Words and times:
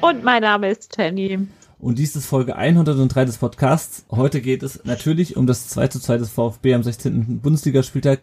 Und 0.00 0.22
mein 0.22 0.42
Name 0.42 0.70
ist 0.70 0.96
Jenny. 0.98 1.48
Und 1.78 1.98
dies 1.98 2.16
ist 2.16 2.26
Folge 2.26 2.56
103 2.56 3.24
des 3.24 3.38
Podcasts. 3.38 4.06
Heute 4.10 4.40
geht 4.40 4.62
es 4.62 4.84
natürlich 4.84 5.36
um 5.36 5.46
das 5.46 5.68
2 5.68 5.88
zu 5.88 6.00
2 6.00 6.18
des 6.18 6.30
VfB 6.30 6.74
am 6.74 6.82
16. 6.82 7.40
Bundesligaspieltag 7.40 8.20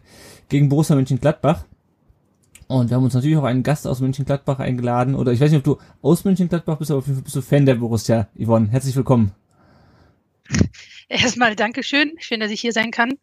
gegen 0.48 0.68
Borussia 0.68 0.96
Mönchengladbach. 0.96 1.64
Und 2.66 2.90
wir 2.90 2.96
haben 2.96 3.04
uns 3.04 3.14
natürlich 3.14 3.36
auch 3.36 3.44
einen 3.44 3.62
Gast 3.62 3.86
aus 3.86 4.00
Mönchengladbach 4.00 4.58
eingeladen. 4.58 5.14
Oder 5.14 5.32
ich 5.32 5.40
weiß 5.40 5.50
nicht, 5.50 5.58
ob 5.58 5.78
du 5.78 5.78
aus 6.02 6.24
Mönchengladbach 6.24 6.78
bist, 6.78 6.90
aber 6.90 6.98
auf 6.98 7.06
jeden 7.06 7.18
Fall 7.18 7.24
bist 7.24 7.36
du 7.36 7.42
Fan 7.42 7.66
der 7.66 7.76
Borussia. 7.76 8.28
Yvonne, 8.38 8.68
herzlich 8.70 8.96
willkommen. 8.96 9.32
Erstmal 11.08 11.54
Dankeschön. 11.54 12.12
Schön, 12.18 12.40
dass 12.40 12.50
ich 12.50 12.60
hier 12.60 12.72
sein 12.72 12.90
kann. 12.90 13.14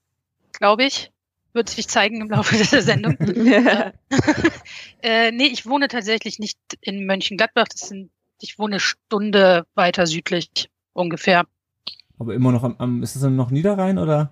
Glaube 0.54 0.84
ich. 0.84 1.12
Wird 1.54 1.70
sich 1.70 1.90
zeigen 1.90 2.22
im 2.22 2.30
Laufe 2.30 2.56
der 2.72 2.82
Sendung. 2.82 3.18
äh, 5.02 5.32
nee, 5.32 5.48
ich 5.48 5.66
wohne 5.66 5.90
tatsächlich 5.90 6.40
nicht 6.40 6.58
in 6.80 7.06
Mönchengladbach. 7.06 7.68
Das 7.68 7.90
sind, 7.90 8.10
ich 8.42 8.60
wohne 8.60 8.76
eine 8.76 8.80
Stunde 8.80 9.66
weiter 9.76 10.08
südlich 10.08 10.70
ungefähr. 10.94 11.46
Aber 12.20 12.34
immer 12.34 12.52
noch 12.52 12.64
am, 12.64 12.76
am 12.78 13.04
ist 13.04 13.16
das 13.16 13.24
dann 13.24 13.36
noch 13.36 13.52
Niederrhein 13.52 13.98
oder? 13.98 14.32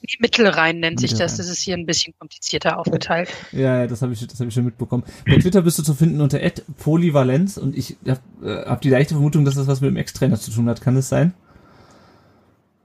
Nee, 0.00 0.16
Mittelrhein 0.18 0.80
nennt 0.80 0.98
sich 0.98 1.14
das. 1.14 1.36
Das 1.36 1.48
ist 1.48 1.60
hier 1.60 1.76
ein 1.76 1.86
bisschen 1.86 2.14
komplizierter 2.18 2.78
aufgeteilt. 2.78 3.28
Ja, 3.52 3.80
ja 3.80 3.86
das 3.86 4.02
habe 4.02 4.12
ich, 4.12 4.26
das 4.26 4.40
hab 4.40 4.48
ich 4.48 4.54
schon 4.54 4.64
mitbekommen. 4.64 5.04
Bei 5.26 5.38
Twitter 5.38 5.62
bist 5.62 5.78
du 5.78 5.82
zu 5.82 5.94
finden 5.94 6.20
unter 6.20 6.40
@polyvalenz 6.78 7.56
und 7.56 7.76
ich 7.76 7.96
habe 8.06 8.20
äh, 8.42 8.68
hab 8.68 8.80
die 8.80 8.90
leichte 8.90 9.14
Vermutung, 9.14 9.44
dass 9.44 9.54
das 9.54 9.66
was 9.66 9.80
mit 9.80 9.90
dem 9.90 9.96
Ex-Trainer 9.96 10.38
zu 10.38 10.50
tun 10.50 10.68
hat. 10.68 10.80
Kann 10.80 10.94
das 10.94 11.08
sein? 11.08 11.34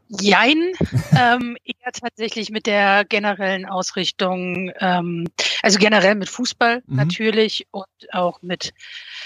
Jein, 0.09 0.71
ähm, 1.17 1.57
eher 1.63 1.91
tatsächlich 1.91 2.49
mit 2.49 2.65
der 2.65 3.05
generellen 3.05 3.65
Ausrichtung, 3.65 4.71
ähm, 4.79 5.27
also 5.61 5.79
generell 5.79 6.15
mit 6.15 6.29
Fußball 6.29 6.83
Mhm. 6.85 6.95
natürlich 6.95 7.67
und 7.71 7.85
auch 8.11 8.41
mit 8.41 8.73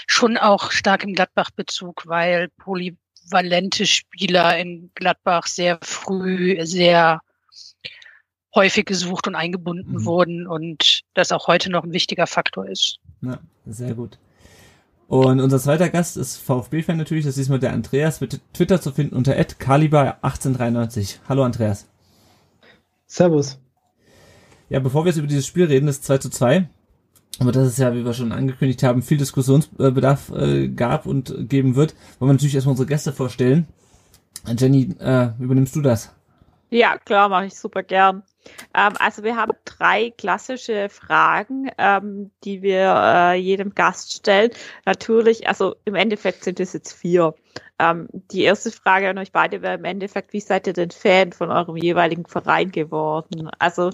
schon 0.06 0.36
auch 0.36 0.70
starkem 0.72 1.14
Gladbach-Bezug, 1.14 2.02
weil 2.06 2.48
polyvalente 2.58 3.86
Spieler 3.86 4.58
in 4.58 4.90
Gladbach 4.94 5.46
sehr 5.46 5.78
früh 5.82 6.56
sehr 6.64 7.20
häufig 8.54 8.84
gesucht 8.84 9.26
und 9.26 9.34
eingebunden 9.34 9.92
Mhm. 9.94 10.04
wurden 10.04 10.46
und 10.46 11.02
das 11.14 11.32
auch 11.32 11.46
heute 11.46 11.70
noch 11.70 11.84
ein 11.84 11.92
wichtiger 11.92 12.26
Faktor 12.26 12.68
ist. 12.68 12.98
Ja, 13.22 13.38
sehr 13.66 13.94
gut. 13.94 14.18
Und 15.12 15.42
unser 15.42 15.58
zweiter 15.58 15.90
Gast 15.90 16.16
ist 16.16 16.38
VfB-Fan 16.38 16.96
natürlich, 16.96 17.26
das 17.26 17.36
ist 17.36 17.40
diesmal 17.40 17.58
der 17.58 17.74
Andreas, 17.74 18.22
mit 18.22 18.40
Twitter 18.54 18.80
zu 18.80 18.92
finden 18.92 19.14
unter 19.14 19.34
@kaliber1893. 19.34 21.18
Hallo 21.28 21.44
Andreas. 21.44 21.86
Servus. 23.04 23.60
Ja, 24.70 24.80
bevor 24.80 25.04
wir 25.04 25.10
jetzt 25.10 25.18
über 25.18 25.26
dieses 25.26 25.46
Spiel 25.46 25.66
reden, 25.66 25.84
das 25.84 26.00
2 26.00 26.16
zu 26.16 26.30
2, 26.30 26.66
aber 27.40 27.52
das 27.52 27.68
ist 27.68 27.78
ja, 27.78 27.94
wie 27.94 28.06
wir 28.06 28.14
schon 28.14 28.32
angekündigt 28.32 28.82
haben, 28.84 29.02
viel 29.02 29.18
Diskussionsbedarf 29.18 30.30
äh, 30.30 30.68
gab 30.68 31.04
und 31.04 31.46
geben 31.46 31.76
wird, 31.76 31.94
wollen 32.18 32.30
wir 32.30 32.32
natürlich 32.32 32.54
erstmal 32.54 32.72
unsere 32.72 32.88
Gäste 32.88 33.12
vorstellen. 33.12 33.66
Jenny, 34.46 34.96
äh, 34.98 35.32
übernimmst 35.38 35.76
du 35.76 35.82
das? 35.82 36.16
Ja, 36.70 36.96
klar, 36.96 37.28
mache 37.28 37.44
ich 37.44 37.58
super 37.58 37.82
gern. 37.82 38.22
Ähm, 38.74 38.94
also 38.98 39.22
wir 39.22 39.36
haben 39.36 39.52
drei 39.64 40.10
klassische 40.10 40.88
Fragen, 40.88 41.70
ähm, 41.78 42.30
die 42.44 42.62
wir 42.62 42.94
äh, 42.94 43.34
jedem 43.34 43.74
Gast 43.74 44.14
stellen. 44.14 44.50
Natürlich, 44.84 45.48
also 45.48 45.76
im 45.84 45.94
Endeffekt 45.94 46.44
sind 46.44 46.60
es 46.60 46.72
jetzt 46.72 46.92
vier. 46.92 47.34
Ähm, 47.78 48.08
die 48.12 48.42
erste 48.42 48.70
Frage 48.70 49.08
an 49.08 49.18
euch 49.18 49.32
beide 49.32 49.62
wäre 49.62 49.74
im 49.74 49.84
Endeffekt, 49.84 50.32
wie 50.32 50.40
seid 50.40 50.66
ihr 50.66 50.72
denn 50.72 50.90
Fan 50.90 51.32
von 51.32 51.50
eurem 51.50 51.76
jeweiligen 51.76 52.26
Verein 52.26 52.70
geworden? 52.70 53.50
Also 53.58 53.90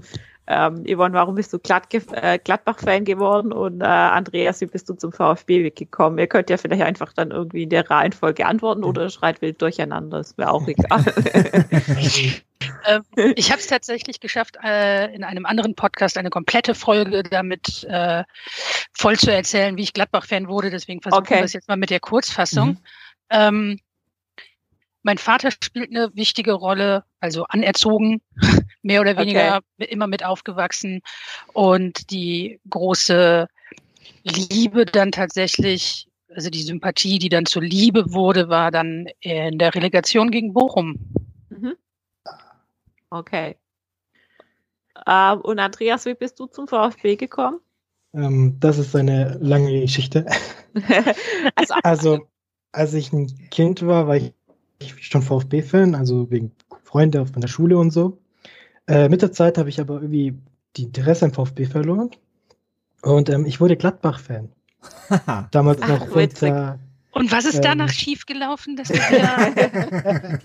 ähm, 0.51 0.85
Yvonne, 0.87 1.13
warum 1.13 1.35
bist 1.35 1.53
du 1.53 1.59
Glad 1.59 1.93
äh, 1.93 2.39
Gladbach-Fan 2.39 3.05
geworden 3.05 3.53
und 3.53 3.83
äh, 3.83 3.85
Andreas, 3.85 4.63
wie 4.63 4.67
bist 4.67 4.89
du 4.89 4.95
zum 4.95 5.13
VfB 5.13 5.71
gekommen? 5.71 6.19
Ihr 6.19 6.27
könnt 6.27 6.49
ja 6.49 6.57
vielleicht 6.57 6.83
einfach 6.83 7.13
dann 7.13 7.31
irgendwie 7.33 7.65
in 7.65 7.69
der 7.69 7.89
Reihenfolge 7.91 8.47
antworten 8.47 8.83
oder 8.83 9.11
schreit 9.11 9.43
wild 9.43 9.61
durcheinander, 9.61 10.21
ist 10.21 10.39
mir 10.39 10.51
auch 10.51 10.67
egal. 10.67 11.05
Ähm, 12.87 13.05
ich 13.37 13.51
habe 13.51 13.61
es 13.61 13.67
tatsächlich 13.67 14.21
geschafft, 14.21 14.57
äh, 14.63 15.13
in 15.15 15.25
einem 15.25 15.47
anderen 15.47 15.75
Podcast 15.75 16.19
eine 16.19 16.31
komplette 16.31 16.75
Folge 16.75 17.23
damit 17.23 17.85
äh, 17.85 18.25
voll 18.93 19.19
zu 19.19 19.33
erzählen, 19.33 19.77
wie 19.77 19.83
ich 19.83 19.93
Gladbach-Fan 19.93 20.49
wurde. 20.49 20.71
Deswegen 20.71 21.01
versuchen 21.03 21.23
Okay. 21.23 21.37
wir 21.37 21.45
es 21.45 21.53
jetzt 21.53 21.69
mal 21.69 21.77
mit 21.77 21.91
der 21.91 22.01
Kurzfassung. 22.01 22.69
Mhm. 22.69 22.79
Ähm, 23.31 23.81
mein 25.03 25.19
Vater 25.19 25.51
spielt 25.51 25.91
eine 25.91 26.15
wichtige 26.15 26.53
Rolle, 26.53 27.05
also 27.21 27.45
anerzogen, 27.45 28.21
mehr 28.83 29.01
oder 29.01 29.17
weniger 29.17 29.61
immer 29.79 30.07
mit 30.07 30.25
aufgewachsen. 30.25 31.01
Und 31.53 32.11
die 32.11 32.61
große 32.69 33.47
Liebe 34.23 34.85
dann 34.85 35.13
tatsächlich, 35.13 36.09
also 36.35 36.51
die 36.51 36.63
Sympathie, 36.63 37.19
die 37.19 37.29
dann 37.29 37.47
zur 37.47 37.63
Liebe 37.63 38.13
wurde, 38.13 38.49
war 38.49 38.71
dann 38.71 39.07
in 39.21 39.59
der 39.59 39.75
Relegation 39.75 40.31
gegen 40.31 40.53
Bochum. 40.53 40.99
Okay. 43.11 43.57
Ähm, 45.07 45.41
und 45.41 45.59
Andreas, 45.59 46.05
wie 46.07 46.15
bist 46.15 46.39
du 46.41 46.47
zum 46.47 46.69
VfB 46.69 47.17
gekommen? 47.17 47.61
Ähm, 48.15 48.57
das 48.61 48.79
ist 48.79 48.95
eine 48.97 49.39
lange 49.41 49.81
Geschichte. 49.81 50.27
also, 51.55 51.75
Also, 51.83 52.29
als 52.73 52.95
ich 52.95 53.13
ein 53.13 53.27
Kind 53.51 53.87
war, 53.87 54.09
war 54.09 54.17
ich 54.17 54.35
schon 55.01 55.23
VfB-Fan, 55.23 55.95
also 55.95 56.31
wegen 56.31 56.53
Freunde 56.85 57.27
von 57.27 57.41
der 57.41 57.49
Schule 57.49 57.79
und 57.79 57.91
so. 57.91 58.19
Äh, 58.87 59.09
mit 59.09 59.23
der 59.23 59.33
Zeit 59.33 59.59
habe 59.59 59.69
ich 59.69 59.81
aber 59.81 59.95
irgendwie 59.95 60.39
die 60.77 60.85
Interesse 60.85 61.27
am 61.27 61.33
VfB 61.33 61.67
verloren. 61.67 62.11
Und 63.03 63.29
ähm, 63.29 63.47
ich 63.47 63.61
wurde 63.61 63.77
Gladbach-Fan. 63.77 64.51
Damals 65.51 65.83
Ach, 65.83 65.89
noch 65.89 66.15
witzig. 66.15 66.49
unter, 66.49 66.79
Und 67.19 67.33
was 67.33 67.45
ist 67.45 67.61
danach 67.61 67.89
Ähm. 67.89 67.93
schiefgelaufen? 67.93 68.77
Dass 68.77 68.89
du 68.89 68.95
wieder 68.95 70.41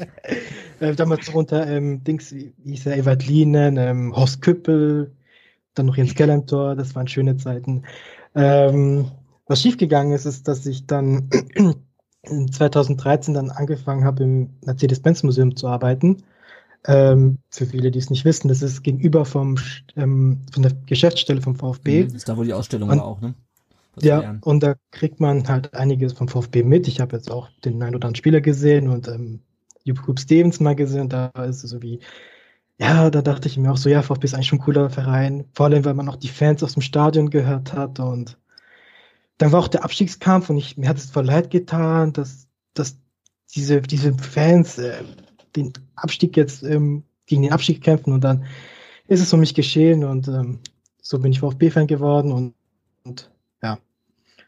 äh, 0.79 0.95
damals 0.95 1.27
noch 1.27 1.35
unter 1.35 1.67
ähm, 1.67 2.03
Dings, 2.03 2.33
wie 2.33 2.53
hieß 2.63 2.87
er, 2.87 2.97
Ewald 2.97 3.27
Lienen, 3.27 3.77
ähm, 3.77 4.15
Horst 4.15 4.41
Küppel, 4.41 5.15
dann 5.75 5.85
noch 5.87 5.97
Jens 5.97 6.15
Gellentor, 6.15 6.75
das 6.75 6.95
waren 6.95 7.07
schöne 7.07 7.37
Zeiten. 7.37 7.83
Ähm, 8.35 9.11
was 9.45 9.61
schiefgegangen 9.61 10.13
ist, 10.13 10.25
ist, 10.25 10.47
dass 10.47 10.65
ich 10.65 10.87
dann 10.87 11.29
in 12.23 12.51
2013 12.51 13.33
dann 13.33 13.49
angefangen 13.51 14.05
habe, 14.05 14.23
im 14.23 14.49
Mercedes-Benz-Museum 14.65 15.55
zu 15.55 15.67
arbeiten. 15.67 16.23
Ähm, 16.85 17.37
für 17.49 17.65
viele, 17.65 17.91
die 17.91 17.99
es 17.99 18.09
nicht 18.09 18.25
wissen, 18.25 18.49
das 18.49 18.61
ist 18.61 18.83
gegenüber 18.83 19.25
vom, 19.25 19.57
ähm, 19.95 20.41
von 20.51 20.63
der 20.63 20.73
Geschäftsstelle 20.85 21.41
vom 21.41 21.55
VfB. 21.55 22.03
Das 22.05 22.13
ist 22.13 22.27
da, 22.29 22.35
wo 22.35 22.43
die 22.43 22.53
Ausstellung 22.53 22.89
Und- 22.89 22.97
war 22.97 23.05
auch, 23.05 23.21
ne? 23.21 23.35
Zwei 23.97 24.07
Ja, 24.07 24.21
Jahren. 24.21 24.43
und 24.43 24.61
da 24.63 24.75
kriegt 24.91 25.19
man 25.19 25.47
halt 25.47 25.73
einiges 25.73 26.13
vom 26.13 26.27
VfB 26.27 26.63
mit. 26.63 26.87
Ich 26.87 26.99
habe 26.99 27.15
jetzt 27.15 27.31
auch 27.31 27.49
den 27.65 27.73
einen 27.81 27.95
oder 27.95 28.07
anderen 28.07 28.15
Spieler 28.15 28.41
gesehen 28.41 28.89
und 28.89 29.07
ähm, 29.07 29.41
Jupp 29.83 30.19
Stevens 30.19 30.59
mal 30.59 30.75
gesehen. 30.75 31.09
Da 31.09 31.27
ist 31.47 31.63
es 31.63 31.69
so 31.71 31.81
wie, 31.81 31.99
ja, 32.79 33.09
da 33.09 33.21
dachte 33.21 33.47
ich 33.47 33.57
mir 33.57 33.71
auch 33.71 33.77
so, 33.77 33.89
ja, 33.89 34.01
VfB 34.03 34.25
ist 34.25 34.33
eigentlich 34.35 34.47
schon 34.47 34.59
ein 34.59 34.63
cooler 34.63 34.89
Verein. 34.89 35.45
Vor 35.53 35.67
allem, 35.67 35.85
weil 35.85 35.93
man 35.95 36.09
auch 36.09 36.17
die 36.17 36.29
Fans 36.29 36.63
aus 36.63 36.73
dem 36.73 36.81
Stadion 36.83 37.29
gehört 37.29 37.73
hat. 37.73 37.99
Und 37.99 38.37
dann 39.37 39.51
war 39.51 39.59
auch 39.59 39.67
der 39.67 39.83
Abstiegskampf 39.83 40.49
und 40.49 40.57
ich, 40.57 40.77
mir 40.77 40.89
hat 40.89 40.97
es 40.97 41.09
voll 41.11 41.25
leid 41.25 41.49
getan, 41.51 42.13
dass, 42.13 42.47
dass 42.73 42.97
diese, 43.55 43.81
diese 43.81 44.13
Fans 44.15 44.77
äh, 44.77 45.03
den 45.55 45.73
Abstieg 45.95 46.37
jetzt 46.37 46.63
ähm, 46.63 47.03
gegen 47.25 47.43
den 47.43 47.51
Abstieg 47.53 47.83
kämpfen. 47.83 48.13
Und 48.13 48.23
dann 48.23 48.45
ist 49.07 49.21
es 49.21 49.33
um 49.33 49.39
mich 49.41 49.53
geschehen 49.55 50.03
und 50.03 50.27
ähm, 50.27 50.59
so 51.01 51.19
bin 51.19 51.31
ich 51.31 51.39
VfB-Fan 51.41 51.87
geworden 51.87 52.31
und, 52.31 52.55
und 53.05 53.29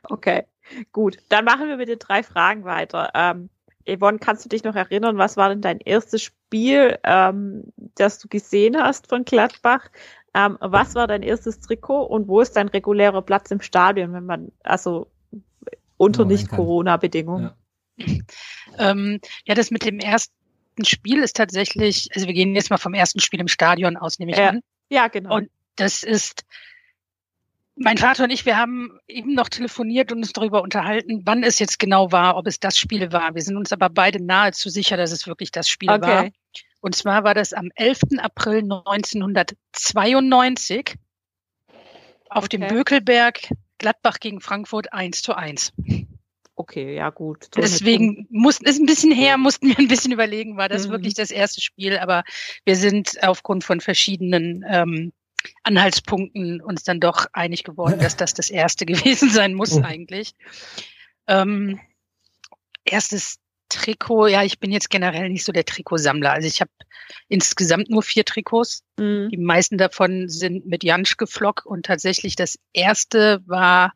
okay, 0.10 0.44
gut. 0.92 1.18
Dann 1.30 1.46
machen 1.46 1.68
wir 1.68 1.78
mit 1.78 1.90
den 1.90 2.00
drei 2.00 2.24
Fragen 2.24 2.64
weiter. 2.64 3.12
Ähm, 3.14 3.50
Yvonne, 3.88 4.20
kannst 4.20 4.44
du 4.46 4.50
dich 4.50 4.64
noch 4.64 4.76
erinnern, 4.76 5.18
was 5.18 5.38
war 5.38 5.50
denn 5.50 5.62
dein 5.62 5.80
erstes 5.80 6.24
Spiel, 6.24 6.98
ähm, 7.04 7.64
das 7.96 8.20
du 8.20 8.28
gesehen 8.28 8.78
hast 8.78 9.08
von 9.08 9.26
Gladbach? 9.26 9.90
Ähm, 10.34 10.58
was 10.60 10.96
war 10.96 11.08
dein 11.08 11.24
erstes 11.24 11.60
Trikot 11.60 12.04
und 12.04 12.28
wo 12.28 12.42
ist 12.42 12.54
dein 12.54 12.68
regulärer 12.68 13.22
Platz 13.22 13.52
im 13.52 13.62
Stadion, 13.62 14.14
wenn 14.14 14.26
man, 14.26 14.52
also 14.64 15.08
unter. 15.98 16.26
Nicht-Corona-Bedingungen? 16.26 17.52
Ja. 17.98 18.06
ähm, 18.78 19.20
ja, 19.46 19.56
das 19.56 19.72
mit 19.72 19.86
dem 19.86 20.00
ersten 20.00 20.34
Spiel 20.84 21.24
ist 21.24 21.38
tatsächlich, 21.38 22.10
also 22.14 22.28
wir 22.28 22.34
gehen 22.34 22.56
jetzt 22.56 22.70
mal 22.70 22.78
vom 22.78 22.94
ersten 22.94 23.22
Spiel 23.22 23.40
im 23.40 23.48
Stadion 23.48 23.96
aus, 23.96 24.20
nehme 24.20 24.32
ich 24.32 24.38
Ja. 24.38 24.50
an. 24.50 24.62
Ja, 24.90 25.08
genau. 25.08 25.36
Und 25.36 25.50
das 25.78 26.04
ist 26.04 26.44
Mein 27.78 27.98
Vater 27.98 28.24
und 28.24 28.30
ich, 28.30 28.46
wir 28.46 28.58
haben 28.58 28.98
eben 29.08 29.34
noch 29.34 29.50
telefoniert 29.50 30.12
und 30.12 30.20
uns 30.20 30.32
darüber 30.32 30.62
unterhalten, 30.62 31.24
wann 31.26 31.44
es 31.44 31.60
jetzt 31.60 31.78
genau 31.78 32.12
war, 32.12 32.38
ob 32.38 32.48
es 32.48 32.60
das 32.60 32.78
Spiel 32.78 33.12
war. 33.12 33.36
Wir 33.36 33.42
sind 33.42 33.58
uns 33.58 33.74
aber 33.74 33.90
beide 33.90 34.24
nahezu 34.24 34.70
sicher, 34.70 34.96
dass 34.96 35.12
es 35.12 35.28
wirklich 35.28 35.52
das 35.52 35.68
Spiel 35.68 35.90
Okay. 35.90 36.02
war. 36.02 36.30
Und 36.80 36.96
zwar 36.96 37.26
war 37.26 37.34
das 37.34 37.52
am 37.52 37.70
11. 37.76 38.20
April 38.20 38.60
1992 38.60 40.96
auf 42.30 42.48
dem 42.48 42.62
Okay. 42.62 42.70
Bökelberg 42.70 43.50
Gladbach 43.78 44.22
gegen 44.22 44.40
Frankfurt 44.40 44.94
1 44.94 45.22
zu 45.22 45.36
1. 45.36 45.74
Okay, 46.56 46.96
ja 46.96 47.10
gut. 47.10 47.50
So 47.54 47.62
Deswegen 47.62 48.26
mussten, 48.30 48.66
ist 48.66 48.80
ein 48.80 48.86
bisschen 48.86 49.12
her, 49.12 49.38
mussten 49.38 49.68
wir 49.68 49.78
ein 49.78 49.90
bisschen 49.90 50.14
überlegen, 50.14 50.56
war 50.56 50.70
das 50.70 50.88
Mhm. 50.88 50.94
wirklich 50.94 51.14
das 51.14 51.30
erste 51.30 51.60
Spiel, 51.60 51.98
aber 51.98 52.24
wir 52.64 52.78
sind 52.78 53.22
aufgrund 53.22 53.66
von 53.66 53.82
verschiedenen 53.82 54.64
ähm, 54.66 55.12
Anhaltspunkten 55.64 56.62
uns 56.62 56.84
dann 56.84 57.00
doch 57.00 57.28
einig 57.34 57.64
geworden, 57.64 58.00
dass 58.00 58.16
das 58.18 58.34
das 58.34 58.50
erste 58.50 58.86
gewesen 58.86 59.30
sein 59.30 59.54
muss 59.54 59.76
Mhm. 59.76 59.86
eigentlich. 59.86 60.34
Ähm, 61.28 61.80
erstes 62.84 63.40
Trikot, 63.70 64.28
ja, 64.28 64.44
ich 64.44 64.60
bin 64.60 64.72
jetzt 64.72 64.90
generell 64.90 65.30
nicht 65.30 65.44
so 65.44 65.52
der 65.52 65.66
Trikotsammler. 65.66 66.32
Also 66.32 66.48
ich 66.48 66.62
habe 66.62 66.72
insgesamt 67.28 67.90
nur 67.90 68.04
vier 68.04 68.24
Trikots. 68.24 68.84
Mhm. 69.00 69.30
Die 69.32 69.38
meisten 69.38 69.78
davon 69.78 70.30
sind 70.30 70.66
mit 70.68 70.84
Jansch 70.84 71.18
geflockt 71.18 71.66
und 71.66 71.86
tatsächlich 71.88 72.36
das 72.36 72.60
erste 72.74 73.42
war, 73.48 73.92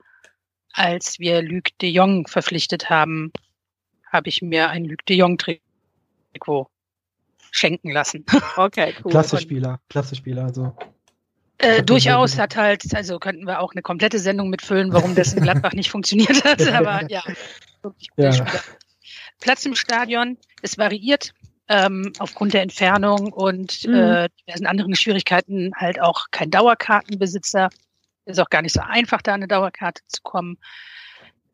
als 0.73 1.19
wir 1.19 1.41
Luc 1.41 1.77
de 1.81 1.89
Jong 1.89 2.27
verpflichtet 2.27 2.89
haben, 2.89 3.31
habe 4.11 4.29
ich 4.29 4.41
mir 4.41 4.69
ein 4.69 4.85
Luc 4.85 5.05
de 5.05 5.17
Jong 5.17 5.37
Trikot 5.37 6.67
schenken 7.51 7.91
lassen. 7.91 8.25
Okay, 8.57 8.93
cool. 9.03 9.11
Klasse 9.11 9.37
Spieler, 9.39 9.79
klasse 9.89 10.15
Spieler. 10.15 10.45
Also 10.45 10.75
Äh, 11.59 11.83
durchaus 11.83 12.37
hat 12.37 12.55
halt, 12.55 12.83
also 12.95 13.19
könnten 13.19 13.45
wir 13.45 13.59
auch 13.59 13.73
eine 13.73 13.81
komplette 13.81 14.19
Sendung 14.19 14.49
mitfüllen, 14.49 14.93
warum 14.93 15.13
das 15.15 15.33
in 15.33 15.41
Gladbach 15.43 15.73
nicht 15.73 15.89
funktioniert 15.91 16.43
hat, 16.43 16.59
aber 16.73 17.09
ja, 17.09 17.23
wirklich 17.81 18.09
guter 18.11 18.29
Ja. 18.29 18.33
Spieler. 18.33 18.63
Platz 19.41 19.65
im 19.65 19.75
Stadion, 19.75 20.37
es 20.61 20.77
variiert 20.77 21.33
ähm, 21.67 22.13
aufgrund 22.19 22.53
der 22.53 22.61
Entfernung 22.61 23.31
und 23.33 23.85
Mhm. 23.85 23.93
äh, 23.93 24.29
diversen 24.47 24.65
anderen 24.65 24.95
Schwierigkeiten 24.95 25.71
halt 25.75 25.99
auch 26.01 26.25
kein 26.31 26.49
Dauerkartenbesitzer. 26.49 27.69
Ist 28.25 28.39
auch 28.39 28.49
gar 28.49 28.61
nicht 28.61 28.73
so 28.73 28.81
einfach, 28.81 29.21
da 29.21 29.33
an 29.33 29.41
eine 29.41 29.47
Dauerkarte 29.47 30.01
zu 30.07 30.21
kommen. 30.23 30.57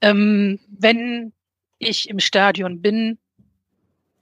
Ähm, 0.01 0.59
wenn 0.67 1.33
ich 1.79 2.09
im 2.09 2.19
Stadion 2.19 2.81
bin, 2.81 3.17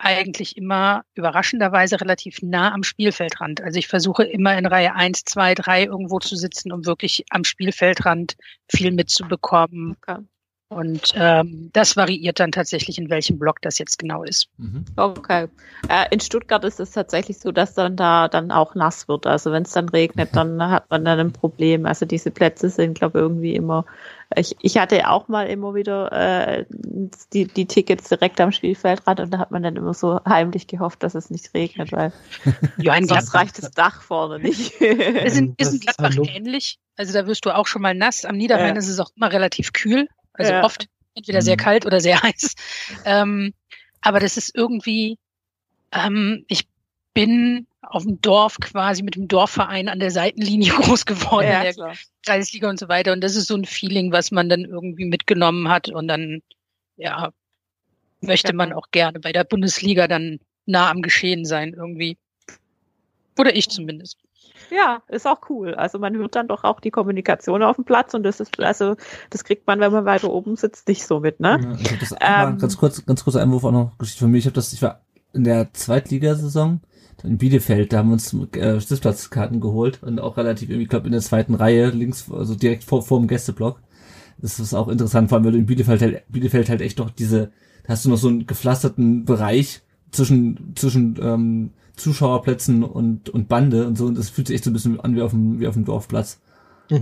eigentlich 0.04 0.58
immer 0.58 1.04
überraschenderweise 1.16 2.00
relativ 2.02 2.42
nah 2.42 2.74
am 2.74 2.84
Spielfeldrand. 2.84 3.62
Also 3.62 3.80
ich 3.80 3.88
versuche 3.88 4.24
immer 4.24 4.58
in 4.58 4.66
Reihe 4.66 4.96
1, 4.96 5.24
2, 5.26 5.56
3 5.56 5.84
irgendwo 5.86 6.20
zu 6.20 6.36
sitzen, 6.36 6.72
um 6.72 6.86
wirklich 6.86 7.26
am 7.30 7.44
Spielfeldrand 7.44 8.36
viel 8.70 8.92
mitzubekommen. 8.92 9.98
Okay. 10.02 10.20
Und 10.74 11.12
ähm, 11.16 11.70
das 11.74 11.96
variiert 11.96 12.40
dann 12.40 12.52
tatsächlich, 12.52 12.98
in 12.98 13.10
welchem 13.10 13.40
Block 13.40 13.62
das 13.62 13.78
jetzt 13.78 14.00
genau 14.00 14.24
ist. 14.24 14.48
Mhm. 14.58 14.86
Okay. 14.96 15.48
Äh, 15.90 16.06
in 16.12 16.20
Stuttgart 16.20 16.64
ist 16.64 16.80
es 16.80 16.92
tatsächlich 16.92 17.38
so, 17.40 17.52
dass 17.52 17.74
dann 17.74 17.96
da 17.96 18.28
dann 18.28 18.52
auch 18.52 18.76
nass 18.76 19.08
wird. 19.08 19.26
Also 19.28 19.52
wenn 19.52 19.64
es 19.64 19.72
dann 19.72 19.90
regnet, 19.90 20.36
dann 20.36 20.62
hat 20.70 20.90
man 20.90 21.06
dann 21.06 21.20
ein 21.20 21.34
Problem. 21.34 21.86
Also 21.86 22.06
diese 22.06 22.32
Plätze 22.32 22.70
sind, 22.70 22.96
glaube 22.98 23.20
ich, 23.20 23.22
irgendwie 23.24 23.56
immer. 23.56 23.86
Ich, 24.36 24.56
ich 24.62 24.78
hatte 24.78 25.08
auch 25.10 25.28
mal 25.28 25.48
immer 25.48 25.76
wieder 25.76 26.12
äh, 26.12 26.66
die, 27.34 27.46
die 27.46 27.66
Tickets 27.68 28.10
direkt 28.10 28.42
am 28.42 28.52
Spielfeldrand 28.52 29.20
und 29.20 29.32
da 29.32 29.38
hat 29.38 29.52
man 29.52 29.62
dann 29.62 29.76
immer 29.76 29.94
so 29.94 30.20
heimlich 30.28 30.66
gehofft, 30.66 31.04
dass 31.04 31.14
es 31.14 31.30
nicht 31.30 31.54
regnet, 31.54 31.92
weil 31.92 32.12
Ja, 32.78 32.96
in 32.96 33.06
sonst 33.08 33.32
Gladbach 33.32 33.42
reicht 33.42 33.62
das 33.62 33.72
Dach 33.72 34.02
vorne 34.02 34.40
nicht. 34.40 34.72
ist 34.82 35.38
in, 35.38 35.54
ist 35.58 35.74
in 35.74 35.80
Gladbach 35.82 36.16
ähnlich. 36.34 36.80
Also 36.98 37.14
da 37.14 37.28
wirst 37.28 37.46
du 37.46 37.56
auch 37.56 37.68
schon 37.68 37.82
mal 37.82 37.94
nass. 37.94 38.26
Am 38.26 38.36
Niederrhein 38.38 38.76
Ja. 38.76 38.80
ist 38.80 38.88
es 38.88 39.00
auch 39.00 39.12
immer 39.16 39.32
relativ 39.32 39.74
kühl. 39.74 40.08
Also 40.34 40.52
Ja. 40.52 40.64
oft 40.64 40.88
entweder 41.16 41.42
sehr 41.42 41.56
Mhm. 41.56 41.62
kalt 41.62 41.86
oder 41.86 42.00
sehr 42.00 42.22
heiß. 42.24 42.54
Ähm, 43.06 43.54
aber 44.02 44.20
das 44.20 44.38
ist 44.38 44.56
irgendwie, 44.56 45.18
ähm, 45.92 46.46
ich 46.48 46.68
bin 47.14 47.68
auf 47.82 48.04
dem 48.04 48.20
Dorf 48.22 48.58
quasi 48.60 49.04
mit 49.04 49.16
dem 49.16 49.28
Dorfverein 49.28 49.88
an 49.90 50.00
der 50.00 50.12
Seitenlinie 50.12 50.72
groß 50.98 51.06
geworden, 51.06 51.48
in 51.48 51.52
ja, 51.52 51.72
der. 51.72 51.96
Kreisliga 52.26 52.70
und 52.70 52.80
so 52.80 52.88
weiter. 52.88 53.12
Und 53.12 53.22
das 53.22 53.36
ist 53.36 53.48
so 53.48 53.56
ein 53.56 53.66
Feeling, 53.66 54.12
was 54.12 54.32
man 54.32 54.50
dann 54.50 54.64
irgendwie 54.66 55.06
mitgenommen 55.06 55.68
hat. 55.68 55.90
Und 55.90 56.08
dann, 56.08 56.42
ja, 56.96 57.32
möchte 58.22 58.54
man 58.54 58.74
auch 58.74 58.92
gerne 58.92 59.20
bei 59.20 59.34
der 59.34 59.44
Bundesliga 59.44 60.08
dann 60.08 60.40
nah 60.66 60.90
am 60.90 61.02
Geschehen 61.02 61.44
sein 61.46 61.74
irgendwie. 61.74 62.18
Oder 63.38 63.56
ich 63.56 63.70
zumindest. 63.70 64.18
Ja, 64.70 65.02
ist 65.08 65.28
auch 65.28 65.42
cool. 65.50 65.76
Also 65.76 66.00
man 66.00 66.16
hört 66.16 66.36
dann 66.36 66.48
doch 66.48 66.64
auch 66.64 66.80
die 66.80 66.92
Kommunikation 66.92 67.64
auf 67.64 67.76
dem 67.76 67.86
Platz 67.86 68.14
und 68.14 68.24
das 68.24 68.40
ist, 68.40 68.60
also 68.60 68.96
das 69.30 69.44
kriegt 69.44 69.68
man, 69.68 69.80
wenn 69.80 69.92
man 69.92 70.06
weiter 70.06 70.30
oben 70.32 70.56
sitzt, 70.56 70.88
nicht 70.88 71.06
so 71.06 71.20
mit, 71.20 71.40
ne? 71.40 71.60
Ja, 71.62 71.78
ich 71.80 71.92
hab 71.92 72.00
das 72.00 72.16
Ähm, 72.22 72.58
ganz 72.58 72.78
kurz, 72.78 73.06
ganz 73.06 73.24
kurzer 73.24 73.42
Einwurf 73.42 73.64
auch 73.64 73.72
noch 73.72 73.98
Geschichte 73.98 74.22
von 74.22 74.32
mir. 74.32 74.38
Ich 74.38 74.46
habe 74.46 74.56
das, 74.56 74.74
ich 74.74 74.82
war 74.82 75.02
in 75.34 75.44
der 75.44 75.74
Zweitligasaison 75.74 76.82
in 77.24 77.38
Bielefeld, 77.38 77.94
da 77.94 78.00
haben 78.00 78.10
wir 78.10 78.14
uns 78.14 78.34
äh, 78.56 78.80
Sitzplatzkarten 78.80 79.62
geholt 79.62 80.04
und 80.04 80.20
auch 80.20 80.36
relativ, 80.38 80.70
irgendwie, 80.70 80.84
ich 80.84 80.90
glaube, 80.90 81.06
in 81.06 81.14
der 81.14 81.22
zweiten 81.22 81.56
Reihe, 81.56 81.90
links, 81.90 82.30
also 82.30 82.54
direkt 82.54 82.84
vor, 82.84 83.02
vor 83.02 83.20
dem 83.20 83.28
Gästeblock. 83.28 83.80
Das 84.40 84.60
ist 84.60 84.74
auch 84.74 84.90
interessant, 84.90 85.30
vor 85.30 85.38
allem, 85.38 85.46
weil 85.46 85.54
du 85.54 85.58
in 85.60 85.66
Bielefeld 85.66 86.02
halt, 86.02 86.24
Bielefeld 86.28 86.68
halt 86.70 86.82
echt 86.82 87.00
noch 87.00 87.10
diese, 87.10 87.52
da 87.84 87.94
hast 87.94 88.04
du 88.04 88.10
noch 88.10 88.18
so 88.18 88.28
einen 88.28 88.46
gepflasterten 88.46 89.24
Bereich 89.24 89.82
zwischen, 90.14 90.74
zwischen 90.76 91.20
ähm, 91.22 91.72
Zuschauerplätzen 91.96 92.84
und, 92.84 93.30
und 93.30 93.48
Bande 93.50 93.86
und 93.86 93.98
so, 93.98 94.06
und 94.06 94.18
das 94.18 94.30
fühlt 94.30 94.48
sich 94.48 94.56
echt 94.56 94.64
so 94.64 94.70
ein 94.70 94.74
bisschen 94.74 95.00
an 95.00 95.16
wie 95.16 95.22
auf 95.22 95.32
dem, 95.32 95.60
wie 95.60 95.68
auf 95.68 95.74
dem 95.74 95.86
Dorfplatz. 95.86 96.40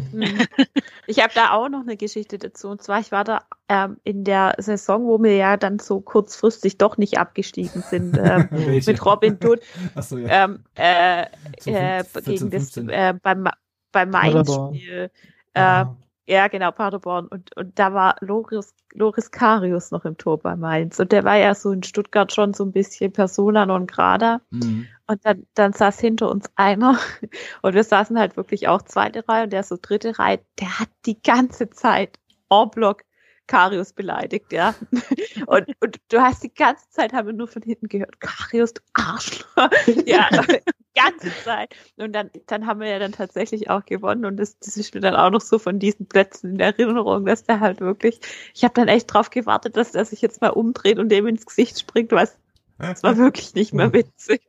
Ich 1.08 1.22
habe 1.22 1.34
da 1.34 1.52
auch 1.52 1.68
noch 1.68 1.81
eine 1.81 1.98
Geschichte 1.98 2.38
dazu. 2.38 2.69
Und 2.69 2.81
zwar, 2.81 3.00
ich 3.00 3.12
war 3.12 3.24
da 3.24 3.42
ähm, 3.68 3.98
in 4.04 4.24
der 4.24 4.56
Saison, 4.60 5.06
wo 5.06 5.22
wir 5.22 5.36
ja 5.36 5.58
dann 5.58 5.80
so 5.80 6.00
kurzfristig 6.00 6.78
doch 6.78 6.98
nicht 6.98 7.18
abgestiegen 7.18 7.81
sind, 7.81 8.18
ähm, 8.24 8.48
mit 8.52 9.06
Robin 9.06 9.40
Dutt 9.40 9.62
Achso, 9.96 10.18
ja. 10.18 10.46
ähm, 10.46 10.64
äh, 10.75 11.25
So 11.60 11.72
äh, 11.72 12.04
14, 12.04 12.24
gegen 12.24 12.50
das 12.52 12.72
15. 12.72 12.90
äh, 12.90 13.14
beim, 13.22 13.48
beim 13.92 14.12
Paderborn. 14.12 14.72
Mainz-Spiel. 14.72 15.12
Äh. 15.54 15.86
Ja, 16.31 16.48
genau, 16.48 16.72
Paderborn. 16.72 17.28
Und, 17.28 17.54
und 17.57 17.78
da 17.78 17.94
war 17.94 18.16
Loris, 18.22 18.74
Loris 18.94 19.31
Karius 19.31 19.92
noch 19.92 20.06
im 20.06 20.18
Tor 20.18 20.39
bei 20.39 20.56
Mainz. 20.56 20.98
Und 20.98 21.12
der 21.12 21.25
war 21.25 21.36
ja 21.36 21.54
so 21.54 21.74
in 21.74 21.83
Stuttgart 21.83 22.31
schon 22.31 22.54
so 22.54 22.63
ein 22.63 22.72
bisschen 22.72 23.12
Persona 23.12 23.66
non 23.66 23.86
grata. 23.86 24.39
Mhm. 24.50 24.88
Und 25.07 25.25
dann, 25.25 25.45
dann 25.56 25.74
saß 25.74 26.00
hinter 26.00 26.30
uns 26.30 26.50
einer 26.56 26.98
und 27.62 27.74
wir 27.74 27.83
saßen 27.83 28.18
halt 28.18 28.38
wirklich 28.38 28.69
auch 28.69 28.81
zweite 28.83 29.28
Reihe 29.28 29.44
und 29.44 29.51
der 29.51 29.63
so 29.63 29.78
dritte 29.81 30.18
Reihe, 30.19 30.39
der 30.57 30.80
hat 30.80 30.88
die 31.06 31.22
ganze 31.22 31.69
Zeit 31.69 32.18
en 32.50 32.69
bloc 32.69 33.04
Karius 33.48 33.92
beleidigt, 33.92 34.54
ja. 34.54 34.73
Und, 35.47 35.68
und 35.81 35.97
du 36.09 36.21
hast 36.21 36.44
die 36.44 36.54
ganze 36.54 36.90
Zeit, 36.90 37.11
haben 37.11 37.28
wir 37.28 37.33
nur 37.33 37.50
von 37.50 37.61
hinten 37.61 37.90
gehört, 37.90 38.21
Karius, 38.21 38.76
du 38.76 38.81
Arschloch. 38.94 39.69
Ja, 40.06 40.30
ganze 40.95 41.31
Zeit. 41.44 41.76
Und 41.98 42.14
dann, 42.14 42.30
dann 42.48 42.68
haben 42.68 42.80
wir 42.80 42.88
ja 42.88 43.00
dann 43.00 43.12
tatsächlich 43.12 43.69
auch 43.69 43.86
gewonnen 43.86 44.26
und 44.26 44.38
das, 44.38 44.57
das 44.60 44.78
ist 44.78 44.94
mir 44.94 45.02
dann 45.02 45.16
auch 45.16 45.30
noch 45.30 45.42
so 45.42 45.60
von 45.60 45.80
diesen 45.80 46.06
Plätzen 46.07 46.56
in 46.56 46.60
Erinnerung, 46.60 47.26
dass 47.26 47.44
der 47.44 47.60
halt 47.60 47.80
wirklich, 47.80 48.19
ich 48.54 48.64
habe 48.64 48.74
dann 48.74 48.88
echt 48.88 49.14
drauf 49.14 49.30
gewartet, 49.30 49.78
dass 49.78 49.92
der 49.92 50.06
sich 50.06 50.21
jetzt 50.21 50.42
mal 50.42 50.50
umdreht 50.50 51.00
und 51.00 51.10
dem 51.10 51.28
ins 51.28 51.45
Gesicht 51.45 51.80
springt, 51.80 52.12
was, 52.12 52.38
das 52.78 53.04
war 53.04 53.18
wirklich 53.18 53.54
nicht 53.54 53.74
mehr 53.74 53.94
witzig. 53.94 54.42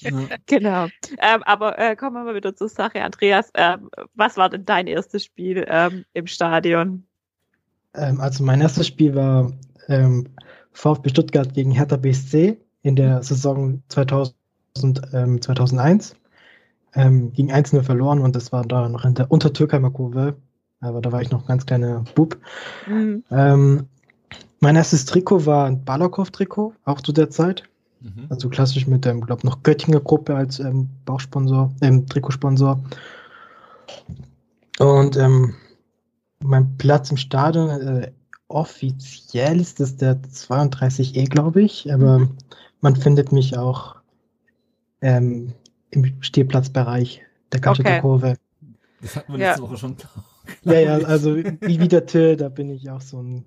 Ja. 0.00 0.10
Genau. 0.46 0.86
Ähm, 1.18 1.42
aber 1.44 1.78
äh, 1.78 1.94
kommen 1.96 2.16
wir 2.16 2.24
mal 2.24 2.34
wieder 2.34 2.56
zur 2.56 2.68
Sache. 2.68 3.02
Andreas, 3.02 3.50
ähm, 3.54 3.90
was 4.14 4.36
war 4.36 4.48
denn 4.48 4.64
dein 4.64 4.86
erstes 4.86 5.24
Spiel 5.24 5.66
ähm, 5.68 6.04
im 6.14 6.26
Stadion? 6.26 7.06
Ähm, 7.94 8.20
also 8.20 8.44
mein 8.44 8.60
erstes 8.60 8.86
Spiel 8.86 9.14
war 9.14 9.52
ähm, 9.88 10.28
VfB 10.72 11.10
Stuttgart 11.10 11.52
gegen 11.52 11.70
Hertha 11.70 11.96
BSC 11.96 12.58
in 12.82 12.96
der 12.96 13.22
Saison 13.22 13.82
2000, 13.88 14.36
ähm, 15.12 15.40
2001. 15.40 16.16
Ähm, 16.96 17.32
gegen 17.32 17.52
1-0 17.52 17.82
verloren 17.82 18.20
und 18.20 18.36
das 18.36 18.52
war 18.52 18.64
da 18.64 18.88
noch 18.88 19.04
in 19.04 19.14
der 19.14 19.30
Untertürkheimer 19.30 19.90
Kurve. 19.90 20.36
Aber 20.80 21.00
da 21.00 21.10
war 21.10 21.22
ich 21.22 21.30
noch 21.30 21.42
ein 21.42 21.46
ganz 21.46 21.66
kleiner 21.66 22.04
Bub. 22.14 22.36
Hm, 22.84 23.24
Ähm, 23.30 23.86
mein 24.60 24.76
erstes 24.76 25.04
Trikot 25.04 25.46
war 25.46 25.66
ein 25.66 25.84
Balakow-Trikot, 25.84 26.74
auch 26.84 27.00
zu 27.00 27.12
der 27.12 27.30
Zeit. 27.30 27.64
Mhm. 28.00 28.26
Also 28.28 28.48
klassisch 28.48 28.86
mit 28.86 29.04
dem, 29.04 29.20
glaube 29.22 29.46
noch 29.46 29.62
Göttinger 29.62 30.00
Gruppe 30.00 30.36
als 30.36 30.60
ähm, 30.60 30.88
Bauchsponsor, 31.04 31.72
ähm, 31.80 32.06
Trikotsponsor. 32.06 32.82
Und 34.78 35.16
ähm, 35.16 35.54
mein 36.44 36.76
Platz 36.76 37.10
im 37.10 37.16
Stadion, 37.16 37.70
äh, 37.70 38.12
offiziell 38.48 39.60
ist 39.60 39.80
das 39.80 39.96
der 39.96 40.20
32E, 40.22 41.28
glaube 41.28 41.62
ich, 41.62 41.92
aber 41.92 42.28
man 42.80 42.94
findet 42.94 43.32
mich 43.32 43.56
auch 43.56 43.96
ähm, 45.04 45.52
im 45.90 46.22
Stehplatzbereich 46.22 47.22
der 47.52 47.60
Kante 47.60 47.82
Okay. 47.82 48.00
Kurve. 48.00 48.36
Das 49.02 49.16
hatten 49.16 49.32
wir 49.34 49.38
Ja. 49.38 49.48
letzte 49.50 49.62
Woche 49.62 49.76
schon. 49.76 49.96
Ja, 50.62 50.74
ja, 50.78 50.98
also 50.98 51.36
wie 51.36 51.58
wie 51.62 51.88
der 51.88 52.04
Till, 52.04 52.36
da 52.36 52.50
bin 52.50 52.68
ich 52.68 52.90
auch 52.90 53.00
so 53.00 53.22
ein 53.22 53.46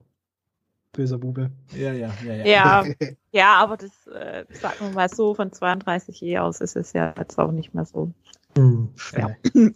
böser 0.94 1.20
Bube. 1.20 1.52
Ja, 1.76 1.94
ja, 1.94 2.12
ja, 2.26 2.34
ja. 2.34 2.46
Ja, 2.46 2.86
ja, 3.32 3.54
aber 3.56 3.78
das, 3.78 4.08
äh, 4.08 4.46
sagen 4.54 4.78
wir 4.80 4.90
mal 4.90 5.08
so, 5.10 5.36
von 5.36 5.52
32 5.52 6.24
E 6.24 6.40
aus 6.40 6.60
ist 6.60 6.76
es 6.76 6.94
ja 6.94 7.14
jetzt 7.18 7.38
auch 7.38 7.52
nicht 7.52 7.76
mehr 7.76 7.86
so. 7.86 8.12
Hm, 8.56 8.90
Schwer. 8.96 9.38
ja. 9.54 9.54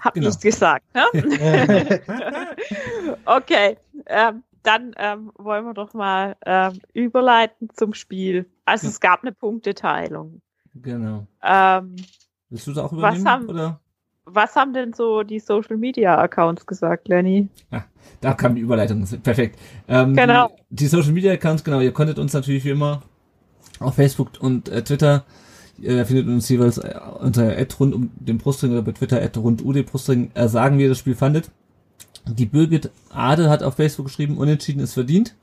Hab 0.00 0.14
Genau. 0.14 0.26
nichts 0.26 0.42
gesagt. 0.42 0.84
Ne? 0.94 1.04
okay, 3.24 3.76
ähm, 4.06 4.42
dann 4.64 4.94
ähm, 4.98 5.30
wollen 5.36 5.64
wir 5.64 5.74
doch 5.74 5.94
mal 5.94 6.34
ähm, 6.44 6.80
überleiten 6.92 7.68
zum 7.74 7.94
Spiel. 7.94 8.46
Also 8.64 8.86
Ja. 8.86 8.90
es 8.90 9.00
gab 9.00 9.22
eine 9.22 9.30
Punkteteilung. 9.32 10.40
Genau. 10.82 11.26
Ähm, 11.42 11.96
Willst 12.50 12.66
du 12.66 12.72
da 12.72 12.84
auch 12.84 12.92
Was 12.92 12.98
übernehmen? 12.98 13.28
haben- 13.28 13.48
oder? 13.48 13.80
was 14.26 14.56
haben 14.56 14.74
denn 14.74 14.92
so 14.92 15.22
die 15.22 15.38
Social 15.38 15.76
Media 15.76 16.18
Accounts 16.18 16.66
gesagt, 16.66 17.06
Lenny? 17.08 17.48
Da 18.20 18.34
kam 18.34 18.56
die 18.56 18.60
Überleitung. 18.60 19.06
Perfekt. 19.22 19.58
Ähm, 19.88 20.14
Genau. 20.14 20.48
Die, 20.70 20.76
die 20.76 20.86
Social 20.88 21.12
Media 21.12 21.32
Accounts, 21.32 21.62
genau, 21.62 21.80
ihr 21.80 21.92
konntet 21.92 22.18
uns 22.18 22.32
natürlich 22.32 22.64
wie 22.64 22.70
immer 22.70 23.02
auf 23.78 23.94
Facebook 23.94 24.30
und 24.40 24.68
äh, 24.68 24.82
Twitter 24.82 25.24
äh, 25.82 26.04
findet 26.04 26.26
uns 26.26 26.48
jeweils 26.48 26.78
äh, 26.78 26.98
unter 27.20 27.54
rund 27.78 27.94
um 27.94 28.10
den 28.16 28.38
Brustring 28.38 28.72
oder 28.72 28.82
bei 28.82 28.92
Twitter 28.92 29.22
rund 29.36 29.62
um 29.62 29.72
den 29.72 29.84
Brustring 29.84 30.30
äh, 30.34 30.48
sagen, 30.48 30.78
wie 30.78 30.82
ihr 30.82 30.88
das 30.88 30.98
Spiel 30.98 31.14
fandet. 31.14 31.50
Die 32.26 32.46
Birgit 32.46 32.90
Ade 33.10 33.48
hat 33.48 33.62
auf 33.62 33.74
Facebook 33.76 34.06
geschrieben, 34.06 34.38
unentschieden 34.38 34.80
ist 34.80 34.94
verdient. 34.94 35.34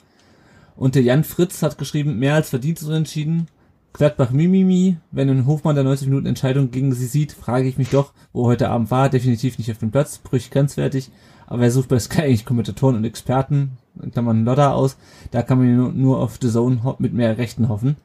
Und 0.76 0.96
der 0.96 1.04
Jan 1.04 1.24
Fritz 1.24 1.62
hat 1.62 1.78
geschrieben, 1.78 2.20
mehr 2.20 2.34
als 2.36 2.50
verdient 2.50 2.82
ist 2.82 2.88
unentschieden. 2.88 3.48
Gladbach 3.94 4.32
Mimimi, 4.32 4.98
wenn 5.12 5.30
ein 5.30 5.46
Hofmann 5.46 5.76
der 5.76 5.84
90 5.84 6.08
Minuten 6.08 6.26
Entscheidung 6.26 6.72
gegen 6.72 6.94
sie 6.94 7.06
sieht, 7.06 7.32
frage 7.32 7.68
ich 7.68 7.78
mich 7.78 7.90
doch, 7.90 8.12
wo 8.34 8.48
heute 8.48 8.70
Abend 8.70 8.90
war, 8.90 9.10
definitiv 9.10 9.60
nicht 9.60 9.70
auf 9.70 9.78
dem 9.78 9.92
Platz, 9.92 10.18
brüchig 10.18 10.50
grenzwertig, 10.50 11.12
aber 11.46 11.64
er 11.64 11.72
sucht 11.72 11.90
bei 11.90 12.00
Sky 12.00 12.22
eigentlich 12.24 12.46
Kommentatoren 12.46 12.96
und 12.96 13.06
Experten, 13.06 13.78
in 14.02 14.12
Klammern 14.12 14.46
Lodder 14.46 14.74
aus, 14.74 14.98
da 15.30 15.44
kann 15.44 15.60
man 15.60 16.02
nur, 16.02 16.20
auf 16.20 16.40
The 16.42 16.50
Zone 16.50 16.96
mit 16.98 17.14
mehr 17.14 17.38
Rechten 17.38 17.70
hoffen. 17.70 17.96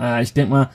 Äh, 0.00 0.22
ich 0.22 0.32
denke 0.32 0.50
mal, 0.50 0.70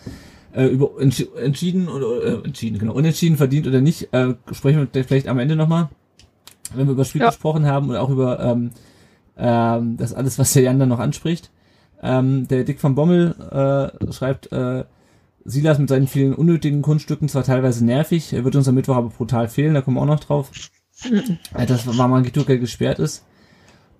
äh, 0.53 0.65
über 0.67 0.91
entschi 0.99 1.27
entschieden 1.35 1.87
oder 1.89 2.23
äh, 2.23 2.45
entschieden, 2.45 2.77
genau, 2.77 2.93
unentschieden 2.93 3.35
verdient 3.37 3.65
oder 3.65 3.81
nicht, 3.81 4.13
äh, 4.13 4.35
sprechen 4.51 4.87
wir 4.91 5.03
vielleicht 5.03 5.27
am 5.27 5.39
Ende 5.39 5.55
nochmal, 5.55 5.89
wenn 6.75 6.85
wir 6.85 6.91
über 6.93 7.01
das 7.01 7.09
Spiel 7.09 7.21
Ja. 7.21 7.27
gesprochen 7.29 7.65
haben 7.65 7.89
und 7.89 7.95
auch 7.95 8.09
über 8.09 8.39
ähm, 8.39 8.69
ähm, 9.37 9.97
das 9.97 10.13
alles, 10.13 10.37
was 10.37 10.53
der 10.53 10.63
Jan 10.63 10.77
dann 10.77 10.89
noch 10.89 10.99
anspricht. 10.99 11.49
Ähm, 12.01 12.47
der 12.47 12.63
Dick 12.63 12.79
von 12.79 12.95
Bommel 12.95 13.35
äh, 13.51 14.13
schreibt, 14.13 14.51
äh, 14.51 14.85
Silas 15.45 15.79
mit 15.79 15.89
seinen 15.89 16.07
vielen 16.07 16.33
unnötigen 16.33 16.81
Kunststücken 16.81 17.29
zwar 17.29 17.43
teilweise 17.43 17.83
nervig, 17.83 18.33
er 18.33 18.43
wird 18.45 18.55
uns 18.55 18.67
am 18.67 18.75
Mittwoch 18.75 18.95
aber 18.95 19.09
brutal 19.09 19.47
fehlen, 19.47 19.73
da 19.73 19.81
kommen 19.81 19.97
wir 19.97 20.01
auch 20.01 20.05
noch 20.05 20.19
drauf. 20.19 20.51
Äh, 21.53 21.65
das 21.65 21.85
war 21.97 22.07
Mangituka 22.07 22.55
gesperrt 22.55 22.99
ist. 22.99 23.25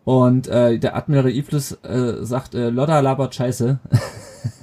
Und 0.05 0.47
äh, 0.47 0.79
der 0.79 0.95
Admiral 0.95 1.31
Iflis 1.31 1.73
äh, 1.83 2.23
sagt, 2.25 2.55
äh, 2.55 2.69
Lodda 2.69 2.99
labert 2.99 3.35
scheiße. 3.35 3.79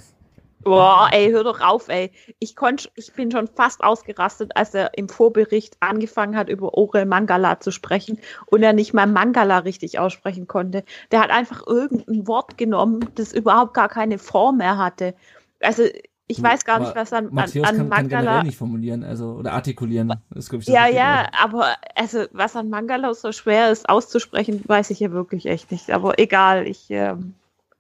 Boah, 0.67 1.09
ey, 1.13 1.31
hör 1.31 1.45
doch 1.45 1.61
auf, 1.61 1.89
ey. 1.89 2.11
Ich 2.41 2.57
konnt, 2.57 2.91
ich 2.97 3.13
bin 3.13 3.31
schon 3.31 3.47
fast 3.47 3.85
ausgerastet, 3.85 4.51
als 4.57 4.75
er 4.75 4.99
im 4.99 5.09
Vorbericht 5.09 5.77
angefangen 5.79 6.37
hat, 6.37 6.49
über 6.49 6.75
Orel 6.75 7.07
Mangala 7.07 7.61
zu 7.61 7.71
sprechen 7.71 8.19
und 8.47 8.65
er 8.65 8.73
nicht 8.73 8.93
mal 8.93 9.07
Mangala 9.07 9.59
richtig 9.59 10.01
aussprechen 10.01 10.49
konnte. 10.49 10.83
Der 11.13 11.21
hat 11.21 11.31
einfach 11.31 11.65
irgendein 11.69 12.27
Wort 12.27 12.59
genommen, 12.59 13.09
das 13.15 13.33
überhaupt 13.33 13.75
gar 13.75 13.89
keine 13.89 14.19
Form 14.19 14.57
mehr 14.57 14.77
hatte. 14.77 15.15
Also, 15.61 15.85
ich 16.27 16.43
weiß 16.43 16.65
gar 16.65 16.81
nicht, 16.81 16.89
Aber 16.89 17.01
was 17.01 17.13
an, 17.13 17.27
an, 17.27 17.35
Matthäus 17.35 17.69
an 17.69 17.77
kann, 17.77 17.91
kann 17.91 18.09
generell 18.09 18.25
Mangala. 18.25 18.43
nicht 18.43 18.59
formulieren, 18.59 19.05
also 19.05 19.35
oder 19.35 19.53
artikulieren. 19.53 20.09
Das 20.31 20.47
ich, 20.47 20.51
das 20.51 20.67
Ja, 20.67 20.89
ja, 20.89 21.19
Wort. 21.21 21.45
aber 21.45 21.77
also 21.95 22.25
was 22.33 22.57
an 22.57 22.71
Mangala 22.71 23.15
so 23.15 23.31
schwer 23.31 23.71
ist 23.71 23.89
auszusprechen, 23.89 24.65
weiß 24.67 24.91
ich 24.91 24.99
ja 24.99 25.13
wirklich 25.13 25.47
echt 25.47 25.71
nicht. 25.71 25.93
Aber 25.93 26.19
egal, 26.19 26.67
ich 26.67 26.87
ähm, 26.91 27.35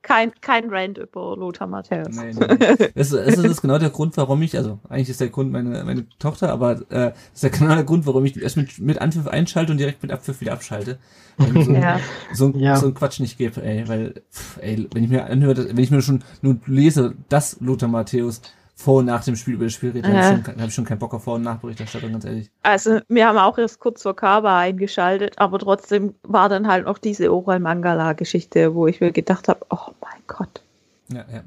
kein 0.06 0.32
kein 0.40 0.70
Rant 0.70 0.98
über 0.98 1.36
Lothar 1.36 1.66
Matthäus. 1.66 2.08
Nee, 2.16 2.32
nee, 2.32 2.46
nee. 2.78 2.88
Das, 2.94 3.10
das 3.10 3.36
ist 3.38 3.60
genau 3.60 3.78
der 3.78 3.90
Grund, 3.90 4.16
warum 4.16 4.40
ich, 4.42 4.56
also 4.56 4.78
eigentlich 4.88 5.08
ist 5.10 5.20
der 5.20 5.28
Grund 5.30 5.50
meine, 5.50 5.82
meine 5.84 6.06
Tochter, 6.20 6.50
aber 6.52 6.72
äh, 6.90 7.10
das 7.10 7.14
ist 7.34 7.42
der 7.42 7.50
genau 7.50 7.75
der 7.75 7.84
Grund, 7.84 8.06
warum 8.06 8.25
ich 8.25 8.40
erst 8.40 8.56
mit, 8.56 8.78
mit 8.78 9.00
Anpfiff 9.00 9.26
einschalte 9.26 9.72
und 9.72 9.78
direkt 9.78 10.02
mit 10.02 10.12
Abpfiff 10.12 10.40
wieder 10.40 10.52
abschalte. 10.52 10.98
Weil 11.38 11.64
so, 11.64 11.72
Ja. 11.75 12.00
so, 12.32 12.46
ein- 12.46 12.58
Ja. 12.58 12.76
so 12.76 12.86
ein 12.86 12.94
Quatsch 12.94 13.18
nicht 13.20 13.36
gebe, 13.36 13.62
ey, 13.62 13.86
weil, 13.88 14.14
pff, 14.32 14.58
ey, 14.62 14.88
wenn 14.94 15.04
ich 15.04 15.10
mir 15.10 15.26
anhöre, 15.26 15.68
wenn 15.68 15.78
ich 15.84 15.90
mir 15.90 16.00
schon 16.02 16.22
nur 16.40 16.56
lese, 16.66 17.14
dass 17.28 17.58
Lothar 17.60 17.88
Matthäus 17.88 18.40
vor 18.78 18.99
und 18.99 19.06
nach 19.06 19.25
dem 19.25 19.37
Spiel 19.37 19.54
über 19.54 19.64
das 19.64 19.73
Spiel 19.73 19.90
redet, 19.90 20.04
dann 20.04 20.14
Ja. 20.14 20.23
habe 20.25 20.38
ich, 20.40 20.45
schon- 20.47 20.61
hab 20.61 20.68
ich 20.68 20.75
schon 20.75 20.85
keinen 20.85 20.99
Bock 20.99 21.14
auf 21.14 21.25
Vor- 21.25 21.37
und 21.37 21.42
Nachberichterstattung, 21.42 22.12
ganz 22.12 22.25
ehrlich. 22.26 22.50
Also 22.62 23.00
wir 23.09 23.26
haben 23.26 23.38
auch 23.38 23.56
erst 23.56 23.80
kurz 23.80 24.02
vor 24.02 24.14
Kaba 24.14 24.59
eingeschaltet, 24.61 25.35
aber 25.38 25.59
trotzdem 25.59 26.14
war 26.23 26.49
dann 26.50 26.68
halt 26.68 26.85
noch 26.85 26.99
diese 26.99 27.33
Oral 27.33 27.59
Mangala 27.59 28.12
Geschichte, 28.12 28.75
wo 28.75 28.87
ich 28.87 29.00
mir 29.00 29.12
gedacht 29.12 29.49
habe, 29.49 29.61
oh 29.71 29.92
mein 30.02 30.21
Gott. 30.26 30.62
Ja, 31.09 31.25
ja. 31.33 31.42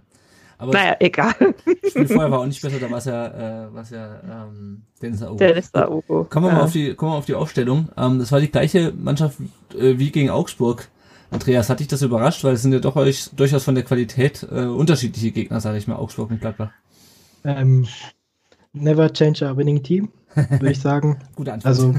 Aber 0.57 0.73
Naja, 0.73 0.95
egal. 0.99 1.33
das 1.39 1.91
Spiel 1.91 2.07
vorher 2.07 2.31
war 2.31 2.39
auch 2.39 2.45
nicht 2.45 2.61
besser, 2.61 2.79
da 2.79 2.89
war 2.91 2.97
es 2.97 3.05
ja, 3.05 3.27
äh, 3.67 3.73
war's 3.73 3.91
ja 3.91 4.19
ähm, 4.29 4.81
Dennis 5.01 5.21
Aogo. 5.23 5.37
Da 5.71 5.87
Ugo. 5.89 6.23
Kommen 6.29 6.47
wir, 6.47 6.51
mal 6.53 6.63
auf 6.63 6.71
die, 6.73 6.95
kommen 6.95 7.11
wir 7.13 7.17
auf 7.17 7.25
die 7.25 7.35
Aufstellung. 7.35 7.87
Ähm, 7.95 8.19
das 8.19 8.31
war 8.33 8.41
die 8.41 8.51
gleiche 8.51 8.91
Mannschaft 8.91 9.37
äh, 9.73 9.97
wie 9.99 10.11
gegen 10.11 10.29
Augsburg. 10.31 10.89
Andreas, 11.31 11.69
hat 11.69 11.79
dich 11.79 11.87
das 11.87 12.01
überrascht? 12.01 12.43
Weil 12.43 12.55
es 12.55 12.63
sind 12.63 12.73
ja 12.73 12.79
doch 12.79 12.95
euch, 12.97 13.29
durchaus 13.35 13.63
von 13.63 13.75
der 13.75 13.83
Qualität 13.85 14.45
äh, 14.51 14.63
unterschiedliche 14.65 15.31
Gegner, 15.31 15.61
sage 15.61 15.77
ich 15.77 15.87
mal, 15.87 15.95
Augsburg 15.95 16.31
und 16.31 16.41
Gladbach. 16.41 16.71
Ähm, 17.43 17.87
never 18.73 19.11
change 19.11 19.45
a 19.47 19.55
winning 19.55 19.81
team, 19.83 20.09
würde 20.35 20.71
ich 20.71 20.79
sagen. 20.81 21.19
Gute 21.35 21.53
Antwort. 21.53 21.75
Also, 21.75 21.95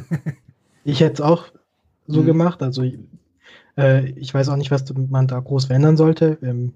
ich 0.85 1.01
hätte 1.01 1.15
es 1.15 1.21
auch 1.21 1.47
so 2.07 2.23
Mhm. 2.23 2.27
gemacht. 2.27 2.63
Also, 2.63 2.85
äh, 3.77 4.11
ich 4.11 4.33
weiß 4.33 4.49
auch 4.49 4.57
nicht, 4.57 4.71
was 4.71 4.85
man 4.95 5.27
da 5.27 5.39
groß 5.41 5.67
verändern 5.67 5.97
sollte. 5.97 6.39
Ähm, 6.43 6.73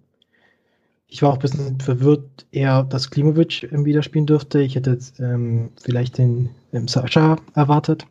ich 1.07 1.23
war 1.23 1.31
auch 1.31 1.35
ein 1.35 1.41
bisschen 1.41 1.81
verwirrt, 1.81 2.47
eher, 2.51 2.83
dass 2.83 3.11
Klimovic 3.11 3.69
ähm, 3.73 3.85
wieder 3.85 4.03
spielen 4.03 4.27
dürfte. 4.27 4.61
Ich 4.61 4.75
hätte 4.75 4.91
jetzt 4.91 5.21
ähm, 5.21 5.71
vielleicht 5.81 6.19
den 6.19 6.51
ähm, 6.73 6.89
Sascha 6.89 7.37
erwartet. 7.55 8.07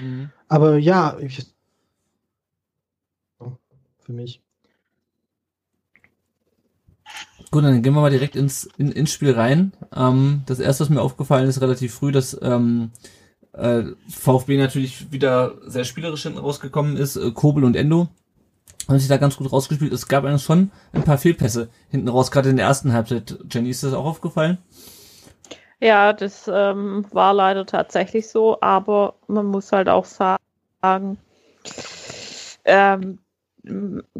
Mhm. 0.00 0.30
Aber 0.48 0.78
ja, 0.78 1.18
ich, 1.18 1.46
für 4.04 4.12
mich. 4.12 4.43
Gut, 7.50 7.64
dann 7.64 7.82
gehen 7.82 7.94
wir 7.94 8.00
mal 8.00 8.10
direkt 8.10 8.36
ins, 8.36 8.68
in, 8.76 8.90
ins 8.90 9.12
Spiel 9.12 9.32
rein. 9.32 9.72
Ähm, 9.94 10.42
das 10.46 10.60
erste, 10.60 10.84
was 10.84 10.90
mir 10.90 11.02
aufgefallen 11.02 11.48
ist, 11.48 11.60
relativ 11.60 11.94
früh, 11.94 12.12
dass 12.12 12.36
ähm, 12.42 12.90
äh, 13.52 13.84
VfB 14.08 14.56
natürlich 14.56 15.12
wieder 15.12 15.54
sehr 15.66 15.84
spielerisch 15.84 16.22
hinten 16.22 16.38
rausgekommen 16.38 16.96
ist. 16.96 17.16
Äh, 17.16 17.30
Kobel 17.30 17.64
und 17.64 17.76
Endo 17.76 18.08
haben 18.88 18.98
sich 18.98 19.08
da 19.08 19.16
ganz 19.16 19.36
gut 19.36 19.50
rausgespielt. 19.52 19.92
Es 19.92 20.08
gab 20.08 20.24
eigentlich 20.24 20.42
schon 20.42 20.70
ein 20.92 21.04
paar 21.04 21.18
Fehlpässe 21.18 21.68
hinten 21.88 22.08
raus, 22.08 22.30
gerade 22.30 22.50
in 22.50 22.56
der 22.56 22.66
ersten 22.66 22.92
Halbzeit. 22.92 23.38
Jenny, 23.50 23.70
ist 23.70 23.82
das 23.82 23.94
auch 23.94 24.04
aufgefallen? 24.04 24.58
Ja, 25.80 26.12
das 26.12 26.50
ähm, 26.52 27.04
war 27.12 27.34
leider 27.34 27.66
tatsächlich 27.66 28.28
so, 28.28 28.60
aber 28.60 29.14
man 29.26 29.46
muss 29.46 29.72
halt 29.72 29.88
auch 29.88 30.04
sagen, 30.04 31.18
ähm, 32.64 33.18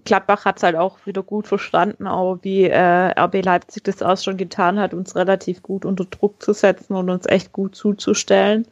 Gladbach 0.05 0.45
hat 0.47 0.57
es 0.57 0.63
halt 0.63 0.77
auch 0.77 1.05
wieder 1.05 1.23
gut 1.23 1.47
verstanden, 1.47 2.07
aber 2.07 2.43
wie 2.43 2.65
äh, 2.65 3.13
RB 3.21 3.43
Leipzig 3.45 3.85
das 3.85 4.03
auch 4.03 4.17
schon 4.17 4.37
getan 4.39 4.79
hat, 4.79 4.95
uns 4.95 5.15
relativ 5.17 5.63
gut 5.63 5.85
unter 5.85 6.05
Druck 6.07 6.43
zu 6.43 6.53
setzen 6.55 6.95
und 6.95 7.11
uns 7.11 7.27
echt 7.27 7.53
gut 7.53 7.77
zuzustellen. 7.77 8.67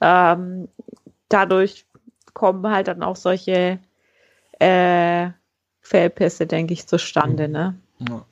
Ähm, 0.00 0.68
dadurch 1.28 1.86
kommen 2.34 2.70
halt 2.70 2.88
dann 2.88 3.02
auch 3.02 3.16
solche 3.16 3.78
äh, 4.60 5.30
Fehlpässe, 5.80 6.46
denke 6.46 6.72
ich, 6.72 6.86
zustande. 6.86 7.48
Ne? 7.48 7.74
Ja. 8.08 8.24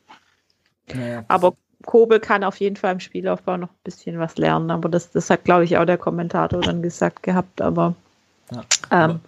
Naja. 0.95 1.25
Aber 1.29 1.55
Kobel 1.85 2.21
kann 2.21 2.45
auf 2.45 2.61
jeden 2.61 2.77
Fall 2.77 2.93
im 2.93 3.01
Spielaufbau 3.01 3.57
noch 3.57 3.71
ein 3.71 3.83
bisschen 3.85 4.19
was 4.19 4.37
lernen. 4.39 4.71
Aber 4.71 4.89
das, 4.89 5.11
das 5.11 5.29
hat, 5.31 5.45
glaube 5.45 5.65
ich, 5.65 5.77
auch 5.77 5.85
der 5.87 5.99
Kommentator 5.99 6.61
dann 6.61 6.83
gesagt 6.83 7.23
gehabt. 7.23 7.61
Aber 7.63 7.95
Ja, 8.53 8.59
ähm, 8.59 8.65
aber- 8.91 9.21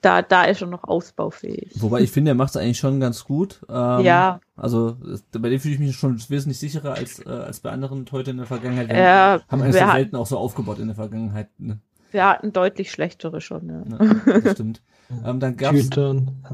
da, 0.00 0.22
da 0.22 0.44
ist 0.44 0.60
er 0.60 0.68
noch 0.68 0.84
ausbaufähig. 0.84 1.72
Wobei 1.76 2.00
ich 2.02 2.10
finde, 2.12 2.30
er 2.30 2.34
macht 2.34 2.50
es 2.50 2.56
eigentlich 2.56 2.78
schon 2.78 3.00
ganz 3.00 3.24
gut. 3.24 3.60
Ähm, 3.68 4.00
Ja. 4.04 4.40
Also 4.56 4.96
bei 5.32 5.48
dem 5.50 5.60
fühle 5.60 5.74
ich 5.74 5.80
mich 5.80 5.96
schon 5.96 6.18
wesentlich 6.28 6.58
sicherer 6.58 6.94
als, 6.94 7.24
äh, 7.24 7.28
als 7.28 7.60
bei 7.60 7.70
anderen 7.70 8.04
heute 8.12 8.30
in 8.32 8.36
der 8.38 8.46
Vergangenheit. 8.46 8.88
Wir 8.88 8.96
Ja, 8.98 9.40
haben 9.48 9.62
eigentlich 9.62 9.74
wir 9.74 9.80
so 9.80 9.86
hatten- 9.86 9.96
selten 9.96 10.16
auch 10.16 10.26
so 10.26 10.38
aufgebaut 10.38 10.78
in 10.78 10.86
der 10.86 10.96
Vergangenheit. 10.96 11.48
Ne? 11.58 11.78
Wir 12.10 12.26
hatten 12.26 12.52
deutlich 12.52 12.90
schlechtere 12.90 13.40
schon. 13.40 13.66
Ne? 13.66 13.84
Ja, 14.26 14.40
das 14.40 14.52
stimmt. 14.54 14.82
ähm, 15.24 15.40
dann 15.40 15.56
gab's 15.56 15.78
Tütern. 15.80 16.44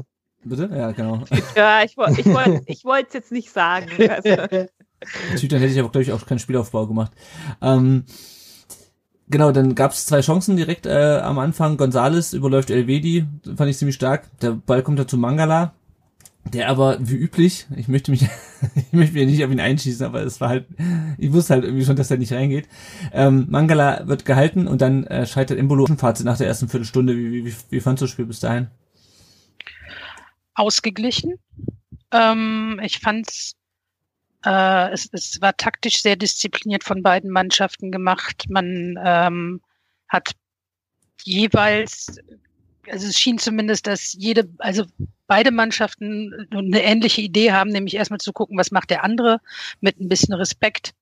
bitte, 0.43 0.69
ja 0.75 0.91
genau. 0.91 1.23
Ja, 1.55 1.83
ich, 1.83 1.97
woll- 1.97 2.13
ich 2.17 2.25
wollte 2.25 2.61
ich 2.65 2.85
wollte 2.85 3.07
es 3.09 3.13
jetzt 3.13 3.31
nicht 3.31 3.51
sagen. 3.51 3.87
Also, 4.09 4.67
Tütern 5.37 5.59
hätte 5.59 5.71
ich 5.73 5.79
aber 5.79 5.89
glaube 5.89 6.01
ich 6.03 6.11
auch 6.11 6.25
keinen 6.25 6.39
Spielaufbau 6.39 6.87
gemacht. 6.87 7.11
Ähm, 7.61 8.05
genau, 9.27 9.51
dann 9.51 9.75
gab's 9.75 10.05
zwei 10.05 10.21
Chancen 10.21 10.57
direkt 10.57 10.85
äh, 10.85 11.19
am 11.19 11.39
Anfang. 11.39 11.77
Gonzales 11.77 12.33
überläuft 12.33 12.69
Elvedi, 12.69 13.25
fand 13.55 13.69
ich 13.69 13.77
ziemlich 13.77 13.95
stark. 13.95 14.29
Der 14.39 14.51
Ball 14.51 14.83
kommt 14.83 14.99
dann 14.99 15.07
zu 15.07 15.17
Mangala. 15.17 15.73
Der 16.53 16.69
aber, 16.69 16.97
wie 16.99 17.15
üblich, 17.15 17.65
ich 17.75 17.87
möchte 17.87 18.11
mich, 18.11 18.21
ich 18.75 18.93
möchte 18.93 19.15
mich 19.15 19.25
nicht 19.25 19.43
auf 19.43 19.51
ihn 19.51 19.59
einschießen, 19.59 20.05
aber 20.05 20.21
es 20.21 20.39
war 20.39 20.49
halt, 20.49 20.67
ich 21.17 21.33
wusste 21.33 21.55
halt 21.55 21.63
irgendwie 21.63 21.85
schon, 21.85 21.95
dass 21.95 22.11
er 22.11 22.17
nicht 22.17 22.33
reingeht. 22.33 22.67
Ähm, 23.13 23.47
Mangala 23.49 24.07
wird 24.07 24.25
gehalten 24.25 24.67
und 24.67 24.81
dann 24.81 25.05
äh, 25.05 25.25
scheitert 25.25 25.57
Embolo. 25.57 25.87
Fazit 25.97 26.25
nach 26.25 26.37
der 26.37 26.47
ersten 26.47 26.69
Viertelstunde. 26.69 27.17
Wie, 27.17 27.31
wie, 27.31 27.45
wie, 27.45 27.55
wie 27.69 27.79
fandst 27.79 28.01
du 28.01 28.05
das 28.05 28.11
Spiel 28.11 28.25
bis 28.25 28.41
dahin? 28.41 28.67
ausgeglichen. 30.55 31.35
Ähm, 32.11 32.79
ich 32.83 32.99
fand's 32.99 33.53
Äh, 34.45 34.91
es, 34.91 35.09
es 35.11 35.41
war 35.41 35.57
taktisch 35.57 36.01
sehr 36.01 36.15
diszipliniert 36.15 36.83
von 36.83 37.01
beiden 37.01 37.31
Mannschaften 37.31 37.91
gemacht. 37.91 38.45
Man 38.49 38.99
ähm, 39.03 39.61
hat 40.07 40.31
jeweils, 41.23 42.19
also 42.89 43.07
es 43.07 43.19
schien 43.19 43.39
zumindest, 43.39 43.87
dass 43.87 44.13
jede, 44.13 44.47
also 44.59 44.85
beide 45.27 45.51
Mannschaften 45.51 46.47
eine 46.51 46.83
ähnliche 46.83 47.21
Idee 47.21 47.51
haben, 47.51 47.71
nämlich 47.71 47.95
erstmal 47.95 48.19
zu 48.19 48.33
gucken, 48.33 48.57
was 48.57 48.71
macht 48.71 48.91
der 48.91 49.03
andere, 49.03 49.41
mit 49.81 49.99
ein 49.99 50.09
bisschen 50.09 50.33
Respekt 50.33 50.93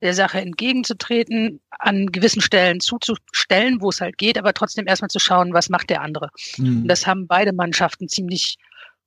der 0.00 0.14
Sache 0.14 0.40
entgegenzutreten, 0.40 1.60
an 1.70 2.12
gewissen 2.12 2.42
Stellen 2.42 2.80
zuzustellen, 2.80 3.80
wo 3.80 3.88
es 3.88 4.00
halt 4.00 4.18
geht, 4.18 4.36
aber 4.38 4.52
trotzdem 4.52 4.86
erstmal 4.86 5.08
zu 5.08 5.18
schauen, 5.18 5.54
was 5.54 5.70
macht 5.70 5.88
der 5.88 6.02
andere. 6.02 6.30
Mhm. 6.58 6.86
Das 6.86 7.06
haben 7.06 7.26
beide 7.26 7.52
Mannschaften 7.52 8.08
ziemlich 8.08 8.58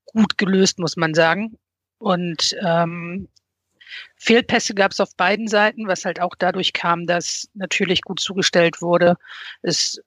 gut 0.05 0.37
gelöst, 0.37 0.79
muss 0.79 0.97
man 0.97 1.13
sagen. 1.13 1.57
Und 1.99 2.55
ähm, 2.65 3.27
Fehlpässe 4.15 4.73
gab 4.73 4.91
es 4.91 4.99
auf 4.99 5.15
beiden 5.15 5.47
Seiten, 5.47 5.87
was 5.87 6.05
halt 6.05 6.21
auch 6.21 6.35
dadurch 6.37 6.73
kam, 6.73 7.07
dass 7.07 7.49
natürlich 7.53 8.01
gut 8.01 8.19
zugestellt 8.19 8.81
wurde. 8.81 9.15
Es, 9.61 10.01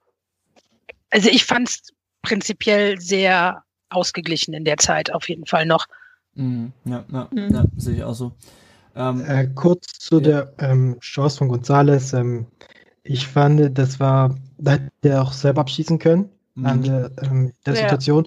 also 1.10 1.28
ich 1.28 1.44
fand 1.44 1.68
es 1.68 1.92
prinzipiell 2.22 3.00
sehr 3.00 3.64
ausgeglichen 3.88 4.54
in 4.54 4.64
der 4.64 4.76
Zeit 4.76 5.12
auf 5.12 5.28
jeden 5.28 5.46
Fall 5.46 5.66
noch. 5.66 5.86
Mhm. 6.34 6.72
Ja, 6.84 7.04
ja, 7.12 7.28
mhm. 7.32 7.54
ja 7.54 7.64
sehe 7.76 7.96
ich 7.96 8.04
auch 8.04 8.14
so. 8.14 8.32
Ähm, 8.94 9.24
äh, 9.24 9.46
kurz 9.54 9.86
zu 9.98 10.16
ja. 10.16 10.20
der 10.20 10.52
ähm, 10.58 10.98
Chance 11.00 11.38
von 11.38 11.48
Gonzales. 11.48 12.12
Ähm, 12.12 12.46
ich 13.02 13.26
fand, 13.26 13.76
das 13.78 13.98
war, 13.98 14.36
da 14.58 14.72
hätte 14.72 14.90
er 15.02 15.22
auch 15.22 15.32
selber 15.32 15.62
abschießen 15.62 15.98
können 15.98 16.28
mhm. 16.54 16.66
an 16.66 16.82
der, 16.82 17.10
ähm, 17.22 17.52
der 17.66 17.74
ja. 17.74 17.80
Situation. 17.80 18.26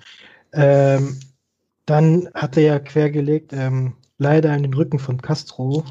Dann 1.86 2.30
hat 2.34 2.58
er 2.58 2.64
ja 2.64 2.80
quergelegt, 2.80 3.52
ähm, 3.54 3.94
leider 4.18 4.56
in 4.56 4.64
den 4.64 4.74
Rücken 4.74 5.00
von 5.00 5.22
Castro, 5.22 5.84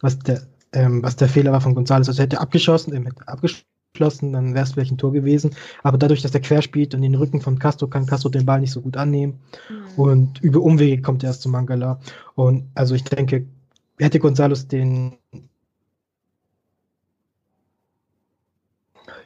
was 0.00 0.18
der, 0.18 0.42
ähm, 0.72 1.02
was 1.02 1.16
der 1.16 1.28
Fehler 1.28 1.52
war 1.52 1.60
von 1.60 1.74
González. 1.74 2.08
Also 2.08 2.22
hätte 2.22 2.36
er 2.36 2.42
abgeschossen, 2.42 2.92
er 2.92 3.04
hätte 3.04 3.26
abgeschlossen, 3.26 4.32
dann 4.32 4.54
wäre 4.54 4.64
es 4.64 4.72
vielleicht 4.72 4.92
ein 4.92 4.98
Tor 4.98 5.12
gewesen. 5.12 5.56
Aber 5.82 5.96
dadurch, 5.96 6.22
dass 6.22 6.34
er 6.34 6.40
quer 6.40 6.60
spielt 6.60 6.94
und 6.94 7.02
den 7.02 7.14
Rücken 7.14 7.40
von 7.40 7.58
Castro, 7.58 7.86
kann 7.86 8.06
Castro 8.06 8.28
den 8.28 8.44
Ball 8.44 8.60
nicht 8.60 8.72
so 8.72 8.82
gut 8.82 8.96
annehmen. 8.96 9.40
Mhm. 9.70 10.00
Und 10.00 10.42
über 10.42 10.60
Umwege 10.60 11.00
kommt 11.00 11.22
er 11.22 11.28
erst 11.30 11.42
zu 11.42 11.48
Mangala. 11.48 11.98
Und 12.34 12.64
also 12.74 12.94
ich 12.94 13.04
denke, 13.04 13.46
hätte 13.98 14.18
González 14.18 14.68
den 14.68 15.16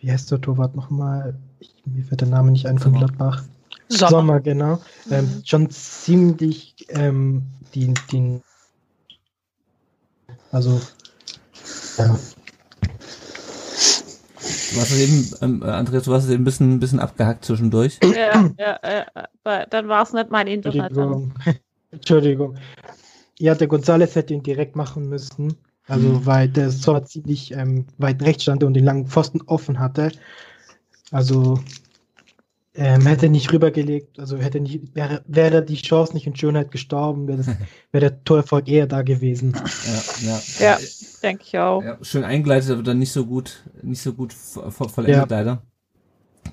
wie 0.00 0.10
heißt 0.10 0.30
der 0.30 0.40
Torwart 0.40 0.74
nochmal? 0.74 1.38
Mir 1.84 2.04
fällt 2.04 2.22
der 2.22 2.28
Name 2.28 2.50
nicht 2.50 2.66
ein 2.66 2.78
von 2.78 2.94
Gladbach. 2.94 3.44
Sommer, 3.90 4.10
Sommer 4.10 4.40
genau. 4.40 4.76
Mhm. 5.06 5.12
Ähm, 5.12 5.42
schon 5.44 5.70
ziemlich 5.70 6.74
ähm, 6.88 7.42
die, 7.74 7.92
die, 8.10 8.40
also, 10.52 10.80
ja. 11.98 12.18
Du 14.72 14.80
hast 14.80 14.92
es 14.92 14.98
eben, 14.98 15.34
ähm, 15.42 15.62
Andreas, 15.64 16.04
du 16.04 16.14
hast 16.14 16.24
es 16.24 16.30
eben 16.30 16.42
ein 16.42 16.44
bisschen, 16.44 16.74
ein 16.74 16.80
bisschen 16.80 17.00
abgehackt 17.00 17.44
zwischendurch. 17.44 17.98
Ja, 18.02 18.50
ja, 18.58 18.78
ja 18.82 19.66
dann 19.66 19.88
war 19.88 20.02
es 20.02 20.12
nicht 20.12 20.30
mein 20.30 20.46
Internet. 20.46 20.90
Entschuldigung. 20.90 21.34
Entschuldigung. 21.90 22.56
Ja, 23.38 23.54
der 23.54 23.68
González 23.68 24.14
hätte 24.14 24.34
ihn 24.34 24.42
direkt 24.42 24.76
machen 24.76 25.08
müssen. 25.08 25.56
Also, 25.88 26.06
mhm. 26.06 26.26
weil 26.26 26.48
der 26.48 26.70
Tor 26.70 27.04
ziemlich 27.04 27.52
ähm, 27.52 27.86
weit 27.98 28.22
rechts 28.22 28.44
stand 28.44 28.62
und 28.62 28.74
den 28.74 28.84
langen 28.84 29.08
Pfosten 29.08 29.42
offen 29.46 29.80
hatte. 29.80 30.12
Also, 31.10 31.58
ähm, 32.74 33.06
hätte 33.06 33.28
nicht 33.28 33.52
rübergelegt, 33.52 34.20
also 34.20 34.38
hätte 34.38 34.60
nicht, 34.60 34.94
wäre, 34.94 35.22
wäre 35.26 35.64
die 35.64 35.76
Chance 35.76 36.14
nicht 36.14 36.26
in 36.26 36.36
Schönheit 36.36 36.70
gestorben, 36.70 37.26
wäre, 37.26 37.38
das, 37.38 37.46
wäre 37.92 38.10
der 38.10 38.24
Torerfolg 38.24 38.68
eher 38.68 38.86
da 38.86 39.02
gewesen. 39.02 39.54
Ja, 40.22 40.32
ja. 40.32 40.40
ja 40.60 40.78
denke 41.22 41.44
ich 41.46 41.58
auch. 41.58 41.82
Ja, 41.82 41.98
schön 42.02 42.24
eingeleitet, 42.24 42.70
aber 42.70 42.82
dann 42.82 42.98
nicht 42.98 43.12
so 43.12 43.26
gut, 43.26 43.64
nicht 43.82 44.02
so 44.02 44.12
gut 44.12 44.32
vollendet 44.32 45.30
ja. 45.30 45.36
leider. 45.36 45.62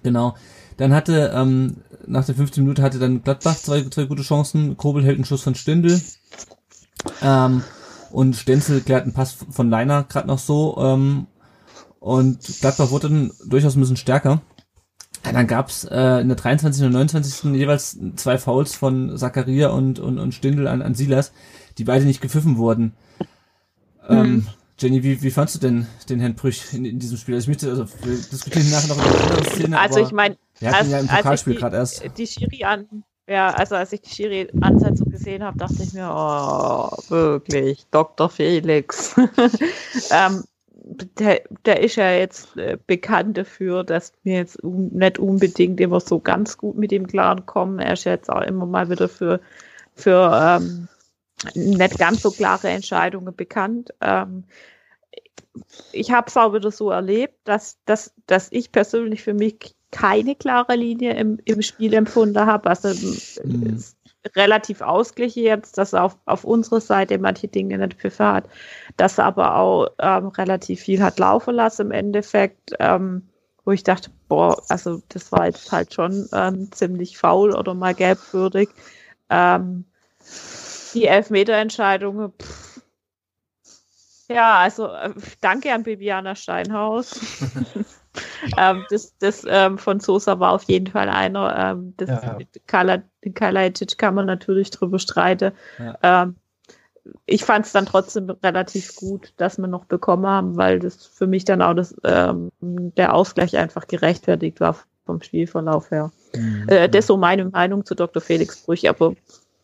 Genau. 0.04 0.36
Dann 0.78 0.94
hatte, 0.94 1.32
ähm, 1.34 1.78
nach 2.06 2.26
der 2.26 2.36
15 2.36 2.64
Minute 2.64 2.82
hatte 2.82 3.00
dann 3.00 3.24
Gladbach 3.24 3.56
zwei, 3.56 3.84
zwei 3.84 4.06
gute 4.06 4.24
Chancen. 4.24 4.78
Kobel 4.78 5.04
hält 5.04 5.16
einen 5.16 5.26
Schuss 5.26 5.42
von 5.42 5.56
Stindl. 5.56 6.00
Ähm, 7.22 7.63
und 8.12 8.36
Stenzel 8.36 8.82
klärt 8.82 9.04
einen 9.04 9.13
Pass 9.13 9.38
von 9.50 9.70
Leiner 9.70 10.04
gerade 10.04 10.28
noch 10.28 10.39
so. 10.39 10.78
Ähm, 10.80 11.28
und 12.00 12.39
Gladbach 12.62 12.91
wurde 12.91 13.10
dann 13.10 13.32
durchaus 13.46 13.76
ein 13.76 13.80
bisschen 13.80 13.98
stärker. 13.98 14.41
Ja, 15.28 15.34
dann 15.34 15.48
gab's 15.48 15.84
äh, 15.84 16.22
in 16.22 16.30
der 16.30 16.38
23. 16.38 16.86
und 16.86 16.94
29. 16.94 17.52
jeweils 17.54 18.00
zwei 18.16 18.38
Fouls 18.38 18.76
von 18.76 19.18
Zakaria 19.18 19.68
und, 19.70 20.00
und, 20.00 20.20
und 20.20 20.34
Stindl 20.34 20.68
an, 20.68 20.82
an 20.82 20.94
Silas, 20.94 21.34
die 21.78 21.84
beide 21.84 22.06
nicht 22.06 22.22
gepfiffen 22.22 22.58
wurden. 22.58 22.94
Ähm, 24.08 24.24
hm. 24.24 24.48
Jenny, 24.80 25.04
wie, 25.04 25.22
wie 25.22 25.32
fandst 25.32 25.56
du 25.56 25.60
denn 25.60 25.88
den 26.08 26.22
Herrn 26.22 26.36
Brüch 26.36 26.74
in, 26.74 26.86
in 26.86 27.00
diesem 27.00 27.18
Spiel? 27.18 27.36
Also 27.36 27.46
ich 27.46 27.48
möchte, 27.50 27.70
also 27.70 27.88
wir 28.04 28.16
diskutieren 28.16 28.70
nachher 28.70 28.88
noch 28.88 28.98
über 28.98 29.06
eine 29.06 29.22
andere 29.22 29.52
Szene. 29.52 29.80
Also 29.80 30.00
ich 30.00 30.12
meine, 30.12 30.38
wir 30.60 30.70
hatten 30.70 30.78
als, 30.78 30.92
ja 30.92 31.00
im 31.00 31.08
Pokalspiel 31.08 31.56
gerade 31.56 31.76
erst. 31.76 32.04
Die 32.18 32.28
Schiri 32.28 32.63
an, 32.63 33.04
ja, 33.28 33.50
also 33.50 33.76
als 33.76 33.92
ich 33.92 34.02
die 34.02 34.12
Schiri-Ansetzung 34.12 35.12
gesehen 35.12 35.44
habe, 35.44 35.58
dachte 35.58 35.84
ich 35.84 35.92
mir, 35.92 36.10
oh, 36.10 36.90
wirklich, 37.10 37.86
Dr. 37.92 38.30
Felix. 38.30 39.16
ähm, 40.12 40.44
der, 41.19 41.41
der 41.65 41.82
ist 41.82 41.95
ja 41.95 42.12
jetzt 42.12 42.56
äh, 42.58 42.78
bekannt 42.88 43.38
dafür, 43.38 43.84
dass 43.84 44.13
wir 44.23 44.36
jetzt 44.36 44.63
un 44.63 44.89
nicht 44.93 45.19
unbedingt 45.19 45.80
immer 45.80 46.00
so 46.00 46.19
ganz 46.19 46.58
gut 46.58 46.78
mit 46.78 46.91
ihm 46.91 47.08
klarkommen. 47.08 47.80
Er 47.80 47.93
ist 47.93 48.06
jetzt 48.06 48.30
auch 48.30 48.41
immer 48.41 48.65
mal 48.65 48.89
wieder 48.89 49.10
für, 49.10 49.39
für 49.93 50.60
ähm, 50.62 50.88
nicht 51.56 52.00
ganz 52.00 52.21
so 52.21 52.32
klare 52.32 52.69
Entscheidungen 52.69 53.36
bekannt. 53.36 53.93
Ähm, 54.02 54.45
ich 55.91 56.12
habe 56.12 56.28
es 56.28 56.38
auch 56.38 56.54
wieder 56.54 56.71
so 56.71 56.91
erlebt, 56.91 57.36
dass, 57.43 57.78
dass, 57.86 58.13
dass 58.28 58.47
ich 58.52 58.71
persönlich 58.71 59.23
für 59.23 59.34
mich 59.34 59.76
keine 59.91 60.36
klare 60.36 60.76
Linie 60.76 61.13
im, 61.13 61.39
im 61.45 61.62
Spiel 61.62 61.93
empfunden 61.93 62.45
habe. 62.45 62.69
Also 62.69 62.89
mhm 63.43 63.80
relativ 64.36 64.82
ausgeglichen 64.82 65.44
jetzt, 65.44 65.78
dass 65.78 65.94
auf, 65.94 66.18
auf 66.26 66.44
unserer 66.44 66.82
Seite 66.82 67.18
manche 67.18 67.48
Dinge 67.48 67.78
nicht 67.78 67.96
pfiffen 67.96 68.44
dass 68.98 69.18
er 69.18 69.26
aber 69.26 69.56
auch 69.56 69.88
ähm, 70.00 70.28
relativ 70.28 70.82
viel 70.82 71.02
hat 71.02 71.20
laufen 71.20 71.56
lassen 71.56 71.88
im 71.88 71.92
Endeffekt, 71.92 72.74
ähm, 72.80 73.28
wo 73.66 73.72
ich 73.72 73.84
dachte, 73.84 74.12
boah, 74.28 74.62
also 74.70 75.02
das 75.10 75.32
war 75.32 75.46
jetzt 75.46 75.72
halt 75.72 75.94
schon 75.94 76.28
ähm, 76.34 76.72
ziemlich 76.72 77.18
faul 77.18 77.56
oder 77.56 77.74
mal 77.74 77.94
gelbwürdig. 77.94 78.70
Ähm, 79.30 79.86
die 80.94 81.06
Elfmeterentscheidungen, 81.06 82.32
pff, 82.32 82.82
ja, 84.30 84.58
also 84.58 84.88
äh, 84.88 85.13
danke 85.42 85.74
an 85.74 85.84
Bibiana 85.84 86.36
Steinhaus. 86.36 87.20
ähm, 88.58 88.86
das 88.89 89.17
das 89.19 89.45
ähm, 89.47 89.77
von 89.77 89.99
Sosa 89.99 90.39
war 90.39 90.51
auf 90.51 90.63
jeden 90.63 90.88
Fall 90.88 91.10
einer. 91.10 91.56
Ähm, 91.58 91.93
das 91.97 92.10
ja. 92.10 92.38
Kala, 92.67 93.03
Kalajdzic 93.34 93.97
kann 93.97 94.15
man 94.15 94.25
natürlich 94.25 94.71
drüber 94.71 94.99
streiten. 94.99 95.51
Ja. 95.80 96.23
Ähm, 96.23 96.36
ich 97.25 97.43
fand 97.43 97.65
es 97.65 97.71
dann 97.71 97.86
trotzdem 97.86 98.30
relativ 98.30 98.95
gut, 98.95 99.34
dass 99.38 99.58
wir 99.58 99.67
noch 99.67 99.86
bekommen 99.86 100.27
haben, 100.27 100.58
weil 100.58 100.80
das 100.80 101.06
für 101.06 101.27
mich 101.27 101.45
dann 101.45 101.62
auch 101.62 101.73
das, 101.73 101.95
ähm, 102.03 102.51
der 102.62 103.13
Ausgleich 103.13 103.58
einfach 103.58 103.88
gerechtfertigt 103.88 104.60
war 104.60 104.77
vom 105.06 105.21
Spielverlauf 105.21 105.91
her. 105.91 106.12
Mhm. 106.36 106.65
Äh, 106.67 106.89
das 106.89 106.99
ist 106.99 107.08
so 107.08 107.17
meine 107.17 107.45
Meinung 107.45 107.86
zu 107.86 107.95
Dr. 107.95 108.21
Felix 108.21 108.63
Brüch, 108.63 108.88
aber 108.89 109.15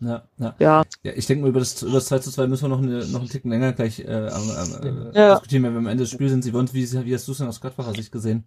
ja, 0.07 0.23
ja. 0.37 0.55
ja. 0.59 0.83
ja 1.03 1.11
ich 1.15 1.25
denke 1.25 1.43
mal, 1.43 1.49
über 1.49 1.59
das, 1.59 1.81
über 1.81 1.93
das 1.93 2.05
2 2.05 2.19
zu 2.19 2.31
2 2.31 2.47
müssen 2.47 2.63
wir 2.63 2.69
noch, 2.69 2.81
eine, 2.81 3.05
noch 3.07 3.21
einen 3.21 3.29
Ticken 3.29 3.51
länger 3.51 3.73
gleich 3.73 3.99
äh, 3.99 4.03
äh, 4.03 5.11
ja. 5.13 5.33
diskutieren, 5.33 5.63
wenn 5.63 5.73
wir 5.73 5.79
am 5.79 5.87
Ende 5.87 6.03
des 6.03 6.11
Spiels 6.11 6.31
sind. 6.31 6.43
Sie 6.43 6.53
wollen, 6.53 6.71
wie, 6.73 6.91
wie 6.91 7.13
hast 7.13 7.27
du 7.27 7.31
es 7.31 7.37
denn 7.37 7.47
aus 7.47 7.61
Gladbacher 7.61 7.93
Sicht 7.93 8.11
gesehen? 8.11 8.45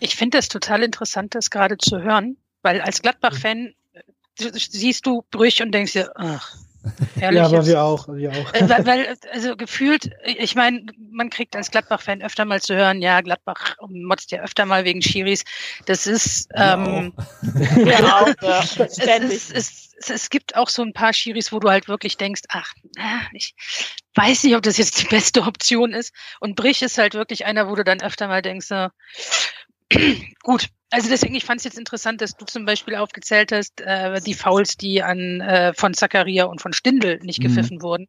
Ich 0.00 0.16
finde 0.16 0.38
es 0.38 0.48
total 0.48 0.82
interessant, 0.82 1.34
das 1.34 1.50
gerade 1.50 1.76
zu 1.78 2.00
hören, 2.00 2.36
weil 2.62 2.80
als 2.80 3.02
Gladbach-Fan 3.02 3.74
äh, 3.92 4.50
siehst 4.54 5.06
du 5.06 5.24
Brüch 5.30 5.62
und 5.62 5.72
denkst 5.72 5.92
dir, 5.92 6.12
ach, 6.14 6.56
Herrlich 7.18 7.38
ja, 7.38 7.46
aber 7.46 7.66
wir 7.66 7.82
auch, 7.82 8.08
wir 8.08 8.30
auch. 8.30 8.54
Äh, 8.54 8.68
weil, 8.68 8.86
weil, 8.86 9.16
also 9.32 9.56
gefühlt, 9.56 10.10
ich 10.24 10.54
meine, 10.54 10.86
man 11.10 11.30
kriegt 11.30 11.56
als 11.56 11.70
Gladbach-Fan 11.70 12.22
öfter 12.22 12.44
mal 12.44 12.60
zu 12.60 12.74
hören, 12.74 13.02
ja, 13.02 13.20
Gladbach 13.20 13.76
motzt 13.88 14.30
ja 14.30 14.40
öfter 14.40 14.66
mal 14.66 14.84
wegen 14.84 15.02
Schiris. 15.02 15.44
Das 15.86 16.06
ist, 16.06 16.48
ähm, 16.54 17.12
ja, 17.84 18.20
auch, 18.20 18.34
ja. 18.42 18.60
Es, 18.60 18.98
es, 19.08 19.50
es, 19.50 19.94
es, 20.08 20.30
gibt 20.30 20.56
auch 20.56 20.68
so 20.68 20.82
ein 20.82 20.92
paar 20.92 21.12
Schiris, 21.12 21.52
wo 21.52 21.58
du 21.58 21.68
halt 21.68 21.88
wirklich 21.88 22.16
denkst, 22.16 22.42
ach, 22.48 22.72
ich 23.32 23.54
weiß 24.14 24.44
nicht, 24.44 24.56
ob 24.56 24.62
das 24.62 24.78
jetzt 24.78 25.00
die 25.00 25.06
beste 25.06 25.42
Option 25.42 25.92
ist. 25.92 26.14
Und 26.40 26.56
Brich 26.56 26.82
ist 26.82 26.98
halt 26.98 27.14
wirklich 27.14 27.46
einer, 27.46 27.68
wo 27.68 27.74
du 27.74 27.84
dann 27.84 28.00
öfter 28.00 28.28
mal 28.28 28.42
denkst, 28.42 28.66
so, 28.66 28.88
Gut, 30.42 30.68
also 30.90 31.08
deswegen, 31.08 31.34
ich 31.34 31.44
fand 31.44 31.60
es 31.60 31.64
jetzt 31.64 31.78
interessant, 31.78 32.20
dass 32.20 32.36
du 32.36 32.44
zum 32.44 32.64
Beispiel 32.64 32.94
aufgezählt 32.94 33.52
hast, 33.52 33.80
äh, 33.80 34.20
die 34.20 34.34
Fouls, 34.34 34.76
die 34.76 35.02
an 35.02 35.40
äh, 35.40 35.74
von 35.74 35.94
Zakaria 35.94 36.44
und 36.44 36.60
von 36.60 36.72
Stindl 36.72 37.18
nicht 37.22 37.40
mhm. 37.40 37.44
gepfiffen 37.44 37.76
mhm. 37.78 37.82
wurden. 37.82 38.08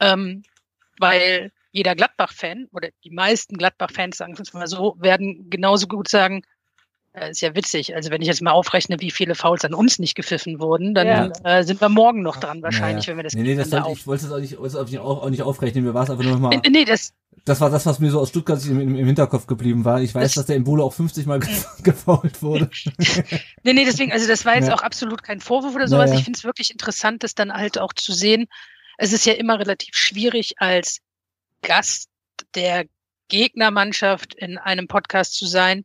Ähm, 0.00 0.42
weil 0.98 1.52
jeder 1.72 1.94
Gladbach-Fan 1.94 2.68
oder 2.72 2.88
die 3.04 3.10
meisten 3.10 3.56
Gladbach-Fans, 3.56 4.16
sagen 4.16 4.36
wir 4.36 4.42
es 4.42 4.52
mal 4.52 4.66
so, 4.66 4.96
werden 4.98 5.50
genauso 5.50 5.86
gut 5.86 6.08
sagen, 6.08 6.42
ist 7.24 7.40
ja 7.40 7.54
witzig. 7.54 7.94
Also 7.94 8.10
wenn 8.10 8.20
ich 8.22 8.28
jetzt 8.28 8.42
mal 8.42 8.50
aufrechne, 8.52 8.96
wie 9.00 9.10
viele 9.10 9.34
Fouls 9.34 9.64
an 9.64 9.74
uns 9.74 9.98
nicht 9.98 10.14
gepfiffen 10.14 10.60
wurden, 10.60 10.94
dann 10.94 11.06
Ja. 11.06 11.32
äh, 11.44 11.64
sind 11.64 11.80
wir 11.80 11.88
morgen 11.88 12.22
noch 12.22 12.36
dran 12.36 12.62
wahrscheinlich, 12.62 13.06
Naja. 13.06 13.08
wenn 13.08 13.16
wir 13.18 13.24
das 13.24 13.32
Nee, 13.34 13.42
nee, 13.42 13.54
das 13.54 13.70
sollte, 13.70 13.90
ich 13.92 14.06
wollte 14.06 14.26
es 14.26 14.32
auch 14.32 14.38
nicht, 14.38 14.58
wollte 14.58 14.78
es 14.78 14.98
auch 14.98 15.30
nicht, 15.30 15.42
aufrechnen. 15.42 15.84
Mir 15.84 15.94
war 15.94 16.04
es 16.04 16.10
einfach 16.10 16.24
nur 16.24 16.32
noch 16.34 16.40
mal, 16.40 16.56
auf- 16.56 16.62
Nee, 16.68 16.84
das, 16.84 17.12
das 17.44 17.60
war 17.60 17.70
das, 17.70 17.86
was 17.86 17.98
mir 18.00 18.10
so 18.10 18.20
aus 18.20 18.28
Stuttgart 18.30 18.64
im, 18.66 18.80
im, 18.96 19.06
Hinterkopf 19.06 19.46
geblieben 19.46 19.84
war. 19.84 20.00
Ich 20.02 20.14
weiß, 20.14 20.22
Das- 20.24 20.34
dass 20.34 20.46
der 20.46 20.56
Embolo 20.56 20.84
auch 20.84 20.92
50 20.92 21.26
Mal 21.26 21.40
ge 21.40 21.48
gefault 21.82 22.42
wurde. 22.42 22.68
nee, 23.62 23.72
nee, 23.72 23.84
deswegen, 23.84 24.12
also 24.12 24.26
das 24.28 24.44
war 24.44 24.56
jetzt 24.56 24.68
Ja. 24.68 24.74
auch 24.74 24.82
absolut 24.82 25.22
kein 25.22 25.40
Vorwurf 25.40 25.74
oder 25.74 25.88
sowas. 25.88 26.10
Naja. 26.10 26.18
Ich 26.18 26.24
finde 26.24 26.36
es 26.38 26.44
wirklich 26.44 26.70
interessant, 26.70 27.22
das 27.22 27.34
dann 27.34 27.52
halt 27.52 27.78
auch 27.78 27.92
zu 27.92 28.12
sehen. 28.12 28.46
Es 28.98 29.12
ist 29.12 29.26
ja 29.26 29.34
immer 29.34 29.58
relativ 29.58 29.94
schwierig 29.94 30.54
als 30.58 30.98
Gast 31.62 32.08
der 32.54 32.84
Gegnermannschaft 33.28 34.34
in 34.34 34.58
einem 34.58 34.88
Podcast 34.88 35.34
zu 35.34 35.46
sein 35.46 35.84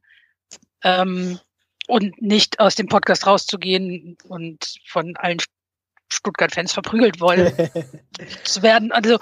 ähm, 0.83 1.39
und 1.87 2.21
nicht 2.21 2.59
aus 2.59 2.75
dem 2.75 2.87
Podcast 2.87 3.27
rauszugehen 3.27 4.17
und 4.27 4.75
von 4.85 5.15
allen 5.17 5.39
Stuttgart-Fans 6.09 6.73
verprügelt 6.73 7.19
wollen 7.19 7.53
zu 8.43 8.61
werden. 8.61 8.91
Also 8.91 9.19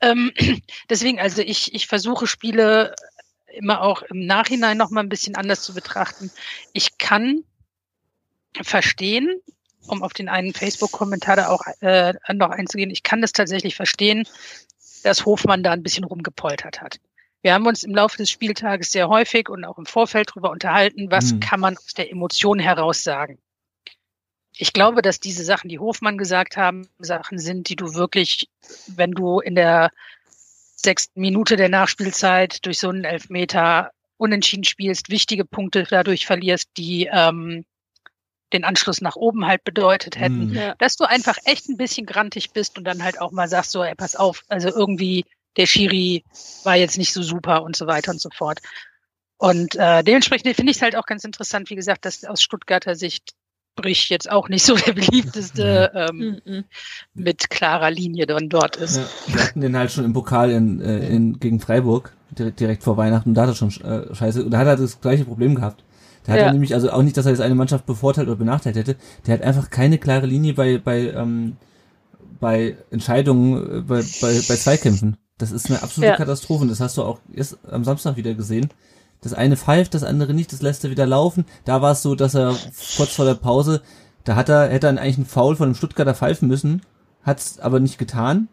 ähm, 0.00 0.32
deswegen, 0.90 1.18
also 1.18 1.42
ich, 1.42 1.74
ich 1.74 1.86
versuche 1.86 2.26
Spiele 2.26 2.94
immer 3.52 3.82
auch 3.82 4.02
im 4.02 4.26
Nachhinein 4.26 4.76
noch 4.76 4.90
mal 4.90 5.00
ein 5.00 5.08
bisschen 5.08 5.34
anders 5.34 5.62
zu 5.62 5.74
betrachten. 5.74 6.30
Ich 6.72 6.98
kann 6.98 7.44
verstehen, 8.62 9.40
um 9.86 10.02
auf 10.02 10.12
den 10.12 10.28
einen 10.28 10.54
Facebook-Kommentar 10.54 11.36
da 11.36 11.48
auch 11.48 11.62
äh, 11.80 12.14
noch 12.32 12.50
einzugehen, 12.50 12.90
ich 12.90 13.02
kann 13.02 13.22
das 13.22 13.32
tatsächlich 13.32 13.74
verstehen, 13.74 14.26
dass 15.02 15.24
Hofmann 15.24 15.62
da 15.62 15.72
ein 15.72 15.82
bisschen 15.82 16.04
rumgepoltert 16.04 16.80
hat. 16.80 17.00
Wir 17.42 17.54
haben 17.54 17.66
uns 17.66 17.82
im 17.84 17.94
Laufe 17.94 18.16
des 18.16 18.30
Spieltages 18.30 18.90
sehr 18.90 19.08
häufig 19.08 19.48
und 19.48 19.64
auch 19.64 19.78
im 19.78 19.86
Vorfeld 19.86 20.30
darüber 20.30 20.50
unterhalten, 20.50 21.10
was 21.10 21.32
Mhm. 21.32 21.40
kann 21.40 21.60
man 21.60 21.76
aus 21.76 21.94
der 21.94 22.10
Emotion 22.10 22.58
heraus 22.58 23.02
sagen. 23.02 23.38
Ich 24.60 24.72
glaube, 24.72 25.02
dass 25.02 25.20
diese 25.20 25.44
Sachen, 25.44 25.68
die 25.68 25.78
Hofmann 25.78 26.18
gesagt 26.18 26.56
haben, 26.56 26.88
Sachen 26.98 27.38
sind, 27.38 27.68
die 27.68 27.76
du 27.76 27.94
wirklich, 27.94 28.48
wenn 28.88 29.12
du 29.12 29.38
in 29.38 29.54
der 29.54 29.90
sechsten 30.74 31.20
Minute 31.20 31.56
der 31.56 31.68
Nachspielzeit 31.68 32.64
durch 32.66 32.78
so 32.80 32.88
einen 32.88 33.04
Elfmeter 33.04 33.92
unentschieden 34.16 34.64
spielst, 34.64 35.10
wichtige 35.10 35.44
Punkte 35.44 35.84
dadurch 35.88 36.26
verlierst, 36.26 36.70
die 36.76 37.08
ähm, 37.12 37.64
den 38.52 38.64
Anschluss 38.64 39.00
nach 39.00 39.14
oben 39.14 39.46
halt 39.46 39.62
bedeutet 39.62 40.18
hätten, 40.18 40.48
Hm. 40.48 40.56
Ja. 40.56 40.74
dass 40.78 40.96
du 40.96 41.04
einfach 41.04 41.36
echt 41.44 41.68
ein 41.68 41.76
bisschen 41.76 42.06
grantig 42.06 42.50
bist 42.50 42.78
und 42.78 42.84
dann 42.84 43.04
halt 43.04 43.20
auch 43.20 43.30
mal 43.30 43.46
sagst, 43.48 43.70
so, 43.70 43.84
ey, 43.84 43.94
pass 43.94 44.16
auf, 44.16 44.42
also 44.48 44.68
irgendwie 44.70 45.24
der 45.58 45.66
Schiri 45.66 46.24
war 46.64 46.76
jetzt 46.76 46.96
nicht 46.96 47.12
so 47.12 47.22
super 47.22 47.62
und 47.62 47.76
so 47.76 47.86
weiter 47.86 48.12
und 48.12 48.20
so 48.20 48.30
fort. 48.34 48.60
Und 49.36 49.76
äh, 49.76 50.02
dementsprechend 50.02 50.54
finde 50.56 50.70
ich 50.70 50.78
es 50.78 50.82
halt 50.82 50.96
auch 50.96 51.06
ganz 51.06 51.24
interessant, 51.24 51.68
wie 51.70 51.76
gesagt, 51.76 52.04
dass 52.04 52.24
aus 52.24 52.42
Stuttgarter 52.42 52.94
Sicht 52.94 53.34
Brich 53.76 54.08
jetzt 54.08 54.28
auch 54.30 54.48
nicht 54.48 54.64
so 54.64 54.74
der 54.86 54.92
beliebteste 54.92 55.92
ähm, 55.94 56.40
Mhm. 56.44 56.64
mit 57.14 57.48
klarer 57.50 57.90
Linie 57.90 58.26
dann 58.26 58.48
dort 58.48 58.76
ist. 58.76 58.96
Ja, 58.96 59.04
wir 59.26 59.42
hatten 59.44 59.60
den 59.60 59.76
halt 59.76 59.92
schon 59.92 60.04
im 60.04 60.12
Pokal 60.12 60.50
in, 60.50 60.80
äh, 60.80 61.08
in, 61.08 61.38
gegen 61.38 61.60
Freiburg, 61.60 62.12
direkt, 62.30 62.58
direkt 62.58 62.82
vor 62.82 62.96
Weihnachten, 62.96 63.28
und 63.30 63.34
da 63.34 63.42
hat 63.42 63.50
er 63.50 63.54
schon 63.54 63.68
äh, 63.84 64.12
scheiße, 64.14 64.44
und 64.44 64.50
da 64.50 64.58
hat 64.58 64.66
er 64.66 64.76
das 64.76 65.00
gleiche 65.00 65.24
Problem 65.24 65.54
gehabt. 65.54 65.84
Da 66.24 66.32
hat 66.32 66.40
Ja. 66.40 66.46
er 66.46 66.52
nämlich, 66.52 66.74
also 66.74 66.90
auch 66.90 67.02
nicht, 67.02 67.16
dass 67.16 67.26
er 67.26 67.30
jetzt 67.32 67.40
eine 67.40 67.54
Mannschaft 67.54 67.86
bevorteilt 67.86 68.26
oder 68.26 68.36
benachteiligt 68.36 68.88
hätte, 68.88 68.98
der 69.26 69.34
hat 69.34 69.42
einfach 69.42 69.70
keine 69.70 69.98
klare 69.98 70.26
Linie 70.26 70.54
bei, 70.54 70.78
bei, 70.78 71.12
ähm, 71.12 71.56
bei 72.40 72.76
Entscheidungen, 72.90 73.78
äh, 73.78 73.80
bei, 73.82 74.02
bei, 74.20 74.40
bei 74.48 74.56
Zweikämpfen. 74.56 75.16
Das 75.38 75.52
ist 75.52 75.66
eine 75.70 75.82
absolute 75.82 76.10
Ja. 76.12 76.16
Katastrophe, 76.16 76.62
und 76.62 76.68
das 76.68 76.80
hast 76.80 76.96
du 76.96 77.02
auch 77.02 77.20
erst 77.32 77.58
am 77.70 77.84
Samstag 77.84 78.16
wieder 78.16 78.34
gesehen. 78.34 78.70
Das 79.20 79.32
eine 79.32 79.56
pfeift, 79.56 79.94
das 79.94 80.04
andere 80.04 80.34
nicht, 80.34 80.52
das 80.52 80.62
lässt 80.62 80.84
er 80.84 80.90
wieder 80.90 81.06
laufen. 81.06 81.44
Da 81.64 81.80
war 81.82 81.92
es 81.92 82.02
so, 82.02 82.14
dass 82.14 82.34
er 82.34 82.56
kurz 82.96 83.10
vor 83.14 83.24
der 83.24 83.34
Pause, 83.34 83.82
da 84.24 84.36
hat 84.36 84.48
er, 84.48 84.68
hätte 84.68 84.88
er 84.88 85.00
eigentlich 85.00 85.16
einen 85.16 85.26
Foul 85.26 85.56
von 85.56 85.66
einem 85.66 85.74
Stuttgarter 85.74 86.14
pfeifen 86.14 86.48
müssen, 86.48 86.82
hat's 87.22 87.58
aber 87.58 87.80
nicht 87.80 87.98
getan. 87.98 88.48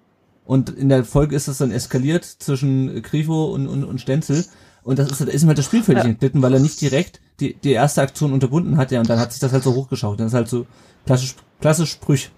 Und 0.46 0.70
in 0.70 0.90
der 0.90 1.04
Folge 1.06 1.36
ist 1.36 1.48
es 1.48 1.58
dann 1.58 1.72
eskaliert 1.72 2.24
zwischen 2.24 3.02
Grifo 3.02 3.46
und, 3.46 3.68
und, 3.68 3.84
und 3.84 4.00
Stenzel. 4.00 4.46
Und 4.84 5.00
das 5.00 5.10
ist, 5.10 5.22
da 5.22 5.26
ist 5.26 5.42
ihm 5.42 5.48
halt 5.48 5.58
das 5.58 5.66
Spiel 5.66 5.82
völlig 5.82 6.04
Ja. 6.04 6.10
entglitten, 6.10 6.42
weil 6.44 6.54
er 6.54 6.60
nicht 6.60 6.80
direkt 6.82 7.20
die, 7.40 7.56
die 7.56 7.72
erste 7.72 8.02
Aktion 8.04 8.32
unterbunden 8.32 8.78
hat, 8.78 8.92
ja, 8.92 9.00
und 9.00 9.10
dann 9.10 9.20
hat 9.20 9.32
sich 9.32 9.40
das 9.42 9.52
halt 9.52 9.64
so 9.64 9.74
hochgeschaut. 9.74 10.20
Das 10.20 10.28
ist 10.28 10.34
halt 10.36 10.48
so 10.48 10.68
klassisch, 11.08 11.36
klassisch 11.60 11.92
Sprüch, 11.92 12.30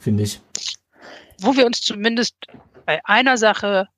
finde 0.00 0.24
ich. 0.24 0.40
Wo 1.40 1.54
wir 1.56 1.64
uns 1.66 1.80
zumindest 1.80 2.34
bei 2.84 3.00
einer 3.04 3.36
Sache 3.36 3.88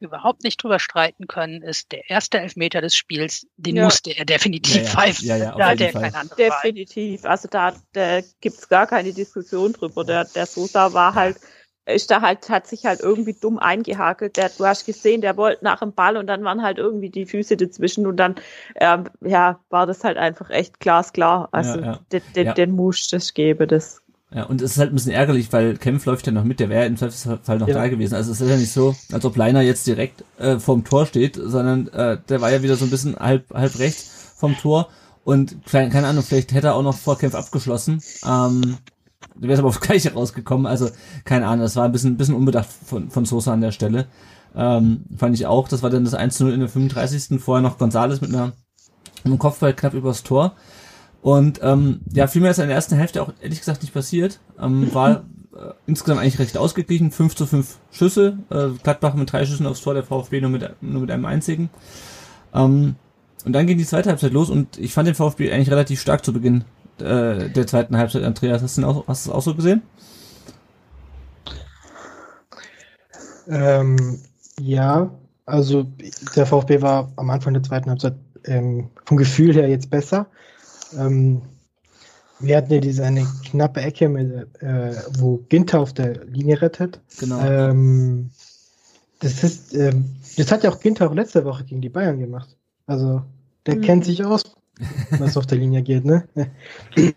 überhaupt 0.00 0.42
nicht 0.44 0.62
drüber 0.62 0.78
streiten 0.78 1.26
können, 1.26 1.62
ist 1.62 1.92
der 1.92 2.10
erste 2.10 2.38
Elfmeter 2.38 2.80
des 2.80 2.94
Spiels, 2.94 3.46
den 3.56 3.76
Ja. 3.76 3.84
musste 3.84 4.10
er 4.16 4.24
definitiv 4.24 4.76
Ja, 4.76 4.82
ja. 4.82 4.88
pfeifen. 4.88 5.26
Ja, 5.26 5.36
ja, 5.36 5.52
auf 5.52 5.58
da 5.58 5.64
hat 5.66 5.80
jeden 5.80 5.84
er 5.84 5.92
Fall. 5.92 6.02
keine 6.02 6.16
andere. 6.18 6.36
Definitiv. 6.36 7.24
Also 7.24 7.48
da, 7.48 7.72
da 7.92 8.20
gibt's 8.40 8.68
gar 8.68 8.86
keine 8.86 9.12
Diskussion 9.12 9.72
drüber. 9.72 10.04
Der, 10.04 10.24
der 10.24 10.46
Sosa 10.46 10.92
war 10.92 11.14
halt, 11.14 11.38
ist 11.86 12.10
da 12.10 12.20
halt, 12.20 12.48
hat 12.50 12.66
sich 12.66 12.84
halt 12.84 13.00
irgendwie 13.00 13.34
dumm 13.34 13.58
eingehakelt. 13.58 14.36
Der, 14.36 14.50
du 14.50 14.66
hast 14.66 14.84
gesehen, 14.84 15.20
der 15.20 15.36
wollte 15.36 15.64
nach 15.64 15.80
dem 15.80 15.94
Ball 15.94 16.16
und 16.16 16.26
dann 16.26 16.44
waren 16.44 16.62
halt 16.62 16.78
irgendwie 16.78 17.10
die 17.10 17.24
Füße 17.26 17.56
dazwischen 17.56 18.06
und 18.06 18.16
dann, 18.16 18.34
ähm, 18.76 19.08
ja, 19.22 19.60
war 19.70 19.86
das 19.86 20.04
halt 20.04 20.18
einfach 20.18 20.50
echt 20.50 20.80
glasklar. 20.80 21.48
Also 21.52 21.80
Ja, 21.80 21.86
ja. 21.86 22.00
Den, 22.12 22.22
den, 22.34 22.46
Ja. 22.46 22.52
den 22.52 22.70
muss 22.72 23.08
das 23.08 23.32
geben, 23.32 23.68
das. 23.68 24.02
Ja, 24.34 24.44
und 24.44 24.60
es 24.60 24.72
ist 24.72 24.78
halt 24.78 24.90
ein 24.90 24.96
bisschen 24.96 25.12
ärgerlich, 25.12 25.52
weil 25.52 25.76
Kempf 25.76 26.06
läuft 26.06 26.26
ja 26.26 26.32
noch 26.32 26.42
mit, 26.42 26.58
der 26.58 26.68
wäre 26.68 26.86
im 26.86 26.96
Zweifelsfall 26.96 27.58
noch 27.58 27.68
Ja. 27.68 27.74
da 27.74 27.88
gewesen. 27.88 28.14
Also 28.14 28.32
es 28.32 28.40
ist 28.40 28.48
ja 28.50 28.56
nicht 28.56 28.72
so, 28.72 28.94
als 29.12 29.24
ob 29.24 29.36
Leiner 29.36 29.60
jetzt 29.60 29.86
direkt 29.86 30.24
äh, 30.38 30.58
vorm 30.58 30.82
Tor 30.84 31.06
steht, 31.06 31.36
sondern 31.36 31.86
äh, 31.88 32.18
der 32.28 32.40
war 32.40 32.50
ja 32.50 32.62
wieder 32.62 32.74
so 32.76 32.84
ein 32.84 32.90
bisschen 32.90 33.14
halb, 33.16 33.48
halb 33.54 33.78
rechts 33.78 34.32
vom 34.36 34.56
Tor 34.56 34.88
und 35.22 35.56
keine, 35.66 35.88
keine 35.90 36.08
Ahnung, 36.08 36.24
vielleicht 36.24 36.52
hätte 36.52 36.66
er 36.68 36.74
auch 36.74 36.82
noch 36.82 36.96
vor 36.96 37.16
Kempf 37.16 37.36
abgeschlossen. 37.36 38.02
Ähm, 38.26 38.78
der 39.36 39.48
wäre 39.48 39.60
aber 39.60 39.68
aufs 39.68 39.80
Gleiche 39.80 40.12
rausgekommen, 40.12 40.66
also 40.66 40.90
keine 41.24 41.46
Ahnung, 41.46 41.60
das 41.62 41.76
war 41.76 41.84
ein 41.84 41.92
bisschen, 41.92 42.14
ein 42.14 42.16
bisschen 42.16 42.34
unbedacht 42.34 42.68
von, 42.86 43.10
von 43.10 43.24
Sosa 43.24 43.52
an 43.52 43.60
der 43.60 43.72
Stelle. 43.72 44.06
Ähm, 44.56 45.04
fand 45.16 45.34
ich 45.34 45.46
auch, 45.46 45.68
das 45.68 45.82
war 45.82 45.90
dann 45.90 46.04
das 46.04 46.14
1-0 46.16 46.52
in 46.52 46.60
der 46.60 46.68
35. 46.68 47.40
Vorher 47.40 47.62
noch 47.62 47.78
Gonzales 47.78 48.20
mit 48.20 48.30
einer 48.34 48.46
mit 49.24 49.26
einem 49.32 49.38
Kopfball 49.38 49.74
knapp 49.74 49.94
übers 49.94 50.22
Tor. 50.22 50.54
Und 51.24 51.60
ähm, 51.62 52.02
ja, 52.12 52.26
viel 52.26 52.42
mehr 52.42 52.50
ist 52.50 52.58
in 52.58 52.66
der 52.66 52.76
ersten 52.76 52.96
Hälfte 52.96 53.22
auch 53.22 53.32
ehrlich 53.40 53.58
gesagt 53.58 53.80
nicht 53.80 53.94
passiert. 53.94 54.40
Ähm, 54.60 54.92
war 54.92 55.24
äh, 55.56 55.72
insgesamt 55.86 56.20
eigentlich 56.20 56.38
recht 56.38 56.58
ausgeglichen. 56.58 57.10
5 57.10 57.34
zu 57.34 57.46
5 57.46 57.78
Schüsse. 57.90 58.36
Äh, 58.50 58.78
Gladbach 58.82 59.14
mit 59.14 59.32
drei 59.32 59.46
Schüssen 59.46 59.66
aufs 59.66 59.80
Tor, 59.80 59.94
der 59.94 60.02
VfB 60.02 60.42
nur 60.42 60.50
mit, 60.50 60.82
nur 60.82 61.00
mit 61.00 61.10
einem 61.10 61.24
einzigen. 61.24 61.70
Ähm, 62.52 62.96
und 63.46 63.54
dann 63.54 63.66
ging 63.66 63.78
die 63.78 63.86
zweite 63.86 64.10
Halbzeit 64.10 64.34
los 64.34 64.50
und 64.50 64.76
ich 64.76 64.92
fand 64.92 65.08
den 65.08 65.14
VfB 65.14 65.50
eigentlich 65.50 65.70
relativ 65.70 65.98
stark 65.98 66.26
zu 66.26 66.34
Beginn 66.34 66.64
äh, 66.98 67.48
der 67.48 67.66
zweiten 67.66 67.96
Halbzeit. 67.96 68.22
Andreas, 68.22 68.62
hast 68.62 68.76
du, 68.76 68.82
den 68.82 68.90
auch, 68.90 69.08
hast 69.08 69.24
du 69.24 69.30
das 69.30 69.38
auch 69.38 69.42
so 69.42 69.54
gesehen? 69.54 69.80
Ähm, 73.48 74.20
ja, 74.60 75.10
also 75.46 75.86
der 76.36 76.44
VfB 76.44 76.82
war 76.82 77.10
am 77.16 77.30
Anfang 77.30 77.54
der 77.54 77.62
zweiten 77.62 77.88
Halbzeit 77.88 78.16
ähm, 78.44 78.90
vom 79.06 79.16
Gefühl 79.16 79.54
her 79.54 79.70
jetzt 79.70 79.88
besser. 79.88 80.26
Ähm, 80.98 81.42
wir 82.40 82.56
hatten 82.56 82.72
ja 82.72 82.80
diese 82.80 83.04
eine 83.04 83.26
knappe 83.50 83.80
Ecke, 83.80 84.08
mit, 84.08 84.30
äh, 84.60 84.96
wo 85.18 85.38
Ginter 85.48 85.80
auf 85.80 85.92
der 85.92 86.24
Linie 86.24 86.60
rettet. 86.60 87.00
Genau. 87.18 87.40
Ähm, 87.40 88.30
das 89.20 89.42
ist, 89.44 89.74
ähm, 89.74 90.16
das 90.36 90.50
hat 90.52 90.64
ja 90.64 90.70
auch 90.70 90.80
Ginter 90.80 91.08
auch 91.08 91.14
letzte 91.14 91.44
Woche 91.44 91.64
gegen 91.64 91.80
die 91.80 91.88
Bayern 91.88 92.18
gemacht. 92.18 92.56
Also 92.86 93.22
der 93.66 93.76
Mhm. 93.76 93.80
kennt 93.82 94.04
sich 94.04 94.24
aus, 94.24 94.42
was 95.18 95.36
auf 95.36 95.46
der 95.46 95.58
Linie 95.58 95.82
geht, 95.82 96.04
ne? 96.04 96.26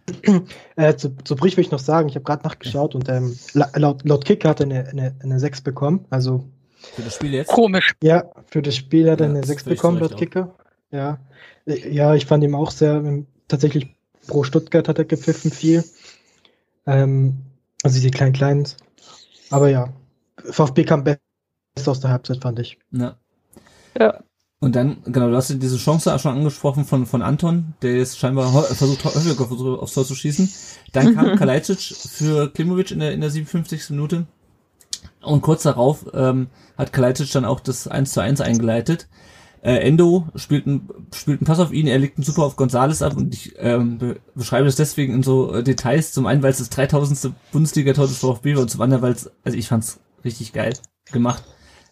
äh, 0.75 0.95
zu, 0.95 1.15
zu 1.23 1.35
Brich 1.35 1.57
will 1.57 1.63
ich 1.65 1.71
noch 1.71 1.79
sagen, 1.79 2.07
ich 2.07 2.15
habe 2.15 2.23
gerade 2.23 2.43
nachgeschaut 2.43 2.95
und 2.95 3.09
ähm, 3.09 3.37
la- 3.53 3.71
laut, 3.75 4.07
laut 4.07 4.23
Kicker 4.23 4.49
hat 4.49 4.59
er 4.59 4.67
eine, 4.67 4.87
eine, 4.87 5.15
eine 5.21 5.39
6 5.39 5.61
bekommen. 5.61 6.05
Also 6.09 6.45
Für 6.95 7.01
das 7.01 7.15
Spiel 7.15 7.33
jetzt? 7.33 7.47
Komisch. 7.47 7.93
ja, 8.01 8.29
für 8.45 8.61
das 8.61 8.75
Spiel 8.75 9.09
hat 9.11 9.19
er 9.19 9.25
Ja, 9.27 9.31
eine 9.31 9.39
das 9.41 9.49
6 9.49 9.63
völlig 9.63 9.79
bekommen, 9.79 9.99
laut 9.99 10.15
Kicker. 10.15 10.55
Ja. 10.91 11.19
Äh, 11.65 11.91
ja, 11.93 12.13
ich 12.15 12.25
fand 12.25 12.43
ihn 12.43 12.55
auch 12.55 12.71
sehr, 12.71 12.93
ähm, 12.95 13.25
tatsächlich 13.47 13.95
pro 14.27 14.43
Stuttgart 14.43 14.87
hat 14.87 14.97
er 14.97 15.05
gepfiffen 15.05 15.51
viel. 15.51 15.83
Ähm, 16.85 17.37
also 17.83 17.99
die 17.99 18.11
kleinen 18.11 18.33
Kleins. 18.33 18.77
Aber 19.49 19.69
ja, 19.69 19.93
VfB 20.37 20.83
kam 20.83 21.03
besser 21.03 21.91
aus 21.91 21.99
der 21.99 22.11
Halbzeit, 22.11 22.41
fand 22.41 22.59
ich. 22.59 22.77
Ja. 22.91 23.17
Ja. 23.99 24.23
Und 24.59 24.75
dann, 24.75 25.03
genau, 25.05 25.29
du 25.29 25.35
hast 25.35 25.49
ja 25.49 25.55
diese 25.55 25.77
Chance 25.77 26.13
auch 26.13 26.19
schon 26.19 26.35
angesprochen 26.35 26.83
von, 26.83 27.05
von 27.05 27.21
Anton, 27.21 27.75
der 27.83 27.97
jetzt 27.97 28.17
scheinbar 28.17 28.51
versucht, 28.63 29.05
häufiger 29.05 29.39
auf- 29.39 29.81
aufs 29.81 29.93
Tor 29.93 30.05
zu 30.05 30.15
schießen. 30.15 30.51
Dann 30.93 31.13
kam 31.15 31.35
Kalajdzic 31.35 31.79
für 31.79 32.51
Klimovic 32.51 32.91
in 32.91 32.99
der, 32.99 33.11
in 33.13 33.21
der 33.21 33.29
57. 33.29 33.91
Minute. 33.91 34.25
Und 35.21 35.41
kurz 35.41 35.63
darauf 35.63 36.05
ähm, 36.13 36.47
hat 36.77 36.91
Kalajdzic 36.91 37.31
dann 37.31 37.45
auch 37.45 37.59
das 37.59 37.87
1 37.87 38.11
zu 38.11 38.21
1 38.21 38.41
eingeleitet. 38.41 39.07
Äh, 39.61 39.77
Endo 39.87 40.27
spielt 40.35 40.67
einen, 40.67 40.89
spielt 41.13 41.39
einen 41.41 41.47
Pass 41.47 41.59
auf 41.59 41.73
ihn, 41.73 41.87
er 41.87 41.97
legt 41.99 42.17
einen 42.17 42.23
super 42.23 42.43
auf 42.43 42.55
Gonzales 42.55 43.01
ab 43.01 43.17
und 43.17 43.33
ich 43.33 43.53
ähm, 43.57 43.97
be 43.97 44.17
beschreibe 44.35 44.65
das 44.65 44.75
deswegen 44.75 45.13
in 45.15 45.23
so 45.23 45.53
äh, 45.53 45.63
Details. 45.63 46.11
Zum 46.13 46.25
einen, 46.27 46.43
weil 46.43 46.51
es 46.51 46.59
das 46.59 46.69
3000. 46.69 47.33
Bundesliga-Tor 47.51 48.07
des 48.07 48.17
VfB 48.19 48.55
war 48.55 48.61
und 48.63 48.69
zum 48.69 48.81
anderen, 48.81 49.01
weil 49.01 49.13
es, 49.13 49.29
also 49.43 49.57
ich 49.57 49.67
fand's 49.67 49.99
richtig 50.23 50.53
geil 50.53 50.73
gemacht. 51.11 51.43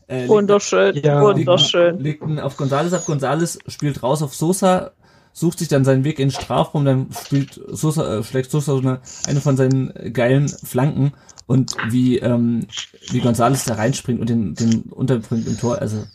Äh, 0.08 0.20
legt- 0.20 0.30
Wunderschön, 0.30 0.96
Ja. 1.04 1.22
wunderschön. 1.22 2.00
Legt 2.00 2.22
ihn 2.24 2.40
auf 2.40 2.58
Gonzales 2.58 2.94
ab. 2.94 3.06
Gonzales 3.06 3.58
spielt 3.68 4.04
raus 4.04 4.22
auf 4.22 4.36
Sosa. 4.36 4.92
sucht 5.34 5.60
sich 5.60 5.68
dann 5.68 5.84
seinen 5.84 6.06
Weg 6.06 6.20
in 6.20 6.30
den 6.30 6.32
Strafraum, 6.32 6.86
dann 6.86 7.08
spielt 7.12 7.60
Sosa, 7.68 8.20
äh, 8.20 8.24
schlägt 8.24 8.52
Sosa 8.52 8.72
so 8.74 8.80
eine, 8.80 9.02
eine 9.28 9.42
von 9.42 9.58
seinen 9.58 9.92
geilen 10.14 10.48
Flanken 10.48 11.12
und 11.46 11.76
wie, 11.90 12.20
ähm, 12.20 12.68
wie 13.12 13.20
Gonzales 13.20 13.66
da 13.66 13.74
reinspringt 13.74 14.22
und 14.22 14.30
den, 14.30 14.54
den 14.56 14.84
unterbringt 14.84 15.46
im 15.48 15.58
Tor, 15.60 15.80
also 15.80 16.06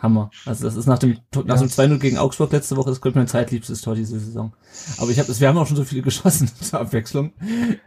Hammer. 0.00 0.30
Also 0.44 0.64
das 0.64 0.76
ist 0.76 0.86
nach 0.86 0.98
dem 0.98 1.18
nach 1.44 1.58
dem 1.58 1.68
2-0 1.68 1.98
gegen 1.98 2.18
Augsburg 2.18 2.52
letzte 2.52 2.76
Woche, 2.76 2.90
das 2.90 3.00
ich 3.02 3.14
mein 3.14 3.28
zweitliebstes 3.28 3.80
Tor 3.80 3.94
diese 3.94 4.18
Saison. 4.18 4.52
Aber 4.98 5.10
ich 5.10 5.18
habe 5.18 5.40
wir 5.40 5.48
haben 5.48 5.58
auch 5.58 5.66
schon 5.66 5.76
so 5.76 5.84
viele 5.84 6.02
geschossen 6.02 6.50
zur 6.60 6.80
Abwechslung, 6.80 7.32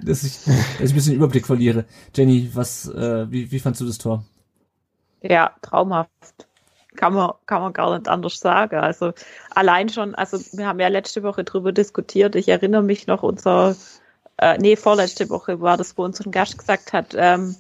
dass 0.01 0.23
ich, 0.23 0.39
dass 0.45 0.55
ich 0.79 0.91
ein 0.91 0.95
bisschen 0.95 1.13
den 1.13 1.17
Überblick 1.17 1.45
verliere. 1.45 1.85
Jenny, 2.15 2.49
was, 2.53 2.87
äh, 2.87 3.31
wie, 3.31 3.51
wie 3.51 3.59
fandst 3.59 3.81
du 3.81 3.85
das 3.85 3.97
Tor? 3.97 4.23
Ja, 5.21 5.51
traumhaft. 5.61 6.09
Kann 6.95 7.13
man, 7.13 7.31
kann 7.45 7.61
man 7.61 7.73
gar 7.73 7.97
nicht 7.97 8.09
anders 8.09 8.39
sagen. 8.39 8.77
Also 8.77 9.13
allein 9.51 9.89
schon, 9.89 10.15
also 10.15 10.39
wir 10.57 10.67
haben 10.67 10.79
ja 10.79 10.87
letzte 10.87 11.23
Woche 11.23 11.43
drüber 11.43 11.71
diskutiert. 11.71 12.35
Ich 12.35 12.49
erinnere 12.49 12.83
mich 12.83 13.07
noch, 13.07 13.23
unser, 13.23 13.75
äh, 14.37 14.57
nee, 14.57 14.75
vorletzte 14.75 15.29
Woche 15.29 15.61
war 15.61 15.77
das, 15.77 15.97
wo 15.97 16.03
unser 16.03 16.29
Gast 16.29 16.57
gesagt 16.57 16.91
hat, 16.91 17.15
ähm, 17.15 17.55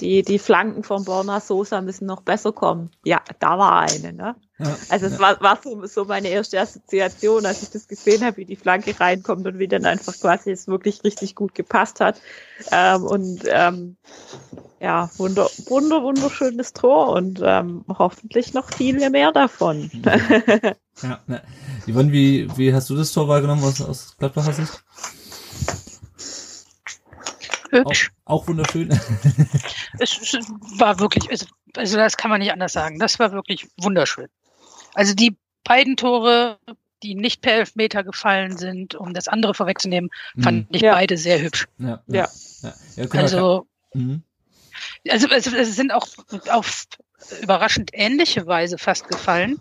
die, 0.00 0.22
die 0.22 0.38
Flanken 0.38 0.82
von 0.82 1.04
Borna 1.04 1.40
Sosa 1.40 1.80
müssen 1.80 2.06
noch 2.06 2.22
besser 2.22 2.52
kommen. 2.52 2.90
Ja, 3.04 3.20
da 3.38 3.58
war 3.58 3.80
eine, 3.80 4.12
ne? 4.12 4.36
Ja, 4.58 4.76
also 4.88 5.06
es 5.06 5.12
ja. 5.12 5.18
war, 5.20 5.40
war 5.40 5.58
so, 5.62 5.86
so 5.86 6.04
meine 6.04 6.28
erste 6.28 6.60
Assoziation, 6.60 7.46
als 7.46 7.62
ich 7.62 7.70
das 7.70 7.86
gesehen 7.86 8.24
habe, 8.24 8.38
wie 8.38 8.44
die 8.44 8.56
Flanke 8.56 8.98
reinkommt 8.98 9.46
und 9.46 9.58
wie 9.58 9.68
dann 9.68 9.84
einfach 9.84 10.14
quasi 10.18 10.50
es 10.50 10.66
wirklich 10.66 11.04
richtig 11.04 11.34
gut 11.34 11.54
gepasst 11.54 12.00
hat. 12.00 12.20
Ähm, 12.72 13.04
und 13.04 13.42
ähm, 13.46 13.96
ja, 14.80 15.10
wunder, 15.16 15.48
wunder, 15.66 16.02
wunderschönes 16.02 16.72
Tor 16.72 17.10
und 17.10 17.40
ähm, 17.44 17.84
hoffentlich 17.88 18.54
noch 18.54 18.72
viele 18.72 19.10
mehr 19.10 19.32
davon. 19.32 19.90
ja, 21.02 21.20
ne. 21.26 21.42
Yvonne, 21.86 22.12
wie, 22.12 22.48
wie 22.56 22.74
hast 22.74 22.90
du 22.90 22.96
das 22.96 23.12
Tor 23.12 23.28
wahrgenommen 23.28 23.62
aus, 23.64 23.80
aus 23.80 24.16
Gladbacher 24.18 24.52
Sicht? 24.52 24.84
Hübsch. 27.70 28.10
Auch, 28.24 28.42
auch 28.42 28.48
wunderschön. 28.48 28.88
es 29.98 30.32
war 30.78 30.98
wirklich, 31.00 31.30
also, 31.30 31.46
also 31.76 31.96
das 31.96 32.16
kann 32.16 32.30
man 32.30 32.40
nicht 32.40 32.52
anders 32.52 32.72
sagen. 32.72 32.98
Das 32.98 33.18
war 33.18 33.32
wirklich 33.32 33.68
wunderschön. 33.78 34.28
Also 34.94 35.14
die 35.14 35.36
beiden 35.64 35.96
Tore, 35.96 36.58
die 37.02 37.14
nicht 37.14 37.42
per 37.42 37.54
Elfmeter 37.54 38.04
gefallen 38.04 38.56
sind, 38.56 38.94
um 38.94 39.14
das 39.14 39.28
andere 39.28 39.54
vorwegzunehmen, 39.54 40.10
fand 40.38 40.68
mhm. 40.70 40.76
ich 40.76 40.82
ja. 40.82 40.94
beide 40.94 41.16
sehr 41.16 41.40
hübsch. 41.40 41.66
Ja. 41.78 42.02
ja. 42.06 42.28
ja. 42.62 42.74
ja 42.96 43.10
also, 43.12 43.66
mhm. 43.92 44.22
also, 45.08 45.28
also 45.28 45.56
es 45.56 45.76
sind 45.76 45.92
auch 45.92 46.08
auf 46.50 46.84
überraschend 47.42 47.90
ähnliche 47.92 48.46
Weise 48.46 48.78
fast 48.78 49.08
gefallen. 49.08 49.60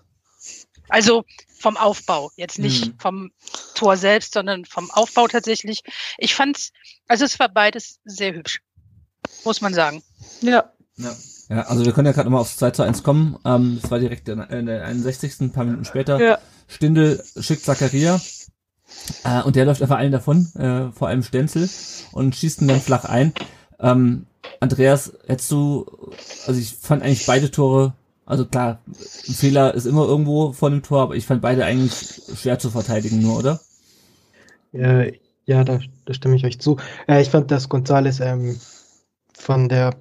Also 0.89 1.25
vom 1.59 1.77
Aufbau, 1.77 2.31
jetzt 2.35 2.59
nicht 2.59 2.87
mhm. 2.87 2.99
vom 2.99 3.31
Tor 3.73 3.97
selbst, 3.97 4.33
sondern 4.33 4.65
vom 4.65 4.91
Aufbau 4.91 5.27
tatsächlich. 5.27 5.81
Ich 6.17 6.35
fand's, 6.35 6.71
also 7.07 7.25
es 7.25 7.39
war 7.39 7.49
beides 7.49 7.99
sehr 8.05 8.33
hübsch, 8.33 8.61
muss 9.43 9.61
man 9.61 9.73
sagen. 9.73 10.03
Ja. 10.41 10.71
Ja. 10.97 11.15
Ja, 11.49 11.61
also 11.61 11.85
wir 11.85 11.93
können 11.93 12.07
ja 12.07 12.11
gerade 12.11 12.25
nochmal 12.25 12.41
aufs 12.41 12.57
2 12.57 12.71
zu 12.71 12.83
1 12.83 13.03
kommen. 13.03 13.39
Ähm, 13.45 13.79
das 13.81 13.89
war 13.89 13.99
direkt 13.99 14.27
in, 14.27 14.39
in 14.41 14.65
der 14.65 14.83
61. 14.83 15.39
ein 15.39 15.51
paar 15.53 15.63
Minuten 15.63 15.85
später. 15.85 16.19
Ja. 16.19 16.39
Stindel 16.67 17.23
schickt 17.39 17.63
Zakaria. 17.63 18.19
Äh, 19.23 19.43
und 19.43 19.55
der 19.55 19.65
läuft 19.65 19.81
einfach 19.81 19.97
allen 19.97 20.11
davon, 20.11 20.51
äh, 20.55 20.91
vor 20.91 21.07
allem 21.07 21.23
Stenzel, 21.23 21.69
und 22.11 22.35
schießt 22.35 22.61
ihn 22.61 22.67
dann 22.67 22.81
flach 22.81 23.05
ein. 23.05 23.33
Ähm, 23.79 24.25
Andreas, 24.59 25.13
hättest 25.27 25.51
du, 25.51 25.85
also 26.45 26.59
ich 26.59 26.73
fand 26.73 27.03
eigentlich 27.03 27.25
beide 27.25 27.51
Tore 27.51 27.93
also 28.27 28.45
klar, 28.45 28.81
ein 28.87 29.33
Fehler 29.33 29.73
ist 29.73 29.85
immer 29.85 30.05
irgendwo 30.05 30.51
vor 30.51 30.69
dem 30.69 30.83
Tor, 30.83 31.01
aber 31.01 31.15
ich 31.15 31.25
fand 31.25 31.41
beide 31.41 31.63
eigentlich 31.63 32.21
schwer 32.35 32.59
zu 32.59 32.69
verteidigen 32.69 33.21
nur, 33.21 33.39
oder? 33.39 33.61
Ja, 34.73 35.05
ja 35.45 35.63
da, 35.63 35.79
da 36.05 36.13
stimme 36.13 36.35
ich 36.35 36.45
euch 36.45 36.59
zu. 36.59 36.77
Äh, 37.07 37.21
ich 37.21 37.29
fand, 37.29 37.49
dass 37.51 37.69
Gonzales 37.69 38.19
ähm, 38.19 38.59
von 39.33 39.69
der 39.69 39.95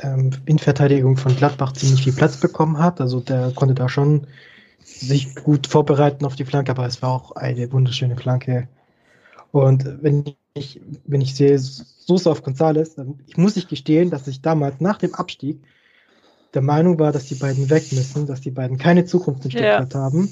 ähm, 0.00 0.30
Innenverteidigung 0.44 1.16
von 1.16 1.34
Gladbach 1.34 1.72
ziemlich 1.72 2.04
viel 2.04 2.12
Platz 2.12 2.36
bekommen 2.36 2.78
hat. 2.78 3.00
Also 3.00 3.20
der 3.20 3.52
konnte 3.52 3.74
da 3.74 3.88
schon 3.88 4.26
sich 4.84 5.34
gut 5.34 5.66
vorbereiten 5.66 6.26
auf 6.26 6.36
die 6.36 6.44
Flanke, 6.44 6.72
aber 6.72 6.84
es 6.84 7.00
war 7.00 7.12
auch 7.12 7.32
eine 7.32 7.72
wunderschöne 7.72 8.16
Flanke. 8.16 8.68
Und 9.52 10.02
wenn 10.02 10.24
ich, 10.52 10.82
wenn 11.06 11.22
ich 11.22 11.34
sehe, 11.34 11.58
so 11.58 12.30
auf 12.30 12.42
Gonzales, 12.42 12.96
dann 12.96 13.20
ich 13.26 13.38
muss 13.38 13.56
ich 13.56 13.68
gestehen, 13.68 14.10
dass 14.10 14.26
ich 14.26 14.42
damals 14.42 14.80
nach 14.80 14.98
dem 14.98 15.14
Abstieg 15.14 15.62
der 16.54 16.62
Meinung 16.62 16.98
war, 16.98 17.12
dass 17.12 17.26
die 17.26 17.36
beiden 17.36 17.70
weg 17.70 17.92
müssen, 17.92 18.26
dass 18.26 18.40
die 18.40 18.50
beiden 18.50 18.78
keine 18.78 19.04
Zukunft 19.04 19.44
in 19.44 19.50
Stuttgart 19.52 19.94
ja. 19.94 20.00
haben. 20.00 20.28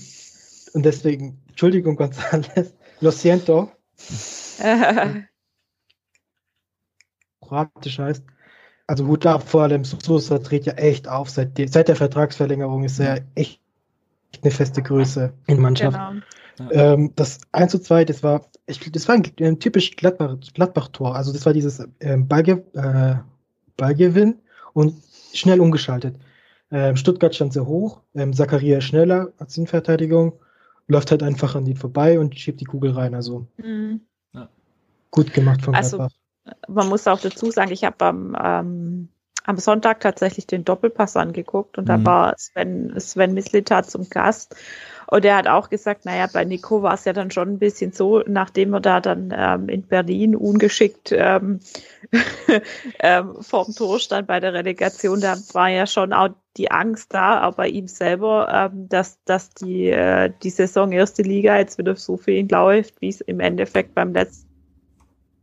Und 0.75 0.85
deswegen, 0.85 1.41
Entschuldigung, 1.49 1.97
González, 1.99 2.73
lo 3.01 3.11
siento. 3.11 3.71
Kroatisch 7.41 7.99
heißt. 7.99 8.25
Also 8.87 9.07
Hut 9.07 9.27
ab 9.27 9.47
vor 9.47 9.65
allem, 9.65 9.85
Sosa 9.85 10.39
dreht 10.39 10.67
ja 10.67 10.73
echt 10.75 11.09
auf. 11.09 11.29
Seit, 11.31 11.59
die, 11.59 11.69
seit 11.69 11.89
der 11.89 11.97
Vertragsverlängerung 11.97 12.85
ist 12.85 12.99
er 12.99 13.21
echt 13.35 13.61
eine 14.43 14.51
feste 14.51 14.83
Größe 14.83 15.33
in 15.47 15.57
der 15.57 15.63
Mannschaft. 15.63 15.99
Genau. 16.57 16.73
Ähm, 16.73 17.13
das 17.15 17.41
1 17.53 17.73
zu 17.73 17.81
2, 17.81 18.05
das 18.05 18.23
war, 18.23 18.47
ich, 18.67 18.81
das 18.91 19.07
war 19.09 19.15
ein, 19.15 19.23
ein 19.41 19.61
typisch 19.61 19.95
Gladbach-Tor. 19.95 20.53
Gladbach 20.55 20.91
also 21.15 21.33
das 21.33 21.47
war 21.47 21.53
dieses 21.53 21.87
ähm, 22.01 22.27
Ballge, 22.27 22.65
äh, 22.75 23.17
Ballgewinn 23.77 24.41
und 24.73 24.95
schnell 25.33 25.61
umgeschaltet. 25.61 26.17
Ähm, 26.71 26.97
Stuttgart 26.97 27.35
stand 27.35 27.53
sehr 27.53 27.67
hoch, 27.67 28.03
ähm, 28.15 28.33
Zakaria 28.33 28.81
schneller 28.81 29.33
als 29.39 29.57
Innenverteidigung, 29.57 30.35
läuft 30.87 31.11
halt 31.11 31.23
einfach 31.23 31.55
an 31.55 31.65
die 31.65 31.75
vorbei 31.75 32.19
und 32.19 32.39
schiebt 32.39 32.61
die 32.61 32.67
Kugel 32.67 32.93
rein. 32.93 33.15
Also 33.15 33.47
mhm. 33.57 34.01
gut 35.11 35.33
gemacht 35.33 35.63
von 35.63 35.75
also, 35.75 35.97
Gladbach. 35.97 36.17
Man 36.69 36.89
muss 36.89 37.07
auch 37.07 37.21
dazu 37.21 37.51
sagen, 37.51 37.73
ich 37.73 37.85
habe 37.85 38.05
am, 38.05 38.37
ähm, 38.43 39.09
am 39.45 39.57
Sonntag 39.57 40.01
tatsächlich 40.01 40.47
den 40.47 40.65
Doppelpass 40.65 41.17
angeguckt 41.17 41.79
und 41.79 41.85
mhm. 41.85 41.89
da 41.89 42.05
war 42.05 42.35
Sven, 42.37 42.99
Sven 43.01 43.33
Mislitat 43.33 43.91
zum 43.91 44.09
Gast 44.09 44.55
und 45.11 45.25
er 45.25 45.37
hat 45.37 45.49
auch 45.49 45.71
gesagt, 45.71 46.05
naja, 46.05 46.29
bei 46.31 46.45
Nico 46.45 46.83
war 46.83 46.95
es 46.95 47.05
ja 47.07 47.15
dann 47.15 47.31
schon 47.31 47.49
ein 47.49 47.59
bisschen 47.59 47.93
so, 47.93 48.23
nachdem 48.27 48.75
er 48.75 48.81
da 48.81 49.01
dann 49.01 49.33
ähm, 49.35 49.69
in 49.69 49.83
Berlin 49.83 50.37
ungeschickt 50.37 51.13
ähm, 51.13 51.61
ähm, 53.01 53.37
vorm 53.41 53.75
Tor 53.75 54.01
stand 54.01 54.27
bei 54.27 54.39
der 54.39 54.53
Relegation, 54.53 55.21
da 55.21 55.37
war 55.53 55.69
ja 55.69 55.87
schon 55.87 56.13
auch 56.13 56.31
die 56.59 56.71
Angst 56.71 57.15
da, 57.15 57.47
auch 57.47 57.55
bei 57.55 57.69
ihm 57.69 57.89
selber, 57.89 58.71
ähm, 58.73 58.89
dass, 58.89 59.23
dass 59.25 59.51
die, 59.51 59.89
äh, 59.89 60.31
die 60.43 60.51
Saison 60.51 60.93
erste 60.93 61.23
Liga 61.23 61.57
jetzt 61.57 61.79
wieder 61.79 61.97
so 61.97 62.19
für 62.19 62.33
ihn 62.33 62.49
läuft, 62.49 63.01
wie 63.01 63.09
es 63.09 63.23
im 63.23 63.41
Endeffekt 63.41 63.95
beim 63.95 64.13
letzten 64.13 64.47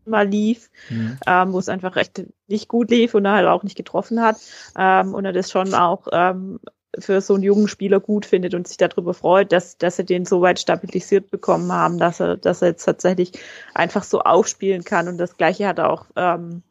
Mal 0.06 0.28
lief, 0.28 0.70
mhm. 0.90 1.18
ähm, 1.26 1.54
wo 1.54 1.58
es 1.58 1.70
einfach 1.70 1.96
recht 1.96 2.24
nicht 2.48 2.68
gut 2.68 2.92
lief 2.92 3.16
und 3.16 3.26
er 3.26 3.34
halt 3.34 3.48
auch 3.48 3.64
nicht 3.64 3.76
getroffen 3.76 4.22
hat. 4.22 4.38
Ähm, 4.78 5.16
und 5.16 5.26
er 5.26 5.34
das 5.34 5.50
schon 5.50 5.74
auch 5.74 6.08
ähm, 6.12 6.60
für 7.00 7.22
so 7.22 7.34
einen 7.34 7.44
jungen 7.44 7.68
Spieler 7.68 8.00
gut 8.00 8.26
findet 8.26 8.54
und 8.54 8.68
sich 8.68 8.78
darüber 8.78 9.14
freut, 9.14 9.52
dass, 9.52 9.78
dass 9.78 9.98
sie 9.98 10.06
den 10.06 10.26
so 10.26 10.42
weit 10.42 10.60
stabilisiert 10.60 11.32
bekommen 11.32 11.72
haben, 11.72 11.98
dass 11.98 12.20
er, 12.20 12.38
dass 12.38 12.62
er 12.62 12.70
jetzt 12.70 12.86
tatsächlich 12.86 13.32
einfach 13.74 14.04
so 14.04 14.22
aufspielen 14.22 14.84
kann. 14.84 15.08
Und 15.08 15.18
das 15.18 15.38
Gleiche 15.38 15.68
hat 15.68 15.80
er 15.80 15.90
auch 15.90 16.06
ähm, 16.16 16.62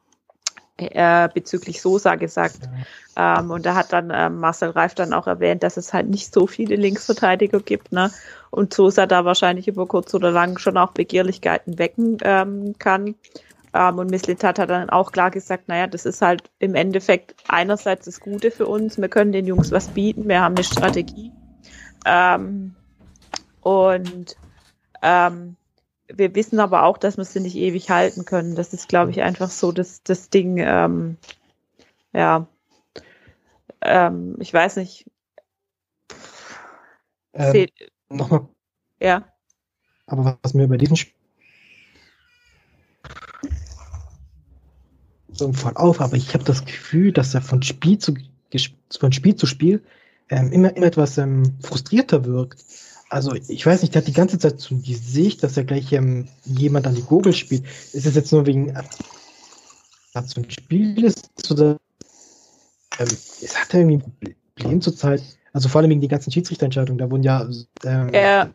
äh, 0.77 1.29
bezüglich 1.33 1.81
Sosa 1.81 2.17
gesagt. 2.17 2.59
Ähm, 3.17 3.51
und 3.51 3.65
da 3.65 3.75
hat 3.75 3.93
dann 3.93 4.11
ähm, 4.13 4.41
Marcel 4.41 4.71
Reif 4.71 4.95
dann 4.95 5.13
auch 5.13 5.27
erwähnt, 5.27 5.63
dass 5.63 5.77
es 5.77 5.93
halt 5.93 6.09
nicht 6.09 6.35
so 6.35 6.47
viele 6.47 6.77
Linksverteidiger 6.77 7.61
gibt, 7.61 7.93
ne? 7.93 8.11
Und 8.51 8.75
Sosa 8.75 9.07
da 9.07 9.25
wahrscheinlich 9.25 9.69
über 9.69 9.87
kurz 9.87 10.15
oder 10.15 10.31
lang 10.31 10.59
schon 10.59 10.77
auch 10.77 10.93
Begehrlichkeiten 10.93 11.79
wecken 11.79 12.19
ähm, 12.23 12.75
kann. 12.79 13.15
Ähm, 13.75 13.99
und 13.99 14.11
Miss 14.11 14.27
Litat 14.27 14.59
hat 14.61 14.71
dann 14.71 14.89
auch 14.89 15.11
klar 15.11 15.33
gesagt, 15.33 15.69
naja, 15.69 15.89
das 15.89 16.07
ist 16.07 16.23
halt 16.23 16.51
im 16.61 16.77
Endeffekt 16.77 17.35
einerseits 17.49 18.05
das 18.05 18.21
Gute 18.21 18.53
für 18.53 18.67
uns, 18.67 18.99
wir 18.99 19.09
können 19.09 19.33
den 19.33 19.47
Jungs 19.47 19.73
was 19.73 19.89
bieten, 19.89 20.29
wir 20.29 20.41
haben 20.41 20.55
eine 20.55 20.65
Strategie. 20.65 21.33
Ähm, 22.07 22.77
und 23.63 24.37
ähm, 25.03 25.57
wir 26.07 26.35
wissen 26.37 26.61
aber 26.61 26.85
auch, 26.85 26.99
dass 26.99 27.17
wir 27.17 27.25
sie 27.25 27.41
nicht 27.41 27.57
ewig 27.57 27.91
halten 27.91 28.25
können. 28.25 28.55
Das 28.55 28.73
ist, 28.73 28.89
glaube 28.89 29.11
ich, 29.11 29.23
einfach 29.23 29.51
so 29.51 29.73
das, 29.73 30.03
das 30.05 30.31
Ding, 30.31 30.59
ähm, 30.59 31.17
ja, 32.13 32.47
ähm, 33.81 34.37
ich 34.39 34.55
weiß 34.55 34.77
nicht. 34.77 35.11
Ähm, 37.33 37.67
Nochmal. 38.09 38.49
Ja. 39.01 39.25
Aber 40.07 40.39
was 40.43 40.55
mir 40.55 40.69
bei 40.69 40.77
diesem 40.77 40.97
Spiel 40.97 41.13
so 45.35 45.53
voll 45.53 45.73
auf, 45.75 46.01
aber 46.01 46.16
ich 46.16 46.35
habe 46.35 46.44
das 46.44 46.64
Gefühl, 46.64 47.12
dass 47.12 47.35
er 47.35 47.42
von 47.42 47.62
Spiel 47.62 47.99
zu 47.99 48.14
von 49.01 49.12
Spiel 49.12 49.35
zu 49.35 49.47
Spiel 49.47 49.83
ähm, 50.31 50.53
immer, 50.53 50.77
immer 50.77 50.87
etwas 50.87 51.18
ähm, 51.18 51.55
frustrierter 51.61 52.25
wirkt. 52.25 52.64
Also 53.11 53.35
ich 53.35 53.66
weiß 53.66 53.83
nicht, 53.83 53.94
der 53.94 54.03
hat 54.03 54.09
die 54.09 54.12
ganze 54.12 54.38
Zeit 54.38 54.61
so 54.61 54.75
ein 54.75 54.83
Gesicht, 54.83 55.42
dass 55.42 55.57
er 55.57 55.64
gleich 55.64 55.92
ähm, 55.92 56.29
jemand 56.44 56.87
an 56.87 56.94
die 56.94 57.03
Gurgel 57.03 57.33
spielt. 57.33 57.64
Ist 57.92 58.07
es 58.07 58.14
jetzt 58.14 58.33
nur 58.33 58.47
wegen 58.47 58.70
äh, 58.70 58.83
so 60.25 60.40
ein 60.40 60.51
Spiel 60.51 61.05
ist 61.05 61.51
oder 61.51 61.77
ähm, 62.99 63.09
es 63.09 63.61
hat 63.61 63.75
er 63.75 63.81
irgendwie 63.81 64.05
ein 64.05 64.37
Problem 64.55 64.81
zur 64.81 64.97
Zeit. 64.97 65.23
Also 65.53 65.68
vor 65.68 65.81
allem 65.81 65.90
wegen 65.90 66.01
die 66.01 66.09
ganzen 66.09 66.33
Schiedsrichterentscheidungen, 66.33 66.99
da 66.99 67.11
wurden 67.11 67.23
ja, 67.23 67.49
ähm, 67.85 68.12
ja. 68.12 68.51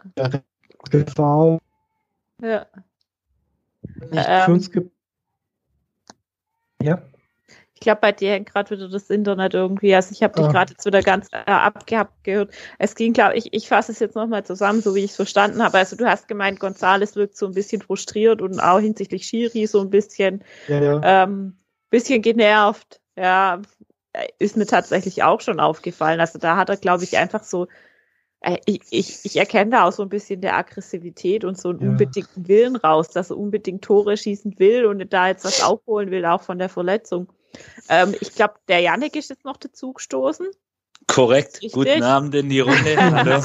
Gefahr. 0.90 1.60
Ja. 2.42 2.66
Nicht 4.12 4.26
Ähm. 4.28 4.46
für 4.46 4.52
uns 4.52 4.72
ge 4.72 4.90
ja. 6.82 7.02
Ich 7.76 7.82
glaube, 7.82 8.02
bei 8.02 8.12
dir 8.12 8.32
hängt 8.32 8.52
gerade 8.52 8.72
wieder 8.72 8.90
das 8.90 9.10
Internet 9.10 9.54
irgendwie. 9.54 9.96
Also 9.96 10.12
ich 10.12 10.22
habe 10.22 10.34
dich 10.34 10.46
Ah. 10.48 10.52
gerade 10.52 10.74
jetzt 10.74 10.86
wieder 10.86 11.02
ganz 11.02 11.30
äh, 11.32 11.50
abgehabt 11.50 12.26
gehört. 12.26 12.52
Es 12.78 12.94
ging, 12.94 13.14
glaube 13.14 13.36
ich, 13.38 13.54
ich 13.54 13.70
fasse 13.70 13.94
es 13.94 14.00
jetzt 14.00 14.18
nochmal 14.18 14.44
zusammen, 14.46 14.82
so 14.82 14.96
wie 14.96 15.00
ich 15.06 15.12
es 15.12 15.16
verstanden 15.16 15.64
habe. 15.64 15.78
Also 15.78 15.96
du 15.96 16.06
hast 16.06 16.28
gemeint, 16.28 16.60
Gonzales 16.60 17.16
wirkt 17.16 17.38
so 17.38 17.46
ein 17.46 17.54
bisschen 17.54 17.82
frustriert 17.82 18.42
und 18.42 18.60
auch 18.60 18.80
hinsichtlich 18.80 19.26
Schiri 19.26 19.66
so 19.66 19.80
ein 19.80 19.90
bisschen, 19.90 20.44
Ja, 20.68 20.82
ja. 20.82 21.24
ähm, 21.24 21.58
bisschen 21.90 22.22
genervt. 22.22 23.00
Ja, 23.16 23.62
ist 24.40 24.58
mir 24.58 24.66
tatsächlich 24.66 25.24
auch 25.24 25.40
schon 25.40 25.62
aufgefallen. 25.62 26.20
Also 26.20 26.38
da 26.38 26.58
hat 26.58 26.68
er, 26.70 26.76
glaube 26.78 27.06
ich, 27.06 27.18
einfach 27.18 27.44
so, 27.44 27.68
ich, 28.66 28.82
ich, 28.90 29.26
ich 29.26 29.36
erkenne 29.36 29.72
da 29.72 29.88
auch 29.88 29.92
so 29.92 30.04
ein 30.04 30.10
bisschen 30.10 30.40
der 30.42 30.56
Aggressivität 30.56 31.44
und 31.44 31.60
so 31.60 31.70
einen 31.70 31.82
Ja. 31.82 31.90
unbedingten 31.90 32.48
Willen 32.48 32.76
raus, 32.78 33.10
dass 33.10 33.32
er 33.32 33.38
unbedingt 33.38 33.84
Tore 33.84 34.16
schießen 34.16 34.58
will 34.60 34.86
und 34.86 35.06
da 35.12 35.28
jetzt 35.28 35.44
was 35.44 35.62
aufholen 35.62 36.10
will, 36.12 36.26
auch 36.26 36.42
von 36.42 36.58
der 36.58 36.70
Verletzung. 36.70 37.32
Ähm, 37.90 38.16
ich 38.20 38.34
glaube, 38.36 38.56
der 38.68 38.80
Janik 38.80 39.16
ist 39.16 39.30
jetzt 39.30 39.44
noch 39.44 39.58
dazu 39.58 39.94
gestoßen. 39.94 40.48
Korrekt. 41.08 41.56
Richtig. 41.56 41.72
Guten 41.74 42.04
Abend 42.04 42.36
in 42.36 42.50
die 42.50 42.60
Runde. 42.60 42.96
Hallo. 42.98 43.42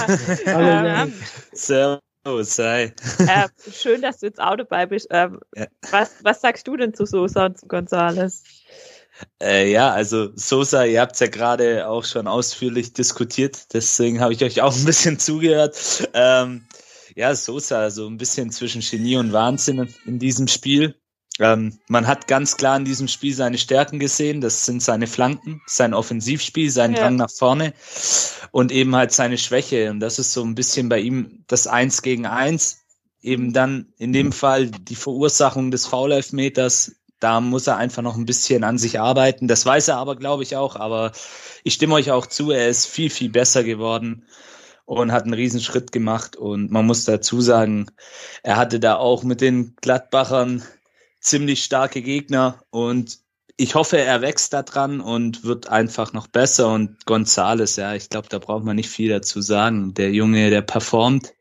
Hallo. 0.46 1.10
Servus, 1.52 2.58
hi. 2.58 2.92
äh, 3.26 3.48
schön, 3.72 4.02
dass 4.02 4.18
du 4.18 4.26
jetzt 4.26 4.40
auch 4.40 4.56
dabei 4.56 4.86
bist. 4.86 5.08
Ähm, 5.10 5.40
Ja. 5.56 5.66
was, 5.90 6.22
was 6.22 6.40
sagst 6.40 6.68
du 6.68 6.76
denn 6.76 6.94
zu 6.94 7.06
Sosa 7.06 7.46
und 7.46 7.58
zu 7.58 7.66
Gonzales? 7.66 8.44
Äh, 9.40 9.70
ja, 9.70 9.92
also 9.92 10.30
Sosa, 10.34 10.84
ihr 10.84 11.00
habt 11.00 11.18
ja 11.20 11.28
gerade 11.28 11.86
auch 11.86 12.04
schon 12.04 12.26
ausführlich 12.26 12.92
diskutiert, 12.92 13.72
deswegen 13.72 14.20
habe 14.20 14.32
ich 14.32 14.42
euch 14.42 14.60
auch 14.60 14.74
ein 14.74 14.84
bisschen 14.84 15.18
zugehört. 15.18 16.08
Ähm, 16.14 16.66
ja, 17.14 17.34
Sosa, 17.34 17.90
so 17.90 18.06
ein 18.08 18.16
bisschen 18.16 18.50
zwischen 18.50 18.82
Genie 18.82 19.16
und 19.16 19.32
Wahnsinn 19.32 19.78
in, 19.78 19.94
in 20.06 20.18
diesem 20.18 20.48
Spiel. 20.48 20.96
Ähm, 21.40 21.78
man 21.88 22.06
hat 22.06 22.28
ganz 22.28 22.56
klar 22.56 22.76
in 22.76 22.84
diesem 22.84 23.08
Spiel 23.08 23.34
seine 23.34 23.58
Stärken 23.58 23.98
gesehen. 23.98 24.40
Das 24.40 24.66
sind 24.66 24.82
seine 24.82 25.06
Flanken, 25.06 25.60
sein 25.66 25.94
Offensivspiel, 25.94 26.70
sein 26.70 26.94
Ja. 26.94 27.00
Drang 27.00 27.16
nach 27.16 27.30
vorne 27.30 27.74
und 28.52 28.70
eben 28.70 28.94
halt 28.94 29.12
seine 29.12 29.38
Schwäche. 29.38 29.90
Und 29.90 30.00
das 30.00 30.18
ist 30.18 30.32
so 30.32 30.44
ein 30.44 30.54
bisschen 30.54 30.88
bei 30.88 31.00
ihm 31.00 31.44
das 31.48 31.66
Eins 31.66 32.02
gegen 32.02 32.26
Eins. 32.26 32.78
Eben 33.20 33.52
dann 33.52 33.92
in 33.96 34.12
dem 34.12 34.32
Fall 34.32 34.70
die 34.70 34.96
Verursachung 34.96 35.70
des 35.70 35.86
Foul-Elfmeters. 35.86 36.92
Da 37.24 37.40
muss 37.40 37.66
er 37.66 37.78
einfach 37.78 38.02
noch 38.02 38.16
ein 38.16 38.26
bisschen 38.26 38.64
an 38.64 38.76
sich 38.76 39.00
arbeiten. 39.00 39.48
Das 39.48 39.64
weiß 39.64 39.88
er 39.88 39.96
aber, 39.96 40.14
glaube 40.14 40.42
ich, 40.42 40.56
auch. 40.56 40.76
Aber 40.76 41.12
ich 41.62 41.72
stimme 41.72 41.94
euch 41.94 42.10
auch 42.10 42.26
zu, 42.26 42.50
er 42.50 42.68
ist 42.68 42.84
viel, 42.84 43.08
viel 43.08 43.30
besser 43.30 43.64
geworden 43.64 44.26
und 44.84 45.10
hat 45.10 45.24
einen 45.24 45.32
Riesenschritt 45.32 45.90
gemacht. 45.90 46.36
Und 46.36 46.70
man 46.70 46.84
muss 46.84 47.06
dazu 47.06 47.40
sagen, 47.40 47.86
er 48.42 48.56
hatte 48.56 48.78
da 48.78 48.96
auch 48.96 49.22
mit 49.22 49.40
den 49.40 49.74
Gladbachern 49.80 50.62
ziemlich 51.18 51.64
starke 51.64 52.02
Gegner 52.02 52.62
und 52.68 53.20
ich 53.56 53.74
hoffe, 53.74 53.98
er 53.98 54.20
wächst 54.20 54.52
da 54.52 54.62
dran 54.62 55.00
und 55.00 55.44
wird 55.44 55.68
einfach 55.68 56.12
noch 56.12 56.26
besser. 56.26 56.72
Und 56.74 57.06
Gonzales, 57.06 57.76
ja, 57.76 57.94
ich 57.94 58.10
glaube, 58.10 58.28
da 58.28 58.38
braucht 58.38 58.64
man 58.64 58.76
nicht 58.76 58.90
viel 58.90 59.08
dazu 59.08 59.40
sagen. 59.40 59.94
Der 59.94 60.10
Junge, 60.12 60.50
der 60.50 60.62
performt. 60.62 61.32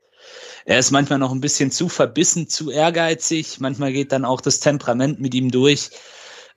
Er 0.65 0.79
ist 0.79 0.91
manchmal 0.91 1.19
noch 1.19 1.31
ein 1.31 1.41
bisschen 1.41 1.71
zu 1.71 1.89
verbissen, 1.89 2.47
zu 2.47 2.71
ehrgeizig. 2.71 3.59
Manchmal 3.59 3.91
geht 3.91 4.11
dann 4.11 4.25
auch 4.25 4.41
das 4.41 4.59
Temperament 4.59 5.19
mit 5.19 5.33
ihm 5.33 5.51
durch. 5.51 5.91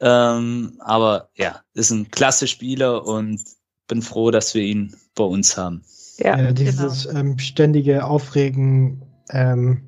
Ähm, 0.01 0.75
aber 0.81 1.31
ja, 1.35 1.61
ist 1.75 1.91
ein 1.91 2.11
klasse 2.11 2.47
Spieler 2.47 3.07
und 3.07 3.41
bin 3.89 4.03
froh, 4.03 4.31
dass 4.31 4.55
wir 4.55 4.63
ihn 4.63 4.95
bei 5.15 5.25
uns 5.25 5.57
haben. 5.57 5.83
Ja, 6.19 6.39
Ja, 6.39 6.53
dieses 6.53 7.07
ähm, 7.07 7.39
ständige 7.39 8.05
Aufregen 8.05 9.03
ähm, 9.31 9.83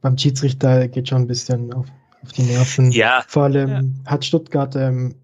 beim 0.00 0.16
Schiedsrichter 0.16 0.88
geht 0.88 1.08
schon 1.08 1.22
ein 1.22 1.26
bisschen 1.26 1.72
auf, 1.72 1.86
auf 2.22 2.32
die 2.32 2.42
Nerven. 2.42 2.92
Ja, 2.92 3.24
Vor 3.28 3.44
allem 3.44 3.94
hat 4.06 4.24
Stuttgart 4.24 4.74
ähm, 4.76 5.14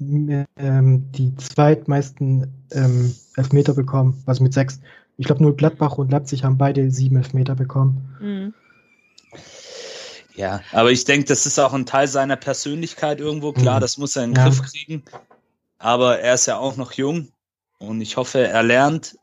ähm, 0.00 1.10
die 1.12 1.34
zweitmeisten 1.36 2.52
ähm, 2.72 3.14
Elfmeter 3.36 3.74
bekommen, 3.74 4.22
also 4.26 4.42
mit 4.42 4.52
sechs. 4.52 4.80
Ich 5.16 5.26
glaube 5.26 5.42
nur 5.42 5.56
Gladbach 5.56 5.96
und 5.98 6.10
Leipzig 6.10 6.44
haben 6.44 6.58
beide 6.58 6.90
sieben 6.90 7.16
Elfmeter 7.16 7.54
bekommen. 7.54 8.16
Mhm. 8.20 8.54
Ja, 10.34 10.60
aber 10.72 10.90
ich 10.90 11.04
denke, 11.04 11.26
das 11.26 11.46
ist 11.46 11.58
auch 11.60 11.72
ein 11.72 11.86
Teil 11.86 12.08
seiner 12.08 12.36
Persönlichkeit 12.36 13.20
irgendwo. 13.20 13.52
Klar, 13.52 13.76
Mhm. 13.76 13.80
das 13.82 13.98
muss 13.98 14.16
er 14.16 14.24
in 14.24 14.30
den 14.32 14.36
Ja. 14.38 14.48
Griff 14.48 14.62
kriegen. 14.62 15.04
Aber 15.78 16.18
er 16.18 16.34
ist 16.34 16.46
ja 16.46 16.58
auch 16.58 16.76
noch 16.76 16.92
jung 16.92 17.28
und 17.78 18.00
ich 18.00 18.16
hoffe, 18.16 18.46
er 18.46 18.62
lernt 18.62 19.16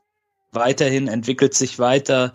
weiterhin, 0.52 1.08
entwickelt 1.08 1.54
sich 1.54 1.78
weiter. 1.78 2.32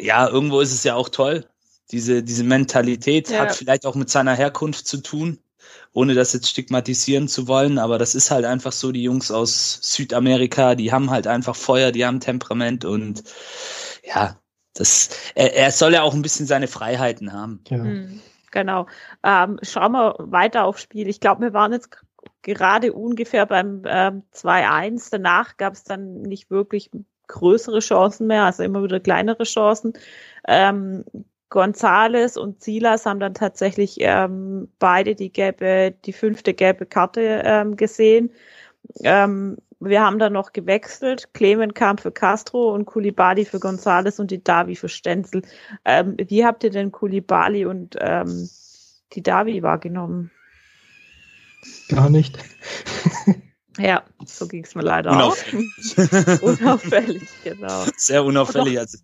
Ja, 0.00 0.28
irgendwo 0.28 0.60
ist 0.60 0.72
es 0.72 0.84
ja 0.84 0.94
auch 0.94 1.08
toll. 1.08 1.46
Diese, 1.90 2.22
diese 2.22 2.44
Mentalität 2.44 3.30
Ja. 3.30 3.40
hat 3.40 3.56
vielleicht 3.56 3.84
auch 3.86 3.96
mit 3.96 4.10
seiner 4.10 4.34
Herkunft 4.36 4.86
zu 4.86 4.98
tun, 4.98 5.38
ohne 5.92 6.14
das 6.14 6.32
jetzt 6.32 6.48
stigmatisieren 6.48 7.28
zu 7.28 7.48
wollen. 7.48 7.78
Aber 7.78 7.98
das 7.98 8.14
ist 8.14 8.30
halt 8.30 8.44
einfach 8.44 8.72
so, 8.72 8.92
die 8.92 9.02
Jungs 9.02 9.30
aus 9.30 9.78
Südamerika, 9.82 10.74
die 10.74 10.92
haben 10.92 11.10
halt 11.10 11.26
einfach 11.26 11.56
Feuer, 11.56 11.92
die 11.92 12.04
haben 12.04 12.20
Temperament 12.20 12.84
und 12.84 13.24
ja, 14.04 14.36
das, 14.74 15.10
er, 15.34 15.54
er 15.54 15.70
soll 15.72 15.92
ja 15.92 16.02
auch 16.02 16.14
ein 16.14 16.22
bisschen 16.22 16.46
seine 16.46 16.68
Freiheiten 16.68 17.32
haben. 17.32 17.62
Ja. 17.68 17.78
Mhm. 17.78 18.20
Genau. 18.50 18.86
Ähm, 19.22 19.58
schauen 19.62 19.92
wir 19.92 20.16
weiter 20.18 20.64
aufs 20.64 20.82
Spiel. 20.82 21.08
Ich 21.08 21.20
glaube, 21.20 21.42
wir 21.42 21.52
waren 21.52 21.72
jetzt 21.72 21.90
gerade 22.42 22.92
ungefähr 22.92 23.46
beim 23.46 23.82
ähm, 23.86 24.22
2-1. 24.34 25.08
Danach 25.12 25.56
gab 25.56 25.74
es 25.74 25.84
dann 25.84 26.22
nicht 26.22 26.50
wirklich 26.50 26.90
größere 27.28 27.78
Chancen 27.78 28.26
mehr, 28.26 28.44
also 28.44 28.64
immer 28.64 28.82
wieder 28.82 28.98
kleinere 28.98 29.44
Chancen. 29.44 29.92
Ähm, 30.48 31.04
Gonzales 31.50 32.36
und 32.36 32.62
Silas 32.62 33.06
haben 33.06 33.20
dann 33.20 33.34
tatsächlich 33.34 33.96
ähm, 34.00 34.68
beide 34.78 35.14
die 35.14 35.32
gelbe, 35.32 35.94
die 36.04 36.12
fünfte 36.12 36.54
gelbe 36.54 36.86
Karte 36.86 37.42
ähm, 37.44 37.76
gesehen. 37.76 38.30
Ähm, 39.02 39.58
wir 39.80 40.02
haben 40.02 40.18
dann 40.18 40.32
noch 40.32 40.52
gewechselt. 40.52 41.34
Clement 41.34 41.74
kam 41.74 41.98
für 41.98 42.12
Castro 42.12 42.72
und 42.74 42.84
Kulibali 42.84 43.44
für 43.44 43.58
Gonzales 43.58 44.20
und 44.20 44.30
die 44.30 44.42
Davi 44.42 44.76
für 44.76 44.88
Stenzel. 44.88 45.42
Ähm, 45.84 46.16
wie 46.18 46.44
habt 46.44 46.64
ihr 46.64 46.70
denn 46.70 46.92
Kulibali 46.92 47.66
und 47.66 47.96
ähm, 47.98 48.48
die 49.12 49.22
Davi 49.22 49.62
wahrgenommen? 49.62 50.30
Gar 51.88 52.10
nicht. 52.10 52.38
Ja, 53.78 54.02
so 54.26 54.46
ging 54.46 54.64
es 54.64 54.74
mir 54.74 54.82
leider 54.82 55.12
auch. 55.12 55.36
Unauffällig. 55.46 56.42
Unauffällig, 56.42 57.28
genau. 57.44 57.84
Sehr 57.96 58.24
unauffällig. 58.24 58.78
Also, 58.78 58.98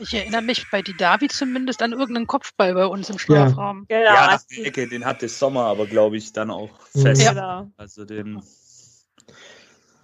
Ich 0.00 0.14
erinnere 0.14 0.42
mich 0.42 0.64
bei 0.70 0.82
Didavi 0.82 1.28
zumindest 1.28 1.82
an 1.82 1.92
irgendeinen 1.92 2.26
Kopfball 2.26 2.74
bei 2.74 2.86
uns 2.86 3.10
im. 3.10 3.16
Genau, 3.16 3.84
ja, 3.88 3.88
nach 3.88 4.28
also, 4.32 4.44
der 4.56 4.66
Ecke, 4.66 4.86
den 4.88 5.04
hatte 5.04 5.28
Sommer 5.28 5.64
aber, 5.64 5.86
glaube 5.86 6.16
ich, 6.16 6.32
dann 6.32 6.50
auch 6.50 6.70
Mhm. 6.94 7.00
fest. 7.00 7.26
genau. 7.28 7.68
Also 7.76 8.04
den 8.04 8.42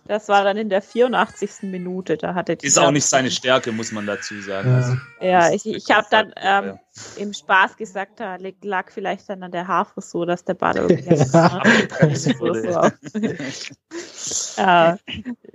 Das 0.07 0.29
war 0.29 0.45
dann 0.45 0.59
in 0.59 0.69
der 0.69 0.83
84. 0.83 1.63
Minute. 1.71 2.19
Da 2.19 2.35
hatte 2.35 2.57
die 2.57 2.67
ist 2.67 2.79
auch 2.79 2.89
Davi- 2.89 2.93
nicht 2.93 3.07
seine 3.07 3.31
Stärke, 3.31 3.73
muss 3.73 3.91
man 3.91 4.05
dazu 4.07 4.39
sagen. 4.43 4.69
Ja. 4.69 4.77
Also, 4.77 4.97
Ja, 5.21 5.51
ich, 5.51 5.65
ich 5.67 5.91
habe 5.91 6.07
dann 6.11 6.35
Ja. 6.43 6.59
ähm, 6.63 6.79
im 7.17 7.33
Spaß 7.33 7.77
gesagt, 7.77 8.21
da 8.21 8.37
lag- 8.37 8.53
lag 8.63 8.91
vielleicht 8.93 9.29
dann 9.31 9.43
an 9.43 9.51
der 9.53 9.67
Haarfrisur, 9.67 10.27
dass 10.27 10.45
der 10.45 10.55
Ball 10.55 10.77
irgendwie 10.77 11.09
Ja. 11.33 11.63
ja, 14.57 14.99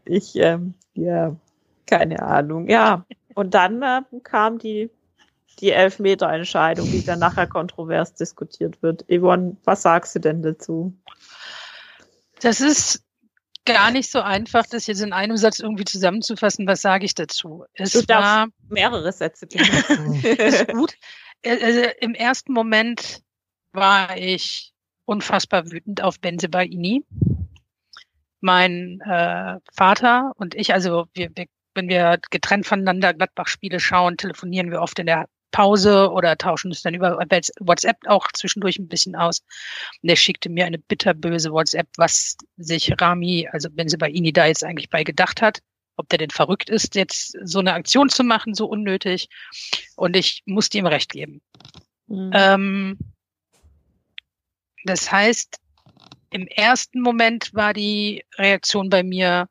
ich, 0.06 0.36
ähm, 0.36 0.73
ja, 0.95 1.36
keine 1.86 2.19
Ahnung. 2.21 2.67
Ja, 2.69 3.06
und 3.39 3.54
dann 3.54 3.82
ähm, 3.84 4.21
kam 4.21 4.60
die, 4.60 4.89
die 5.62 5.71
Elfmeter-Entscheidung, 5.71 6.91
die 6.91 7.06
dann 7.06 7.19
nachher 7.19 7.47
kontrovers 7.47 8.13
diskutiert 8.13 8.84
wird. 8.84 9.06
Yvonne, 9.10 9.56
was 9.63 9.82
sagst 9.82 10.13
du 10.13 10.19
denn 10.19 10.41
dazu? 10.41 10.93
Das 12.41 12.60
ist 12.60 13.02
gar 13.63 13.91
nicht 13.91 14.12
so 14.12 14.19
einfach, 14.19 14.65
das 14.65 14.88
jetzt 14.88 15.02
in 15.02 15.13
einem 15.13 15.38
Satz 15.38 15.60
irgendwie 15.60 15.86
zusammenzufassen. 15.86 16.67
Was 16.67 16.82
sage 16.82 17.06
ich 17.06 17.15
dazu? 17.15 17.63
Es 17.71 17.93
Du 17.93 18.06
war 18.10 18.47
Mehrere 18.67 19.13
Sätze. 19.13 19.47
ist 19.54 20.67
gut. 20.67 20.95
Äh, 21.41 21.63
Also 21.63 21.89
im 22.02 22.15
ersten 22.15 22.52
Moment 22.52 23.21
war 23.71 24.17
ich 24.17 24.73
unfassbar 25.06 25.71
wütend 25.71 26.04
auf 26.04 26.19
Benzebaini. 26.19 27.06
Mein 28.41 28.99
äh, 28.99 29.60
Vater 29.73 30.34
und 30.36 30.56
ich, 30.56 30.73
also 30.73 31.08
wir, 31.13 31.30
wir, 31.36 31.45
wenn 31.75 31.89
wir 31.89 32.19
getrennt 32.29 32.65
voneinander 32.65 33.13
Gladbach-Spiele 33.13 33.79
schauen, 33.79 34.17
telefonieren 34.17 34.71
wir 34.71 34.81
oft 34.81 35.00
in 35.00 35.06
der 35.06 35.27
Pause 35.52 36.12
oder 36.12 36.37
tauschen 36.37 36.71
es 36.71 36.81
dann 36.81 36.94
über 36.94 37.17
WhatsApp 37.60 37.98
auch 38.08 38.27
zwischendurch 38.33 38.77
ein 38.77 38.87
bisschen 38.87 39.15
aus. 39.15 39.41
Und 40.02 40.10
er 40.10 40.15
schickte 40.15 40.50
mir 40.50 40.65
eine 40.65 40.77
bitterböse 40.77 41.52
WhatsApp, 41.52 41.87
was 41.98 42.37
sich 42.58 42.94
Rami, 43.00 43.48
also 43.52 43.69
Benzebaini 43.69 44.31
da 44.31 44.46
jetzt 44.46 44.63
eigentlich 44.63 44.89
bei 44.89 45.04
gedacht 45.04 45.41
hat. 45.41 45.60
Ob 45.96 46.08
der 46.10 46.19
denn 46.19 46.29
verrückt 46.29 46.69
ist, 46.69 46.96
jetzt 46.96 47.35
so 47.44 47.60
eine 47.60 47.73
Aktion 47.73 48.10
zu 48.10 48.23
machen, 48.23 48.54
so 48.54 48.67
unnötig. 48.67 49.27
Und 49.96 50.15
ich 50.15 50.44
musste 50.46 50.77
ihm 50.77 50.85
recht 50.85 51.12
geben. 51.12 51.41
Mhm. 52.08 52.31
Ähm, 52.33 52.98
das 54.85 55.12
heißt, 55.12 55.58
im 56.31 56.48
ersten 56.48 57.02
Moment 57.02 57.54
war 57.54 57.73
die 57.73 58.23
Reaktion 58.37 58.89
bei 58.89 59.04
mir 59.04 59.50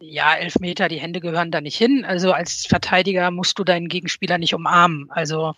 Ja, 0.00 0.34
Elfmeter, 0.34 0.88
die 0.88 1.00
Hände 1.00 1.20
gehören 1.20 1.50
da 1.50 1.60
nicht 1.60 1.76
hin. 1.76 2.04
Also 2.04 2.32
als 2.32 2.66
Verteidiger 2.66 3.30
musst 3.30 3.58
du 3.58 3.64
deinen 3.64 3.88
Gegenspieler 3.88 4.38
nicht 4.38 4.54
umarmen. 4.54 5.10
Also 5.10 5.54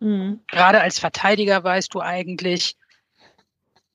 Mhm. 0.00 0.40
gerade 0.48 0.80
als 0.80 0.98
Verteidiger 0.98 1.62
weißt 1.62 1.94
du 1.94 2.00
eigentlich, 2.00 2.76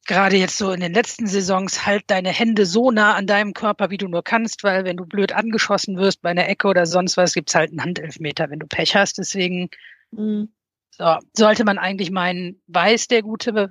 gerade 0.05 0.37
jetzt 0.37 0.57
so 0.57 0.71
in 0.71 0.79
den 0.79 0.93
letzten 0.93 1.27
Saisons, 1.27 1.85
halt 1.85 2.03
deine 2.07 2.29
Hände 2.29 2.65
so 2.65 2.91
nah 2.91 3.15
an 3.15 3.27
deinem 3.27 3.53
Körper, 3.53 3.89
wie 3.89 3.97
du 3.97 4.07
nur 4.07 4.23
kannst, 4.23 4.63
weil 4.63 4.85
wenn 4.85 4.95
du 4.95 5.05
blöd 5.05 5.33
angeschossen 5.33 5.97
wirst 5.97 6.21
bei 6.21 6.29
einer 6.29 6.47
Ecke 6.47 6.69
oder 6.69 6.85
sonst 6.85 7.17
was, 7.17 7.33
gibt's 7.33 7.53
halt 7.53 7.71
einen 7.71 7.81
Handelfmeter, 7.81 8.49
wenn 8.49 8.59
du 8.59 8.67
Pech 8.67 8.95
hast. 8.95 9.17
Deswegen 9.17 9.69
Mhm. 10.11 10.47
so, 10.91 11.17
sollte 11.33 11.65
man 11.65 11.77
eigentlich 11.77 12.09
meinen, 12.09 12.61
weiß 12.67 13.09
der 13.09 13.21
gute 13.21 13.69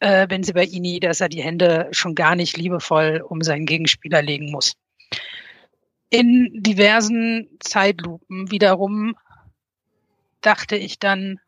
äh, 0.00 0.26
Benzibaini, 0.26 1.00
dass 1.00 1.20
er 1.20 1.28
die 1.28 1.42
Hände 1.42 1.88
schon 1.92 2.14
gar 2.14 2.36
nicht 2.36 2.56
liebevoll 2.56 3.24
um 3.26 3.42
seinen 3.42 3.66
Gegenspieler 3.66 4.22
legen 4.22 4.50
muss. 4.50 4.74
In 6.10 6.50
diversen 6.62 7.48
Zeitlupen 7.60 8.50
wiederum 8.50 9.16
dachte 10.40 10.76
ich 10.76 10.98
dann, 10.98 11.40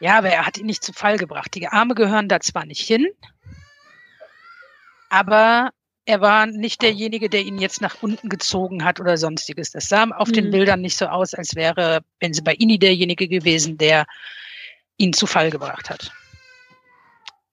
ja, 0.00 0.18
aber 0.18 0.28
er 0.28 0.46
hat 0.46 0.58
ihn 0.58 0.66
nicht 0.66 0.82
zu 0.82 0.92
Fall 0.92 1.16
gebracht. 1.16 1.54
Die 1.54 1.68
Arme 1.68 1.94
gehören 1.94 2.28
da 2.28 2.40
zwar 2.40 2.66
nicht 2.66 2.86
hin, 2.86 3.06
aber 5.08 5.70
er 6.04 6.20
war 6.20 6.46
nicht 6.46 6.82
derjenige, 6.82 7.28
der 7.28 7.42
ihn 7.42 7.58
jetzt 7.58 7.80
nach 7.80 8.02
unten 8.02 8.28
gezogen 8.28 8.84
hat 8.84 9.00
oder 9.00 9.16
sonstiges. 9.16 9.70
Das 9.72 9.88
sah 9.88 10.04
auf 10.04 10.30
den 10.30 10.46
Mhm. 10.46 10.50
Bildern 10.50 10.80
nicht 10.80 10.96
so 10.96 11.06
aus, 11.06 11.34
als 11.34 11.54
wäre 11.56 12.00
Benzibaini 12.20 12.78
derjenige 12.78 13.26
gewesen, 13.26 13.76
der 13.78 14.06
ihn 14.98 15.12
zu 15.12 15.26
Fall 15.26 15.50
gebracht 15.50 15.90
hat. 15.90 16.12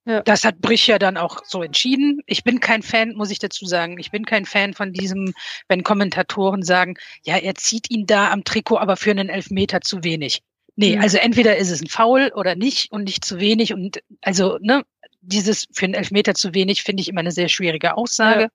Ja. 0.05 0.21
Das 0.21 0.43
hat 0.43 0.59
Brich 0.59 0.87
ja 0.87 0.99
dann 0.99 1.15
auch 1.15 1.45
so 1.45 1.63
entschieden. 1.63 2.21
Ich 2.25 2.43
bin 2.43 2.59
kein 2.59 2.83
Fan, 2.83 3.13
muss 3.15 3.31
ich 3.31 3.39
dazu 3.39 3.65
sagen. 3.65 3.97
Ich 3.99 4.11
bin 4.11 4.25
kein 4.25 4.45
Fan 4.45 4.73
von 4.73 4.91
diesem, 4.91 5.33
wenn 5.69 5.83
Kommentatoren 5.83 6.61
sagen, 6.61 6.95
ja, 7.23 7.37
er 7.37 7.55
zieht 7.55 7.89
ihn 7.89 8.05
da 8.05 8.31
am 8.31 8.43
Trikot, 8.43 8.77
aber 8.77 8.97
für 8.97 9.11
einen 9.11 9.29
Elfmeter 9.29 9.79
zu 9.81 10.03
wenig. 10.03 10.41
Nee, 10.75 10.95
Mhm. 10.97 11.01
also 11.03 11.17
entweder 11.19 11.55
ist 11.55 11.69
es 11.69 11.81
ein 11.81 11.87
Foul 11.87 12.31
oder 12.35 12.55
nicht 12.55 12.91
und 12.91 13.03
nicht 13.05 13.23
zu 13.23 13.39
wenig. 13.39 13.73
Und 13.73 13.99
also, 14.21 14.57
ne, 14.59 14.83
dieses 15.21 15.67
für 15.71 15.85
einen 15.85 15.93
Elfmeter 15.93 16.33
zu 16.33 16.53
wenig 16.53 16.83
finde 16.83 17.01
ich 17.01 17.07
immer 17.07 17.21
eine 17.21 17.31
sehr 17.31 17.47
schwierige 17.47 17.95
Aussage. 17.95 18.49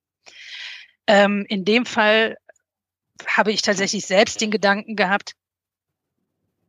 Ähm, 1.07 1.47
in 1.49 1.65
dem 1.65 1.87
Fall 1.87 2.37
habe 3.27 3.53
ich 3.53 3.63
tatsächlich 3.63 4.05
selbst 4.05 4.41
den 4.43 4.51
Gedanken 4.51 4.97
gehabt, 4.97 5.33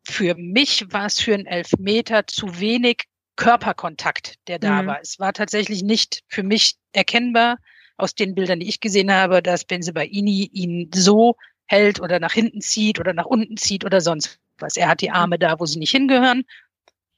für 0.04 0.36
mich 0.36 0.86
war 0.92 1.08
es 1.08 1.20
für 1.20 1.34
einen 1.34 1.46
Elfmeter 1.46 2.26
zu 2.26 2.60
wenig 2.60 3.04
Körperkontakt, 3.40 4.36
der 4.48 4.60
da 4.60 4.82
Mhm. 4.82 4.88
war. 4.88 5.00
Es 5.02 5.20
war 5.20 5.34
tatsächlich 5.34 5.82
nicht 5.82 6.22
für 6.28 6.44
mich 6.44 6.76
erkennbar 6.94 7.58
aus 7.98 8.14
den 8.16 8.36
Bildern, 8.36 8.60
die 8.60 8.68
ich 8.70 8.80
gesehen 8.80 9.12
habe, 9.12 9.42
dass 9.42 9.66
Benzebaini 9.66 10.50
ihn 10.54 10.90
so 10.94 11.36
hält 11.66 12.00
oder 12.02 12.20
nach 12.20 12.34
hinten 12.34 12.62
zieht 12.62 13.00
oder 13.00 13.14
nach 13.14 13.26
unten 13.26 13.58
zieht 13.58 13.86
oder 13.86 14.02
sonst 14.02 14.40
was. 14.58 14.76
Er 14.76 14.90
hat 14.90 15.02
die 15.02 15.12
Arme 15.12 15.40
da, 15.40 15.60
wo 15.60 15.66
sie 15.66 15.80
nicht 15.80 15.92
hingehören. 15.92 16.44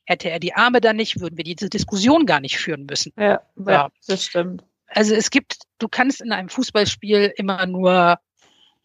Hätte 0.05 0.30
er 0.30 0.39
die 0.39 0.53
Arme 0.53 0.80
da 0.82 0.93
nicht, 0.93 1.19
würden 1.19 1.38
wir 1.38 1.43
diese 1.43 1.69
Diskussion 1.69 2.26
gar 2.26 2.39
nicht 2.39 2.57
führen 2.57 2.86
müssen. 2.86 3.13
Ja, 3.17 3.41
ja, 3.55 3.72
Ja. 3.72 3.91
das 4.07 4.26
stimmt. 4.26 4.63
Also 4.88 5.15
es 5.15 5.30
gibt, 5.30 5.57
du 5.80 5.88
kannst 5.88 6.22
in 6.22 6.32
einem 6.34 6.49
Fußballspiel 6.49 7.34
immer 7.38 7.65
nur 7.65 8.19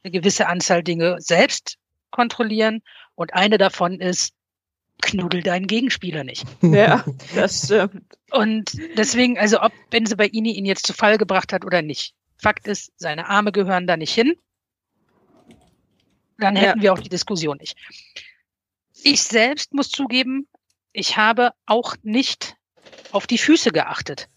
eine 0.05 0.11
gewisse 0.13 0.47
Anzahl 0.47 0.83
Dinge 0.85 1.17
selbst 1.19 1.77
kontrollieren 2.11 2.83
und 3.17 3.35
eine 3.35 3.59
davon 3.59 4.01
ist, 4.01 4.36
knuddel 5.03 5.43
deinen 5.43 5.67
Gegenspieler 5.67 6.25
nicht. 6.25 6.45
Ja, 6.63 7.05
das 7.35 7.65
stimmt. 7.65 8.17
Und 8.31 8.73
deswegen, 8.97 9.39
also 9.39 9.61
ob 9.63 9.73
Benzebaini 9.91 10.53
ihn 10.53 10.65
jetzt 10.65 10.87
zu 10.87 10.93
Fall 10.95 11.19
gebracht 11.19 11.53
hat 11.53 11.65
oder 11.65 11.83
nicht. 11.83 12.15
Fakt 12.39 12.67
ist, 12.69 12.93
seine 12.97 13.29
Arme 13.29 13.53
gehören 13.53 13.87
da 13.87 13.97
nicht 13.97 14.13
hin. 14.15 14.35
Dann 16.39 16.55
Ja. 16.57 16.63
hätten 16.63 16.83
wir 16.83 16.93
auch 16.93 16.99
die 16.99 17.09
Diskussion 17.09 17.57
nicht. 17.59 17.77
Ich 19.03 19.23
selbst 19.23 19.73
muss 19.73 19.91
zugeben, 19.91 20.47
ich 20.93 21.17
habe 21.17 21.53
auch 21.67 21.97
nicht 22.03 22.57
auf 23.13 23.27
die 23.27 23.39
Füße 23.39 23.71
geachtet. 23.71 24.29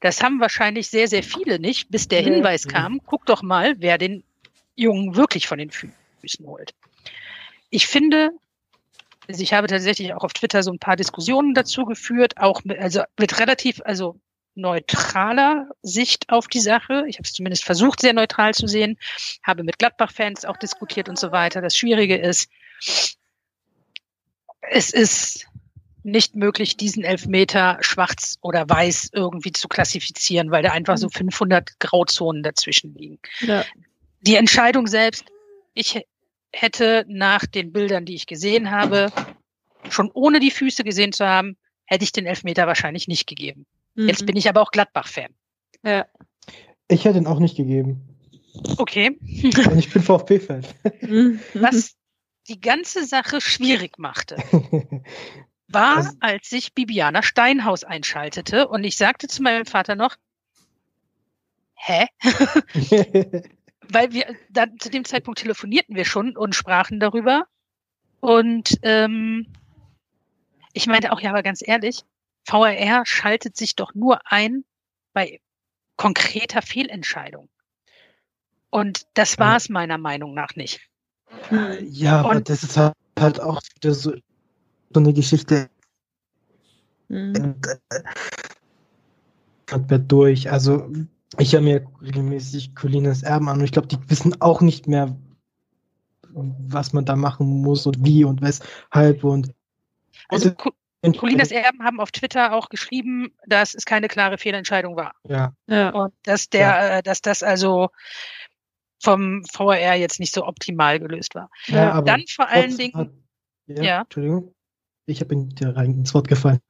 Das 0.00 0.22
haben 0.22 0.40
wahrscheinlich 0.40 0.88
sehr, 0.88 1.08
sehr 1.08 1.22
viele 1.22 1.58
nicht, 1.58 1.90
bis 1.90 2.08
der 2.08 2.22
Nee. 2.22 2.30
Hinweis 2.34 2.66
kam, 2.68 3.00
guck 3.04 3.26
doch 3.26 3.42
mal, 3.42 3.74
wer 3.78 3.98
den 3.98 4.22
Jungen 4.76 5.16
wirklich 5.16 5.48
von 5.48 5.58
den 5.58 5.70
Füßen 5.70 6.46
holt. 6.46 6.72
Ich 7.70 7.86
finde, 7.88 8.30
also 9.28 9.42
ich 9.42 9.52
habe 9.52 9.66
tatsächlich 9.66 10.14
auch 10.14 10.24
auf 10.24 10.32
Twitter 10.32 10.62
so 10.62 10.72
ein 10.72 10.78
paar 10.78 10.96
Diskussionen 10.96 11.54
dazu 11.54 11.84
geführt, 11.84 12.38
auch 12.38 12.64
mit, 12.64 12.78
also 12.78 13.02
mit 13.18 13.38
relativ, 13.38 13.80
also 13.84 14.18
neutraler 14.54 15.68
Sicht 15.82 16.30
auf 16.30 16.48
die 16.48 16.60
Sache. 16.60 17.04
Ich 17.06 17.16
habe 17.16 17.24
es 17.24 17.34
zumindest 17.34 17.64
versucht, 17.64 18.00
sehr 18.00 18.14
neutral 18.14 18.54
zu 18.54 18.66
sehen, 18.66 18.98
habe 19.42 19.62
mit 19.62 19.78
Gladbach-Fans 19.78 20.46
auch 20.46 20.56
diskutiert 20.56 21.08
und 21.08 21.18
so 21.18 21.30
weiter. 21.30 21.60
Das 21.60 21.76
Schwierige 21.76 22.16
ist, 22.16 22.50
es 24.62 24.90
ist 24.90 25.46
nicht 26.02 26.34
möglich, 26.34 26.76
diesen 26.76 27.04
Elfmeter 27.04 27.78
schwarz 27.80 28.36
oder 28.40 28.68
weiß 28.68 29.10
irgendwie 29.12 29.52
zu 29.52 29.68
klassifizieren, 29.68 30.50
weil 30.50 30.62
da 30.62 30.72
einfach 30.72 30.96
so 30.96 31.08
500 31.08 31.78
Grauzonen 31.80 32.42
dazwischen 32.42 32.94
liegen. 32.94 33.18
Ja. 33.40 33.64
Die 34.22 34.36
Entscheidung 34.36 34.86
selbst, 34.86 35.26
ich 35.74 36.02
hätte 36.52 37.04
nach 37.08 37.46
den 37.46 37.72
Bildern, 37.72 38.04
die 38.04 38.14
ich 38.14 38.26
gesehen 38.26 38.70
habe, 38.70 39.12
schon 39.90 40.10
ohne 40.12 40.40
die 40.40 40.50
Füße 40.50 40.84
gesehen 40.84 41.12
zu 41.12 41.26
haben, 41.26 41.56
hätte 41.84 42.04
ich 42.04 42.12
den 42.12 42.26
Elfmeter 42.26 42.66
wahrscheinlich 42.66 43.08
nicht 43.08 43.26
gegeben. 43.26 43.66
Jetzt 43.94 44.22
Mhm. 44.22 44.26
bin 44.26 44.36
ich 44.36 44.48
aber 44.48 44.60
auch 44.62 44.70
Gladbach-Fan. 44.70 45.34
Ja. 45.82 46.06
Ich 46.88 47.04
hätte 47.04 47.18
ihn 47.18 47.26
auch 47.26 47.38
nicht 47.40 47.56
gegeben. 47.56 48.02
Okay. 48.78 49.18
Und 49.70 49.78
ich 49.78 49.90
bin 49.92 50.02
VfB-Fan. 50.02 50.64
Mhm. 51.02 51.40
Was 51.54 51.94
die 52.48 52.60
ganze 52.60 53.04
Sache 53.06 53.40
schwierig 53.40 53.98
machte, 53.98 54.36
war, 55.68 55.98
Also- 55.98 56.12
als 56.20 56.48
sich 56.48 56.74
Bibiana 56.74 57.22
Steinhaus 57.22 57.84
einschaltete 57.84 58.68
und 58.68 58.84
ich 58.84 58.96
sagte 58.96 59.28
zu 59.28 59.42
meinem 59.42 59.66
Vater 59.66 59.96
noch, 59.96 60.16
hä? 61.74 62.06
Weil 63.90 64.12
wir 64.12 64.26
dann 64.50 64.78
zu 64.78 64.90
dem 64.90 65.04
Zeitpunkt 65.04 65.40
telefonierten 65.40 65.96
wir 65.96 66.04
schon 66.04 66.36
und 66.36 66.54
sprachen 66.54 67.00
darüber. 67.00 67.46
Und 68.20 68.78
ähm, 68.82 69.46
ich 70.72 70.86
meinte 70.86 71.12
auch, 71.12 71.20
ja, 71.20 71.30
aber 71.30 71.42
ganz 71.42 71.66
ehrlich, 71.66 72.04
VRR 72.44 73.04
schaltet 73.06 73.56
sich 73.56 73.76
doch 73.76 73.94
nur 73.94 74.20
ein 74.24 74.64
bei 75.12 75.40
konkreter 75.96 76.62
Fehlentscheidung. 76.62 77.48
Und 78.70 79.06
das 79.14 79.38
war 79.38 79.56
es 79.56 79.68
meiner 79.68 79.98
Meinung 79.98 80.34
nach 80.34 80.54
nicht. 80.54 80.80
ja, 81.82 82.20
aber 82.20 82.30
Und- 82.30 82.48
das 82.48 82.62
ist 82.62 82.76
halt, 82.76 82.94
halt 83.18 83.40
auch 83.40 83.60
wieder 83.74 83.94
so, 83.94 84.12
so 84.92 85.00
eine 85.00 85.12
Geschichte. 85.12 85.70
Mhm. 87.08 87.60
kommt 89.66 89.88
mehr 89.88 89.98
durch. 89.98 90.50
Also 90.50 90.90
ich 91.36 91.52
höre 91.52 91.60
mir 91.60 91.86
regelmäßig 92.00 92.74
Colinas 92.74 93.22
Erben 93.22 93.48
an 93.48 93.58
und 93.58 93.64
ich 93.64 93.72
glaube, 93.72 93.88
die 93.88 93.98
wissen 94.08 94.40
auch 94.40 94.60
nicht 94.60 94.86
mehr, 94.88 95.16
was 96.30 96.92
man 96.92 97.04
da 97.04 97.16
machen 97.16 97.46
muss 97.62 97.86
und 97.86 98.04
wie 98.04 98.24
und 98.24 98.40
weshalb 98.40 99.24
und 99.24 99.52
Also 100.28 100.52
Co- 100.54 100.72
Colinas 101.02 101.52
Also, 101.52 101.54
Erben 101.54 101.84
haben 101.84 102.00
auf 102.00 102.10
Twitter 102.10 102.52
auch 102.52 102.68
geschrieben, 102.68 103.32
dass 103.46 103.74
es 103.74 103.84
keine 103.84 104.08
klare 104.08 104.38
Fehlentscheidung 104.38 104.96
war. 104.96 105.12
ja, 105.28 105.52
Ja. 105.66 105.90
Und 105.90 106.12
dass 106.24 106.48
der, 106.48 106.98
äh, 106.98 107.02
dass 107.02 107.20
das 107.22 107.42
also 107.42 107.90
vom 109.00 109.44
VRR 109.44 109.94
jetzt 109.94 110.18
nicht 110.18 110.34
so 110.34 110.44
optimal 110.44 110.98
gelöst 110.98 111.34
war. 111.34 111.50
ja, 111.66 111.92
aber 111.92 112.06
Dann 112.12 112.24
vor 112.28 112.48
allen 112.48 112.76
Dingen, 112.76 112.94
hat, 112.94 113.10
ja, 113.66 113.82
Ja. 113.82 114.00
Entschuldigung, 114.02 114.54
ich 115.06 115.20
habe 115.20 115.34
in 115.34 115.50
dir 115.50 115.76
rein 115.76 115.92
ins 115.92 116.14
Wort 116.14 116.26
gefallen. 116.28 116.60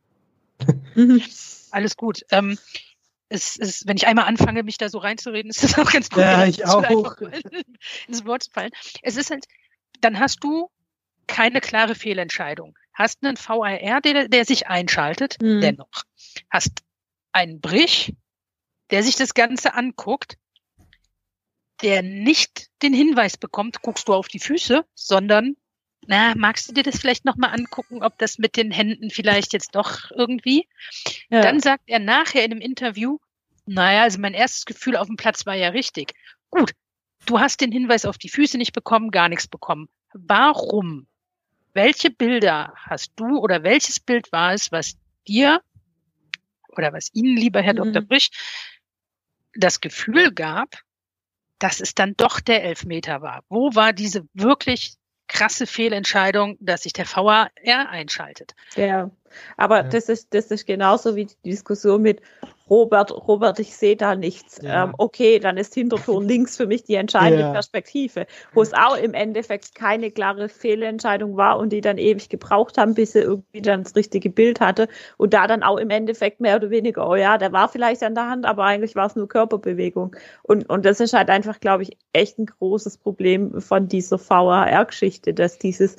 Mhm. 0.95 1.23
alles 1.71 1.97
gut. 1.97 2.23
Ähm, 2.31 2.59
es 3.29 3.57
ist, 3.57 3.87
wenn 3.87 3.97
ich 3.97 4.07
einmal 4.07 4.26
anfange, 4.26 4.62
mich 4.62 4.79
da 4.79 4.89
so 4.89 4.99
reinzureden, 4.99 5.51
ist 5.51 5.62
das 5.62 5.79
auch 5.79 5.91
ganz 5.91 6.11
gut. 6.11 6.22
Ja, 6.22 6.47
ich 6.47 6.64
auch. 6.64 7.16
ins 8.09 8.24
Wort 8.24 8.45
zu 8.45 8.51
fallen. 8.51 8.70
Es 9.03 9.16
ist 9.16 9.31
halt, 9.31 9.45
dann 10.01 10.18
hast 10.18 10.43
du 10.43 10.70
keine 11.26 11.61
klare 11.61 11.95
Fehlentscheidung. 11.95 12.76
Hast 12.95 13.24
einen 13.24 13.37
VAR, 13.37 14.01
der, 14.01 14.29
der 14.29 14.45
sich 14.45 14.66
einschaltet, 14.66 15.37
Mhm. 15.41 15.61
dennoch. 15.61 16.05
Hast 16.51 16.81
einen 17.33 17.61
Brich, 17.61 18.14
der 18.91 19.03
sich 19.03 19.16
das 19.16 19.35
Ganze 19.35 19.74
anguckt, 19.74 20.39
der 21.83 22.03
nicht 22.03 22.68
den 22.83 22.93
Hinweis 22.93 23.37
bekommt, 23.37 23.83
guckst 23.83 24.09
du 24.09 24.14
auf 24.14 24.26
die 24.29 24.41
Füße, 24.41 24.85
sondern 24.95 25.57
na, 26.07 26.35
magst 26.37 26.69
du 26.69 26.73
dir 26.73 26.83
das 26.83 26.99
vielleicht 26.99 27.25
nochmal 27.25 27.51
angucken, 27.51 28.03
ob 28.03 28.19
das 28.19 28.39
mit 28.39 28.57
den 28.57 28.71
Händen 28.71 29.11
vielleicht 29.11 29.53
jetzt 29.53 29.75
doch 29.75 30.11
irgendwie? 30.11 30.67
Ja. 31.29 31.43
Dann 31.43 31.61
sagt 31.61 31.85
er 31.87 31.99
nachher 31.99 32.45
in 32.45 32.53
einem 32.53 32.61
Interview, 32.61 33.19
naja, 33.67 34.03
also 34.03 34.19
mein 34.19 34.35
erstes 34.35 34.65
Gefühl 34.65 34.97
auf 34.97 35.07
dem 35.09 35.17
Platz 35.17 35.45
war 35.45 35.55
ja 35.55 35.69
richtig. 35.69 36.15
Gut, 36.51 36.73
du 37.27 37.39
hast 37.41 37.61
den 37.61 37.73
Hinweis 37.73 38.07
auf 38.07 38.17
die 38.17 38.31
Füße 38.31 38.57
nicht 38.57 38.73
bekommen, 38.73 39.11
gar 39.11 39.29
nichts 39.29 39.47
bekommen. 39.49 39.89
Warum? 40.15 41.07
Welche 41.75 42.11
Bilder 42.11 42.73
hast 42.77 43.13
du 43.17 43.39
oder 43.39 43.63
welches 43.63 44.01
Bild 44.01 44.33
war 44.33 44.55
es, 44.55 44.73
was 44.73 44.97
dir 45.27 45.61
oder 46.71 46.93
was 46.93 47.11
Ihnen, 47.13 47.37
lieber 47.37 47.61
Herr 47.61 47.75
Mhm. 47.75 47.93
Dr. 47.93 48.03
Brich, 48.03 48.31
das 49.55 49.81
Gefühl 49.81 50.33
gab, 50.33 50.77
dass 51.59 51.81
es 51.81 51.95
dann 51.95 52.15
doch 52.17 52.41
der 52.41 52.65
Elfmeter 52.65 53.21
war. 53.21 53.43
Wo 53.49 53.75
war 53.75 53.93
diese 53.93 54.27
wirklich 54.33 54.95
krasse 55.29 55.66
Fehlentscheidung, 55.66 56.57
dass 56.61 56.83
sich 56.83 56.93
der 56.93 57.07
VAR 57.07 57.51
einschaltet? 57.64 58.55
Ja, 58.74 59.11
aber 59.57 59.76
ja. 59.79 59.83
das 59.85 60.09
ist, 60.09 60.35
das 60.35 60.51
ist 60.51 60.66
genauso 60.66 61.16
wie 61.16 61.26
die 61.26 61.51
Diskussion 61.51 62.03
mit, 62.03 62.22
Robert, 62.71 63.11
Robert, 63.11 63.59
ich 63.59 63.77
sehe 63.77 63.97
da 63.97 64.14
nichts. 64.14 64.61
Ja. 64.62 64.85
Ähm, 64.85 64.95
okay, 64.99 65.39
dann 65.39 65.57
ist 65.57 65.75
Hinterton 65.75 66.27
links 66.27 66.57
für 66.57 66.66
mich 66.66 66.85
die 66.85 66.95
entscheidende 66.95 67.45
ja. 67.45 67.53
Perspektive, 67.53 68.27
wo 68.53 68.62
es 68.62 68.73
auch 68.75 68.97
im 68.97 69.14
Endeffekt 69.14 69.75
keine 69.75 70.11
klare 70.11 70.49
Fehlentscheidung 70.49 71.37
war 71.37 71.59
und 71.59 71.71
die 71.73 71.81
dann 71.81 71.99
ewig 71.99 72.29
gebraucht 72.29 72.79
haben, 72.79 72.95
bis 72.95 73.12
sie 73.12 73.21
irgendwie 73.21 73.62
dann 73.62 73.85
das 73.85 73.97
richtige 73.97 74.31
Bild 74.31 74.61
hatte 74.61 74.89
und 75.16 75.35
da 75.35 75.47
dann 75.47 75.62
auch 75.62 75.77
im 75.77 75.91
Endeffekt 75.91 76.41
mehr 76.41 76.57
oder 76.57 76.71
weniger, 76.71 77.09
oh 77.09 77.16
ja, 77.16 77.39
der 77.39 77.53
war 77.53 77.69
vielleicht 77.69 78.03
an 78.03 78.14
der 78.14 78.29
Hand, 78.29 78.47
aber 78.47 78.64
eigentlich 78.64 78.95
war 78.97 79.07
es 79.07 79.16
nur 79.16 79.29
Körperbewegung. 79.29 80.14
Und, 80.43 80.69
und 80.69 80.85
das 80.85 81.01
ist 81.01 81.12
halt 81.12 81.31
einfach, 81.31 81.61
glaube 81.61 81.85
ich, 81.85 81.97
echt 82.12 82.39
ein 82.39 82.47
großes 82.47 82.99
Problem 82.99 83.61
von 83.61 83.89
dieser 83.89 84.19
VAR-Geschichte, 84.19 85.35
dass 85.35 85.59
dieses 85.59 85.97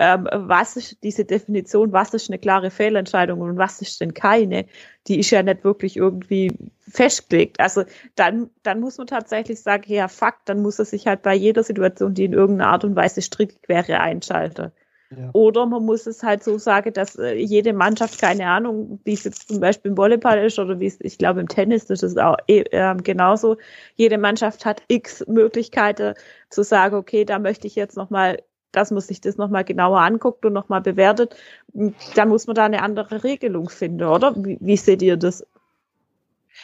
ähm, 0.00 0.28
was 0.32 0.76
ist 0.76 1.02
diese 1.02 1.24
Definition, 1.24 1.92
was 1.92 2.14
ist 2.14 2.28
eine 2.28 2.38
klare 2.38 2.70
Fehlentscheidung 2.70 3.40
und 3.40 3.56
was 3.56 3.80
ist 3.80 4.00
denn 4.00 4.14
keine, 4.14 4.66
die 5.06 5.20
ist 5.20 5.30
ja 5.30 5.42
nicht 5.42 5.64
wirklich 5.64 5.96
irgendwie 5.96 6.52
festgelegt. 6.88 7.60
Also 7.60 7.84
dann, 8.16 8.50
dann 8.62 8.80
muss 8.80 8.98
man 8.98 9.06
tatsächlich 9.06 9.60
sagen, 9.60 9.84
ja, 9.86 10.08
Fakt, 10.08 10.48
dann 10.48 10.62
muss 10.62 10.78
er 10.78 10.84
sich 10.84 11.06
halt 11.06 11.22
bei 11.22 11.34
jeder 11.34 11.62
Situation, 11.62 12.14
die 12.14 12.24
in 12.24 12.32
irgendeiner 12.32 12.70
Art 12.70 12.84
und 12.84 12.96
Weise 12.96 13.22
strittig 13.22 13.68
wäre, 13.68 14.00
einschalten. 14.00 14.72
Ja. 15.16 15.30
Oder 15.32 15.66
man 15.66 15.84
muss 15.84 16.06
es 16.06 16.22
halt 16.22 16.42
so 16.42 16.58
sagen, 16.58 16.92
dass 16.92 17.16
äh, 17.16 17.34
jede 17.34 17.72
Mannschaft, 17.72 18.20
keine 18.20 18.46
Ahnung, 18.48 19.00
wie 19.04 19.12
es 19.12 19.24
jetzt 19.24 19.48
zum 19.48 19.60
Beispiel 19.60 19.92
im 19.92 19.96
Volleyball 19.96 20.44
ist 20.44 20.58
oder 20.58 20.80
wie 20.80 20.86
es, 20.86 21.00
ich 21.00 21.18
glaube, 21.18 21.40
im 21.40 21.48
Tennis 21.48 21.84
ist 21.84 22.02
es 22.02 22.16
auch 22.16 22.36
äh, 22.48 22.64
ähm, 22.72 23.02
genauso. 23.02 23.56
Jede 23.94 24.18
Mannschaft 24.18 24.64
hat 24.64 24.82
x 24.88 25.24
Möglichkeiten 25.28 26.14
zu 26.50 26.64
sagen, 26.64 26.96
okay, 26.96 27.24
da 27.24 27.38
möchte 27.38 27.66
ich 27.66 27.76
jetzt 27.76 27.96
nochmal 27.96 28.38
dass 28.76 28.90
man 28.90 29.00
sich 29.00 29.20
das 29.20 29.36
nochmal 29.36 29.64
genauer 29.64 30.00
anguckt 30.00 30.44
und 30.44 30.52
nochmal 30.52 30.80
bewertet, 30.80 31.36
dann 31.72 32.28
muss 32.28 32.46
man 32.46 32.56
da 32.56 32.64
eine 32.64 32.82
andere 32.82 33.24
Regelung 33.24 33.68
finden, 33.68 34.04
oder? 34.04 34.34
Wie, 34.36 34.58
wie 34.60 34.76
seht 34.76 35.02
ihr 35.02 35.16
das? 35.16 35.46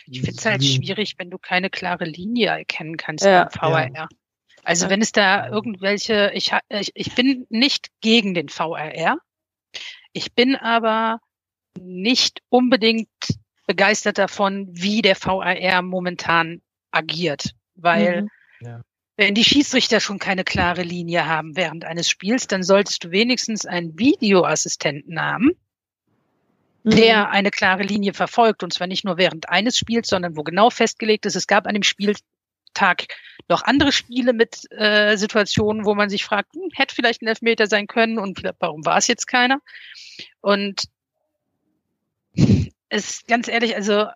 Ich 0.07 0.21
finde 0.21 0.39
es 0.39 0.47
halt 0.47 0.65
schwierig, 0.65 1.15
wenn 1.19 1.31
du 1.31 1.39
keine 1.39 1.71
klare 1.71 2.05
Linie 2.05 2.49
erkennen 2.49 2.97
kannst 2.97 3.25
ja, 3.25 3.45
beim 3.45 3.51
VRR. 3.51 3.95
Ja. 3.95 4.09
Also 4.63 4.91
wenn 4.91 5.01
es 5.01 5.13
da 5.13 5.49
irgendwelche, 5.49 6.31
ich, 6.35 6.53
ich, 6.69 6.91
ich 6.95 7.15
bin 7.15 7.47
nicht 7.49 7.89
gegen 8.01 8.35
den 8.35 8.49
VRR, 8.49 9.19
ich 10.13 10.35
bin 10.35 10.57
aber 10.57 11.21
nicht 11.79 12.43
unbedingt 12.49 13.09
begeistert 13.67 14.19
davon, 14.19 14.69
wie 14.71 15.03
der 15.03 15.17
VRR 15.17 15.83
momentan 15.83 16.61
agiert, 16.91 17.55
weil 17.77 18.23
mhm. 18.23 18.29
ja. 18.61 18.81
Wenn 19.21 19.35
die 19.35 19.45
Schiedsrichter 19.45 20.01
schon 20.01 20.19
keine 20.19 20.45
klare 20.45 20.81
Linie 20.83 21.27
haben 21.27 21.55
während 21.55 21.85
eines 21.85 22.09
Spiels, 22.09 22.47
dann 22.47 22.63
solltest 22.63 23.05
du 23.05 23.11
wenigstens 23.11 23.67
einen 23.67 23.99
Videoassistenten 23.99 25.21
haben, 25.21 25.51
mhm. 26.85 26.91
der 26.97 27.29
eine 27.29 27.51
klare 27.51 27.83
Linie 27.83 28.15
verfolgt. 28.15 28.63
Und 28.63 28.73
zwar 28.73 28.87
nicht 28.87 29.05
nur 29.05 29.19
während 29.19 29.51
eines 29.51 29.77
Spiels, 29.77 30.09
sondern 30.09 30.39
wo 30.39 30.43
genau 30.43 30.71
festgelegt 30.71 31.27
ist, 31.27 31.37
es 31.37 31.47
gab 31.47 31.67
an 31.67 31.75
dem 31.75 31.83
Spieltag 31.83 33.09
noch 33.47 33.63
andere 33.63 33.93
Spiele 33.93 34.33
mit 34.33 34.67
äh, 34.71 35.19
Situationen, 35.19 35.85
wo 35.85 35.95
man 35.95 36.09
sich 36.09 36.25
fragt, 36.25 36.55
hm, 36.55 36.71
hätte 36.73 36.95
vielleicht 36.95 37.21
ein 37.21 37.29
Elfmeter 37.29 37.67
sein 37.67 37.89
können 37.89 38.19
und 38.19 38.43
warum 38.59 38.87
war 38.87 38.97
es 38.97 39.07
jetzt 39.07 39.27
keiner? 39.27 39.61
Und 40.41 40.85
es 42.89 43.27
ganz 43.27 43.49
ehrlich, 43.49 43.77
also 43.77 44.07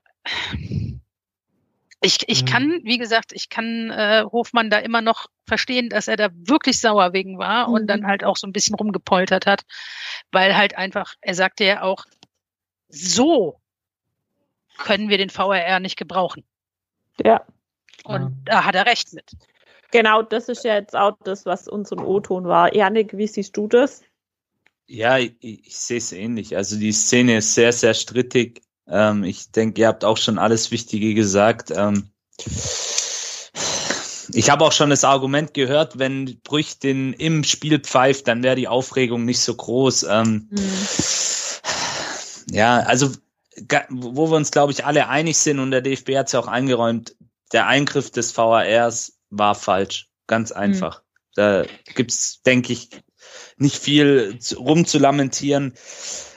ich, 2.05 2.29
ich 2.29 2.43
mhm. 2.43 2.47
kann, 2.47 2.81
wie 2.85 2.99
gesagt, 2.99 3.33
ich 3.33 3.49
kann 3.49 3.91
äh, 3.91 4.25
Hofmann 4.31 4.71
da 4.71 4.79
immer 4.79 5.01
noch 5.01 5.27
verstehen, 5.47 5.89
dass 5.89 6.09
er 6.09 6.17
da 6.17 6.29
wirklich 6.33 6.81
sauer 6.81 7.13
wegen 7.13 7.39
war 7.39 7.69
mhm. 7.69 7.75
und 7.75 7.87
dann 7.87 8.07
halt 8.07 8.25
auch 8.25 8.37
so 8.37 8.47
ein 8.47 8.53
bisschen 8.53 8.75
rumgepoltert 8.75 9.47
hat, 9.47 9.63
weil 10.31 10.57
halt 10.57 10.77
einfach, 10.77 11.15
er 11.21 11.35
sagte 11.35 11.65
ja 11.65 11.83
auch, 11.83 12.05
so 12.89 13.61
können 14.79 15.09
wir 15.09 15.19
den 15.19 15.31
VRR 15.31 15.81
nicht 15.81 15.97
gebrauchen. 15.97 16.45
Ja. 17.23 17.45
Und 18.05 18.23
ja. 18.23 18.33
da 18.45 18.65
hat 18.65 18.75
er 18.75 18.87
recht 18.87 19.13
mit. 19.13 19.31
Genau, 19.91 20.23
das 20.23 20.49
ist 20.49 20.65
ja 20.65 20.75
jetzt 20.75 20.97
auch 20.97 21.17
das, 21.23 21.47
was 21.47 21.69
unser 21.69 21.99
O-Ton 21.99 22.45
war. 22.45 22.75
Janik, 22.75 23.17
wie 23.17 23.29
siehst 23.29 23.57
du 23.57 23.69
das? 23.69 24.03
Ja, 24.87 25.19
ich, 25.19 25.37
ich 25.41 25.77
sehe 25.77 25.99
es 25.99 26.13
ähnlich. 26.13 26.57
Also 26.57 26.77
die 26.77 26.93
Szene 26.93 27.39
ist 27.39 27.55
sehr, 27.55 27.73
sehr 27.73 27.95
strittig. 27.95 28.64
Ähm, 28.89 29.25
ich 29.25 29.51
denke, 29.51 29.81
ihr 29.81 29.89
habt 29.89 30.05
auch 30.05 30.17
schon 30.17 30.39
alles 30.39 30.71
Wichtige 30.71 31.15
gesagt. 31.15 31.73
Ähm, 31.75 32.11
ich 34.33 34.51
habe 34.51 34.65
auch 34.65 34.73
schon 34.73 34.91
das 34.91 35.05
Argument 35.05 35.55
gehört, 35.55 35.99
wenn 35.99 36.41
Brüch 36.43 36.79
den 36.79 37.13
im 37.13 37.45
Spiel 37.45 37.79
pfeift, 37.79 38.29
dann 38.29 38.43
wäre 38.43 38.57
die 38.57 38.69
Aufregung 38.69 39.25
nicht 39.25 39.41
so 39.41 39.55
groß. 39.55 40.05
Ähm, 40.05 40.49
mhm. 40.51 40.79
Ja, 42.51 42.81
also 42.81 43.11
wo 43.89 44.31
wir 44.31 44.37
uns, 44.37 44.51
glaube 44.51 44.73
ich, 44.73 44.85
alle 44.85 45.09
einig 45.09 45.39
sind 45.39 45.61
und 45.61 45.71
der 45.71 45.81
DFB 45.81 46.17
hat 46.17 46.27
es 46.27 46.33
ja 46.33 46.41
auch 46.41 46.49
eingeräumt, 46.49 47.15
der 47.53 47.67
Eingriff 47.67 48.11
des 48.11 48.37
VARs 48.37 49.19
war 49.31 49.55
falsch. 49.55 50.09
Ganz 50.27 50.51
mhm. 50.51 50.57
einfach. 50.57 50.99
Mhm. 50.99 51.05
Da 51.37 51.65
gibt's, 51.95 52.43
denke 52.43 52.73
ich, 52.73 52.91
nicht 53.57 53.77
viel 53.77 54.39
rumzulamentieren. 54.57 55.75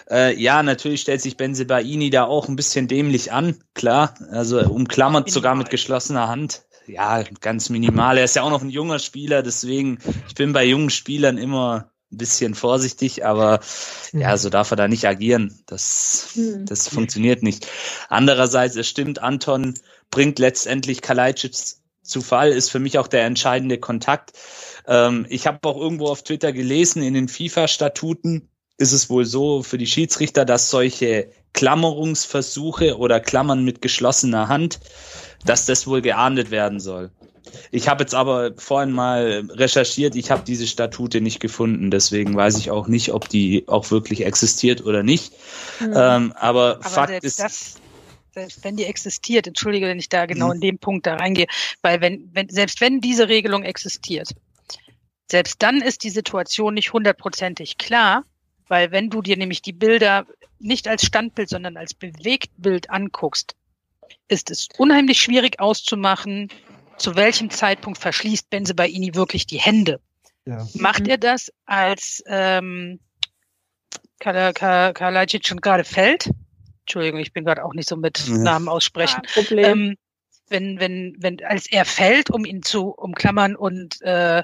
Äh, 0.09 0.39
ja, 0.39 0.63
natürlich 0.63 1.01
stellt 1.01 1.21
sich 1.21 1.37
Benzebaini 1.37 2.09
da 2.09 2.25
auch 2.25 2.47
ein 2.47 2.55
bisschen 2.55 2.87
dämlich 2.87 3.31
an, 3.31 3.57
klar. 3.73 4.13
Also 4.31 4.59
umklammert 4.59 5.29
sogar 5.29 5.55
mit 5.55 5.69
geschlossener 5.69 6.27
Hand. 6.27 6.63
Ja, 6.87 7.23
ganz 7.41 7.69
minimal. 7.69 8.17
Er 8.17 8.23
ist 8.23 8.35
ja 8.35 8.43
auch 8.43 8.49
noch 8.49 8.61
ein 8.61 8.69
junger 8.69 8.99
Spieler, 8.99 9.43
deswegen, 9.43 9.99
ich 10.27 10.35
bin 10.35 10.53
bei 10.53 10.63
jungen 10.63 10.89
Spielern 10.89 11.37
immer 11.37 11.91
ein 12.11 12.17
bisschen 12.17 12.55
vorsichtig, 12.55 13.25
aber 13.25 13.59
mhm. 14.13 14.21
ja, 14.21 14.37
so 14.37 14.49
darf 14.49 14.71
er 14.71 14.77
da 14.77 14.87
nicht 14.87 15.05
agieren. 15.05 15.59
Das, 15.65 16.29
mhm. 16.35 16.65
das 16.65 16.87
funktioniert 16.87 17.43
nicht. 17.43 17.67
Andererseits, 18.07 18.77
es 18.77 18.87
stimmt, 18.87 19.21
Anton 19.21 19.73
bringt 20.09 20.39
letztendlich 20.39 21.01
Kalajdzic 21.01 21.55
zu 22.01 22.21
Fall, 22.21 22.51
ist 22.51 22.71
für 22.71 22.79
mich 22.79 22.97
auch 22.97 23.07
der 23.07 23.25
entscheidende 23.25 23.77
Kontakt. 23.77 24.31
Ähm, 24.87 25.25
ich 25.27 25.45
habe 25.45 25.67
auch 25.67 25.77
irgendwo 25.77 26.07
auf 26.07 26.23
Twitter 26.23 26.53
gelesen, 26.53 27.03
in 27.03 27.13
den 27.13 27.27
FIFA-Statuten 27.27 28.47
ist 28.77 28.91
es 28.91 29.09
wohl 29.09 29.25
so 29.25 29.63
für 29.63 29.77
die 29.77 29.87
Schiedsrichter, 29.87 30.45
dass 30.45 30.69
solche 30.69 31.31
Klammerungsversuche 31.53 32.97
oder 32.97 33.19
Klammern 33.19 33.63
mit 33.63 33.81
geschlossener 33.81 34.47
Hand, 34.47 34.79
dass 35.45 35.65
das 35.65 35.87
wohl 35.87 36.01
geahndet 36.01 36.51
werden 36.51 36.79
soll. 36.79 37.11
Ich 37.71 37.87
habe 37.87 38.03
jetzt 38.03 38.13
aber 38.13 38.51
vorhin 38.57 38.91
mal 38.91 39.47
recherchiert, 39.51 40.15
ich 40.15 40.31
habe 40.31 40.43
diese 40.45 40.67
Statute 40.67 41.21
nicht 41.21 41.39
gefunden, 41.39 41.91
deswegen 41.91 42.35
weiß 42.35 42.57
ich 42.57 42.71
auch 42.71 42.87
nicht, 42.87 43.13
ob 43.13 43.29
die 43.29 43.67
auch 43.67 43.89
wirklich 43.89 44.25
existiert 44.25 44.85
oder 44.85 45.01
nicht. 45.01 45.33
Mhm. 45.79 45.93
Ähm, 45.95 46.33
aber, 46.35 46.75
aber, 46.75 46.83
Fakt 46.83 47.23
ist. 47.23 47.39
Das, 47.39 47.75
selbst 48.33 48.63
wenn 48.63 48.75
die 48.75 48.85
existiert, 48.85 49.47
entschuldige, 49.47 49.87
wenn 49.87 49.97
ich 49.97 50.09
da 50.09 50.25
genau 50.25 50.47
mhm. 50.47 50.55
in 50.55 50.61
dem 50.61 50.77
Punkt 50.77 51.07
da 51.07 51.15
reingehe, 51.15 51.47
weil 51.81 52.01
wenn, 52.01 52.29
wenn, 52.33 52.49
selbst 52.49 52.81
wenn 52.81 53.01
diese 53.01 53.29
Regelung 53.29 53.63
existiert, 53.63 54.29
selbst 55.31 55.55
dann 55.63 55.81
ist 55.81 56.03
die 56.03 56.09
Situation 56.09 56.75
nicht 56.75 56.93
hundertprozentig 56.93 57.77
klar, 57.77 58.23
weil 58.67 58.91
wenn 58.91 59.09
du 59.09 59.21
dir 59.21 59.37
nämlich 59.37 59.61
die 59.61 59.73
Bilder 59.73 60.25
nicht 60.59 60.87
als 60.87 61.05
Standbild, 61.05 61.49
sondern 61.49 61.77
als 61.77 61.93
Bewegtbild 61.93 62.89
anguckst, 62.89 63.55
ist 64.27 64.51
es 64.51 64.67
unheimlich 64.77 65.21
schwierig 65.21 65.59
auszumachen, 65.59 66.49
zu 66.97 67.15
welchem 67.15 67.49
Zeitpunkt 67.49 67.99
verschließt 67.99 68.49
Benze 68.49 68.73
bei 68.73 68.87
Ini 68.87 69.15
wirklich 69.15 69.45
die 69.45 69.59
Hände. 69.59 70.01
Ja. 70.45 70.67
Macht 70.73 71.03
mhm. 71.03 71.09
er 71.09 71.17
das, 71.17 71.51
als 71.65 72.23
ähm, 72.27 72.99
Kalajic 74.19 75.47
schon 75.47 75.61
gerade 75.61 75.83
fällt? 75.83 76.31
Entschuldigung, 76.81 77.19
ich 77.19 77.33
bin 77.33 77.43
gerade 77.43 77.63
auch 77.65 77.73
nicht 77.73 77.89
so 77.89 77.97
mit 77.97 78.25
ja. 78.27 78.37
Namen 78.37 78.69
aussprechen. 78.69 79.21
Ah, 79.23 79.29
Problem. 79.33 79.65
Ähm, 79.65 79.95
wenn, 80.49 80.79
wenn, 80.79 81.15
wenn, 81.19 81.43
als 81.43 81.69
er 81.69 81.83
fällt, 81.83 82.29
um 82.29 82.45
ihn 82.45 82.63
zu 82.63 82.89
umklammern 82.89 83.55
und 83.55 84.01
äh, 84.01 84.43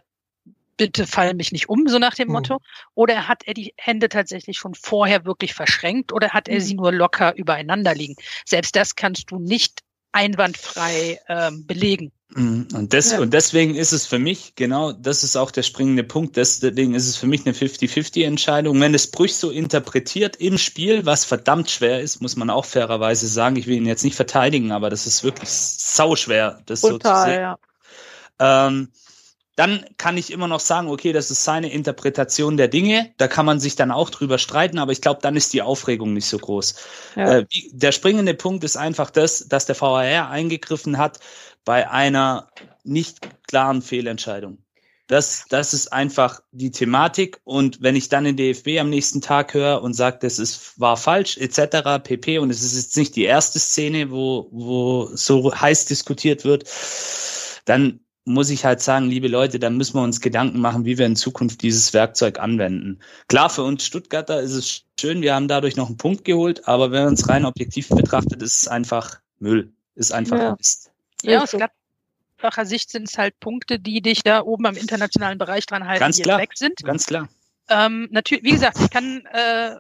bitte 0.78 1.08
fall 1.08 1.34
mich 1.34 1.52
nicht 1.52 1.70
um, 1.70 1.88
so 1.88 2.00
nach 2.00 2.16
dem 2.16 2.28
mhm. 2.28 2.34
Motto? 2.34 2.60
Oder 2.96 3.28
hat 3.28 3.44
er 3.46 3.54
die 3.54 3.74
Hände 3.78 4.10
tatsächlich 4.10 4.58
schon 4.58 4.76
vorher 4.76 5.26
wirklich 5.26 5.54
verschränkt 5.54 6.12
oder 6.12 6.30
hat 6.30 6.48
er 6.48 6.60
mhm. 6.60 6.64
sie 6.64 6.74
nur 6.76 6.92
locker 6.92 7.36
übereinander 7.36 7.94
liegen? 7.96 8.16
Selbst 8.46 8.76
das 8.76 8.96
kannst 8.96 9.32
du 9.32 9.40
nicht 9.40 9.82
einwandfrei 10.14 11.20
ähm, 11.28 11.66
belegen. 11.66 12.12
Mhm. 12.36 12.68
Und, 12.74 12.94
des, 12.94 13.12
ja. 13.12 13.20
und 13.20 13.34
deswegen 13.34 13.76
ist 13.76 13.92
es 13.92 14.08
für 14.08 14.20
mich, 14.20 14.56
genau, 14.56 14.92
das 14.92 15.24
ist 15.24 15.36
auch 15.36 15.52
der 15.52 15.64
springende 15.64 16.04
Punkt, 16.04 16.38
deswegen 16.38 16.96
ist 16.96 17.08
es 17.08 17.18
für 17.18 17.28
mich 17.28 17.46
eine 17.46 17.54
50-50-Entscheidung. 17.54 18.80
Wenn 18.80 18.94
es 18.94 19.12
Brüch 19.12 19.36
so 19.36 19.50
interpretiert 19.50 20.38
im 20.38 20.58
Spiel, 20.58 21.06
was 21.06 21.26
verdammt 21.26 21.70
schwer 21.70 22.02
ist, 22.02 22.22
muss 22.22 22.36
man 22.36 22.50
auch 22.50 22.66
fairerweise 22.66 23.28
sagen, 23.28 23.56
ich 23.56 23.68
will 23.68 23.76
ihn 23.76 23.86
jetzt 23.86 24.04
nicht 24.04 24.16
verteidigen, 24.16 24.72
aber 24.72 24.90
das 24.90 25.06
ist 25.06 25.24
wirklich 25.24 25.50
sau 25.50 26.16
schwer, 26.16 26.62
das 26.66 26.82
Total, 26.82 26.92
so 26.92 27.00
zu 27.00 27.30
sehen. 27.30 27.42
Ja. 27.42 27.58
Ähm, 28.40 28.90
dann 29.56 29.86
kann 29.98 30.18
ich 30.18 30.32
immer 30.32 30.48
noch 30.48 30.60
sagen, 30.60 30.88
okay, 30.88 31.14
das 31.14 31.30
ist 31.30 31.44
seine 31.44 31.72
Interpretation 31.72 32.58
der 32.58 32.68
Dinge. 32.68 33.14
Da 33.18 33.28
kann 33.28 33.46
man 33.46 33.60
sich 33.60 33.76
dann 33.76 33.92
auch 33.92 34.10
drüber 34.10 34.40
streiten, 34.40 34.80
aber 34.80 34.92
ich 34.92 35.02
glaube, 35.02 35.20
dann 35.22 35.36
ist 35.36 35.54
die 35.54 35.62
Aufregung 35.62 36.14
nicht 36.14 36.26
so 36.26 36.40
groß. 36.40 36.76
Ja. 37.16 37.38
Äh, 37.38 37.46
der 37.72 37.92
springende 37.92 38.34
Punkt 38.34 38.64
ist 38.64 38.78
einfach 38.78 39.12
das, 39.12 39.48
dass 39.48 39.66
der 39.66 39.80
VAR 39.80 40.30
eingegriffen 40.30 40.98
hat 40.98 41.20
bei 41.66 41.90
einer 41.90 42.50
nicht 42.84 43.20
klaren 43.48 43.82
Fehlentscheidung. 43.82 44.58
Das, 45.08 45.46
das 45.50 45.74
ist 45.74 45.94
einfach 45.94 46.40
die 46.52 46.72
Thematik. 46.72 47.40
Und 47.44 47.82
wenn 47.82 47.96
ich 47.96 48.10
dann 48.10 48.24
den 48.24 48.38
DFB 48.38 48.80
am 48.80 48.90
nächsten 48.90 49.22
Tag 49.22 49.54
höre 49.54 49.84
und 49.84 49.94
sage, 49.94 50.18
das 50.22 50.40
ist, 50.40 50.80
war 50.80 50.98
falsch, 50.98 51.38
etc., 51.38 52.02
pp, 52.04 52.40
und 52.40 52.50
es 52.50 52.64
ist 52.64 52.76
jetzt 52.76 52.98
nicht 52.98 53.16
die 53.16 53.26
erste 53.26 53.60
Szene, 53.60 54.10
wo, 54.10 54.48
wo 54.52 55.10
so 55.14 55.54
heiß 55.54 55.86
diskutiert 55.86 56.46
wird, 56.46 56.68
dann 57.66 58.00
muss 58.26 58.50
ich 58.50 58.64
halt 58.64 58.82
sagen, 58.82 59.08
liebe 59.08 59.28
Leute, 59.28 59.60
dann 59.60 59.76
müssen 59.76 59.96
wir 59.96 60.04
uns 60.04 60.22
Gedanken 60.22 60.60
machen, 60.60 60.86
wie 60.86 60.98
wir 60.98 61.06
in 61.06 61.16
Zukunft 61.16 61.62
dieses 61.62 61.94
Werkzeug 61.94 62.40
anwenden. 62.40 63.00
Klar, 63.28 63.50
für 63.50 63.64
uns 63.64 63.86
Stuttgarter 63.86 64.40
ist 64.42 64.54
es 64.54 64.86
schön, 65.00 65.22
wir 65.22 65.36
haben 65.36 65.48
dadurch 65.48 65.76
noch 65.76 65.88
einen 65.88 65.98
Punkt 65.98 66.24
geholt, 66.24 66.68
aber 66.68 66.92
wenn 66.92 67.04
man 67.04 67.14
es 67.16 67.28
rein 67.28 67.46
objektiv 67.46 67.90
betrachtet, 67.90 68.42
ist 68.42 68.62
es 68.64 68.68
einfach 68.68 69.20
Müll. 69.40 69.74
Ist 69.96 70.14
einfach 70.14 70.38
Ja. 70.38 70.56
Mist. 70.58 70.92
Ja, 71.24 71.44
aus. 71.44 71.52
Gladbacher 71.52 72.66
Sicht 72.66 72.90
sind 72.90 73.10
es 73.10 73.18
halt 73.18 73.40
Punkte, 73.40 73.80
die 73.80 74.02
dich 74.02 74.24
da 74.24 74.42
oben 74.42 74.66
am 74.66 74.76
internationalen 74.76 75.38
Bereich 75.38 75.66
dran 75.66 75.86
halten, 75.86 76.00
Ganz 76.00 76.18
die 76.18 76.24
klar. 76.24 76.40
weg 76.40 76.52
sind. 76.56 76.84
Ganz 76.84 77.06
klar. 77.06 77.28
Ähm, 77.70 78.08
natürlich, 78.12 78.44
wie 78.44 78.52
gesagt, 78.52 78.78
ich 78.80 78.90
kann, 78.90 79.26
äh, 79.32 79.76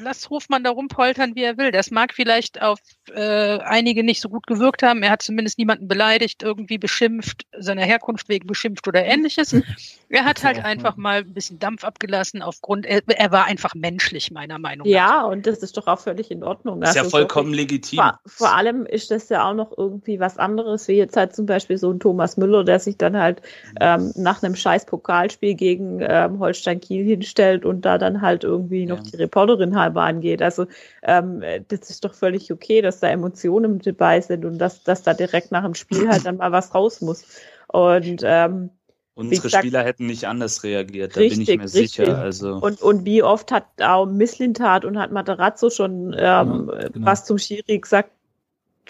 lass 0.00 0.30
Hofmann 0.30 0.64
da 0.64 0.70
rumpoltern, 0.70 1.34
wie 1.34 1.42
er 1.42 1.56
will. 1.58 1.70
Das 1.70 1.90
mag 1.90 2.12
vielleicht 2.14 2.62
auf 2.62 2.78
äh, 3.14 3.58
einige 3.58 4.02
nicht 4.04 4.20
so 4.20 4.28
gut 4.28 4.46
gewirkt 4.46 4.82
haben. 4.82 5.02
Er 5.02 5.10
hat 5.10 5.22
zumindest 5.22 5.58
niemanden 5.58 5.88
beleidigt, 5.88 6.42
irgendwie 6.42 6.78
beschimpft, 6.78 7.46
seiner 7.58 7.82
Herkunft 7.82 8.28
wegen 8.28 8.46
beschimpft 8.46 8.86
oder 8.88 9.04
ähnliches. 9.04 9.54
Er 10.10 10.24
hat 10.24 10.42
halt 10.42 10.64
einfach 10.64 10.96
mal 10.96 11.18
ein 11.18 11.34
bisschen 11.34 11.58
Dampf 11.58 11.84
abgelassen 11.84 12.40
aufgrund, 12.40 12.86
er, 12.86 13.02
er 13.06 13.30
war 13.30 13.44
einfach 13.44 13.74
menschlich, 13.74 14.30
meiner 14.30 14.58
Meinung 14.58 14.86
nach. 14.86 14.90
Ja, 14.94 15.22
und 15.24 15.46
das 15.46 15.58
ist 15.58 15.76
doch 15.76 15.86
auch 15.86 15.98
völlig 15.98 16.30
in 16.30 16.42
Ordnung. 16.42 16.80
Ist 16.80 16.94
ja 16.94 17.02
Also 17.02 17.10
vollkommen 17.10 17.50
wirklich- 17.50 17.70
legitim. 17.92 17.98
Vor, 17.98 18.18
vor 18.24 18.56
allem 18.56 18.86
ist 18.86 19.10
das 19.10 19.28
ja 19.28 19.46
auch 19.46 19.52
noch 19.52 19.76
irgendwie 19.76 20.18
was 20.18 20.38
anderes, 20.38 20.88
wie 20.88 20.94
jetzt 20.94 21.14
halt 21.14 21.36
zum 21.36 21.44
Beispiel 21.44 21.76
so 21.76 21.90
ein 21.92 22.00
Thomas 22.00 22.38
Müller, 22.38 22.64
der 22.64 22.78
sich 22.80 22.96
dann 22.96 23.18
halt 23.18 23.42
ähm, 23.82 24.10
nach 24.16 24.42
einem 24.42 24.56
scheiß 24.56 24.86
Pokalspiel 24.86 25.52
gegen 25.54 25.98
ähm, 26.00 26.38
Holstein 26.38 26.80
Kiel 26.80 27.04
hinstellt 27.04 27.66
und 27.66 27.82
da 27.82 27.98
dann 27.98 28.22
halt 28.22 28.44
irgendwie 28.44 28.86
noch 28.86 28.96
Ja. 29.04 29.10
die 29.12 29.16
Reporterin 29.16 29.76
halber 29.88 30.02
angeht. 30.02 30.42
Also 30.42 30.66
ähm, 31.02 31.42
das 31.68 31.90
ist 31.90 32.04
doch 32.04 32.14
völlig 32.14 32.52
okay, 32.52 32.82
dass 32.82 33.00
da 33.00 33.08
Emotionen 33.08 33.74
mit 33.74 33.86
dabei 33.86 34.20
sind 34.20 34.44
und 34.44 34.58
dass, 34.58 34.82
dass 34.84 35.02
da 35.02 35.14
direkt 35.14 35.50
nach 35.50 35.64
dem 35.64 35.74
Spiel 35.74 36.08
halt 36.08 36.24
dann 36.26 36.36
mal 36.36 36.52
was 36.52 36.74
raus 36.74 37.00
muss. 37.00 37.24
Und 37.68 38.22
ähm, 38.24 38.70
Unsere 39.14 39.42
gesagt- 39.42 39.64
Spieler 39.64 39.82
hätten 39.82 40.06
nicht 40.06 40.26
anders 40.28 40.62
reagiert, 40.62 41.16
da 41.16 41.20
bin 41.20 41.26
ich 41.32 41.38
Richtig, 41.38 41.58
mir 41.58 41.68
sicher. 41.68 42.02
richtig. 42.04 42.16
Also 42.18 42.54
Und, 42.58 42.80
und 42.80 43.04
wie 43.04 43.22
oft 43.24 43.50
hat 43.50 43.64
auch 43.82 44.06
Misslintat 44.06 44.84
und 44.84 44.96
hat 44.96 45.10
Materazzo 45.10 45.70
schon 45.70 46.12
ähm, 46.16 46.70
Ja, 46.72 46.88
genau. 46.88 47.06
was 47.06 47.24
zum 47.24 47.36
Schiri 47.38 47.78
gesagt 47.80 48.10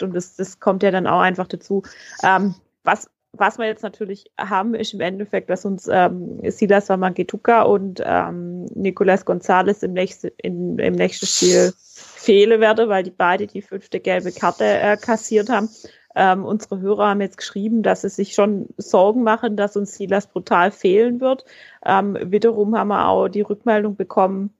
und 0.01 0.13
das, 0.15 0.35
das 0.35 0.59
kommt 0.59 0.83
ja 0.83 0.91
dann 0.91 1.07
auch 1.07 1.19
einfach 1.19 1.47
dazu. 1.47 1.81
Ähm, 2.23 2.53
was, 2.83 3.09
was 3.33 3.57
wir 3.57 3.67
jetzt 3.67 3.83
natürlich 3.83 4.31
haben, 4.39 4.73
ist 4.73 4.93
im 4.93 5.01
Endeffekt, 5.01 5.49
dass 5.49 5.65
uns 5.65 5.87
ähm, 5.91 6.39
Silas 6.49 6.89
Wamagetuka 6.89 7.61
und 7.61 8.01
ähm, 8.03 8.65
Nicolas 8.75 9.25
Gonzalez 9.25 9.83
im 9.83 9.93
nächsten, 9.93 10.31
in, 10.37 10.79
im 10.79 10.93
nächsten 10.95 11.25
Spiel 11.25 11.73
fehlen 11.75 12.59
werde, 12.59 12.89
weil 12.89 13.03
die 13.03 13.11
beide 13.11 13.47
die 13.47 13.61
fünfte 13.61 13.99
gelbe 13.99 14.31
Karte 14.31 14.65
äh, 14.65 14.97
kassiert 14.97 15.49
haben. 15.49 15.69
Ähm, 16.15 16.43
unsere 16.43 16.79
Hörer 16.79 17.09
haben 17.09 17.21
jetzt 17.21 17.37
geschrieben, 17.37 17.83
dass 17.83 18.01
sie 18.01 18.09
sich 18.09 18.33
schon 18.33 18.67
Sorgen 18.77 19.23
machen, 19.23 19.55
dass 19.55 19.77
uns 19.77 19.95
Silas 19.95 20.27
brutal 20.27 20.71
fehlen 20.71 21.21
wird. 21.21 21.45
Ähm, 21.85 22.17
wiederum 22.21 22.75
haben 22.75 22.87
wir 22.87 23.07
auch 23.07 23.27
die 23.27 23.41
Rückmeldung 23.41 23.95
bekommen 23.95 24.53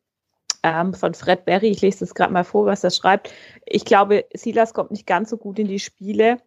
ähm, 0.61 0.93
von 0.93 1.15
Fred 1.15 1.45
Berry. 1.45 1.69
Ich 1.69 1.81
lese 1.81 2.01
das 2.01 2.13
gerade 2.13 2.31
mal 2.31 2.43
vor, 2.43 2.65
was 2.65 2.83
er 2.83 2.91
schreibt. 2.91 3.33
Ich 3.65 3.83
glaube, 3.83 4.25
Silas 4.33 4.73
kommt 4.75 4.91
nicht 4.91 5.07
ganz 5.07 5.31
so 5.31 5.37
gut 5.37 5.57
in 5.57 5.67
die 5.67 5.79
Spiele, 5.79 6.37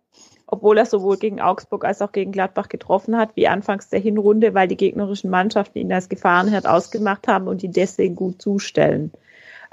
obwohl 0.53 0.76
er 0.76 0.84
sowohl 0.84 1.16
gegen 1.16 1.40
Augsburg 1.40 1.82
als 1.86 2.03
auch 2.03 2.12
gegen 2.12 2.30
Gladbach 2.30 2.68
getroffen 2.68 3.16
hat, 3.16 3.34
wie 3.36 3.48
anfangs 3.48 3.88
der 3.88 4.00
Hinrunde, 4.00 4.53
weil 4.53 4.68
die 4.68 4.76
gegnerischen 4.76 5.30
Mannschaften 5.30 5.78
ihn 5.78 5.90
als 5.90 6.11
Gefahrenherd 6.11 6.66
ausgemacht 6.66 7.26
haben 7.26 7.48
und 7.48 7.62
ihn 7.62 7.72
deswegen 7.72 8.16
gut 8.16 8.42
zustellen. 8.42 9.12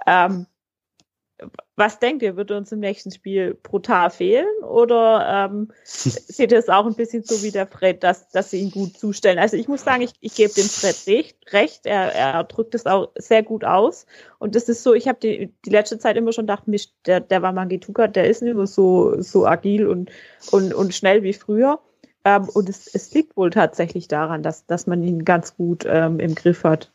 Ähm, 0.08 0.46
was 1.80 1.98
denkt 1.98 2.22
ihr, 2.22 2.36
wird 2.36 2.52
uns 2.52 2.74
im 2.74 2.82
nächsten 2.82 3.10
Spiel 3.10 3.58
brutal 3.64 4.10
fehlen? 4.10 4.46
Oder 4.64 5.50
ähm, 5.50 5.70
seht 5.84 6.52
ihr 6.52 6.60
es 6.60 6.68
auch 6.68 6.86
ein 6.86 6.96
bisschen 6.96 7.24
so 7.24 7.42
wie 7.42 7.52
der 7.52 7.66
Fred, 7.66 8.04
dass, 8.04 8.30
dass 8.30 8.52
sie 8.52 8.60
ihn 8.60 8.70
gut 8.70 8.98
zustellen? 8.98 9.40
Also 9.40 9.56
ich 9.56 9.70
muss 9.70 9.86
sagen, 9.86 10.02
ich, 10.02 10.12
ich 10.20 10.36
gebe 10.36 10.54
dem 10.54 10.66
Fred 10.66 10.96
recht. 11.08 11.38
recht. 11.54 11.86
Er, 11.86 12.14
er 12.14 12.44
drückt 12.44 12.76
es 12.76 12.86
auch 12.86 13.12
sehr 13.16 13.44
gut 13.44 13.64
aus. 13.64 14.06
Und 14.40 14.56
das 14.56 14.68
ist 14.68 14.84
so, 14.84 14.94
ich 14.94 15.08
habe 15.08 15.20
die, 15.24 15.54
die 15.66 15.70
letzte 15.70 15.98
Zeit 15.98 16.18
immer 16.18 16.34
schon 16.34 16.46
gedacht, 16.46 16.68
Mist, 16.68 16.94
der, 17.06 17.22
der 17.22 17.42
war 17.42 17.54
Mangituka, 17.54 18.08
der 18.08 18.30
ist 18.30 18.42
nicht 18.42 18.56
mehr 18.56 18.68
so, 18.68 19.20
so 19.22 19.48
agil 19.48 19.88
und, 19.88 20.12
und, 20.52 20.74
und 20.74 20.94
schnell 20.94 21.24
wie 21.24 21.34
früher. 21.34 21.80
Ähm, 22.26 22.50
und 22.50 22.68
es, 22.68 22.88
es 22.94 23.14
liegt 23.14 23.38
wohl 23.38 23.52
tatsächlich 23.52 24.10
daran, 24.10 24.44
dass, 24.44 24.66
dass 24.66 24.86
man 24.86 25.02
ihn 25.02 25.24
ganz 25.24 25.56
gut 25.56 25.86
ähm, 25.88 26.20
im 26.20 26.36
Griff 26.36 26.66
hat. 26.66 26.92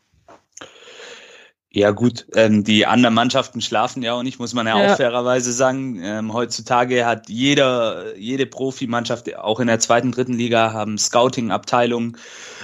Ja 1.76 1.90
gut, 1.90 2.26
ähm, 2.36 2.62
die 2.62 2.86
anderen 2.86 3.16
Mannschaften 3.16 3.60
schlafen 3.60 4.04
ja 4.04 4.14
auch 4.14 4.22
nicht, 4.22 4.38
muss 4.38 4.54
man 4.54 4.68
ja, 4.68 4.80
Ja. 4.80 4.92
auch 4.92 4.96
fairerweise 4.96 5.52
sagen. 5.52 6.00
Ähm, 6.04 6.32
heutzutage 6.32 7.04
hat 7.04 7.28
jeder, 7.28 8.16
jede 8.16 8.46
Profimannschaft, 8.46 9.36
auch 9.36 9.58
in 9.58 9.66
der 9.66 9.80
zweiten, 9.80 10.12
dritten 10.12 10.34
Liga, 10.34 10.72
haben 10.72 10.96
Scouting-Abteilungen, 10.96 12.16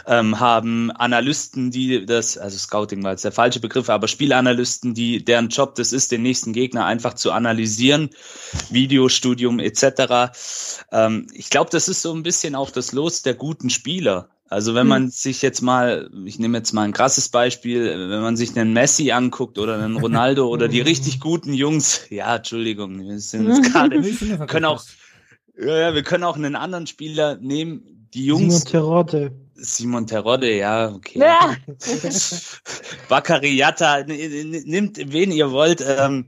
ähm, 0.07 0.39
haben 0.39 0.93
Analysten, 0.93 1.73
die 1.73 2.07
das, 2.07 2.39
also 2.39 2.57
Scouting 2.57 3.03
war 3.03 3.11
jetzt 3.11 3.25
der 3.25 3.33
falsche 3.33 3.59
Begriff, 3.59 3.91
aber 3.91 4.07
Spielanalysten, 4.07 4.95
die 4.95 5.25
deren 5.25 5.49
Job 5.49 5.75
das 5.75 5.93
ist, 5.93 6.13
den 6.13 6.23
nächsten 6.23 6.53
Gegner 6.53 6.85
einfach 6.87 7.15
zu 7.15 7.33
analysieren, 7.33 8.11
Videostudium 8.71 9.59
etc. 9.59 10.31
Ähm, 10.93 11.27
ich 11.35 11.51
glaube, 11.51 11.71
das 11.73 11.89
ist 11.89 12.03
so 12.03 12.15
ein 12.15 12.23
bisschen 12.23 12.55
auch 12.55 12.71
das 12.71 12.93
Los 12.93 13.23
der 13.23 13.35
guten 13.35 13.71
Spieler. 13.71 14.29
Also 14.51 14.75
wenn 14.75 14.83
Hm. 14.83 14.89
man 14.89 15.11
sich 15.11 15.43
jetzt 15.43 15.63
mal, 15.63 16.11
ich 16.25 16.41
nehme 16.41 16.59
jetzt 16.59 16.73
mal 16.73 16.83
ein 16.83 16.93
krasses 16.93 17.29
Beispiel, 17.29 17.85
wenn 18.11 18.21
man 18.21 18.37
sich 18.37 18.59
einen 18.59 18.73
Messi 18.73 19.13
anguckt 19.13 19.59
oder 19.59 19.79
einen 19.79 19.97
Ronaldo 19.97 20.49
oder 20.49 20.67
die 20.67 20.81
richtig 20.81 21.21
guten 21.21 21.55
Jungs, 21.55 22.07
ja, 22.11 22.35
Entschuldigung, 22.35 23.01
wir 23.01 23.21
sind 23.21 23.49
jetzt 23.49 23.73
gerade, 23.73 24.03
können 24.49 24.65
auch, 24.65 24.83
ja, 25.57 25.95
wir 25.95 26.03
können 26.03 26.25
auch 26.25 26.35
einen 26.35 26.57
anderen 26.57 26.89
Spieler 26.89 27.37
nehmen, 27.37 28.09
die 28.13 28.25
Simon 28.25 28.43
Jungs, 28.43 28.65
Terodde. 28.65 29.31
Simon 29.55 30.09
Terodde, 30.09 30.53
ja, 30.57 30.93
okay. 30.93 31.21
Ja. 31.21 31.55
Bakariata, 33.09 34.03
nimmt 34.03 34.99
wen 35.13 35.31
ihr 35.31 35.53
wollt, 35.53 35.85
ähm, 35.87 36.27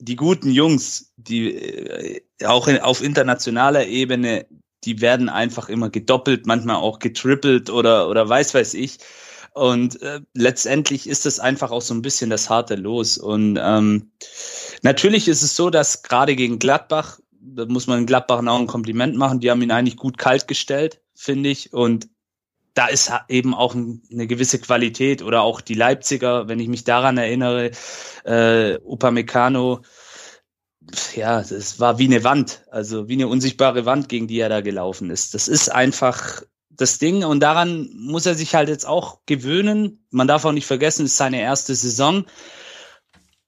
die 0.00 0.16
guten 0.16 0.50
Jungs, 0.50 1.12
die 1.16 1.54
äh, 1.54 2.20
auch 2.44 2.66
in, 2.66 2.78
auf 2.80 3.00
internationaler 3.00 3.86
Ebene, 3.86 4.44
die 4.84 5.00
werden 5.00 5.28
einfach 5.28 5.68
immer 5.68 5.90
gedoppelt, 5.90 6.46
manchmal 6.46 6.76
auch 6.76 6.98
getrippelt 6.98 7.70
oder 7.70 8.08
oder 8.08 8.28
weiß 8.28 8.54
weiß 8.54 8.74
ich. 8.74 8.98
Und 9.54 10.02
äh, 10.02 10.20
letztendlich 10.34 11.08
ist 11.08 11.26
es 11.26 11.38
einfach 11.38 11.70
auch 11.70 11.80
so 11.80 11.94
ein 11.94 12.02
bisschen 12.02 12.28
das 12.28 12.50
harte 12.50 12.74
Los. 12.74 13.18
Und 13.18 13.56
ähm, 13.62 14.10
natürlich 14.82 15.28
ist 15.28 15.42
es 15.42 15.54
so, 15.54 15.70
dass 15.70 16.02
gerade 16.02 16.34
gegen 16.34 16.58
Gladbach, 16.58 17.20
da 17.40 17.64
muss 17.66 17.86
man 17.86 18.04
Gladbach 18.04 18.44
auch 18.44 18.58
ein 18.58 18.66
Kompliment 18.66 19.16
machen, 19.16 19.38
die 19.38 19.50
haben 19.52 19.62
ihn 19.62 19.70
eigentlich 19.70 19.96
gut 19.96 20.18
kalt 20.18 20.48
gestellt, 20.48 21.00
finde 21.14 21.50
ich. 21.50 21.72
Und 21.72 22.08
da 22.74 22.86
ist 22.86 23.12
eben 23.28 23.54
auch 23.54 23.74
ein, 23.76 24.02
eine 24.10 24.26
gewisse 24.26 24.58
Qualität 24.58 25.22
oder 25.22 25.42
auch 25.42 25.60
die 25.60 25.74
Leipziger, 25.74 26.48
wenn 26.48 26.58
ich 26.58 26.66
mich 26.66 26.82
daran 26.82 27.16
erinnere, 27.16 27.70
äh, 28.24 28.78
Upamecano, 28.84 29.82
ja, 31.14 31.42
das 31.42 31.80
war 31.80 31.98
wie 31.98 32.06
eine 32.06 32.24
Wand, 32.24 32.62
also 32.70 33.08
wie 33.08 33.14
eine 33.14 33.28
unsichtbare 33.28 33.86
Wand, 33.86 34.08
gegen 34.08 34.26
die 34.28 34.38
er 34.38 34.48
da 34.48 34.60
gelaufen 34.60 35.10
ist. 35.10 35.34
Das 35.34 35.48
ist 35.48 35.68
einfach 35.70 36.42
das 36.70 36.98
Ding 36.98 37.24
und 37.24 37.40
daran 37.40 37.90
muss 37.94 38.26
er 38.26 38.34
sich 38.34 38.54
halt 38.54 38.68
jetzt 38.68 38.86
auch 38.86 39.20
gewöhnen. 39.26 40.04
Man 40.10 40.26
darf 40.26 40.44
auch 40.44 40.52
nicht 40.52 40.66
vergessen, 40.66 41.04
es 41.04 41.12
ist 41.12 41.18
seine 41.18 41.40
erste 41.40 41.74
Saison. 41.74 42.24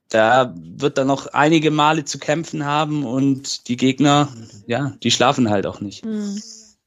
Da 0.09 0.55
wird 0.57 0.99
er 0.99 1.05
noch 1.05 1.27
einige 1.29 1.73
Male 1.73 2.05
zu 2.05 2.19
kämpfen 2.19 2.65
haben 2.65 3.05
und 3.05 3.67
die 3.67 3.77
Gegner, 3.77 4.29
ja, 4.67 4.95
die 5.03 5.11
schlafen 5.11 5.51
halt 5.51 5.67
auch 5.67 5.81
nicht. 5.81 6.05
Hm, 6.05 6.41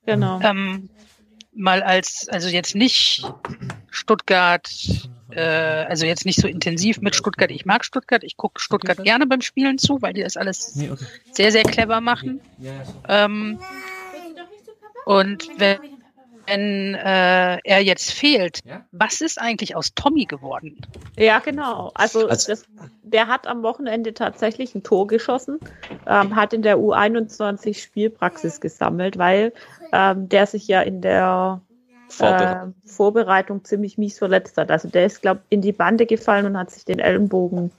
Genau. 0.05 0.39
Ähm, 0.41 0.89
mal 1.53 1.83
als, 1.83 2.27
also 2.29 2.49
jetzt 2.49 2.75
nicht 2.75 3.23
Stuttgart, 3.89 4.69
äh, 5.31 5.39
also 5.41 6.05
jetzt 6.05 6.25
nicht 6.25 6.39
so 6.39 6.47
intensiv 6.47 7.01
mit 7.01 7.15
Stuttgart. 7.15 7.51
Ich 7.51 7.65
mag 7.65 7.85
Stuttgart, 7.85 8.23
ich 8.23 8.37
gucke 8.37 8.59
Stuttgart 8.59 9.03
gerne 9.03 9.25
beim 9.27 9.41
Spielen 9.41 9.77
zu, 9.77 10.01
weil 10.01 10.13
die 10.13 10.23
das 10.23 10.37
alles 10.37 10.75
Nee, 10.75 10.89
okay. 10.91 11.05
sehr, 11.31 11.51
sehr 11.51 11.63
clever 11.63 12.01
machen. 12.01 12.39
Ja, 12.57 12.71
ja, 12.73 12.85
so. 12.85 12.93
Ähm, 13.07 13.59
und 15.05 15.47
wenn, 15.57 15.77
wenn 16.45 16.95
äh, 16.95 17.57
er 17.63 17.83
jetzt 17.83 18.11
fehlt, 18.11 18.59
Ja? 18.65 18.85
was 18.91 19.21
ist 19.21 19.39
eigentlich 19.39 19.75
aus 19.75 19.93
Tommy 19.95 20.25
geworden? 20.25 20.77
Ja, 21.17 21.39
genau. 21.39 21.91
Also, 21.95 22.27
Also- 22.27 22.51
das, 22.51 22.65
der 23.03 23.27
hat 23.27 23.47
am 23.47 23.63
Wochenende 23.63 24.13
tatsächlich 24.13 24.75
ein 24.75 24.83
Tor 24.83 25.07
geschossen, 25.07 25.59
ähm, 26.07 26.35
hat 26.35 26.53
in 26.53 26.61
der 26.61 26.77
U21 26.77 27.81
Spielpraxis 27.81 28.61
gesammelt, 28.61 29.17
weil 29.17 29.53
ähm, 29.91 30.29
der 30.29 30.45
sich 30.45 30.67
ja 30.67 30.81
in 30.81 31.01
der 31.01 31.61
Vorbereitung. 32.09 32.73
Äh, 32.83 32.87
Vorbereitung 32.87 33.63
ziemlich 33.63 33.97
mies 33.97 34.17
verletzt 34.17 34.57
hat. 34.57 34.71
Also 34.71 34.87
der 34.87 35.05
ist, 35.05 35.21
glaube 35.21 35.41
ich, 35.45 35.53
in 35.55 35.61
die 35.61 35.71
Bande 35.71 36.05
gefallen 36.05 36.45
und 36.45 36.57
hat 36.57 36.71
sich 36.71 36.85
den 36.85 36.99
Ellenbogen 36.99 37.71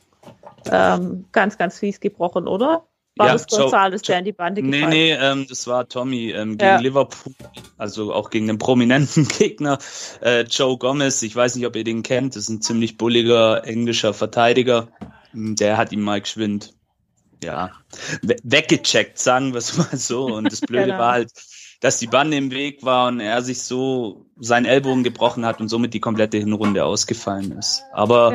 ähm, 0.70 1.24
ganz, 1.32 1.58
ganz 1.58 1.78
fies 1.78 2.00
gebrochen, 2.00 2.46
oder? 2.46 2.84
War 3.16 3.26
ja, 3.26 3.32
das 3.32 3.46
Gonzales, 3.48 4.02
der 4.02 4.20
in 4.20 4.24
die 4.24 4.32
Bande 4.32 4.62
gefallen 4.62 4.88
Nee, 4.88 5.12
nee, 5.12 5.12
ähm, 5.12 5.46
das 5.48 5.66
war 5.66 5.88
Tommy 5.88 6.30
ähm, 6.30 6.56
gegen 6.56 6.70
ja. 6.70 6.78
Liverpool, 6.78 7.34
also 7.76 8.14
auch 8.14 8.30
gegen 8.30 8.48
einen 8.48 8.58
prominenten 8.58 9.26
Gegner, 9.38 9.78
äh, 10.22 10.42
Joe 10.42 10.78
Gomez. 10.78 11.22
Ich 11.22 11.34
weiß 11.34 11.56
nicht, 11.56 11.66
ob 11.66 11.76
ihr 11.76 11.84
den 11.84 12.02
kennt. 12.02 12.36
Das 12.36 12.44
ist 12.44 12.48
ein 12.48 12.62
ziemlich 12.62 12.96
bulliger 12.96 13.66
englischer 13.66 14.14
Verteidiger. 14.14 14.88
Der 15.32 15.76
hat 15.76 15.92
ihm 15.92 16.02
mal 16.02 16.20
geschwind, 16.20 16.72
ja, 17.42 17.72
weggecheckt, 18.22 19.18
sagen 19.18 19.52
wir 19.52 19.58
es 19.58 19.76
mal 19.76 19.96
so. 19.96 20.26
Und 20.26 20.50
das 20.50 20.60
Blöde 20.60 20.86
genau. 20.86 20.98
war 20.98 21.12
halt, 21.12 21.30
dass 21.80 21.98
die 21.98 22.06
Bande 22.06 22.36
im 22.36 22.50
Weg 22.50 22.84
war 22.84 23.08
und 23.08 23.20
er 23.20 23.42
sich 23.42 23.62
so 23.62 24.26
seinen 24.38 24.66
Ellbogen 24.66 25.02
gebrochen 25.02 25.46
hat 25.46 25.60
und 25.60 25.68
somit 25.68 25.94
die 25.94 26.00
komplette 26.00 26.38
Hinrunde 26.38 26.84
ausgefallen 26.84 27.52
ist. 27.52 27.82
Aber 27.92 28.34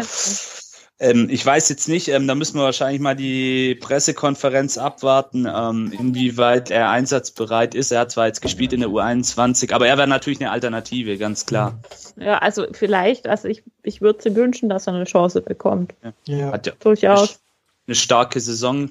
ähm, 0.97 1.27
ich 1.29 1.45
weiß 1.45 1.69
jetzt 1.69 1.89
nicht, 1.89 2.07
ähm, 2.07 2.27
da 2.27 2.35
müssen 2.35 2.57
wir 2.57 2.63
wahrscheinlich 2.63 3.01
mal 3.01 3.15
die 3.15 3.75
Pressekonferenz 3.75 4.77
abwarten, 4.77 5.45
ähm, 5.45 5.91
inwieweit 5.91 6.71
er 6.71 6.89
einsatzbereit 6.89 7.75
ist. 7.75 7.91
Er 7.91 8.01
hat 8.01 8.11
zwar 8.11 8.27
jetzt 8.27 8.41
gespielt 8.41 8.71
in 8.71 8.79
der 8.79 8.89
U21, 8.89 9.73
aber 9.73 9.87
er 9.87 9.97
wäre 9.97 10.07
natürlich 10.07 10.39
eine 10.39 10.51
Alternative, 10.51 11.17
ganz 11.17 11.45
klar. 11.45 11.79
Ja, 12.15 12.37
also 12.37 12.65
vielleicht, 12.71 13.27
also 13.27 13.47
ich, 13.47 13.63
ich 13.83 14.01
würde 14.01 14.27
ihm 14.29 14.35
wünschen, 14.35 14.69
dass 14.69 14.87
er 14.87 14.93
eine 14.93 15.03
Chance 15.03 15.41
bekommt. 15.41 15.93
Ja. 16.25 16.53
Hat 16.53 16.65
ja 16.65 16.73
durchaus 16.79 17.41
eine 17.87 17.95
starke 17.95 18.39
Saison 18.39 18.89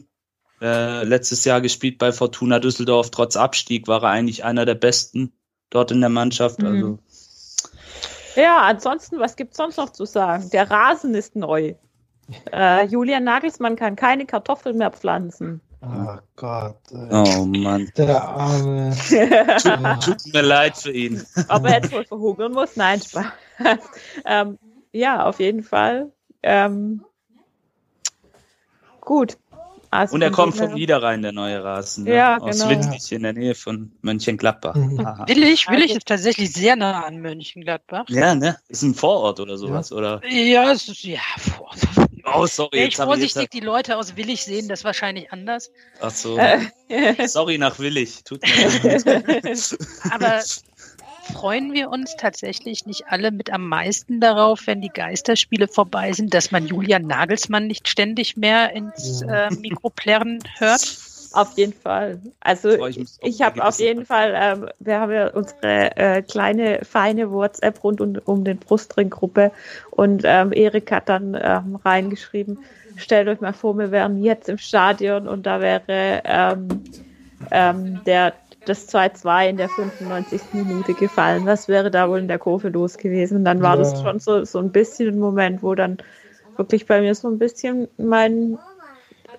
äh, 0.65 1.05
letztes 1.05 1.45
Jahr 1.45 1.61
gespielt 1.61 1.99
bei 1.99 2.11
Fortuna 2.11 2.59
Düsseldorf. 2.59 3.11
Trotz 3.11 3.37
Abstieg 3.37 3.87
war 3.87 4.03
er 4.03 4.09
eigentlich 4.09 4.45
einer 4.45 4.65
der 4.65 4.75
besten 4.75 5.33
dort 5.69 5.91
in 5.91 6.01
der 6.01 6.09
Mannschaft. 6.09 6.61
Mhm. 6.61 6.67
Also. 6.67 6.99
Ja, 8.37 8.63
ansonsten, 8.63 9.19
was 9.21 9.37
gibt 9.37 9.53
es 9.53 9.59
sonst 9.59 9.77
noch 9.77 9.91
zu 9.91 10.07
sagen? 10.07 10.49
Der 10.51 10.71
Rasen 10.71 11.15
ist 11.15 11.37
neu. 11.37 11.75
Äh, 12.51 12.87
Julian 12.87 13.25
Nagelsmann 13.25 13.77
kann 13.77 13.97
keine 13.97 14.25
Kartoffeln 14.25 14.79
mehr 14.79 14.91
pflanzen. 14.91 15.61
Oh 15.83 16.17
Gott. 16.37 16.79
Ey. 16.91 17.09
Oh 17.13 17.45
Mann. 17.45 17.91
Der 17.99 18.27
arme. 18.27 18.97
tut, 19.63 20.05
tut, 20.05 20.33
mir 20.33 20.41
leid 20.41 20.75
für 20.79 20.91
ihn. 20.91 21.23
Ob 21.51 21.67
er 21.67 21.83
jetzt 21.83 21.93
wohl 21.93 22.07
verhungern 22.07 22.53
muss? 22.53 22.77
Nein, 22.77 23.03
Spaß. 23.03 23.27
ähm, 24.25 24.59
ja, 24.93 25.27
auf 25.27 25.39
jeden 25.39 25.63
Fall. 25.63 26.13
Ähm, 26.43 27.05
gut. 29.03 29.37
Also 29.95 30.17
und 30.17 30.23
er 30.23 30.33
kommt 30.33 30.57
vom 30.57 30.75
Niederrhein, 30.75 31.23
der 31.23 31.31
neue 31.31 31.63
Rasen. 31.63 32.03
Ne? 32.03 32.17
Ja, 32.17 32.39
Aus 32.39 32.59
genau. 32.59 32.71
Windig 32.71 33.13
in 33.13 33.23
der 33.23 33.33
Nähe 33.33 33.55
von 33.55 33.93
Mönchengladbach. 34.03 34.75
Mhm. 34.75 34.99
Willig, 35.29 35.71
Willig 35.71 35.93
ist 35.93 36.07
tatsächlich 36.07 36.53
sehr 36.53 36.75
nah 36.75 37.05
an 37.05 37.21
Mönchengladbach. 37.21 38.07
Ja, 38.09 38.35
ne? 38.35 38.59
Ist 38.67 38.83
ein 38.83 38.97
Vorort 38.97 39.39
oder 39.39 39.57
sowas, 39.57 39.91
ja. 39.91 39.97
oder? 39.97 40.21
Ja, 40.29 40.73
es 40.73 40.89
ist, 40.89 41.05
ja, 41.05 41.21
Vorort. 41.39 41.79
Oh, 42.25 42.45
sorry. 42.47 42.71
Wenn 42.73 42.89
ich 42.89 42.97
vorsichtig 42.97 43.51
die 43.51 43.61
Leute 43.61 43.97
aus 43.97 44.17
Willig 44.17 44.45
sehen, 44.45 44.67
das 44.67 44.83
wahrscheinlich 44.83 45.33
anders. 45.33 45.71
Ach 46.01 46.11
so. 46.11 46.39
Äh. 46.39 47.29
sorry 47.29 47.57
nach 47.57 47.79
Willig. 47.79 48.25
Tut 48.25 48.43
mir 48.43 49.05
leid. 49.05 49.79
Aber 50.11 50.43
freuen 51.25 51.73
wir 51.73 51.91
uns 51.91 52.17
tatsächlich 52.17 52.87
nicht 52.87 53.05
alle 53.09 53.31
mit 53.31 53.53
am 53.53 53.69
meisten 53.69 54.21
darauf, 54.21 54.67
wenn 54.67 54.81
die 54.81 54.89
Geisterspiele 54.89 55.69
vorbei 55.69 56.13
sind, 56.13 56.35
dass 56.35 56.51
man 56.51 56.67
Julian 56.67 57.07
Nagelsmann 57.07 57.67
nicht 57.67 57.89
ständig 57.89 58.37
mehr 58.37 58.73
ins 58.73 59.23
äh, 59.23 59.51
Mikro 59.51 59.91
plärren 59.91 60.39
hört? 60.59 60.97
Auf 61.35 61.59
jeden 61.59 61.73
Fall. 61.73 62.21
Also 62.41 62.87
ich, 62.87 63.09
ich 63.21 63.43
habe 63.43 63.65
auf 63.65 63.81
jeden 63.81 64.07
Fall, 64.07 64.35
ähm, 64.37 64.69
wir 64.79 65.01
haben 65.01 65.13
ja 65.13 65.31
unsere 65.31 65.97
äh, 65.97 66.23
kleine, 66.23 66.85
feine 66.85 67.33
WhatsApp 67.33 67.83
rund 67.83 68.01
um, 68.01 68.17
um 68.25 68.45
den 68.45 68.59
Brustring-Gruppe 68.59 69.51
und 69.91 70.23
ähm, 70.25 70.53
Erik 70.53 70.93
hat 70.93 71.09
dann 71.09 71.37
ähm, 71.41 71.77
reingeschrieben, 71.85 72.59
stellt 72.97 73.27
euch 73.27 73.41
mal 73.41 73.53
vor, 73.53 73.77
wir 73.77 73.91
wären 73.91 74.23
jetzt 74.23 74.49
im 74.49 74.59
Stadion 74.59 75.27
und 75.27 75.45
da 75.45 75.61
wäre 75.61 76.23
ähm, 76.25 76.85
ähm, 77.51 78.01
der 78.07 78.35
das 78.65 78.89
2-2 78.89 79.49
in 79.51 79.57
der 79.57 79.69
95. 79.69 80.41
Minute 80.53 80.95
gefallen. 80.95 81.47
Was 81.47 81.69
wäre 81.69 81.91
da 81.91 82.09
wohl 82.09 82.19
in 82.19 82.29
der 82.29 82.39
Kurve 82.39 82.69
los 82.69 82.99
gewesen? 82.99 83.39
Und 83.39 83.45
dann 83.45 83.63
war 83.63 83.77
ja. 83.77 83.83
das 83.83 84.01
schon 84.03 84.19
so, 84.19 84.45
so 84.45 84.59
ein 84.59 84.73
bisschen 84.73 85.09
ein 85.09 85.19
Moment, 85.19 85.63
wo 85.63 85.75
dann 85.75 85.99
wirklich 86.57 86.87
bei 86.87 87.01
mir 87.01 87.15
so 87.15 87.29
ein 87.29 87.39
bisschen 87.39 87.89
mein, 87.97 88.59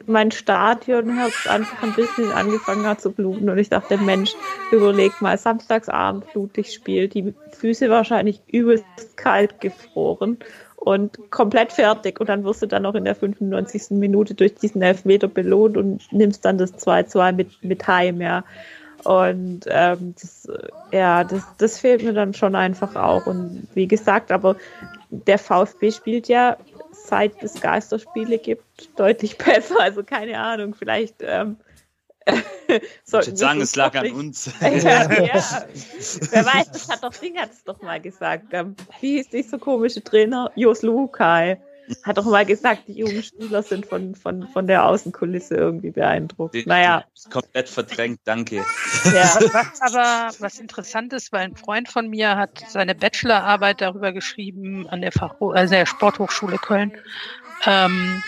mein 0.06 0.32
Stadionherz 0.32 1.48
einfach 1.48 1.84
ein 1.84 1.94
bisschen 1.94 2.32
angefangen 2.32 2.86
hat 2.86 3.02
zu 3.02 3.12
bluten. 3.12 3.50
Und 3.50 3.58
ich 3.58 3.70
dachte, 3.70 3.98
Mensch, 3.98 4.34
überleg 4.72 5.22
mal, 5.22 5.38
Samstagsabend 5.38 6.32
blutig 6.34 6.74
spielt, 6.74 7.14
die 7.14 7.34
Füße 7.52 7.90
wahrscheinlich 7.90 8.42
übelst 8.48 8.86
kalt 9.16 9.62
gefroren 9.62 10.40
und 10.86 11.32
komplett 11.32 11.74
fertig. 11.74 12.20
Und 12.20 12.30
dann 12.30 12.44
wirst 12.44 12.62
du 12.62 12.68
dann 12.68 12.84
noch 12.84 12.96
in 12.96 13.06
der 13.06 13.16
95. 13.16 13.92
Minute 13.92 14.36
durch 14.36 14.56
diesen 14.56 14.82
Elfmeter 14.82 15.28
belohnt 15.28 15.78
und 15.78 16.12
nimmst 16.12 16.46
dann 16.46 16.58
das 16.58 16.74
2-2 16.76 17.32
mit, 17.34 17.64
mit 17.64 17.88
heim, 17.88 18.22
ja. 18.22 18.44
Und 19.06 19.66
ähm, 19.68 20.16
das, 20.20 20.48
ja, 20.92 21.24
das, 21.24 21.44
das 21.60 21.80
fehlt 21.80 22.04
mir 22.04 22.14
dann 22.14 22.34
schon 22.34 22.56
einfach 22.56 22.96
auch. 22.96 23.28
Und 23.28 23.68
wie 23.76 23.88
gesagt, 23.88 24.32
aber 24.32 24.56
der 25.12 25.38
VfB 25.38 25.92
spielt 25.92 26.28
ja, 26.28 26.58
seit 26.92 27.44
es 27.44 27.62
Geisterspiele 27.62 28.40
gibt, 28.40 28.64
deutlich 29.00 29.38
besser. 29.38 29.80
Also 29.80 30.04
keine 30.04 30.40
Ahnung, 30.40 30.74
vielleicht 30.74 31.18
ähm, 31.22 31.58
ich 32.28 33.38
sagen, 33.38 33.62
es 33.62 33.76
lag 33.76 33.96
an 33.96 34.12
uns. 34.12 34.50
ja, 34.60 34.70
ja. 34.72 35.08
Wer 35.12 36.46
weiß, 36.46 36.72
das 36.72 36.90
hat 36.90 37.04
doch 37.04 37.14
Ding 37.14 37.38
hat 37.38 37.52
es 37.52 37.64
doch 37.64 37.84
mal 37.84 38.02
gesagt. 38.02 38.48
Ähm, 38.52 38.76
wie 39.00 39.18
hieß 39.18 39.30
dieser 39.30 39.60
komische 39.60 40.04
Trainer? 40.04 40.52
Jos 40.56 40.82
Lukai 40.82 41.60
hat 42.04 42.18
doch 42.18 42.26
mal 42.26 42.46
gesagt, 42.46 42.88
die 42.88 42.94
jungen 42.94 43.24
Spieler 43.24 43.64
sind 43.64 43.86
von, 43.86 44.16
von, 44.16 44.48
von 44.48 44.68
der 44.68 44.86
Außenkulisse 44.86 45.56
irgendwie 45.56 45.92
beeindruckt. 45.92 46.56
Den, 46.56 46.68
naja. 46.68 47.06
Komplett 47.32 47.70
verdrängt, 47.70 48.20
danke. 48.24 48.58
Ja. 49.14 49.40
Aber 49.80 50.30
was 50.40 50.60
interessant 50.60 51.14
ist, 51.14 51.32
weil 51.32 51.42
ein 51.42 51.56
Freund 51.56 51.90
von 51.90 52.10
mir 52.10 52.38
hat 52.38 52.64
seine 52.70 52.96
Bachelorarbeit 52.96 53.82
darüber 53.82 54.12
geschrieben 54.12 54.88
an 54.90 55.02
der, 55.02 55.12
Fach 55.12 55.36
also 55.40 55.74
der 55.74 55.86
Sporthochschule 55.86 56.58
Köln 56.58 56.92
ähm, 57.66 58.22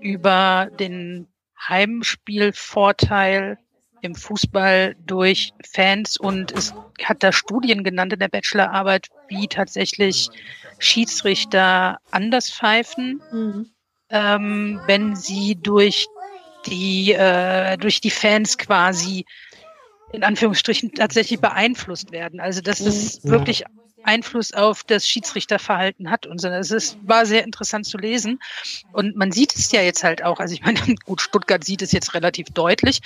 über 0.00 0.68
den 0.78 1.28
Heimspielvorteil 1.68 3.58
im 4.06 4.14
Fußball 4.14 4.96
durch 5.06 5.52
Fans 5.70 6.16
und 6.16 6.52
es 6.52 6.72
hat 7.04 7.22
da 7.22 7.32
Studien 7.32 7.84
genannt 7.84 8.14
in 8.14 8.18
der 8.18 8.28
Bachelorarbeit, 8.28 9.08
wie 9.28 9.48
tatsächlich 9.48 10.30
Schiedsrichter 10.78 11.98
anders 12.10 12.50
pfeifen, 12.50 13.20
mhm. 13.30 13.70
ähm, 14.10 14.80
wenn 14.86 15.14
sie 15.14 15.56
durch 15.56 16.06
die, 16.66 17.12
äh, 17.12 17.76
durch 17.76 18.00
die 18.00 18.10
Fans 18.10 18.56
quasi 18.58 19.24
in 20.12 20.24
Anführungsstrichen 20.24 20.92
tatsächlich 20.92 21.40
beeinflusst 21.40 22.12
werden. 22.12 22.40
Also 22.40 22.60
dass 22.60 22.80
es 22.80 23.22
mhm. 23.22 23.30
wirklich 23.30 23.64
Einfluss 24.06 24.54
auf 24.54 24.84
das 24.84 25.06
Schiedsrichterverhalten 25.06 26.10
hat 26.10 26.26
und 26.26 26.40
so. 26.40 26.48
Es 26.48 26.70
ist, 26.70 26.96
war 27.02 27.26
sehr 27.26 27.44
interessant 27.44 27.86
zu 27.86 27.98
lesen. 27.98 28.38
Und 28.92 29.16
man 29.16 29.32
sieht 29.32 29.54
es 29.54 29.70
ja 29.72 29.82
jetzt 29.82 30.04
halt 30.04 30.22
auch, 30.22 30.38
also 30.38 30.54
ich 30.54 30.62
meine, 30.62 30.80
gut, 31.04 31.20
Stuttgart 31.20 31.64
sieht 31.64 31.82
es 31.82 31.92
jetzt 31.92 32.14
relativ 32.14 32.46
deutlich, 32.50 33.00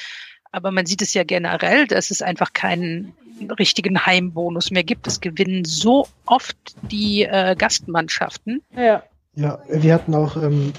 aber 0.52 0.70
man 0.70 0.86
sieht 0.86 1.02
es 1.02 1.14
ja 1.14 1.24
generell, 1.24 1.86
dass 1.86 2.10
es 2.10 2.22
einfach 2.22 2.52
keinen 2.52 3.12
richtigen 3.58 4.04
Heimbonus 4.04 4.70
mehr 4.70 4.84
gibt. 4.84 5.06
Es 5.06 5.20
gewinnen 5.20 5.64
so 5.64 6.06
oft 6.26 6.56
die 6.90 7.22
äh, 7.22 7.54
Gastmannschaften. 7.56 8.62
Ja. 8.76 9.02
Ja, 9.34 9.60
wir 9.70 9.94
hatten 9.94 10.14
auch 10.14 10.36
ähm, 10.36 10.72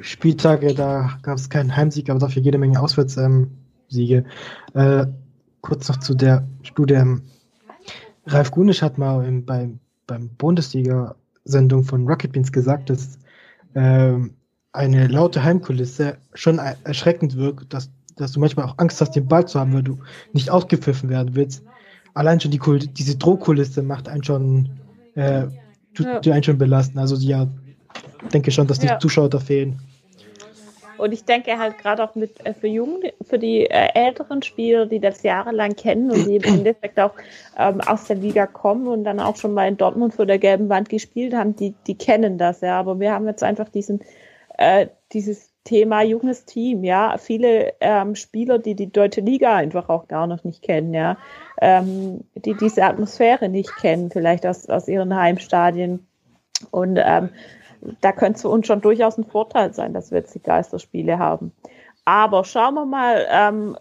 Spieltage, 0.00 0.74
da 0.74 1.18
gab 1.22 1.36
es 1.36 1.50
keinen 1.50 1.76
Heimsieg, 1.76 2.08
aber 2.08 2.18
dafür 2.18 2.42
jede 2.42 2.58
Menge 2.58 2.80
Auswärtssiege. 2.80 4.24
Ähm, 4.74 4.74
äh, 4.74 5.06
kurz 5.60 5.88
noch 5.88 5.98
zu 5.98 6.14
der 6.14 6.48
Studie. 6.62 6.94
Ähm, 6.94 7.22
Ralf 8.26 8.50
Gunisch 8.50 8.82
hat 8.82 8.98
mal 8.98 9.24
im, 9.24 9.44
beim, 9.44 9.80
beim 10.06 10.30
Bundesliga-Sendung 10.30 11.84
von 11.84 12.08
Rocket 12.08 12.32
Beans 12.32 12.52
gesagt, 12.52 12.90
dass 12.90 13.18
ähm, 13.74 14.36
eine 14.72 15.06
laute 15.06 15.44
Heimkulisse 15.44 16.18
schon 16.32 16.58
erschreckend 16.58 17.36
wirkt, 17.36 17.72
dass 17.72 17.90
dass 18.16 18.32
du 18.32 18.40
manchmal 18.40 18.66
auch 18.66 18.78
Angst 18.78 19.00
hast, 19.00 19.12
den 19.12 19.26
Ball 19.26 19.46
zu 19.46 19.58
haben, 19.58 19.72
weil 19.74 19.82
du 19.82 19.98
nicht 20.32 20.50
ausgepfiffen 20.50 21.08
werden 21.08 21.34
willst. 21.34 21.64
Allein 22.14 22.40
schon 22.40 22.50
die 22.50 22.58
Kul 22.58 22.78
diese 22.78 23.16
Drohkulisse 23.16 23.82
macht 23.82 24.08
einen 24.08 24.22
schon, 24.22 24.70
äh, 25.14 25.46
tut 25.94 26.24
ja. 26.24 26.32
einen 26.32 26.44
schon 26.44 26.58
belasten. 26.58 26.98
Also 26.98 27.16
ja, 27.16 27.48
denke 28.32 28.50
schon, 28.50 28.66
dass 28.66 28.78
die 28.78 28.86
ja. 28.86 28.98
Zuschauer 28.98 29.30
da 29.30 29.38
fehlen. 29.38 29.80
Und 30.96 31.12
ich 31.12 31.24
denke 31.24 31.58
halt 31.58 31.78
gerade 31.78 32.04
auch 32.04 32.14
mit 32.14 32.44
äh, 32.46 32.54
für 32.54 32.68
Jungen, 32.68 33.02
für 33.22 33.38
die 33.38 33.66
äh, 33.66 33.88
älteren 33.94 34.42
Spieler, 34.42 34.86
die 34.86 35.00
das 35.00 35.22
jahrelang 35.22 35.74
kennen 35.74 36.10
und 36.10 36.26
die 36.26 36.36
im 36.36 36.42
Endeffekt 36.58 37.00
auch 37.00 37.14
ähm, 37.58 37.80
aus 37.80 38.04
der 38.04 38.16
Liga 38.16 38.46
kommen 38.46 38.86
und 38.86 39.04
dann 39.04 39.20
auch 39.20 39.36
schon 39.36 39.54
mal 39.54 39.66
in 39.66 39.76
Dortmund 39.76 40.14
vor 40.14 40.26
der 40.26 40.38
gelben 40.38 40.68
Wand 40.68 40.88
gespielt 40.88 41.34
haben, 41.34 41.56
die, 41.56 41.74
die 41.86 41.96
kennen 41.96 42.38
das 42.38 42.60
ja. 42.60 42.78
Aber 42.78 43.00
wir 43.00 43.12
haben 43.12 43.26
jetzt 43.26 43.42
einfach 43.42 43.68
diesen, 43.68 44.00
äh, 44.56 44.86
dieses 45.12 45.53
Thema 45.64 46.02
junges 46.02 46.44
Team, 46.44 46.84
ja, 46.84 47.16
viele 47.18 47.72
ähm, 47.80 48.14
Spieler, 48.14 48.58
die 48.58 48.74
die 48.74 48.92
deutsche 48.92 49.22
Liga 49.22 49.56
einfach 49.56 49.88
auch 49.88 50.08
gar 50.08 50.26
noch 50.26 50.44
nicht 50.44 50.62
kennen, 50.62 50.92
ja, 50.92 51.16
ähm, 51.60 52.20
die 52.34 52.54
diese 52.54 52.84
Atmosphäre 52.84 53.48
nicht 53.48 53.74
kennen, 53.76 54.10
vielleicht 54.10 54.46
aus, 54.46 54.68
aus 54.68 54.88
ihren 54.88 55.16
Heimstadien. 55.16 56.06
Und 56.70 56.98
ähm, 57.02 57.30
da 58.02 58.12
könnte 58.12 58.36
es 58.36 58.42
für 58.42 58.50
uns 58.50 58.66
schon 58.66 58.82
durchaus 58.82 59.16
ein 59.16 59.24
Vorteil 59.24 59.72
sein, 59.72 59.94
dass 59.94 60.10
wir 60.10 60.18
jetzt 60.18 60.34
die 60.34 60.42
Geisterspiele 60.42 61.18
haben. 61.18 61.52
Aber 62.04 62.44
schauen 62.44 62.74
wir 62.74 62.84
mal 62.84 63.26
ähm, 63.30 63.76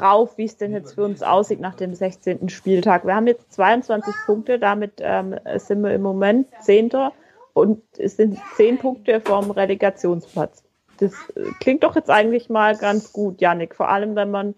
rauf, 0.00 0.36
wie 0.38 0.44
es 0.44 0.56
denn 0.56 0.72
jetzt 0.72 0.94
für 0.94 1.04
uns 1.04 1.22
aussieht 1.22 1.60
nach 1.60 1.76
dem 1.76 1.94
16. 1.94 2.48
Spieltag. 2.48 3.06
Wir 3.06 3.14
haben 3.14 3.28
jetzt 3.28 3.52
22 3.52 4.12
Punkte, 4.26 4.58
damit 4.58 4.94
ähm, 4.98 5.36
sind 5.56 5.82
wir 5.82 5.94
im 5.94 6.02
Moment 6.02 6.48
Zehnter 6.60 7.12
und 7.52 7.82
es 7.96 8.16
sind 8.16 8.38
zehn 8.56 8.78
Punkte 8.78 9.20
vom 9.20 9.52
Relegationsplatz 9.52 10.67
das 10.98 11.12
äh, 11.34 11.50
klingt 11.60 11.82
doch 11.82 11.96
jetzt 11.96 12.10
eigentlich 12.10 12.48
mal 12.48 12.76
ganz 12.76 13.12
gut, 13.12 13.40
Yannick. 13.40 13.74
Vor 13.74 13.88
allem, 13.88 14.14
wenn 14.16 14.30
man 14.30 14.54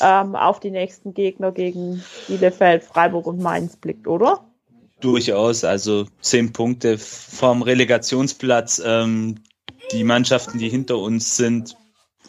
ähm, 0.00 0.34
auf 0.34 0.60
die 0.60 0.70
nächsten 0.70 1.14
Gegner 1.14 1.52
gegen 1.52 2.02
Bielefeld, 2.26 2.84
Freiburg 2.84 3.26
und 3.26 3.40
Mainz 3.40 3.76
blickt, 3.76 4.06
oder? 4.06 4.44
Durchaus, 5.00 5.64
also 5.64 6.06
zehn 6.20 6.52
Punkte 6.52 6.98
vom 6.98 7.62
Relegationsplatz. 7.62 8.82
Ähm, 8.84 9.36
die 9.92 10.04
Mannschaften, 10.04 10.58
die 10.58 10.68
hinter 10.68 10.98
uns 10.98 11.36
sind, 11.36 11.76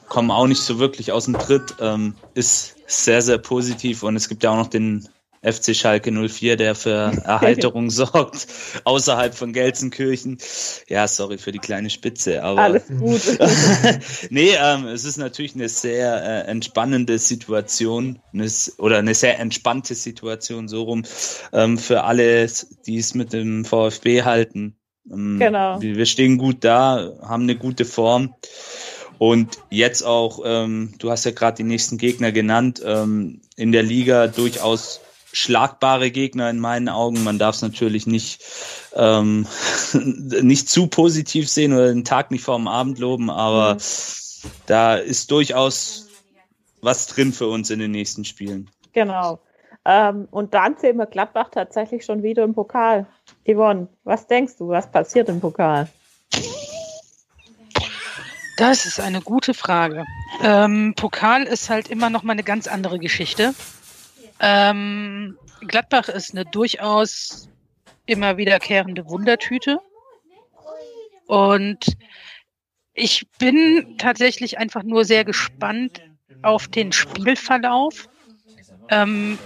kommen 0.08 0.32
auch 0.32 0.48
nicht 0.48 0.62
so 0.62 0.80
wirklich 0.80 1.12
aus 1.12 1.26
dem 1.26 1.38
Tritt. 1.38 1.76
Ähm, 1.80 2.16
ist 2.34 2.76
sehr, 2.86 3.22
sehr 3.22 3.38
positiv 3.38 4.04
und 4.04 4.16
es 4.16 4.30
gibt 4.30 4.44
ja 4.44 4.52
auch 4.52 4.58
noch 4.58 4.68
den 4.68 5.08
FC 5.52 5.76
Schalke 5.76 6.12
04, 6.12 6.58
der 6.58 6.76
für 6.76 7.12
Erheiterung 7.26 7.90
sorgt, 7.90 8.48
außerhalb 8.84 9.34
von 9.34 9.54
Gelsenkirchen. 9.54 10.38
Ja, 10.88 11.08
sorry 11.08 11.38
für 11.38 11.52
die 11.52 11.60
kleine 11.60 11.90
Spitze, 11.90 12.44
aber. 12.44 12.62
Alles 12.62 12.88
gut. 12.88 13.22
nee, 14.30 14.52
ähm, 14.60 14.88
es 14.88 15.06
ist 15.06 15.18
natürlich 15.18 15.56
eine 15.56 15.70
sehr 15.70 16.24
äh, 16.24 16.50
entspannende 16.50 17.18
Situation 17.20 18.20
eine, 18.34 18.50
oder 18.78 18.98
eine 18.98 19.14
sehr 19.14 19.40
entspannte 19.40 19.96
Situation, 19.96 20.68
so 20.68 20.84
rum, 20.84 21.04
ähm, 21.54 21.78
für 21.78 22.04
alle, 22.04 22.48
die 22.86 22.98
es 22.98 23.16
mit 23.16 23.34
dem 23.34 23.66
VfB 23.66 24.24
halten. 24.24 24.76
Ähm, 25.12 25.38
genau. 25.40 25.82
Wir, 25.82 25.96
wir 25.96 26.06
stehen 26.06 26.38
gut 26.38 26.64
da, 26.64 27.14
haben 27.22 27.44
eine 27.44 27.56
gute 27.56 27.86
Form. 27.86 28.36
Und 29.20 29.58
jetzt 29.72 30.04
auch, 30.04 30.42
ähm, 30.46 30.94
du 31.00 31.10
hast 31.10 31.26
ja 31.26 31.32
gerade 31.32 31.58
die 31.58 31.64
nächsten 31.64 31.98
Gegner 31.98 32.32
genannt, 32.32 32.82
ähm, 32.86 33.42
in 33.56 33.72
der 33.72 33.84
Liga 33.84 34.28
durchaus 34.28 35.02
schlagbare 35.38 36.12
Gegner 36.12 36.50
in 36.50 36.60
meinen 36.60 36.90
Augen. 36.90 37.24
Man 37.24 37.40
darf 37.40 37.56
es 37.56 37.62
natürlich 37.62 38.08
nicht, 38.08 38.44
ähm, 38.96 39.48
nicht 39.94 40.70
zu 40.70 40.88
positiv 40.88 41.50
sehen 41.50 41.74
oder 41.74 41.88
den 41.88 42.06
Tag 42.06 42.32
nicht 42.32 42.44
vor 42.44 42.58
dem 42.58 42.68
Abend 42.68 43.00
loben, 43.00 43.30
aber 43.30 43.76
mhm. 43.76 43.80
da 44.66 44.96
ist 44.96 45.32
durchaus 45.32 46.08
was 46.82 47.08
drin 47.08 47.34
für 47.34 47.48
uns 47.48 47.70
in 47.70 47.80
den 47.80 47.92
nächsten 47.92 48.26
Spielen. 48.26 48.70
Genau. 48.94 49.40
Ähm, 49.86 50.28
und 50.32 50.54
dann 50.54 50.78
sehen 50.78 50.98
wir 50.98 51.06
Gladbach 51.06 51.50
tatsächlich 51.52 52.04
schon 52.04 52.24
wieder 52.24 52.44
im 52.44 52.54
Pokal. 52.54 53.08
Yvonne, 53.46 53.88
was 54.04 54.28
denkst 54.28 54.58
du, 54.58 54.70
was 54.70 54.92
passiert 54.92 55.30
im 55.30 55.40
Pokal? 55.40 55.88
Das 58.58 58.86
ist 58.88 59.00
eine 59.00 59.22
gute 59.22 59.54
Frage. 59.54 60.04
Ähm, 60.42 60.94
Pokal 60.96 61.44
ist 61.44 61.70
halt 61.70 61.90
immer 61.90 62.10
noch 62.10 62.24
mal 62.24 62.34
eine 62.34 62.44
ganz 62.44 62.68
andere 62.68 62.98
Geschichte. 62.98 63.54
Ähm, 64.40 65.38
Gladbach 65.62 66.10
ist 66.10 66.32
eine 66.32 66.46
durchaus 66.46 67.50
immer 68.06 68.38
wiederkehrende 68.38 69.08
Wundertüte. 69.08 69.80
Und 71.28 71.98
ich 72.94 73.28
bin 73.38 73.96
tatsächlich 73.98 74.58
einfach 74.58 74.84
nur 74.84 75.06
sehr 75.06 75.26
gespannt 75.26 76.02
auf 76.42 76.68
den 76.68 76.92
Spielverlauf. 76.92 78.10
Ähm, 78.90 79.38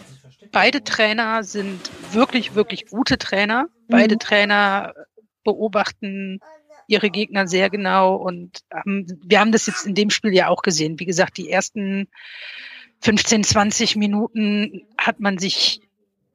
beide 0.51 0.83
Trainer 0.83 1.43
sind 1.43 1.79
wirklich, 2.13 2.55
wirklich 2.55 2.85
gute 2.87 3.17
Trainer. 3.17 3.67
Beide 3.87 4.15
mhm. 4.15 4.19
Trainer 4.19 4.93
beobachten 5.43 6.39
ihre 6.87 7.09
Gegner 7.09 7.47
sehr 7.47 7.69
genau 7.69 8.15
und 8.15 8.59
ähm, 8.85 9.07
wir 9.23 9.39
haben 9.39 9.51
das 9.51 9.65
jetzt 9.65 9.85
in 9.85 9.95
dem 9.95 10.09
Spiel 10.09 10.33
ja 10.33 10.49
auch 10.49 10.61
gesehen. 10.61 10.99
Wie 10.99 11.05
gesagt, 11.05 11.37
die 11.37 11.49
ersten 11.49 12.09
15, 13.01 13.43
20 13.43 13.95
Minuten 13.95 14.85
hat 14.97 15.19
man 15.19 15.37
sich 15.37 15.81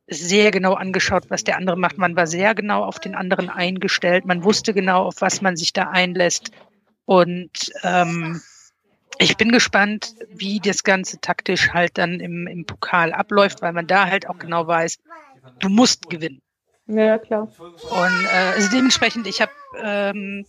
sehr 0.08 0.50
genau 0.50 0.74
angeschaut, 0.74 1.24
was 1.28 1.44
der 1.44 1.56
andere 1.56 1.76
macht. 1.76 1.98
Man 1.98 2.16
war 2.16 2.26
sehr 2.26 2.54
genau 2.54 2.84
auf 2.84 2.98
den 2.98 3.14
anderen 3.14 3.50
eingestellt. 3.50 4.24
Man 4.24 4.44
wusste 4.44 4.72
genau, 4.72 5.04
auf 5.04 5.20
was 5.20 5.42
man 5.42 5.56
sich 5.56 5.72
da 5.72 5.84
einlässt. 5.90 6.50
Und 7.04 7.72
ähm, 7.82 8.40
ich 9.18 9.36
bin 9.36 9.50
gespannt, 9.50 10.14
wie 10.28 10.60
das 10.60 10.84
Ganze 10.84 11.20
taktisch 11.20 11.70
halt 11.72 11.98
dann 11.98 12.20
im, 12.20 12.46
im 12.46 12.66
Pokal 12.66 13.12
abläuft, 13.12 13.62
weil 13.62 13.72
man 13.72 13.86
da 13.86 14.06
halt 14.06 14.28
auch 14.28 14.38
genau 14.38 14.66
weiß, 14.66 14.98
du 15.58 15.68
musst 15.68 16.08
gewinnen. 16.08 16.40
Ja, 16.88 17.18
klar. 17.18 17.48
Und 17.58 18.24
äh, 18.24 18.52
also 18.54 18.70
dementsprechend, 18.70 19.26
ich 19.26 19.40
habe 19.40 19.52
ähm, 19.78 20.46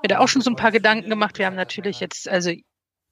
mir 0.00 0.08
da 0.08 0.18
auch 0.18 0.28
schon 0.28 0.42
so 0.42 0.50
ein 0.50 0.56
paar 0.56 0.70
Gedanken 0.70 1.10
gemacht. 1.10 1.38
Wir 1.38 1.46
haben 1.46 1.56
natürlich 1.56 1.98
jetzt, 1.98 2.28
also 2.28 2.52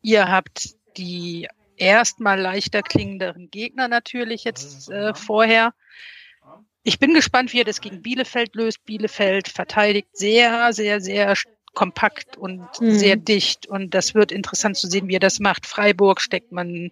ihr 0.02 0.28
habt 0.28 0.76
die 0.96 1.48
erstmal 1.80 2.38
leichter 2.38 2.82
klingenderen 2.82 3.50
Gegner 3.50 3.88
natürlich 3.88 4.44
jetzt 4.44 4.90
äh, 4.90 5.14
vorher. 5.14 5.74
Ich 6.82 6.98
bin 6.98 7.14
gespannt, 7.14 7.52
wie 7.52 7.60
er 7.60 7.64
das 7.64 7.80
gegen 7.80 8.02
Bielefeld 8.02 8.54
löst. 8.54 8.84
Bielefeld 8.84 9.48
verteidigt 9.48 10.08
sehr, 10.12 10.72
sehr, 10.72 11.00
sehr 11.00 11.34
kompakt 11.74 12.36
und 12.36 12.66
mhm. 12.80 12.92
sehr 12.92 13.16
dicht. 13.16 13.66
Und 13.66 13.94
das 13.94 14.14
wird 14.14 14.32
interessant 14.32 14.76
zu 14.76 14.88
sehen, 14.88 15.08
wie 15.08 15.16
er 15.16 15.20
das 15.20 15.40
macht. 15.40 15.66
Freiburg 15.66 16.20
steckt 16.20 16.52
man 16.52 16.90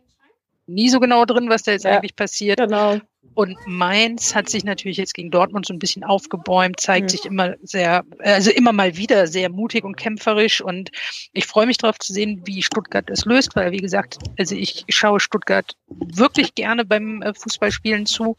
nie 0.69 0.89
so 0.89 1.01
genau 1.01 1.25
drin, 1.25 1.49
was 1.49 1.63
da 1.63 1.73
jetzt 1.73 1.85
ja, 1.85 1.97
eigentlich 1.97 2.15
passiert. 2.15 2.59
Genau. 2.59 2.99
Und 3.35 3.57
Mainz 3.67 4.35
hat 4.35 4.49
sich 4.49 4.65
natürlich 4.65 4.97
jetzt 4.97 5.15
gegen 5.15 5.31
Dortmund 5.31 5.67
so 5.67 5.73
ein 5.73 5.79
bisschen 5.79 6.05
aufgebäumt, 6.05 6.81
zeigt 6.81 7.05
mhm. 7.05 7.09
sich 7.09 7.25
immer 7.25 7.55
sehr, 7.63 8.05
also 8.19 8.51
immer 8.51 8.73
mal 8.73 8.97
wieder 8.97 9.27
sehr 9.27 9.49
mutig 9.49 9.85
und 9.85 9.97
kämpferisch. 9.97 10.61
Und 10.61 10.91
ich 11.33 11.47
freue 11.47 11.67
mich 11.67 11.79
darauf 11.79 11.99
zu 11.99 12.13
sehen, 12.13 12.43
wie 12.45 12.63
Stuttgart 12.63 13.09
es 13.11 13.25
löst, 13.25 13.57
weil 13.57 13.73
wie 13.73 13.79
gesagt, 13.79 14.19
also 14.39 14.55
ich 14.55 14.85
schaue 14.89 15.21
Stuttgart 15.21 15.77
wirklich 15.89 16.55
gerne 16.55 16.85
beim 16.85 17.23
äh, 17.23 17.33
Fußballspielen 17.35 18.07
zu, 18.07 18.37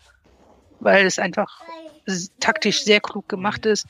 weil 0.80 1.06
es 1.06 1.20
einfach 1.20 1.62
taktisch 2.40 2.84
sehr 2.84 3.02
klug 3.02 3.30
gemacht 3.30 3.66
ist 3.66 3.86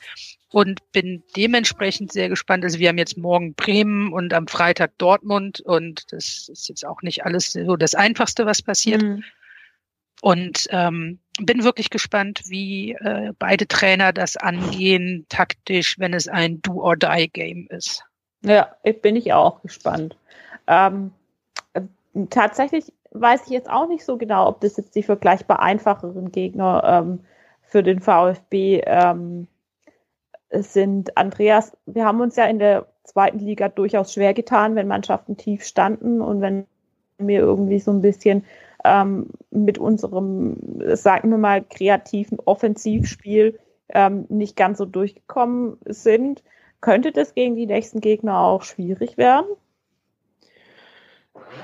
und 0.52 0.80
bin 0.92 1.22
dementsprechend 1.36 2.12
sehr 2.12 2.28
gespannt. 2.28 2.64
Also 2.64 2.78
wir 2.78 2.88
haben 2.88 2.98
jetzt 2.98 3.16
morgen 3.16 3.54
Bremen 3.54 4.12
und 4.12 4.34
am 4.34 4.48
Freitag 4.48 4.98
Dortmund 4.98 5.60
und 5.60 6.12
das 6.12 6.48
ist 6.48 6.68
jetzt 6.68 6.86
auch 6.86 7.02
nicht 7.02 7.24
alles 7.24 7.52
so 7.52 7.76
das 7.76 7.94
Einfachste, 7.94 8.46
was 8.46 8.62
passiert. 8.62 9.02
Mhm. 9.02 9.24
Und 10.22 10.66
ähm, 10.70 11.18
bin 11.40 11.64
wirklich 11.64 11.88
gespannt, 11.88 12.42
wie 12.46 12.92
äh, 12.92 13.32
beide 13.38 13.66
Trainer 13.66 14.12
das 14.12 14.36
angehen, 14.36 15.24
taktisch, 15.30 15.98
wenn 15.98 16.12
es 16.12 16.28
ein 16.28 16.60
Do-or-Die-Game 16.60 17.68
ist. 17.70 18.04
Ja, 18.42 18.74
bin 19.00 19.16
ich 19.16 19.32
auch 19.32 19.62
gespannt. 19.62 20.16
Ähm, 20.66 21.12
äh, 21.72 21.80
tatsächlich 22.28 22.92
weiß 23.12 23.44
ich 23.46 23.50
jetzt 23.50 23.70
auch 23.70 23.88
nicht 23.88 24.04
so 24.04 24.18
genau, 24.18 24.48
ob 24.48 24.60
das 24.60 24.76
jetzt 24.76 24.94
die 24.94 25.02
vergleichbar 25.02 25.60
einfacheren 25.60 26.30
Gegner 26.32 26.82
ähm, 26.84 27.20
für 27.62 27.82
den 27.82 28.00
VfB 28.00 28.82
ähm, 28.84 29.46
sind. 30.52 31.16
Andreas, 31.16 31.72
wir 31.86 32.04
haben 32.04 32.20
uns 32.20 32.36
ja 32.36 32.44
in 32.46 32.58
der 32.58 32.86
zweiten 33.04 33.38
Liga 33.38 33.68
durchaus 33.68 34.12
schwer 34.12 34.34
getan, 34.34 34.74
wenn 34.74 34.88
Mannschaften 34.88 35.36
tief 35.36 35.64
standen 35.64 36.20
und 36.20 36.40
wenn 36.40 36.66
wir 37.18 37.40
irgendwie 37.40 37.80
so 37.80 37.90
ein 37.90 38.00
bisschen 38.00 38.44
ähm, 38.84 39.26
mit 39.50 39.78
unserem, 39.78 40.56
sagen 40.94 41.30
wir 41.30 41.38
mal, 41.38 41.62
kreativen 41.62 42.38
Offensivspiel 42.40 43.58
ähm, 43.88 44.26
nicht 44.28 44.56
ganz 44.56 44.78
so 44.78 44.84
durchgekommen 44.84 45.76
sind. 45.86 46.42
Könnte 46.80 47.12
das 47.12 47.34
gegen 47.34 47.56
die 47.56 47.66
nächsten 47.66 48.00
Gegner 48.00 48.38
auch 48.38 48.62
schwierig 48.62 49.18
werden? 49.18 49.48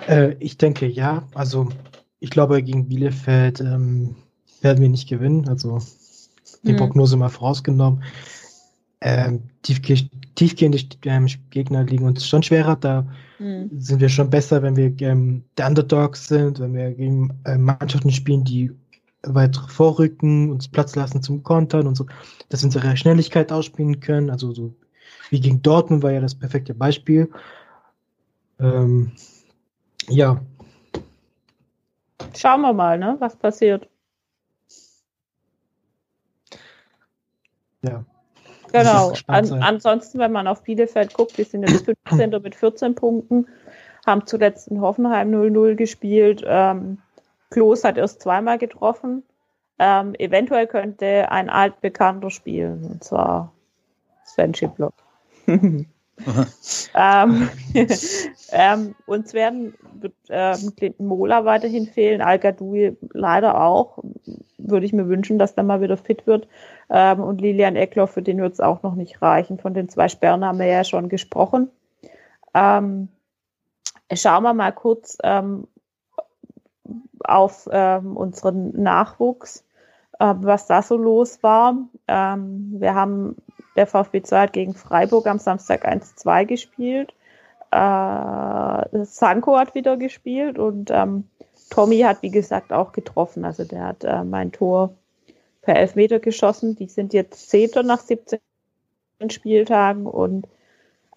Äh, 0.06 0.34
ich 0.40 0.58
denke 0.58 0.86
ja. 0.86 1.26
Also 1.34 1.68
ich 2.20 2.30
glaube, 2.30 2.62
gegen 2.62 2.88
Bielefeld 2.88 3.60
ähm, 3.60 4.16
werden 4.60 4.82
wir 4.82 4.88
nicht 4.88 5.08
gewinnen. 5.08 5.48
Also 5.48 5.78
die 6.64 6.72
hm. 6.72 6.76
Prognose 6.76 7.16
mal 7.16 7.28
vorausgenommen. 7.28 8.02
Ähm, 9.08 9.44
tiefgehende 9.62 10.80
ähm, 11.04 11.28
Gegner 11.50 11.84
liegen 11.84 12.06
uns 12.06 12.26
schon 12.26 12.42
schwerer. 12.42 12.74
Da 12.74 13.06
mhm. 13.38 13.70
sind 13.78 14.00
wir 14.00 14.08
schon 14.08 14.30
besser, 14.30 14.64
wenn 14.64 14.74
wir 14.74 14.92
ähm, 15.00 15.44
der 15.56 15.68
Underdogs 15.68 16.26
sind, 16.26 16.58
wenn 16.58 16.74
wir 16.74 16.90
gegen 16.90 17.30
äh, 17.44 17.56
Mannschaften 17.56 18.10
spielen, 18.10 18.42
die 18.42 18.72
weit 19.22 19.56
vorrücken, 19.56 20.50
uns 20.50 20.66
Platz 20.66 20.96
lassen 20.96 21.22
zum 21.22 21.44
Kontern 21.44 21.86
und 21.86 21.94
so, 21.94 22.04
dass 22.48 22.62
wir 22.62 22.66
unsere 22.66 22.96
Schnelligkeit 22.96 23.52
ausspielen 23.52 24.00
können. 24.00 24.28
Also 24.28 24.52
so 24.52 24.74
wie 25.30 25.38
gegen 25.38 25.62
Dortmund 25.62 26.02
war 26.02 26.10
ja 26.10 26.20
das 26.20 26.34
perfekte 26.34 26.74
Beispiel. 26.74 27.30
Ähm, 28.58 29.12
ja. 30.08 30.40
Schauen 32.36 32.62
wir 32.62 32.72
mal, 32.72 32.98
ne, 32.98 33.16
was 33.20 33.36
passiert. 33.36 33.88
Ja. 37.82 38.04
Genau. 38.78 39.12
An, 39.26 39.62
ansonsten, 39.62 40.18
wenn 40.18 40.32
man 40.32 40.46
auf 40.46 40.62
Bielefeld 40.62 41.14
guckt, 41.14 41.36
die 41.38 41.44
sind 41.44 41.68
jetzt 41.68 41.84
15. 41.84 42.30
mit 42.42 42.54
14 42.54 42.94
Punkten, 42.94 43.46
haben 44.06 44.26
zuletzt 44.26 44.68
in 44.68 44.80
Hoffenheim 44.80 45.30
0-0 45.30 45.74
gespielt. 45.74 46.42
Ähm, 46.46 46.98
Klos 47.50 47.84
hat 47.84 47.96
erst 47.96 48.22
zweimal 48.22 48.58
getroffen. 48.58 49.22
Ähm, 49.78 50.14
eventuell 50.18 50.66
könnte 50.66 51.30
ein 51.30 51.50
altbekannter 51.50 52.30
spielen, 52.30 52.84
und 52.84 53.04
zwar 53.04 53.52
Sven 54.24 54.54
Schiplock. 54.54 54.94
ähm, 56.94 57.48
ähm, 58.52 58.94
uns 59.06 59.34
werden 59.34 59.74
ähm, 60.30 60.74
Clinton 60.76 61.06
Mola 61.06 61.44
weiterhin 61.44 61.86
fehlen, 61.86 62.22
Al 62.22 62.38
Gadoui 62.38 62.96
leider 63.12 63.60
auch. 63.60 63.98
Würde 64.58 64.86
ich 64.86 64.92
mir 64.92 65.08
wünschen, 65.08 65.38
dass 65.38 65.54
der 65.54 65.64
mal 65.64 65.80
wieder 65.80 65.96
fit 65.96 66.26
wird. 66.26 66.48
Ähm, 66.88 67.20
und 67.20 67.40
Lilian 67.40 67.76
Eckloff, 67.76 68.12
für 68.12 68.22
den 68.22 68.40
wird 68.40 68.54
es 68.54 68.60
auch 68.60 68.82
noch 68.82 68.94
nicht 68.94 69.20
reichen. 69.20 69.58
Von 69.58 69.74
den 69.74 69.88
zwei 69.88 70.08
Sperren 70.08 70.44
haben 70.44 70.58
wir 70.58 70.66
ja 70.66 70.84
schon 70.84 71.08
gesprochen. 71.08 71.70
Ähm, 72.54 73.08
schauen 74.12 74.42
wir 74.42 74.54
mal 74.54 74.72
kurz 74.72 75.18
ähm, 75.22 75.66
auf 77.24 77.68
ähm, 77.70 78.16
unseren 78.16 78.70
Nachwuchs, 78.80 79.64
äh, 80.18 80.34
was 80.36 80.66
da 80.66 80.80
so 80.82 80.96
los 80.96 81.42
war. 81.42 81.76
Wir 82.08 82.94
haben 82.94 83.36
der 83.76 83.86
VfB 83.86 84.22
2 84.22 84.40
hat 84.40 84.52
gegen 84.52 84.74
Freiburg 84.74 85.26
am 85.26 85.38
Samstag 85.38 85.86
1-2 85.86 86.44
gespielt. 86.46 87.14
Äh, 87.70 89.04
Sanko 89.04 89.58
hat 89.58 89.74
wieder 89.74 89.96
gespielt 89.96 90.58
und 90.58 90.90
ähm, 90.90 91.24
Tommy 91.70 92.00
hat, 92.00 92.22
wie 92.22 92.30
gesagt, 92.30 92.72
auch 92.72 92.92
getroffen. 92.92 93.44
Also 93.44 93.64
der 93.64 93.84
hat 93.84 94.04
äh, 94.04 94.24
mein 94.24 94.52
Tor 94.52 94.94
per 95.62 95.76
Elfmeter 95.76 96.20
geschossen. 96.20 96.76
Die 96.76 96.86
sind 96.86 97.12
jetzt 97.12 97.50
Zehnter 97.50 97.82
nach 97.82 98.00
17 98.00 98.38
Spieltagen 99.28 100.06
und 100.06 100.46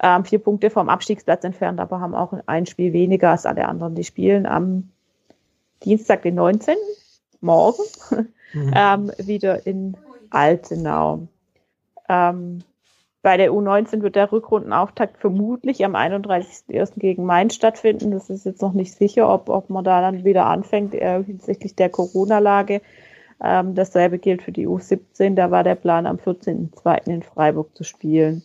ähm, 0.02 0.26
vier 0.26 0.40
Punkte 0.40 0.70
vom 0.70 0.90
Abstiegsplatz 0.90 1.44
entfernt, 1.44 1.80
aber 1.80 2.00
haben 2.00 2.16
auch 2.16 2.34
ein 2.46 2.66
Spiel 2.66 2.94
weniger 2.94 3.32
als 3.32 3.46
alle 3.46 3.68
anderen. 3.68 3.96
Die 3.96 4.06
spielen 4.06 4.46
am 4.46 4.90
Dienstag, 5.84 6.24
den 6.24 6.36
19. 6.36 6.76
morgen 7.42 7.84
Mhm. 8.54 8.74
ähm, 8.76 9.12
wieder 9.18 9.66
in 9.66 9.98
Altenau. 10.30 11.28
Ähm, 12.10 12.64
bei 13.22 13.36
der 13.38 13.52
U19 13.52 14.02
wird 14.02 14.16
der 14.16 14.32
Rückrundenauftakt 14.32 15.18
vermutlich 15.18 15.84
am 15.84 15.96
31.01. 15.96 17.00
gegen 17.00 17.26
Mainz 17.26 17.56
stattfinden. 17.56 18.12
Das 18.12 18.30
ist 18.30 18.46
jetzt 18.46 18.62
noch 18.62 18.74
nicht 18.74 18.94
sicher, 18.94 19.32
ob, 19.32 19.50
ob 19.50 19.70
man 19.70 19.84
da 19.84 20.02
dann 20.02 20.24
wieder 20.24 20.46
anfängt 20.46 20.96
äh, 20.96 21.24
hinsichtlich 21.24 21.76
der 21.76 21.90
Corona-Lage. 21.90 22.82
Ähm, 23.42 23.76
dasselbe 23.76 24.20
gilt 24.20 24.42
für 24.42 24.52
die 24.52 24.68
U17. 24.68 25.36
Da 25.36 25.52
war 25.52 25.64
der 25.64 25.76
Plan, 25.76 26.06
am 26.06 26.18
14.02. 26.18 27.08
in 27.08 27.24
Freiburg 27.24 27.76
zu 27.76 27.84
spielen. 27.84 28.44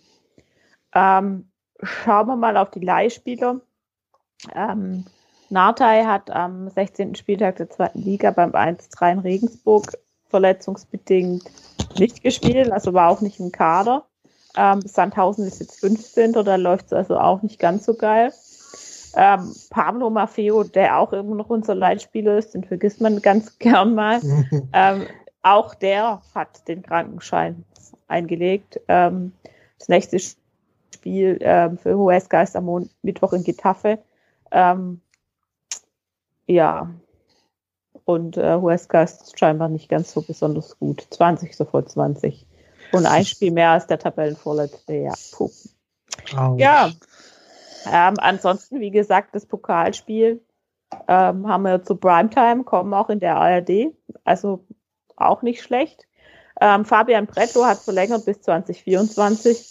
Ähm, 0.92 1.48
schauen 1.82 2.26
wir 2.26 2.36
mal 2.36 2.56
auf 2.56 2.70
die 2.70 2.80
Leihspieler. 2.80 3.60
Ähm, 4.54 5.04
Nartey 5.50 6.04
hat 6.04 6.30
am 6.30 6.68
16. 6.68 7.14
Spieltag 7.14 7.56
der 7.56 7.70
zweiten 7.70 8.00
Liga 8.00 8.32
beim 8.32 8.52
1-3 8.52 9.12
in 9.12 9.18
Regensburg 9.20 9.92
verletzungsbedingt 10.28 11.44
nicht 11.99 12.22
gespielt, 12.22 12.70
also 12.70 12.92
war 12.92 13.11
auch 13.11 13.20
nicht 13.20 13.40
im 13.40 13.53
Kader. 13.53 14.05
Ähm, 14.57 14.82
Sandhausen 14.82 15.47
ist 15.47 15.61
jetzt 15.61 15.80
15. 15.80 16.32
Da 16.32 16.57
läuft 16.57 16.86
es 16.86 16.92
also 16.92 17.18
auch 17.18 17.42
nicht 17.42 17.59
ganz 17.59 17.84
so 17.84 17.95
geil. 17.95 18.32
Ähm, 19.16 19.55
Pablo 19.70 20.11
Maffeo, 20.11 20.64
der 20.64 20.99
auch 20.99 21.12
immer 21.12 21.36
noch 21.36 21.49
unser 21.49 21.74
Leitspieler 21.74 22.38
ist, 22.38 22.55
den 22.55 22.64
vergisst 22.64 23.01
man 23.01 23.20
ganz 23.22 23.59
gern 23.59 23.95
mal. 23.95 24.20
ähm, 24.72 25.07
auch 25.42 25.74
der 25.74 26.22
hat 26.34 26.66
den 26.68 26.82
Krankenschein 26.82 27.64
eingelegt. 28.09 28.80
Ähm, 28.88 29.32
das 29.78 29.88
nächste 29.88 30.18
Spiel 30.95 31.38
ähm, 31.40 31.78
für 31.78 31.97
Huesca 31.97 32.42
ist 32.42 32.57
am 32.57 32.88
Mittwoch 33.03 33.32
in 33.32 33.45
Getafe. 33.45 33.99
Ähm, 34.51 35.01
ja. 36.47 36.90
Und 38.05 38.36
äh, 38.36 38.57
Huesca 38.57 39.02
ist 39.02 39.38
scheinbar 39.38 39.68
nicht 39.68 39.88
ganz 39.88 40.12
so 40.12 40.20
besonders 40.22 40.78
gut. 40.78 41.07
20 41.11 41.57
vor 41.68 41.86
20. 41.86 42.46
Und 42.92 43.07
ein 43.07 43.24
Spiel 43.24 43.50
mehr 43.50 43.70
als 43.70 43.86
der 43.86 43.98
Tabellenvorletzte. 43.98 44.94
Ja, 44.94 45.14
puh. 45.32 45.50
Ja. 46.57 46.90
Ähm, 47.90 48.14
ansonsten, 48.18 48.80
wie 48.80 48.90
gesagt, 48.90 49.34
das 49.34 49.46
Pokalspiel 49.46 50.40
ähm, 51.09 51.48
haben 51.48 51.62
wir 51.62 51.82
zu 51.82 51.96
Primetime, 51.96 52.64
kommen 52.64 52.94
auch 52.94 53.11
in 53.11 53.20
der 53.20 53.36
ARD. 53.36 53.94
Also 54.24 54.64
auch 55.16 55.42
nicht 55.42 55.62
schlecht. 55.62 56.07
Ähm, 56.61 56.84
Fabian 56.84 57.26
Bretlo 57.26 57.64
hat 57.64 57.78
verlängert 57.78 58.24
bis 58.24 58.40
2024. 58.42 59.70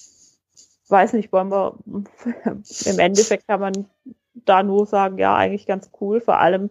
Weiß 0.89 1.13
nicht, 1.13 1.31
wollen 1.31 1.49
wir, 1.49 1.77
im 2.86 2.99
Endeffekt 2.99 3.47
kann 3.47 3.61
man 3.61 3.89
da 4.34 4.63
nur 4.63 4.86
sagen, 4.86 5.17
ja, 5.17 5.36
eigentlich 5.36 5.65
ganz 5.65 5.91
cool. 6.01 6.19
Vor 6.19 6.39
allem, 6.39 6.69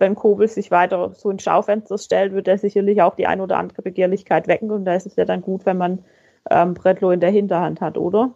wenn 0.00 0.14
Kobel 0.14 0.48
sich 0.48 0.70
weiter 0.70 1.12
so 1.14 1.30
ins 1.30 1.42
Schaufenster 1.42 1.98
stellt, 1.98 2.32
wird 2.32 2.48
er 2.48 2.58
sicherlich 2.58 3.02
auch 3.02 3.14
die 3.14 3.26
ein 3.26 3.40
oder 3.40 3.58
andere 3.58 3.82
Begehrlichkeit 3.82 4.48
wecken. 4.48 4.70
Und 4.70 4.84
da 4.84 4.94
ist 4.94 5.06
es 5.06 5.16
ja 5.16 5.24
dann 5.24 5.42
gut, 5.42 5.66
wenn 5.66 5.76
man 5.76 6.04
ähm, 6.50 6.74
Bretlo 6.74 7.10
in 7.10 7.20
der 7.20 7.30
Hinterhand 7.30 7.80
hat, 7.80 7.98
oder? 7.98 8.34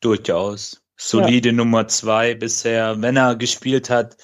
Durchaus. 0.00 0.82
Solide 0.96 1.52
Nummer 1.52 1.88
zwei 1.88 2.34
bisher, 2.34 3.02
wenn 3.02 3.16
er 3.16 3.36
gespielt 3.36 3.90
hat. 3.90 4.16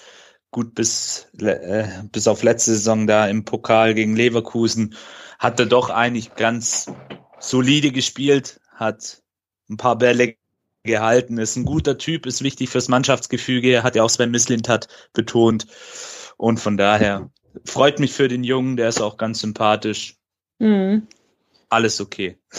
Gut 0.51 0.75
bis, 0.75 1.29
äh, 1.39 1.87
bis 2.11 2.29
auf 2.29 2.43
letzte 2.43 2.73
Saison 2.73 3.07
da 3.07 3.27
im 3.27 3.45
Pokal 3.45 3.95
gegen 3.95 4.17
Leverkusen 4.17 4.95
hat 5.39 5.59
er 5.59 5.67
doch 5.67 5.91
eigentlich 5.91 6.35
ganz 6.37 6.91
solide 7.41 7.91
gespielt, 7.91 8.61
hat 8.75 9.23
ein 9.69 9.77
paar 9.77 9.99
Bälle 9.99 10.37
gehalten, 10.85 11.39
ist 11.39 11.57
ein 11.57 11.65
guter 11.65 11.99
Typ, 11.99 12.27
ist 12.27 12.43
wichtig 12.43 12.71
fürs 12.71 12.89
Mannschaftsgefüge, 12.89 13.83
hat 13.83 13.97
ja 13.97 14.03
auch 14.03 14.11
Sven 14.11 14.31
Mislintat 14.31 14.89
betont. 15.13 15.67
Und 16.37 16.59
von 16.59 16.77
daher 16.77 17.31
freut 17.65 18.01
mich 18.01 18.13
für 18.13 18.29
den 18.29 18.45
Jungen, 18.45 18.77
der 18.77 18.89
ist 18.89 19.01
auch 19.01 19.17
ganz 19.17 19.41
sympathisch. 19.41 20.17
Mhm. 20.59 21.07
Alles 21.69 22.01
okay. 22.01 22.39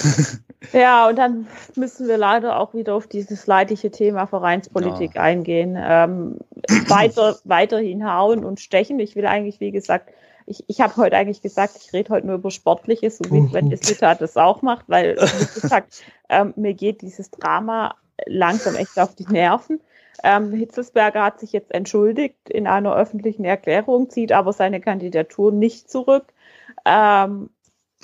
Ja, 0.72 1.10
und 1.10 1.18
dann 1.18 1.46
müssen 1.76 2.08
wir 2.08 2.18
leider 2.18 2.58
auch 2.58 2.74
wieder 2.74 2.96
auf 2.96 3.06
dieses 3.06 3.48
leidige 3.48 3.92
Thema 3.92 4.28
Vereinspolitik 4.28 5.16
Ja. 5.16 5.22
eingehen. 5.22 5.78
Ähm, 5.78 6.40
weiter, 6.88 7.38
weiterhin 7.44 8.10
hauen 8.10 8.46
und 8.46 8.62
stechen. 8.62 8.98
Ich 9.02 9.18
will 9.18 9.26
eigentlich, 9.26 9.60
wie 9.60 9.72
gesagt, 9.72 10.14
ich, 10.46 10.64
ich 10.68 10.80
habe 10.80 10.96
heute 10.96 11.18
eigentlich 11.18 11.42
gesagt, 11.42 11.74
ich 11.84 11.92
rede 11.92 12.10
heute 12.14 12.28
nur 12.28 12.38
über 12.38 12.50
Sportliches, 12.50 13.18
so 13.18 13.26
wie 13.30 13.46
Sven 13.50 13.68
Mislitat 13.68 14.22
das 14.22 14.38
auch 14.38 14.62
macht, 14.62 14.86
weil, 14.88 15.18
wie 15.18 15.62
gesagt, 15.62 16.02
ähm, 16.30 16.54
mir 16.56 16.74
geht 16.74 17.02
dieses 17.02 17.30
Drama 17.30 17.96
langsam 18.26 18.76
echt 18.76 19.00
auf 19.00 19.16
die 19.16 19.26
Nerven. 19.26 19.82
Ähm, 20.24 20.52
Hitzelsberger 20.54 21.24
hat 21.24 21.40
sich 21.40 21.52
jetzt 21.52 21.74
entschuldigt 21.74 22.50
in 22.50 22.68
einer 22.68 22.96
öffentlichen 22.96 23.46
Erklärung, 23.46 24.10
zieht 24.10 24.32
aber 24.32 24.54
seine 24.54 24.80
Kandidatur 24.80 25.52
nicht 25.52 25.90
zurück. 25.90 26.34
Ähm, 26.86 27.50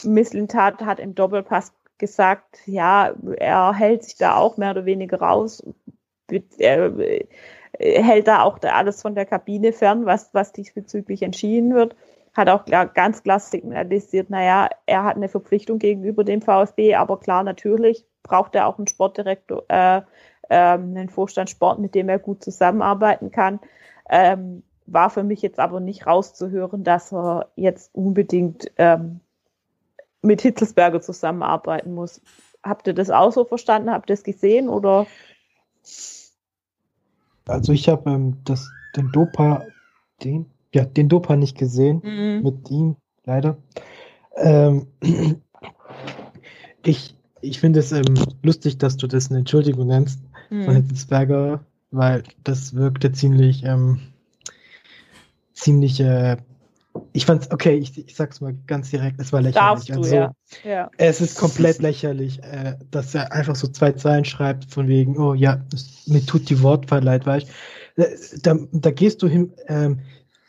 Misslintat 0.03 0.81
hat 0.81 0.99
im 0.99 1.15
Doppelpass 1.15 1.73
gesagt, 1.97 2.59
ja, 2.65 3.13
er 3.37 3.73
hält 3.73 4.03
sich 4.03 4.15
da 4.15 4.35
auch 4.35 4.57
mehr 4.57 4.71
oder 4.71 4.85
weniger 4.85 5.19
raus, 5.19 5.63
er 6.57 6.97
äh, 6.99 7.27
hält 7.77 8.27
da 8.27 8.43
auch 8.43 8.59
alles 8.63 9.01
von 9.01 9.15
der 9.15 9.25
Kabine 9.25 9.73
fern, 9.73 10.05
was, 10.05 10.33
was 10.33 10.53
diesbezüglich 10.53 11.21
entschieden 11.21 11.73
wird. 11.73 11.95
Hat 12.33 12.49
auch 12.49 12.65
klar, 12.65 12.87
ganz 12.87 13.23
klar 13.23 13.39
signalisiert, 13.39 14.29
naja, 14.29 14.69
er 14.85 15.03
hat 15.03 15.15
eine 15.15 15.29
Verpflichtung 15.29 15.79
gegenüber 15.79 16.23
dem 16.23 16.41
VfB, 16.41 16.95
aber 16.95 17.19
klar, 17.19 17.43
natürlich 17.43 18.05
braucht 18.23 18.55
er 18.55 18.67
auch 18.67 18.77
einen 18.77 18.87
Sportdirektor, 18.87 19.63
äh, 19.69 20.01
ähm, 20.49 20.95
einen 20.95 21.09
Vorstand 21.09 21.49
Sport, 21.49 21.79
mit 21.79 21.95
dem 21.95 22.09
er 22.09 22.19
gut 22.19 22.43
zusammenarbeiten 22.43 23.31
kann. 23.31 23.59
Ähm, 24.09 24.63
war 24.85 25.09
für 25.09 25.23
mich 25.23 25.41
jetzt 25.41 25.59
aber 25.59 25.79
nicht 25.79 26.07
rauszuhören, 26.07 26.83
dass 26.83 27.13
er 27.13 27.51
jetzt 27.55 27.93
unbedingt 27.93 28.71
ähm, 28.77 29.19
mit 30.21 30.41
Hitzelsberger 30.41 31.01
zusammenarbeiten 31.01 31.93
muss. 31.93 32.21
Habt 32.63 32.87
ihr 32.87 32.93
das 32.93 33.09
auch 33.09 33.31
so 33.31 33.45
verstanden? 33.45 33.91
Habt 33.91 34.09
ihr 34.09 34.15
das 34.15 34.23
gesehen 34.23 34.67
oder? 34.67 35.05
Also 37.47 37.71
ich 37.73 37.87
habe 37.87 38.09
ähm, 38.09 38.37
das 38.43 38.69
den 38.95 39.11
Dopa, 39.11 39.65
den, 40.23 40.49
ja, 40.73 40.85
den 40.85 41.09
Dopa 41.09 41.35
nicht 41.35 41.57
gesehen 41.57 42.01
Mhm. 42.03 42.43
mit 42.43 42.69
ihm, 42.69 42.95
leider. 43.25 43.57
Ähm, 44.35 44.87
ich 46.83 47.15
ich 47.41 47.59
finde 47.59 47.79
es 47.79 47.91
ähm, 47.91 48.03
lustig, 48.43 48.77
dass 48.77 48.97
du 48.97 49.07
das 49.07 49.29
eine 49.29 49.39
Entschuldigung 49.39 49.87
nennst 49.87 50.19
von 50.49 50.57
Mhm. 50.57 50.71
Hitzelsberger, 50.71 51.63
weil 51.91 52.23
das 52.43 52.73
wirkte 52.73 53.11
ziemlich, 53.11 53.63
ähm, 53.63 53.99
ziemlich, 55.53 55.99
äh, 55.99 56.37
ich 57.13 57.25
fand's, 57.25 57.51
okay, 57.51 57.75
ich, 57.75 57.97
ich 57.97 58.15
sag's 58.15 58.41
mal 58.41 58.55
ganz 58.65 58.89
direkt, 58.89 59.19
es 59.21 59.31
war 59.31 59.41
lächerlich. 59.41 59.69
Darfst 59.69 59.89
du, 59.89 59.93
also, 59.93 60.15
ja. 60.15 60.33
ja. 60.63 60.89
Es 60.97 61.21
ist 61.21 61.37
komplett 61.37 61.79
lächerlich, 61.79 62.41
äh, 62.43 62.77
dass 62.89 63.13
er 63.13 63.31
einfach 63.31 63.55
so 63.55 63.67
zwei 63.67 63.91
Zeilen 63.91 64.25
schreibt, 64.25 64.65
von 64.71 64.87
wegen, 64.87 65.17
oh 65.17 65.33
ja, 65.33 65.63
das, 65.69 66.07
mir 66.07 66.25
tut 66.25 66.49
die 66.49 66.61
Wortwahl 66.63 67.03
leid, 67.03 67.25
weil 67.25 67.43
ich, 67.43 67.47
da, 68.41 68.57
da 68.71 68.91
gehst 68.91 69.21
du 69.21 69.27
hin, 69.27 69.53
ähm, 69.67 69.99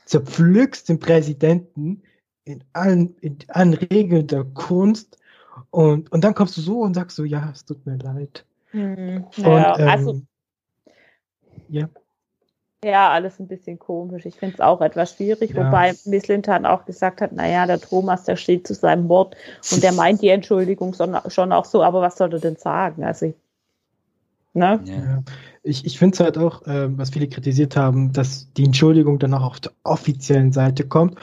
zerpflückst 0.07 0.88
den 0.88 0.99
Präsidenten 0.99 2.03
in 2.45 2.64
allen, 2.72 3.16
in 3.20 3.38
allen 3.49 3.74
Regeln 3.74 4.26
der 4.26 4.45
Kunst 4.45 5.18
Und, 5.70 6.11
und 6.12 6.24
dann 6.24 6.34
kommst 6.34 6.56
du 6.56 6.61
so 6.61 6.80
und 6.80 6.94
sagst 6.94 7.16
so, 7.16 7.24
ja, 7.24 7.50
es 7.52 7.64
tut 7.64 7.84
mir 7.86 7.96
leid. 7.96 8.44
Hm, 8.70 9.24
Und, 9.36 9.44
ja, 9.44 9.78
ähm, 9.78 9.88
also, 9.88 10.20
ja. 11.68 11.88
ja, 12.84 13.11
alles 13.11 13.38
ein 13.40 13.48
bisschen 13.48 13.78
komisch. 13.78 14.26
Ich 14.26 14.36
finde 14.36 14.54
es 14.54 14.61
auch 14.61 14.80
etwas 14.80 15.14
schwierig, 15.14 15.54
Ja. 15.54 15.66
wobei 15.66 15.94
Miss 16.04 16.28
Lintan 16.28 16.66
auch 16.66 16.84
gesagt 16.84 17.20
hat, 17.20 17.32
naja, 17.32 17.66
der 17.66 17.80
Thomas, 17.80 18.24
der 18.24 18.36
steht 18.36 18.66
zu 18.66 18.74
seinem 18.74 19.08
Wort 19.08 19.36
und 19.72 19.82
der 19.82 19.92
meint 19.92 20.22
die 20.22 20.28
Entschuldigung 20.28 20.94
schon, 20.94 21.52
auch 21.52 21.64
so, 21.64 21.82
aber 21.82 22.00
was 22.00 22.16
soll 22.16 22.32
er 22.32 22.40
denn 22.40 22.56
sagen? 22.56 23.04
Also, 23.04 23.26
ich- 23.26 23.34
ne? 24.54 24.80
Ja. 24.84 25.22
Ich, 25.62 25.84
ich 25.84 25.98
finde 25.98 26.14
es 26.14 26.20
halt 26.20 26.38
auch, 26.38 26.62
ähm, 26.66 26.96
was 26.96 27.11
viele 27.11 27.28
kritisiert 27.28 27.76
haben, 27.76 28.12
dass 28.12 28.50
die 28.54 28.64
Entschuldigung 28.64 29.18
dann 29.18 29.34
auch 29.34 29.42
auf 29.44 29.61
der 29.61 29.72
offiziellen 29.82 30.52
Seite 30.52 30.86
kommt, 30.88 31.18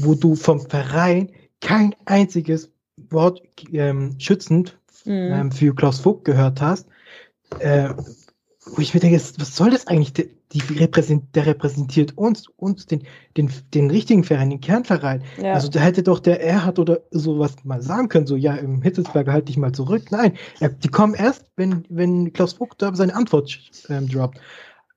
wo 0.00 0.14
du 0.14 0.34
vom 0.34 0.60
Verein 0.60 1.30
kein 1.62 1.94
einziges 2.04 2.70
Wort 3.10 3.42
ähm, 3.72 4.14
schützend 4.18 4.78
Mhm. 5.04 5.12
ähm, 5.32 5.52
für 5.52 5.74
Klaus 5.74 6.00
Vogt 6.00 6.24
gehört 6.24 6.60
hast. 6.60 6.88
Äh, 7.60 7.90
wo 8.74 8.80
ich 8.82 8.92
mir 8.92 8.98
denke, 8.98 9.20
was 9.38 9.54
soll 9.54 9.70
das 9.70 9.86
eigentlich? 9.86 10.12
Der, 10.14 10.24
die 10.52 10.60
repräsent, 10.74 11.34
der 11.36 11.46
repräsentiert 11.46 12.16
uns, 12.18 12.48
uns, 12.56 12.86
den, 12.86 13.02
den, 13.36 13.50
den 13.74 13.90
richtigen 13.90 14.24
Verein, 14.24 14.50
den 14.50 14.60
Kernverein. 14.60 15.22
Ja. 15.40 15.52
Also 15.52 15.68
da 15.68 15.78
hätte 15.80 16.02
doch 16.02 16.18
der 16.18 16.42
Erhard 16.42 16.78
oder 16.80 17.00
sowas 17.12 17.54
mal 17.62 17.82
sagen 17.82 18.08
können, 18.08 18.26
so 18.26 18.34
ja, 18.36 18.54
im 18.56 18.82
Hitzelsberger 18.82 19.32
halt 19.32 19.48
dich 19.48 19.56
mal 19.56 19.72
zurück. 19.72 20.10
Nein, 20.10 20.36
er, 20.58 20.70
die 20.70 20.88
kommen 20.88 21.14
erst, 21.14 21.44
wenn, 21.56 21.84
wenn 21.88 22.32
Klaus 22.32 22.54
Vogt 22.54 22.82
da 22.82 22.92
seine 22.94 23.14
Antwort 23.14 23.56
ähm, 23.88 24.08
droppt. 24.08 24.40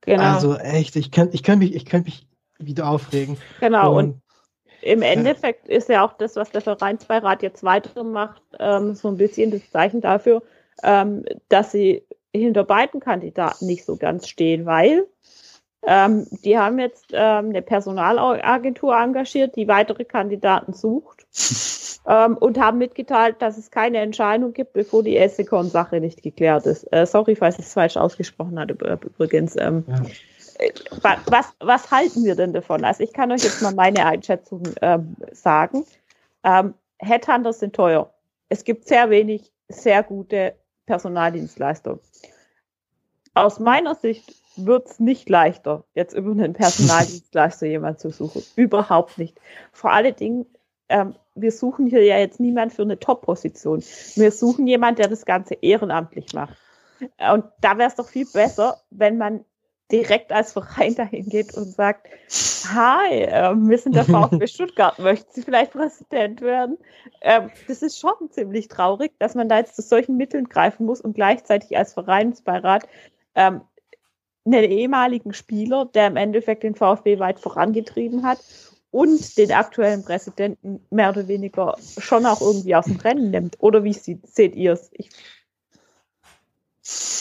genau. 0.02 0.24
Also 0.24 0.56
echt, 0.56 0.96
ich 0.96 1.12
kann, 1.12 1.30
ich 1.32 1.44
kann 1.44 1.60
mich, 1.60 1.76
ich 1.76 1.86
kann 1.86 2.04
mich 2.04 2.28
wieder 2.58 2.90
aufregen. 2.90 3.38
genau. 3.60 3.98
Und 3.98 4.06
Und, 4.06 4.22
Im 4.82 5.02
Endeffekt 5.02 5.68
ist 5.68 5.90
ja 5.90 6.06
auch 6.06 6.14
das, 6.14 6.36
was 6.36 6.52
der 6.52 6.62
Vereinsbeirat 6.62 7.44
jetzt 7.44 7.64
weitermacht, 7.64 8.42
ähm, 8.60 8.96
so 8.96 9.08
ein 9.10 9.18
bisschen 9.18 9.52
das 9.52 9.70
Zeichen 9.72 10.02
dafür, 10.02 10.42
ähm, 10.84 11.26
dass 11.50 11.72
sie 11.72 12.04
hinter 12.34 12.64
beiden 12.64 13.00
Kandidaten 13.00 13.66
nicht 13.66 13.86
so 13.86 13.98
ganz 13.98 14.28
stehen, 14.28 14.66
weil 14.66 15.06
ähm, 15.86 16.28
die 16.44 16.58
haben 16.58 16.78
jetzt 16.80 17.08
ähm, 17.12 17.50
eine 17.50 17.62
Personalagentur 17.62 18.96
engagiert, 18.96 19.56
die 19.56 19.68
weitere 19.68 20.04
Kandidaten 20.06 20.74
sucht 20.74 21.26
ähm, 22.08 22.38
und 22.38 22.60
haben 22.60 22.78
mitgeteilt, 22.78 23.38
dass 23.40 23.58
es 23.58 23.72
keine 23.72 24.00
Entscheidung 24.00 24.54
gibt, 24.54 24.74
bevor 24.74 25.04
die 25.04 25.18
Essekon-Sache 25.18 26.02
nicht 26.02 26.22
geklärt 26.22 26.66
ist. 26.66 26.84
Äh, 26.92 27.06
sorry, 27.06 27.36
falls 27.36 27.60
ich 27.60 27.66
es 27.66 27.74
falsch 27.74 27.98
ausgesprochen 27.98 28.60
hatte, 28.60 28.74
üb- 28.74 29.06
übrigens. 29.06 29.56
Ähm, 29.58 29.86
ja. 29.88 30.02
Wa- 31.02 31.18
was, 31.28 31.54
was 31.60 31.90
halten 31.92 32.24
wir 32.26 32.36
denn 32.36 32.54
davon? 32.54 32.84
Also 32.84 33.04
ich 33.04 33.14
kann 33.14 33.32
euch 33.32 33.44
jetzt 33.44 33.62
mal 33.62 33.74
meine 33.74 34.06
Einschätzung 34.06 34.64
ähm, 34.82 35.16
sagen. 35.32 35.86
Ähm, 36.44 36.74
Headhunters 37.00 37.60
sind 37.60 37.76
teuer. 37.76 38.14
Es 38.50 38.64
gibt 38.64 38.88
sehr 38.88 39.10
wenig 39.10 39.52
sehr 39.70 40.04
gute 40.04 40.56
Personaldienstleister. 40.86 42.00
Aus 43.36 43.60
meiner 43.60 43.96
Sicht 43.96 44.36
wird's 44.58 45.00
nicht 45.00 45.30
leichter, 45.30 45.86
jetzt 45.94 46.14
über 46.14 46.32
einen 46.32 46.54
Personaldienstleister 46.54 47.66
jemand 47.68 48.00
zu 48.00 48.10
suchen. 48.10 48.44
Überhaupt 48.56 49.18
nicht. 49.18 49.40
Vor 49.72 49.92
allen 49.92 50.16
Dingen, 50.16 50.46
ähm, 50.90 51.16
wir 51.36 51.52
suchen 51.52 51.88
hier 51.88 52.04
ja 52.04 52.18
jetzt 52.18 52.40
niemand 52.40 52.74
für 52.74 52.82
eine 52.82 53.00
Top-Position. 53.00 53.82
Wir 54.16 54.32
suchen 54.32 54.68
jemand, 54.68 55.00
der 55.00 55.08
das 55.08 55.26
Ganze 55.26 55.54
ehrenamtlich 55.54 56.34
macht. 56.34 56.58
Und 57.32 57.46
da 57.62 57.78
wäre 57.78 57.88
es 57.88 57.96
doch 57.96 58.10
viel 58.10 58.26
besser, 58.26 58.82
wenn 58.90 59.18
man 59.18 59.46
direkt 59.92 60.32
als 60.32 60.54
Verein 60.54 60.96
dahin 60.96 61.30
geht 61.30 61.54
und 61.56 61.74
sagt, 61.74 62.08
hi, 62.74 63.12
ähm, 63.12 63.70
wir 63.70 63.78
sind 63.78 63.96
der 63.96 64.04
VfB 64.06 64.48
Stuttgart, 64.48 65.00
möchten 65.00 65.32
Sie 65.34 65.42
vielleicht 65.42 65.72
Präsident 65.72 66.42
werden? 66.42 66.78
Ähm, 67.22 67.50
das 67.68 67.82
ist 67.82 68.00
schon 68.00 68.30
ziemlich 68.30 68.68
traurig, 68.68 69.12
dass 69.20 69.36
man 69.36 69.50
da 69.50 69.58
jetzt 69.58 69.76
zu 69.76 69.82
solchen 69.82 70.18
Mitteln 70.18 70.48
greifen 70.50 70.86
muss 70.86 71.02
und 71.02 71.14
gleichzeitig 71.14 71.78
als 71.78 71.94
Vereinsbeirat 71.94 72.88
ähm, 73.36 73.62
einen 74.46 74.64
ehemaligen 74.64 75.34
Spieler, 75.34 75.86
der 75.86 76.08
im 76.08 76.18
Endeffekt 76.18 76.64
den 76.64 76.76
VfB 76.76 77.20
weit 77.20 77.40
vorangetrieben 77.40 78.24
hat 78.24 78.40
und 78.92 79.38
den 79.38 79.52
aktuellen 79.52 80.04
Präsidenten 80.04 80.84
mehr 80.90 81.10
oder 81.10 81.28
weniger 81.28 81.76
schon 81.98 82.26
auch 82.26 82.42
irgendwie 82.42 82.76
aus 82.76 82.86
dem 82.86 82.98
Rennen 82.98 83.32
nimmt. 83.32 83.58
Oder 83.60 83.84
wie 83.84 83.94
sie, 83.94 84.20
seht 84.24 84.56
ihr 84.56 84.74
es? 84.74 84.92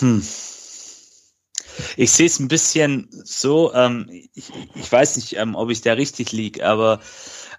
Hm. 0.00 0.22
Ich 1.96 2.12
sehe 2.12 2.26
es 2.26 2.38
ein 2.38 2.48
bisschen 2.48 3.08
so, 3.10 3.72
ähm, 3.74 4.08
ich, 4.34 4.50
ich 4.74 4.90
weiß 4.90 5.16
nicht, 5.16 5.36
ähm, 5.36 5.54
ob 5.54 5.70
ich 5.70 5.80
da 5.80 5.94
richtig 5.94 6.32
liege, 6.32 6.66
aber 6.66 7.00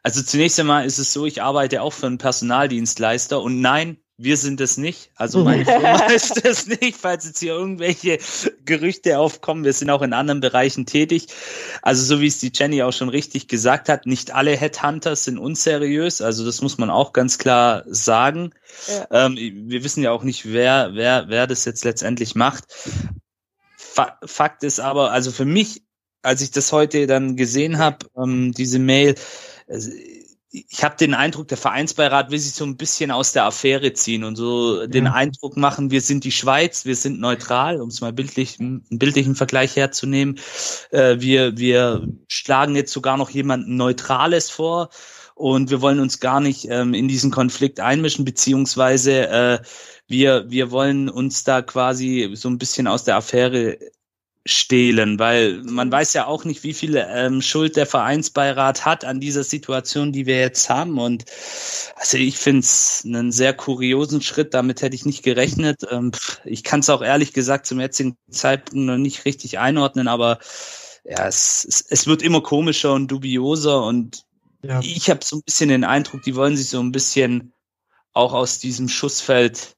also 0.03 0.21
zunächst 0.21 0.59
einmal 0.59 0.85
ist 0.85 0.97
es 0.97 1.13
so, 1.13 1.25
ich 1.25 1.41
arbeite 1.41 1.81
auch 1.81 1.93
für 1.93 2.07
einen 2.07 2.17
Personaldienstleister 2.17 3.41
und 3.41 3.61
nein, 3.61 3.97
wir 4.19 4.35
sind 4.35 4.59
es 4.59 4.75
nicht. 4.75 5.11
Also 5.15 5.45
meine 5.45 5.63
Firma 5.63 6.05
ist 6.13 6.45
es 6.45 6.67
nicht, 6.67 6.97
falls 6.97 7.25
jetzt 7.25 7.39
hier 7.39 7.53
irgendwelche 7.53 8.19
Gerüchte 8.65 9.17
aufkommen. 9.17 9.63
Wir 9.63 9.71
sind 9.71 9.89
auch 9.89 10.01
in 10.01 10.11
anderen 10.11 10.41
Bereichen 10.41 10.85
tätig. 10.85 11.27
Also 11.81 12.03
so 12.03 12.21
wie 12.21 12.27
es 12.27 12.39
die 12.39 12.51
Jenny 12.53 12.83
auch 12.83 12.91
schon 12.91 13.07
richtig 13.07 13.47
gesagt 13.47 13.87
hat, 13.87 14.05
nicht 14.05 14.31
alle 14.35 14.57
Headhunters 14.57 15.23
sind 15.23 15.37
unseriös. 15.37 16.21
Also 16.21 16.45
das 16.45 16.61
muss 16.61 16.77
man 16.77 16.89
auch 16.89 17.13
ganz 17.13 17.37
klar 17.37 17.83
sagen. 17.87 18.51
Ja. 18.87 19.27
Ähm, 19.27 19.37
wir 19.37 19.85
wissen 19.85 20.03
ja 20.03 20.11
auch 20.11 20.23
nicht, 20.23 20.51
wer, 20.51 20.91
wer, 20.93 21.29
wer 21.29 21.47
das 21.47 21.63
jetzt 21.63 21.85
letztendlich 21.85 22.35
macht. 22.35 22.65
Fa 23.99 24.17
Fakt 24.25 24.63
ist 24.63 24.79
aber, 24.79 25.11
also 25.11 25.31
für 25.31 25.45
mich, 25.45 25.83
als 26.21 26.41
ich 26.41 26.51
das 26.51 26.71
heute 26.71 27.05
dann 27.07 27.35
gesehen 27.35 27.77
habe, 27.77 28.05
ähm, 28.17 28.53
diese 28.53 28.79
Mail, 28.79 29.15
ich 30.51 30.83
habe 30.83 30.95
den 30.95 31.13
Eindruck, 31.13 31.47
der 31.49 31.57
Vereinsbeirat 31.57 32.31
will 32.31 32.39
sich 32.39 32.53
so 32.53 32.63
ein 32.63 32.77
bisschen 32.77 33.11
aus 33.11 33.33
der 33.33 33.43
Affäre 33.45 33.93
ziehen 33.93 34.23
und 34.23 34.35
so 34.35 34.87
den 34.87 35.05
Ja. 35.05 35.13
Eindruck 35.13 35.57
machen, 35.57 35.91
wir 35.91 36.01
sind 36.01 36.23
die 36.23 36.31
Schweiz, 36.31 36.85
wir 36.85 36.95
sind 36.95 37.19
neutral, 37.19 37.81
um 37.81 37.89
es 37.89 38.01
mal 38.01 38.13
bildlich, 38.13 38.59
einen 38.59 38.83
bildlichen 38.89 39.35
Vergleich 39.35 39.75
herzunehmen. 39.75 40.39
Äh, 40.91 41.17
wir, 41.19 41.57
wir 41.57 42.07
schlagen 42.27 42.75
jetzt 42.75 42.93
sogar 42.93 43.17
noch 43.17 43.29
jemanden 43.29 43.75
Neutrales 43.75 44.49
vor 44.49 44.89
und 45.35 45.69
wir 45.69 45.81
wollen 45.81 45.99
uns 45.99 46.19
gar 46.19 46.39
nicht 46.39 46.67
ähm, 46.69 46.93
in 46.93 47.07
diesen 47.07 47.31
Konflikt 47.31 47.79
einmischen, 47.79 48.25
beziehungsweise 48.25 49.27
äh, 49.27 49.59
wir, 50.09 50.49
wir 50.49 50.71
wollen 50.71 51.09
uns 51.09 51.43
da 51.43 51.61
quasi 51.61 52.31
so 52.33 52.49
ein 52.49 52.57
bisschen 52.57 52.87
aus 52.87 53.03
der 53.03 53.15
Affäre 53.17 53.77
stehlen, 54.45 55.19
weil 55.19 55.61
man 55.63 55.91
weiß 55.91 56.13
ja 56.13 56.25
auch 56.25 56.45
nicht, 56.45 56.63
wie 56.63 56.73
viel 56.73 56.95
ähm, 56.95 57.41
Schuld 57.41 57.75
der 57.75 57.85
Vereinsbeirat 57.85 58.85
hat 58.85 59.05
an 59.05 59.19
dieser 59.19 59.43
Situation, 59.43 60.11
die 60.11 60.25
wir 60.25 60.39
jetzt 60.39 60.69
haben. 60.69 60.97
Und 60.97 61.25
also 61.95 62.17
ich 62.17 62.37
finde 62.37 62.61
es 62.61 63.03
einen 63.05 63.31
sehr 63.31 63.53
kuriosen 63.53 64.21
Schritt, 64.21 64.53
damit 64.53 64.81
hätte 64.81 64.95
ich 64.95 65.05
nicht 65.05 65.23
gerechnet. 65.23 65.81
Ähm, 65.91 66.11
ich 66.45 66.63
kann 66.63 66.79
es 66.79 66.89
auch 66.89 67.01
ehrlich 67.01 67.33
gesagt 67.33 67.67
zum 67.67 67.79
jetzigen 67.79 68.17
Zeitpunkt 68.31 68.85
noch 68.85 68.97
nicht 68.97 69.25
richtig 69.25 69.59
einordnen, 69.59 70.07
aber 70.07 70.39
ja, 71.03 71.27
es, 71.27 71.65
es, 71.67 71.85
es 71.87 72.07
wird 72.07 72.21
immer 72.21 72.41
komischer 72.41 72.93
und 72.93 73.09
dubioser 73.09 73.83
und 73.83 74.23
Ja. 74.63 74.79
ich 74.81 75.09
habe 75.09 75.23
so 75.23 75.37
ein 75.37 75.43
bisschen 75.43 75.69
den 75.69 75.83
Eindruck, 75.83 76.23
die 76.23 76.35
wollen 76.35 76.57
sich 76.57 76.69
so 76.69 76.79
ein 76.79 76.91
bisschen 76.91 77.53
auch 78.13 78.33
aus 78.33 78.59
diesem 78.59 78.89
Schussfeld 78.89 79.75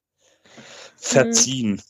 verziehen. 1.01 1.81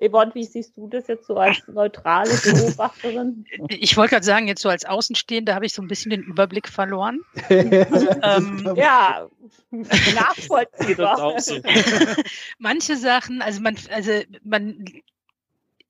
Yvonne, 0.00 0.32
wie 0.34 0.44
siehst 0.44 0.76
du 0.76 0.88
das 0.88 1.08
jetzt 1.08 1.26
so 1.26 1.36
als 1.36 1.66
neutrale 1.66 2.30
Beobachterin? 2.44 3.44
Ich 3.68 3.96
wollte 3.96 4.10
gerade 4.10 4.24
sagen, 4.24 4.46
jetzt 4.46 4.62
so 4.62 4.68
als 4.68 4.84
Außenstehende 4.84 5.54
habe 5.54 5.66
ich 5.66 5.72
so 5.72 5.82
ein 5.82 5.88
bisschen 5.88 6.10
den 6.10 6.22
Überblick 6.22 6.68
verloren. 6.68 7.20
Ähm, 7.50 8.74
ja, 8.76 9.28
nachvollziehbar. 9.70 11.40
so. 11.40 11.60
Manche 12.58 12.96
Sachen, 12.96 13.42
also 13.42 13.60
man, 13.60 13.76
also 13.90 14.22
man, 14.44 14.84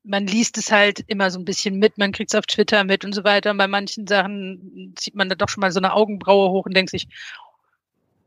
man 0.05 0.27
liest 0.27 0.59
es 0.59 0.71
halt 0.71 1.05
immer 1.07 1.31
so 1.31 1.39
ein 1.39 1.45
bisschen 1.45 1.79
mit, 1.79 1.99
man 1.99 2.13
kriegt 2.13 2.33
es 2.33 2.39
auf 2.39 2.47
Twitter 2.47 2.85
mit 2.85 3.05
und 3.05 3.15
so 3.15 3.25
weiter. 3.25 3.51
Und 3.51 3.59
bei 3.59 3.69
manchen 3.69 4.07
Sachen 4.07 4.95
zieht 4.97 5.15
man 5.15 5.29
da 5.29 5.35
doch 5.35 5.49
schon 5.49 5.61
mal 5.61 5.73
so 5.73 5.81
eine 5.81 5.93
Augenbraue 5.93 6.51
hoch 6.51 6.67
und 6.67 6.77
denkt 6.77 6.91
sich, 6.91 7.09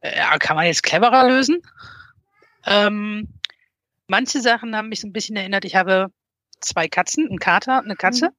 ja, 0.04 0.38
kann 0.38 0.56
man 0.56 0.66
jetzt 0.66 0.84
cleverer 0.84 1.28
lösen? 1.28 1.62
Ähm, 2.66 3.28
manche 4.12 4.42
Sachen 4.42 4.76
haben 4.76 4.90
mich 4.90 5.00
so 5.02 5.08
ein 5.08 5.14
bisschen 5.14 5.38
erinnert. 5.38 5.66
Ich 5.66 5.76
habe 5.76 6.12
zwei 6.60 6.88
Katzen, 6.88 7.28
einen 7.28 7.40
Kater, 7.40 7.80
eine 7.80 7.96
Katze. 7.96 8.30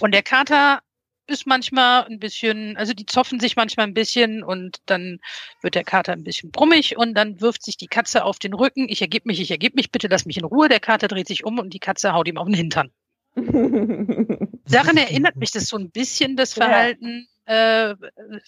Und 0.00 0.12
der 0.12 0.22
Kater 0.22 0.80
ist 1.28 1.46
manchmal 1.46 2.04
ein 2.06 2.18
bisschen, 2.18 2.76
also 2.76 2.92
die 2.92 3.06
zoffen 3.06 3.38
sich 3.38 3.54
manchmal 3.54 3.86
ein 3.86 3.94
bisschen 3.94 4.42
und 4.42 4.78
dann 4.86 5.20
wird 5.62 5.76
der 5.76 5.84
Kater 5.84 6.12
ein 6.12 6.24
bisschen 6.24 6.50
brummig 6.50 6.96
und 6.96 7.14
dann 7.14 7.40
wirft 7.40 7.64
sich 7.64 7.76
die 7.76 7.86
Katze 7.86 8.24
auf 8.24 8.40
den 8.40 8.54
Rücken. 8.54 8.88
Ich 8.88 9.00
ergebe 9.00 9.28
mich, 9.28 9.40
ich 9.40 9.52
ergebe 9.52 9.76
mich, 9.76 9.92
bitte 9.92 10.08
lass 10.08 10.26
mich 10.26 10.36
in 10.36 10.44
Ruhe. 10.44 10.68
Der 10.68 10.80
Kater 10.80 11.06
dreht 11.06 11.28
sich 11.28 11.44
um 11.44 11.60
und 11.60 11.72
die 11.72 11.78
Katze 11.78 12.12
haut 12.12 12.26
ihm 12.26 12.36
auf 12.36 12.46
den 12.46 12.54
Hintern. 12.54 12.90
Daran 13.36 14.96
erinnert 14.96 15.36
mich 15.36 15.52
das 15.52 15.66
so 15.68 15.78
ein 15.78 15.90
bisschen, 15.92 16.36
das 16.36 16.56
Ja. 16.56 16.64
Verhalten, 16.66 17.28
äh, 17.46 17.94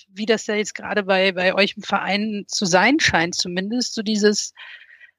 wie 0.09 0.27
das 0.27 0.47
ja 0.49 0.57
jetzt 0.57 0.75
gerade 0.75 1.05
bei, 1.05 1.33
bei 1.33 1.55
euch 1.55 1.77
im 1.77 1.83
Verein 1.85 2.45
zu 2.49 2.67
sein 2.67 2.99
scheint, 2.99 3.37
zumindest. 3.37 3.95
So 3.95 4.03
dieses, 4.03 4.53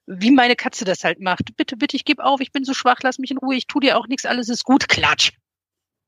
wie 0.08 0.32
meine 0.32 0.56
Katze 0.56 0.86
das 0.86 1.04
halt 1.04 1.20
macht. 1.20 1.56
Bitte, 1.58 1.78
bitte, 1.78 1.96
ich 1.96 2.06
gebe 2.06 2.24
auf, 2.24 2.42
ich 2.42 2.52
bin 2.52 2.64
so 2.64 2.74
schwach, 2.74 3.00
lass 3.04 3.20
mich 3.20 3.32
in 3.32 3.38
Ruhe, 3.38 3.56
ich 3.56 3.68
tu 3.68 3.80
dir 3.80 3.98
auch 3.98 4.08
nichts, 4.08 4.26
alles 4.26 4.50
ist 4.50 4.64
gut, 4.64 4.88
klatsch. 4.88 5.32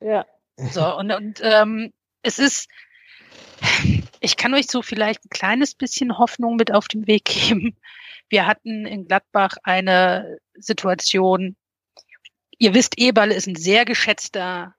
ja. 0.01 0.25
So, 0.71 0.97
und, 0.97 1.11
und 1.11 1.39
ähm, 1.43 1.93
es 2.23 2.39
ist, 2.39 2.67
Ich 4.19 4.37
kann 4.37 4.53
euch 4.53 4.67
so 4.67 4.81
vielleicht 4.81 5.25
ein 5.25 5.29
kleines 5.29 5.75
bisschen 5.75 6.17
Hoffnung 6.17 6.55
mit 6.55 6.73
auf 6.73 6.87
den 6.87 7.07
Weg 7.07 7.25
geben. 7.25 7.77
Wir 8.29 8.45
hatten 8.45 8.85
in 8.85 9.07
Gladbach 9.07 9.57
eine 9.63 10.39
Situation, 10.55 11.55
ihr 12.57 12.73
wisst, 12.73 12.97
Eberl 12.97 13.31
ist 13.31 13.47
ein 13.47 13.55
sehr 13.55 13.85
geschätzter 13.85 14.75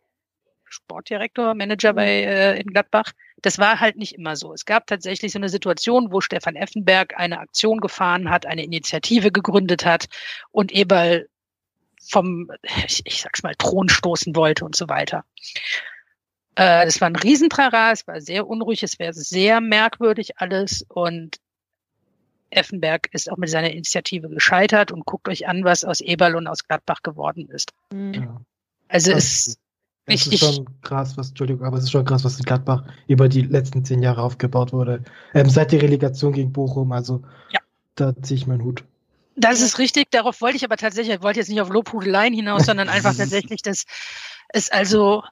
Sportdirektor, 0.64 1.54
Manager 1.54 1.94
bei 1.94 2.08
äh, 2.08 2.60
in 2.60 2.66
Gladbach. 2.66 3.12
Das 3.42 3.58
war 3.58 3.80
halt 3.80 3.96
nicht 3.96 4.14
immer 4.14 4.34
so. 4.36 4.52
Es 4.52 4.64
gab 4.64 4.86
tatsächlich 4.86 5.32
so 5.32 5.38
eine 5.38 5.48
Situation, 5.48 6.10
wo 6.12 6.20
Stefan 6.20 6.56
Effenberg 6.56 7.16
eine 7.16 7.38
Aktion 7.38 7.78
gefahren 7.80 8.30
hat, 8.30 8.46
eine 8.46 8.64
Initiative 8.64 9.30
gegründet 9.30 9.84
hat 9.84 10.06
und 10.50 10.72
Eberl 10.72 11.28
vom, 12.10 12.50
ich, 12.86 13.02
ich 13.04 13.22
sag's 13.22 13.42
mal, 13.42 13.54
Thron 13.56 13.88
stoßen 13.88 14.34
wollte 14.34 14.64
und 14.64 14.74
so 14.74 14.88
weiter. 14.88 15.24
Äh, 16.54 16.84
das 16.84 17.00
war 17.00 17.08
ein 17.08 17.16
Riesentrara, 17.16 17.92
es 17.92 18.06
war 18.06 18.20
sehr 18.20 18.46
unruhig, 18.46 18.82
es 18.82 18.98
wäre 18.98 19.12
sehr 19.12 19.60
merkwürdig 19.60 20.38
alles 20.38 20.84
und 20.88 21.36
Effenberg 22.50 23.08
ist 23.12 23.30
auch 23.30 23.36
mit 23.36 23.50
seiner 23.50 23.70
Initiative 23.70 24.28
gescheitert 24.28 24.90
und 24.90 25.04
guckt 25.04 25.28
euch 25.28 25.46
an, 25.46 25.64
was 25.64 25.84
aus 25.84 26.00
Eberl 26.00 26.34
und 26.34 26.46
aus 26.46 26.64
Gladbach 26.64 27.02
geworden 27.02 27.48
ist. 27.50 27.72
Mhm. 27.92 28.14
Ja. 28.14 28.40
Also 28.88 29.12
Das- 29.12 29.46
es, 29.48 29.58
Es 30.08 30.22
ich, 30.22 30.26
ist 30.26 30.32
ich, 30.32 30.40
schon 30.40 30.66
krass, 30.82 31.16
was, 31.16 31.28
Entschuldigung, 31.28 31.66
aber 31.66 31.76
es 31.76 31.84
ist 31.84 31.90
schon 31.90 32.04
krass, 32.04 32.24
was 32.24 32.38
in 32.38 32.44
Gladbach 32.44 32.84
über 33.06 33.28
die 33.28 33.42
letzten 33.42 33.84
zehn 33.84 34.02
Jahre 34.02 34.22
aufgebaut 34.22 34.72
wurde. 34.72 35.02
Ähm, 35.34 35.50
seit 35.50 35.72
der 35.72 35.82
Relegation 35.82 36.32
gegen 36.32 36.52
Bochum, 36.52 36.92
also 36.92 37.22
Ja. 37.50 37.60
da 37.94 38.14
ziehe 38.22 38.38
ich 38.38 38.46
meinen 38.46 38.64
Hut. 38.64 38.84
Das 39.36 39.60
ist 39.60 39.78
richtig, 39.78 40.10
darauf 40.10 40.40
wollte 40.40 40.56
ich 40.56 40.64
aber 40.64 40.76
tatsächlich, 40.76 41.16
ich 41.16 41.22
wollte 41.22 41.40
jetzt 41.40 41.48
nicht 41.48 41.60
auf 41.60 41.68
Lobhudeleien 41.68 42.32
hinaus, 42.32 42.64
sondern 42.64 42.88
einfach 42.88 43.14
tatsächlich, 43.14 43.62
dass 43.62 43.84
es 44.48 44.70
also 44.70 45.22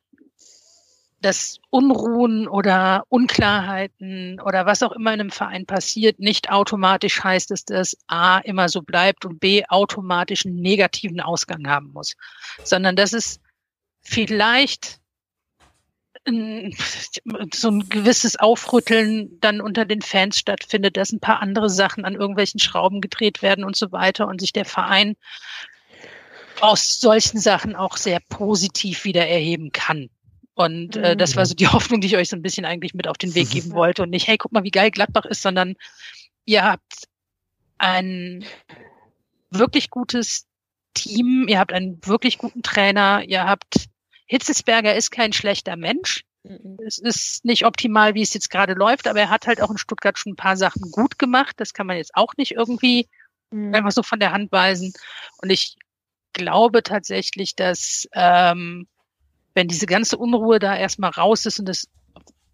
dass 1.23 1.59
Unruhen 1.71 2.47
oder 2.47 3.05
Unklarheiten 3.09 4.39
oder 4.41 4.67
was 4.67 4.83
auch 4.83 4.93
immer 4.93 5.15
in 5.15 5.21
einem 5.21 5.31
Verein 5.31 5.67
passiert, 5.67 6.21
nicht 6.21 6.51
automatisch 6.51 7.25
heißt, 7.25 7.51
dass 7.51 7.65
das 7.65 7.97
A 8.07 8.39
immer 8.39 8.69
so 8.69 8.83
bleibt 8.83 9.25
und 9.25 9.41
B 9.41 9.65
automatisch 9.67 10.45
einen 10.45 10.61
negativen 10.61 11.21
Ausgang 11.21 11.67
haben 11.69 11.91
muss, 11.93 12.15
sondern 12.63 12.97
dass 12.97 13.13
es 13.13 13.41
vielleicht 14.07 15.01
so 17.55 17.69
ein 17.71 17.89
gewisses 17.89 18.37
Aufrütteln 18.37 19.39
dann 19.41 19.61
unter 19.61 19.85
den 19.85 20.03
Fans 20.03 20.39
stattfindet, 20.39 20.97
dass 20.97 21.13
ein 21.13 21.21
paar 21.21 21.41
andere 21.41 21.71
Sachen 21.71 22.05
an 22.05 22.15
irgendwelchen 22.15 22.59
Schrauben 22.59 23.01
gedreht 23.01 23.43
werden 23.43 23.65
und 23.65 23.77
so 23.77 23.93
weiter 23.93 24.27
und 24.27 24.41
sich 24.41 24.53
der 24.53 24.65
Verein 24.65 25.17
aus 26.61 27.01
solchen 27.01 27.39
Sachen 27.39 27.77
auch 27.77 27.97
sehr 27.97 28.21
positiv 28.29 29.05
wieder 29.05 29.27
erheben 29.27 29.71
kann. 29.73 30.09
Und 30.55 30.97
äh, 30.97 31.17
das 31.17 31.37
war 31.37 31.47
so 31.47 31.55
die 31.55 31.69
Hoffnung, 31.73 32.01
die 32.01 32.09
ich 32.09 32.17
euch 32.17 32.31
so 32.31 32.37
ein 32.37 32.43
bisschen 32.43 32.65
eigentlich 32.65 32.95
mit 32.95 33.07
auf 33.07 33.19
den 33.19 33.35
Weg 33.35 33.51
geben 33.51 33.71
wollte. 33.73 34.03
Und 34.03 34.11
nicht, 34.11 34.27
hey, 34.27 34.39
guck 34.39 34.53
mal, 34.53 34.65
wie 34.65 34.71
geil 34.71 34.91
Gladbach 34.91 35.27
ist, 35.27 35.43
sondern 35.43 35.75
ihr 36.45 36.65
habt 36.65 37.09
ein 37.79 38.45
wirklich 39.51 39.91
gutes 39.91 40.47
Team, 40.95 41.47
ihr 41.47 41.59
habt 41.59 41.73
einen 41.73 42.01
wirklich 42.05 42.39
guten 42.39 42.63
Trainer, 42.63 43.23
ihr 43.23 43.45
habt 43.45 43.87
Hitzelsberger 44.27 44.95
ist 44.95 45.11
kein 45.11 45.33
schlechter 45.33 45.77
Mensch. 45.77 46.25
Mhm. 46.45 46.77
Es 46.87 46.99
ist 46.99 47.45
nicht 47.45 47.65
optimal, 47.65 48.15
wie 48.15 48.23
es 48.23 48.35
jetzt 48.35 48.51
gerade 48.51 48.75
läuft, 48.75 49.09
aber 49.09 49.21
er 49.21 49.31
hat 49.31 49.47
halt 49.47 49.61
auch 49.61 49.71
in 49.71 49.79
Stuttgart 49.79 50.19
schon 50.19 50.33
ein 50.33 50.37
paar 50.37 50.57
Sachen 50.57 50.91
gut 50.91 51.19
gemacht. 51.19 51.55
Das 51.59 51.73
kann 51.73 51.87
man 51.87 51.97
jetzt 51.97 52.15
auch 52.15 52.35
nicht 52.37 52.53
irgendwie 52.53 53.09
Mhm. 53.51 53.75
einfach 53.75 53.93
so 53.93 54.03
von 54.03 54.21
der 54.21 54.33
Hand 54.33 54.53
weisen. 54.53 54.93
Und 55.39 55.51
ich 55.51 55.77
glaube 56.33 56.83
tatsächlich, 56.83 57.55
dass 57.57 58.09
ähm, 58.13 58.89
wenn 59.55 59.69
diese 59.69 59.87
ganze 59.87 60.19
Unruhe 60.19 60.59
da 60.59 60.77
erstmal 60.77 61.11
raus 61.11 61.47
ist 61.47 61.59
und 61.61 61.67
das 61.67 61.89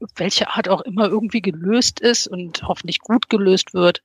auf 0.00 0.10
welche 0.16 0.48
Art 0.48 0.68
auch 0.68 0.80
immer 0.82 1.06
irgendwie 1.06 1.42
gelöst 1.42 2.00
ist 2.00 2.26
und 2.26 2.62
hoffentlich 2.62 2.98
gut 3.00 3.28
gelöst 3.30 3.72
wird, 3.72 4.02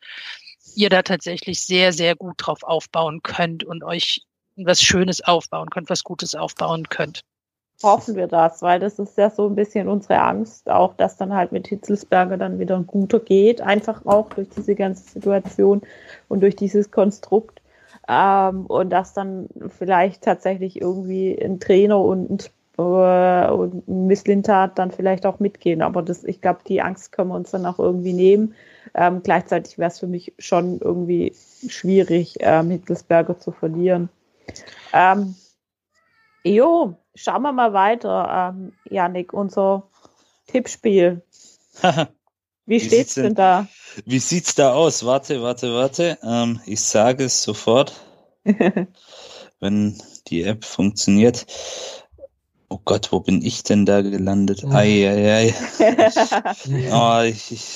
ihr 0.75 0.89
da 0.89 1.01
tatsächlich 1.01 1.61
sehr, 1.61 1.91
sehr 1.91 2.15
gut 2.15 2.35
drauf 2.37 2.63
aufbauen 2.63 3.21
könnt 3.23 3.63
und 3.63 3.83
euch 3.83 4.21
was 4.55 4.81
Schönes 4.81 5.21
aufbauen 5.21 5.69
könnt, 5.69 5.89
was 5.89 6.03
Gutes 6.03 6.35
aufbauen 6.35 6.89
könnt. 6.89 7.21
Hoffen 7.83 8.15
wir 8.15 8.27
das, 8.27 8.61
weil 8.61 8.79
das 8.79 8.99
ist 8.99 9.17
ja 9.17 9.29
so 9.29 9.47
ein 9.47 9.55
bisschen 9.55 9.87
unsere 9.87 10.19
Angst, 10.19 10.69
auch 10.69 10.95
dass 10.95 11.17
dann 11.17 11.33
halt 11.33 11.51
mit 11.51 11.67
Hitzelsberger 11.67 12.37
dann 12.37 12.59
wieder 12.59 12.75
ein 12.75 12.87
guter 12.87 13.19
geht, 13.19 13.61
einfach 13.61 14.05
auch 14.05 14.29
durch 14.29 14.49
diese 14.49 14.75
ganze 14.75 15.11
Situation 15.11 15.81
und 16.27 16.41
durch 16.41 16.55
dieses 16.55 16.91
Konstrukt. 16.91 17.61
Ähm, 18.09 18.65
und 18.67 18.89
dass 18.89 19.13
dann 19.13 19.47
vielleicht 19.77 20.23
tatsächlich 20.23 20.81
irgendwie 20.81 21.37
ein 21.39 21.59
Trainer 21.59 21.99
und, 21.99 22.51
äh, 22.77 22.81
und 23.51 23.87
ein 23.87 24.07
Misslintat 24.07 24.79
dann 24.79 24.91
vielleicht 24.91 25.25
auch 25.25 25.39
mitgehen. 25.39 25.81
Aber 25.81 26.01
das, 26.01 26.23
ich 26.23 26.41
glaube, 26.41 26.59
die 26.67 26.81
Angst 26.81 27.11
können 27.11 27.29
wir 27.29 27.35
uns 27.35 27.51
dann 27.51 27.65
auch 27.65 27.79
irgendwie 27.79 28.13
nehmen. 28.13 28.55
Ähm, 28.93 29.21
gleichzeitig 29.23 29.77
wäre 29.77 29.89
es 29.89 29.99
für 29.99 30.07
mich 30.07 30.33
schon 30.39 30.79
irgendwie 30.79 31.33
schwierig, 31.67 32.37
ähm, 32.39 32.71
Hitzelsberger 32.71 33.39
zu 33.39 33.51
verlieren. 33.51 34.09
Ähm, 34.93 35.35
Jo, 36.47 36.95
schauen 37.15 37.41
wir 37.41 37.51
mal 37.51 37.73
weiter, 37.73 38.53
ähm, 38.55 38.73
Janik, 38.89 39.33
unser 39.33 39.89
Tippspiel. 40.47 41.21
Wie 42.65 42.75
Wie 42.75 42.79
steht's 42.79 42.91
sieht's 42.91 43.13
denn 43.15 43.23
denn- 43.25 43.35
da? 43.35 43.67
Wie 44.05 44.19
sieht's 44.19 44.55
da 44.55 44.73
aus? 44.73 45.05
Warte, 45.05 45.41
warte, 45.41 45.73
warte. 45.73 46.17
Ähm, 46.23 46.59
ich 46.65 46.81
sage 46.81 47.23
es 47.25 47.41
sofort, 47.43 47.93
wenn 49.59 50.01
die 50.27 50.43
App 50.43 50.63
funktioniert. 50.65 51.45
Oh 52.69 52.79
Gott, 52.83 53.11
wo 53.11 53.19
bin 53.21 53.41
ich 53.41 53.63
denn 53.63 53.85
da 53.85 54.01
gelandet? 54.01 54.63
Ei, 54.65 55.07
ei, 55.07 55.31
ei. 55.31 55.53
Oh, 56.91 57.21
ich, 57.23 57.51
ich, 57.53 57.69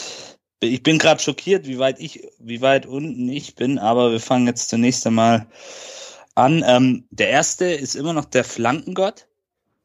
ich 0.60 0.84
bin 0.84 0.98
gerade 0.98 1.22
schockiert, 1.22 1.66
wie 1.68 1.80
weit 1.80 2.00
ich, 2.00 2.28
wie 2.40 2.62
weit 2.62 2.86
unten 2.86 3.30
ich 3.30 3.56
bin, 3.56 3.80
aber 3.80 4.12
wir 4.12 4.20
fangen 4.20 4.48
jetzt 4.48 4.70
zunächst 4.70 5.08
einmal 5.08 5.48
an. 6.36 6.64
Ähm, 6.66 7.08
der 7.12 7.30
erste 7.30 7.66
ist 7.66 7.96
immer 7.96 8.14
noch 8.14 8.26
der 8.26 8.44
Flankengott. 8.44 9.28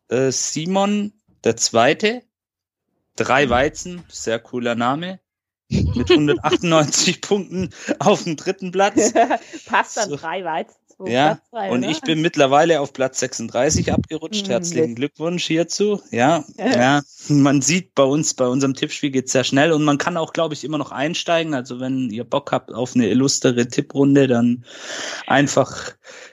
Äh, 0.08 0.30
Simon, 0.30 1.12
der 1.44 1.56
zweite. 1.56 2.22
Drei 3.16 3.48
Weizen, 3.48 4.04
sehr 4.08 4.38
cooler 4.38 4.74
Name. 4.74 5.20
Mit 5.68 6.10
198 6.10 7.20
Punkten 7.22 7.70
auf 7.98 8.24
dem 8.24 8.36
dritten 8.36 8.70
Platz. 8.70 9.12
Passt 9.66 9.96
dann 9.96 10.10
So. 10.10 10.16
drei 10.16 10.44
Weizen, 10.44 10.76
zwei 10.96 11.10
Ja, 11.10 11.40
drei, 11.50 11.70
und 11.70 11.80
oder? 11.80 11.90
ich 11.90 12.00
bin 12.00 12.20
mittlerweile 12.22 12.80
auf 12.80 12.92
Platz 12.92 13.18
36 13.20 13.92
abgerutscht. 13.92 14.44
Hm, 14.46 14.50
Herzlichen. 14.50 14.94
Glückwunsch 14.94 15.46
hierzu. 15.46 16.00
Ja, 16.10 16.44
ja, 16.58 17.02
man 17.28 17.62
sieht 17.62 17.94
bei 17.94 18.02
uns, 18.04 18.34
bei 18.34 18.46
unserem 18.46 18.74
Tippspiel 18.74 19.10
geht's 19.10 19.32
sehr 19.32 19.44
schnell 19.44 19.72
und 19.72 19.84
man 19.84 19.98
kann 19.98 20.16
auch, 20.16 20.32
glaube 20.32 20.54
ich, 20.54 20.64
immer 20.64 20.78
noch 20.78 20.92
einsteigen. 20.92 21.54
Also 21.54 21.80
wenn 21.80 22.10
ihr 22.10 22.24
Bock 22.24 22.52
habt 22.52 22.72
auf 22.72 22.94
eine 22.94 23.08
illustre 23.08 23.68
Tipprunde, 23.68 24.26
dann 24.26 24.64
einfach 25.26 25.92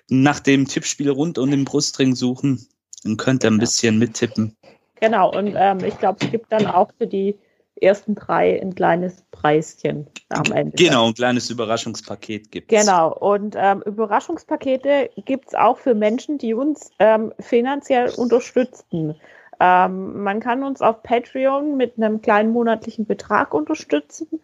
nach 0.09 0.39
dem 0.39 0.67
Tippspiel 0.67 1.09
rund 1.09 1.37
um 1.37 1.51
den 1.51 1.65
Brustring 1.65 2.15
suchen. 2.15 2.67
Dann 3.03 3.17
könnt 3.17 3.43
ihr 3.43 3.49
ein 3.49 3.53
Genau. 3.53 3.59
bisschen 3.61 3.97
mittippen. 3.99 4.55
Genau, 4.99 5.35
und 5.37 5.53
ähm, 5.57 5.83
ich 5.83 5.97
glaube, 5.99 6.23
es 6.23 6.31
gibt 6.31 6.51
dann 6.51 6.65
auch 6.65 6.89
für 6.97 7.07
die 7.07 7.35
ersten 7.83 8.15
drei 8.15 8.61
ein 8.61 8.75
kleines 8.75 9.23
Preischen 9.31 10.07
am 10.29 10.51
Ende. 10.51 10.75
Genau, 10.77 11.07
ein 11.07 11.13
kleines 11.13 11.49
Überraschungspaket 11.49 12.51
gibt's. 12.51 12.73
Genau, 12.73 13.13
und 13.13 13.55
ähm, 13.57 13.81
Überraschungspakete 13.85 15.09
gibt's 15.25 15.53
auch 15.55 15.77
für 15.77 15.93
Menschen, 15.93 16.37
die 16.37 16.53
uns 16.53 16.91
ähm, 16.99 17.33
finanziell 17.39 18.09
unterstützen. 18.15 19.15
Ähm, 19.59 20.23
man 20.23 20.39
kann 20.39 20.63
uns 20.63 20.81
auf 20.81 21.03
Patreon 21.03 21.77
mit 21.77 21.97
einem 21.97 22.21
kleinen 22.21 22.51
monatlichen 22.51 23.05
Betrag 23.05 23.53
unterstützen. 23.53 24.41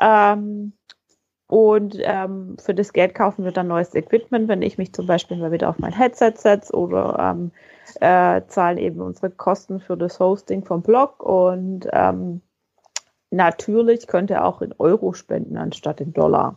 Ähm, 0.00 0.72
und 1.52 1.98
ähm, 2.00 2.56
für 2.58 2.74
das 2.74 2.94
Geld 2.94 3.14
kaufen 3.14 3.44
wir 3.44 3.52
dann 3.52 3.68
neues 3.68 3.94
Equipment, 3.94 4.48
wenn 4.48 4.62
ich 4.62 4.78
mich 4.78 4.94
zum 4.94 5.06
Beispiel 5.06 5.36
mal 5.36 5.52
wieder 5.52 5.68
auf 5.68 5.78
mein 5.78 5.92
Headset 5.92 6.32
setze 6.36 6.72
oder 6.74 7.18
ähm, 7.18 7.50
äh, 8.00 8.40
zahlen 8.46 8.78
eben 8.78 9.02
unsere 9.02 9.28
Kosten 9.28 9.78
für 9.78 9.98
das 9.98 10.18
Hosting 10.18 10.64
vom 10.64 10.80
Blog 10.80 11.22
und 11.22 11.86
ähm, 11.92 12.40
natürlich 13.32 14.06
könnt 14.06 14.30
ihr 14.30 14.44
auch 14.44 14.62
in 14.62 14.74
Euro 14.78 15.12
spenden 15.12 15.56
anstatt 15.56 16.00
in 16.00 16.12
Dollar. 16.12 16.56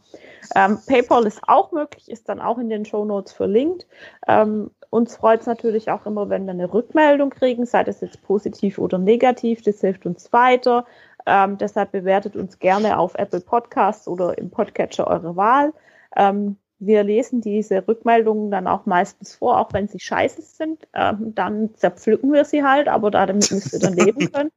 Ähm, 0.55 0.77
PayPal 0.85 1.25
ist 1.25 1.41
auch 1.47 1.71
möglich, 1.71 2.09
ist 2.11 2.29
dann 2.29 2.39
auch 2.39 2.57
in 2.57 2.69
den 2.69 2.85
Show 2.85 3.05
Notes 3.05 3.33
verlinkt. 3.33 3.87
Ähm, 4.27 4.71
uns 4.89 5.15
freut 5.15 5.41
es 5.41 5.47
natürlich 5.47 5.89
auch 5.89 6.05
immer, 6.05 6.29
wenn 6.29 6.45
wir 6.45 6.51
eine 6.51 6.71
Rückmeldung 6.71 7.29
kriegen, 7.29 7.65
sei 7.65 7.83
das 7.83 8.01
jetzt 8.01 8.21
positiv 8.21 8.77
oder 8.77 8.97
negativ, 8.97 9.61
das 9.61 9.81
hilft 9.81 10.05
uns 10.05 10.31
weiter. 10.31 10.85
Ähm, 11.25 11.57
deshalb 11.57 11.91
bewertet 11.91 12.35
uns 12.35 12.59
gerne 12.59 12.99
auf 12.99 13.15
Apple 13.15 13.41
Podcasts 13.41 14.07
oder 14.07 14.37
im 14.37 14.51
Podcatcher 14.51 15.07
eurer 15.07 15.35
Wahl. 15.35 15.73
Ähm, 16.15 16.57
wir 16.79 17.03
lesen 17.03 17.41
diese 17.41 17.87
Rückmeldungen 17.87 18.51
dann 18.51 18.67
auch 18.67 18.85
meistens 18.85 19.35
vor, 19.35 19.59
auch 19.59 19.71
wenn 19.73 19.87
sie 19.87 19.99
scheiße 19.99 20.41
sind. 20.41 20.87
Ähm, 20.93 21.33
dann 21.33 21.73
zerpflücken 21.75 22.33
wir 22.33 22.45
sie 22.45 22.63
halt, 22.63 22.87
aber 22.87 23.11
da 23.11 23.25
damit 23.25 23.49
müsst 23.51 23.73
ihr 23.73 23.79
dann 23.79 23.93
leben 23.93 24.31
können. 24.31 24.51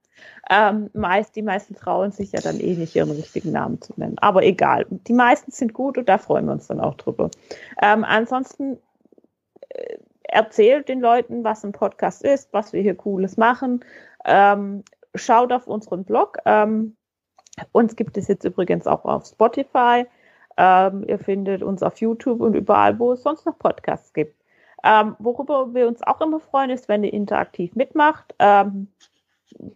Ähm, 0.51 0.90
meist, 0.95 1.36
die 1.36 1.43
meisten 1.43 1.74
trauen 1.74 2.11
sich 2.11 2.32
ja 2.32 2.40
dann 2.40 2.59
eh 2.59 2.74
nicht, 2.74 2.97
ihren 2.97 3.11
richtigen 3.11 3.53
Namen 3.53 3.81
zu 3.81 3.93
nennen. 3.97 4.19
Aber 4.19 4.43
egal. 4.43 4.86
Die 4.90 5.12
meisten 5.12 5.53
sind 5.53 5.73
gut 5.73 5.97
und 5.97 6.09
da 6.09 6.19
freuen 6.19 6.47
wir 6.47 6.53
uns 6.53 6.66
dann 6.66 6.81
auch 6.81 6.95
drüber. 6.95 7.31
Ähm, 7.81 8.05
ansonsten 8.05 8.78
äh, 9.69 9.99
erzählt 10.24 10.89
den 10.89 11.01
Leuten, 11.01 11.45
was 11.45 11.65
ein 11.65 11.73
Podcast 11.73 12.23
ist, 12.23 12.53
was 12.53 12.73
wir 12.73 12.82
hier 12.82 12.97
Cooles 12.97 13.36
machen. 13.36 13.85
Ähm, 14.24 14.82
schaut 15.15 15.53
auf 15.53 15.66
unseren 15.66 16.05
Blog. 16.05 16.39
Ähm, 16.45 16.97
Uns 17.73 17.97
gibt 17.97 18.16
es 18.16 18.28
jetzt 18.28 18.45
übrigens 18.45 18.86
auch 18.86 19.05
auf 19.05 19.27
Spotify. 19.27 20.07
Ähm, 20.60 21.05
ihr 21.06 21.20
findet 21.20 21.62
uns 21.62 21.85
auf 21.85 22.01
YouTube 22.01 22.40
und 22.40 22.55
überall, 22.55 22.98
wo 22.98 23.12
es 23.12 23.22
sonst 23.22 23.47
noch 23.47 23.56
Podcasts 23.59 24.12
gibt. 24.12 24.43
Ähm, 24.82 25.14
worüber 25.20 25.72
wir 25.72 25.86
uns 25.86 26.02
auch 26.02 26.20
immer 26.20 26.40
freuen, 26.40 26.70
ist, 26.70 26.89
wenn 26.89 27.05
ihr 27.05 27.12
interaktiv 27.12 27.76
mitmacht. 27.76 28.35
Ähm, 28.40 28.89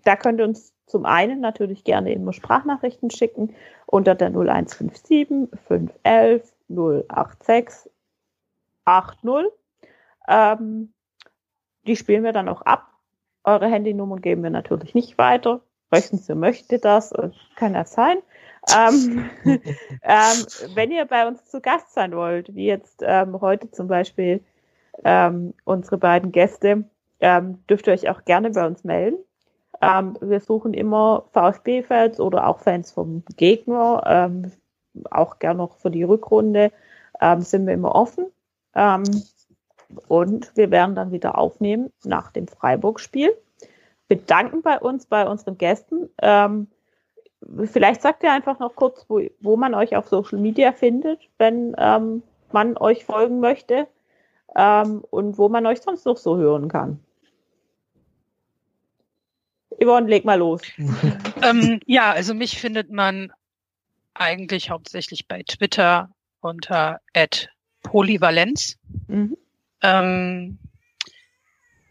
da 0.05 0.17
könnt 0.17 0.41
ihr 0.41 0.45
uns 0.45 0.75
zum 0.87 1.07
einen 1.07 1.41
natürlich 1.41 1.85
gerne 1.85 2.13
immer 2.13 2.33
Sprachnachrichten 2.33 3.11
schicken 3.11 3.55
unter 3.87 4.17
der 4.17 4.29
0157 4.29 5.49
511 5.69 6.53
086 6.69 7.91
80. 8.85 9.31
Ähm, 10.27 10.93
die 11.87 11.97
spielen 11.97 12.25
wir 12.25 12.33
dann 12.33 12.49
auch 12.49 12.63
ab. 12.63 12.89
Eure 13.45 13.69
Handynummern 13.69 14.21
geben 14.21 14.43
wir 14.43 14.51
natürlich 14.51 14.95
nicht 14.95 15.17
weiter. 15.17 15.61
Möchten 15.91 16.19
Sie, 16.19 16.35
möchte 16.35 16.79
das, 16.79 17.13
kann 17.55 17.75
das 17.75 17.93
sein. 17.93 18.19
Ähm, 18.71 19.31
ähm, 19.45 20.47
wenn 20.75 20.91
ihr 20.91 21.05
bei 21.05 21.27
uns 21.27 21.45
zu 21.47 21.61
Gast 21.61 21.93
sein 21.95 22.15
wollt, 22.15 22.55
wie 22.55 22.67
jetzt 22.67 23.03
ähm, 23.03 23.41
heute 23.41 23.71
zum 23.71 23.89
Beispiel 23.89 24.43
ähm, 25.05 25.55
unsere 25.65 25.99
beiden 25.99 26.33
Gäste, 26.33 26.85
ähm, 27.21 27.59
dürft 27.69 27.87
ihr 27.87 27.93
euch 27.93 28.09
auch 28.09 28.25
gerne 28.25 28.51
bei 28.51 28.67
uns 28.67 28.85
melden. 28.85 29.19
Ähm, 29.81 30.17
wir 30.21 30.41
suchen 30.41 30.75
immer 30.75 31.25
VfB-Fans 31.33 32.21
oder 32.21 32.47
auch 32.47 32.61
Fans 32.61 32.93
vom 32.93 33.25
Gegner, 33.37 34.31
auch 35.11 35.39
gerne 35.39 35.59
noch 35.59 35.77
für 35.79 35.91
die 35.91 36.03
Rückrunde 36.03 36.71
sind 37.39 37.67
wir 37.67 37.75
immer 37.75 37.95
offen. 37.95 38.27
Und 40.09 40.57
wir 40.57 40.71
werden 40.71 40.95
dann 40.95 41.13
wieder 41.13 41.39
aufnehmen 41.39 41.93
nach 42.05 42.31
dem 42.33 42.49
Freiburg-Spiel. 42.49 43.33
Bedanken 44.09 44.63
bei 44.63 44.79
uns, 44.79 45.07
bei 45.07 45.27
unseren 45.27 45.57
Gästen. 45.57 46.09
Ähm, 46.21 46.69
vielleicht 47.65 48.03
sagt 48.03 48.23
ihr 48.23 48.33
einfach 48.33 48.59
noch 48.59 48.75
kurz, 48.75 49.05
wo, 49.09 49.21
wo 49.41 49.57
man 49.57 49.75
euch 49.75 49.97
auf 49.97 50.09
Social 50.09 50.39
Media 50.39 50.73
findet, 50.73 51.21
wenn 51.39 51.75
ähm, 51.79 52.23
man 52.53 52.77
euch 52.77 53.05
folgen 53.05 53.41
möchte 53.41 53.87
ähm, 54.57 55.05
und 55.11 55.39
wo 55.39 55.49
man 55.49 55.67
euch 55.67 55.81
sonst 55.81 56.07
noch 56.07 56.17
so 56.17 56.37
hören 56.37 56.69
kann. 56.69 57.01
Yvonne, 59.83 60.09
leg 60.09 60.25
mal 60.25 60.39
los. 60.39 60.63
ähm, 61.43 61.81
ja, 61.87 62.13
also 62.13 62.35
mich 62.35 62.61
findet 62.61 62.91
man 62.91 63.33
eigentlich 64.15 64.71
hauptsächlich 64.71 65.27
bei 65.27 65.43
Twitter 65.43 66.11
unter 66.41 67.01
@polyvalenz. 67.83 68.77
Mhm. 69.09 69.37
Ähm, 69.83 70.59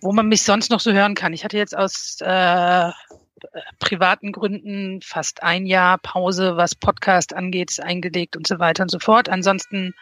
wo 0.02 0.12
man 0.12 0.28
mich 0.28 0.44
sonst 0.44 0.72
noch 0.72 0.80
so 0.80 0.92
hören 0.92 1.16
kann. 1.16 1.34
Ich 1.34 1.44
hatte 1.44 1.58
jetzt 1.58 1.78
aus 1.78 2.18
äh, 2.22 2.92
privaten 3.80 4.32
Gründen 4.32 5.02
fast 5.02 5.44
ein 5.44 5.66
Jahr 5.66 5.98
Pause, 5.98 6.58
was 6.58 6.76
Podcast 6.76 7.34
angeht, 7.34 7.80
eingelegt 7.82 8.36
und 8.36 8.48
so 8.48 8.60
weiter 8.60 8.84
und 8.84 8.92
so 8.92 9.00
fort. 9.00 9.30
Ansonsten 9.30 9.94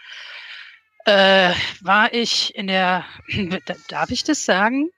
äh, 1.05 1.53
war 1.81 2.13
ich 2.13 2.53
in 2.55 2.67
der, 2.67 3.05
darf 3.87 4.11
ich 4.11 4.23
das 4.23 4.45
sagen? 4.45 4.89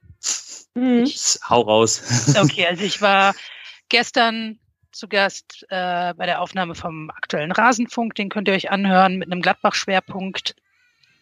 Mhm. 0.73 1.03
Ich, 1.03 1.39
Hau 1.47 1.61
raus. 1.61 2.35
Okay, 2.38 2.68
also 2.68 2.84
ich 2.84 3.01
war 3.01 3.34
gestern 3.89 4.59
zu 4.91 5.07
Gast 5.07 5.65
äh, 5.69 6.13
bei 6.13 6.26
der 6.26 6.41
Aufnahme 6.41 6.76
vom 6.76 7.09
aktuellen 7.11 7.51
Rasenfunk. 7.51 8.15
Den 8.15 8.30
könnt 8.30 8.47
ihr 8.47 8.53
euch 8.53 8.72
anhören 8.72 9.18
mit 9.18 9.31
einem 9.31 9.41
Gladbach-Schwerpunkt. 9.41 10.55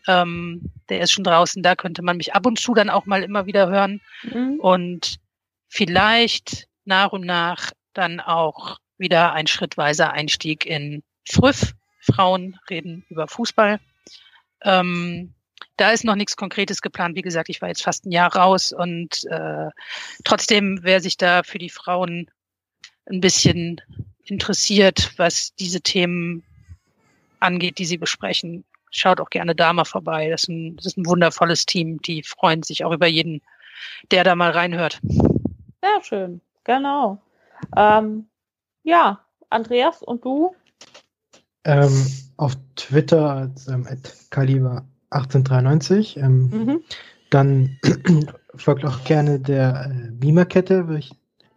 Ähm, 0.07 0.71
der 0.89 1.01
ist 1.01 1.11
schon 1.11 1.23
draußen, 1.23 1.61
da 1.61 1.75
könnte 1.75 2.01
man 2.01 2.17
mich 2.17 2.33
ab 2.33 2.45
und 2.45 2.59
zu 2.59 2.73
dann 2.73 2.89
auch 2.89 3.05
mal 3.05 3.21
immer 3.21 3.45
wieder 3.45 3.69
hören. 3.69 4.01
Mhm. 4.23 4.59
Und 4.59 5.19
vielleicht 5.67 6.68
nach 6.89 7.13
und 7.13 7.25
nach 7.25 7.71
dann 7.93 8.19
auch 8.19 8.79
wieder 8.97 9.31
ein 9.33 9.47
schrittweiser 9.47 10.11
Einstieg 10.11 10.65
in 10.65 11.03
Früff. 11.25 11.73
Frauen 12.01 12.57
reden 12.69 13.05
über 13.09 13.27
Fußball. 13.27 13.79
Ähm, 14.63 15.33
da 15.77 15.91
ist 15.91 16.03
noch 16.03 16.15
nichts 16.15 16.35
Konkretes 16.35 16.81
geplant. 16.81 17.15
Wie 17.15 17.21
gesagt, 17.21 17.49
ich 17.49 17.61
war 17.61 17.69
jetzt 17.69 17.83
fast 17.83 18.05
ein 18.05 18.11
Jahr 18.11 18.35
raus 18.35 18.73
und 18.73 19.23
äh, 19.25 19.69
trotzdem, 20.23 20.79
wer 20.81 20.99
sich 21.01 21.17
da 21.17 21.43
für 21.43 21.57
die 21.57 21.69
Frauen 21.69 22.29
ein 23.09 23.21
bisschen 23.21 23.81
interessiert, 24.23 25.13
was 25.17 25.53
diese 25.55 25.81
Themen 25.81 26.43
angeht, 27.39 27.77
die 27.77 27.85
sie 27.85 27.97
besprechen, 27.97 28.65
schaut 28.91 29.19
auch 29.19 29.29
gerne 29.29 29.55
da 29.55 29.71
mal 29.73 29.85
vorbei. 29.85 30.29
Das 30.29 30.43
ist 30.43 30.49
ein, 30.49 30.75
das 30.75 30.87
ist 30.87 30.97
ein 30.97 31.05
wundervolles 31.05 31.65
Team. 31.65 32.01
Die 32.01 32.23
freuen 32.23 32.63
sich 32.63 32.83
auch 32.83 32.91
über 32.91 33.07
jeden, 33.07 33.41
der 34.11 34.23
da 34.23 34.35
mal 34.35 34.51
reinhört. 34.51 34.99
Sehr 35.81 36.03
schön, 36.03 36.41
genau. 36.63 37.21
Ähm, 37.75 38.27
ja, 38.83 39.19
Andreas 39.49 40.03
und 40.03 40.23
du? 40.23 40.55
Ähm, 41.63 42.07
auf 42.37 42.55
Twitter 42.75 43.31
als 43.31 43.67
ähm, 43.67 43.85
Kaliber 44.29 44.85
1893. 45.09 46.17
Ähm, 46.17 46.49
mhm. 46.49 46.81
Dann 47.29 47.77
folgt 48.55 48.85
auch 48.85 49.03
gerne 49.03 49.39
der 49.39 49.91
äh, 49.91 50.11
Beamer-Kette, 50.11 50.87
wo 50.87 50.93
ich 50.93 51.11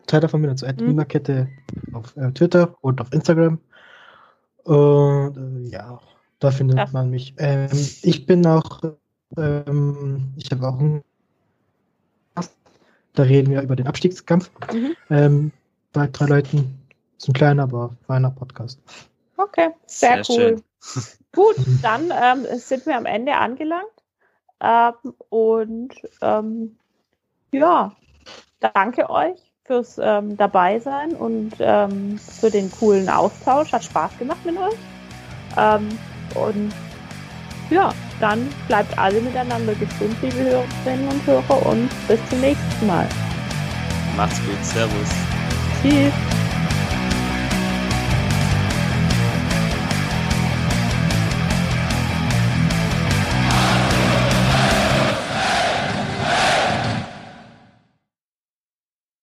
Teil 0.06 0.20
davon 0.20 0.42
bin, 0.42 0.50
also 0.50 0.66
mhm. 0.66 0.76
Beamer-Kette 0.76 1.48
auf 1.92 2.16
äh, 2.16 2.32
Twitter 2.32 2.76
und 2.80 3.00
auf 3.00 3.12
Instagram. 3.12 3.58
Und 4.64 5.36
äh, 5.36 5.68
ja, 5.70 6.00
da 6.38 6.50
findet 6.50 6.78
ja. 6.78 6.88
man 6.92 7.10
mich. 7.10 7.34
Ähm, 7.38 7.70
ich 8.02 8.26
bin 8.26 8.46
auch, 8.46 8.80
ähm, 9.36 10.32
ich 10.36 10.50
habe 10.50 10.68
auch 10.68 10.78
einen 10.78 11.02
da 13.14 13.22
reden 13.24 13.50
wir 13.50 13.62
über 13.62 13.76
den 13.76 13.86
Abstiegskampf. 13.86 14.50
Mhm. 14.72 14.96
Ähm, 15.10 15.52
bei 15.92 16.06
drei 16.06 16.26
Leuten. 16.26 16.78
Ist 17.18 17.28
ein 17.28 17.34
kleiner, 17.34 17.64
aber 17.64 17.94
feiner 18.06 18.30
Podcast. 18.30 18.80
Okay, 19.36 19.70
sehr, 19.86 20.24
sehr 20.24 20.36
cool. 20.36 20.62
Gut, 21.32 21.56
dann 21.82 22.10
ähm, 22.10 22.46
sind 22.58 22.84
wir 22.86 22.96
am 22.96 23.06
Ende 23.06 23.34
angelangt. 23.34 23.86
Ähm, 24.60 25.14
und 25.28 25.94
ähm, 26.20 26.76
ja, 27.52 27.94
danke 28.60 29.08
euch 29.08 29.38
fürs 29.64 29.98
ähm, 30.02 30.36
Dabeisein 30.36 31.14
und 31.14 31.52
ähm, 31.60 32.18
für 32.18 32.50
den 32.50 32.70
coolen 32.72 33.08
Austausch. 33.08 33.72
Hat 33.72 33.84
Spaß 33.84 34.18
gemacht 34.18 34.44
mit 34.44 34.56
euch. 34.58 34.78
Ähm, 35.56 35.88
und 36.34 36.72
ja, 37.72 37.92
dann 38.20 38.48
bleibt 38.68 38.96
alle 38.98 39.20
miteinander 39.20 39.74
gesund, 39.74 40.14
liebe 40.22 40.38
Hörerinnen 40.38 41.08
und 41.08 41.26
Hörer, 41.26 41.66
und 41.66 41.88
bis 42.08 42.18
zum 42.28 42.40
nächsten 42.40 42.86
Mal. 42.86 43.08
Macht's 44.16 44.40
gut, 44.44 44.64
Servus. 44.64 45.08
Tschüss. 45.82 46.41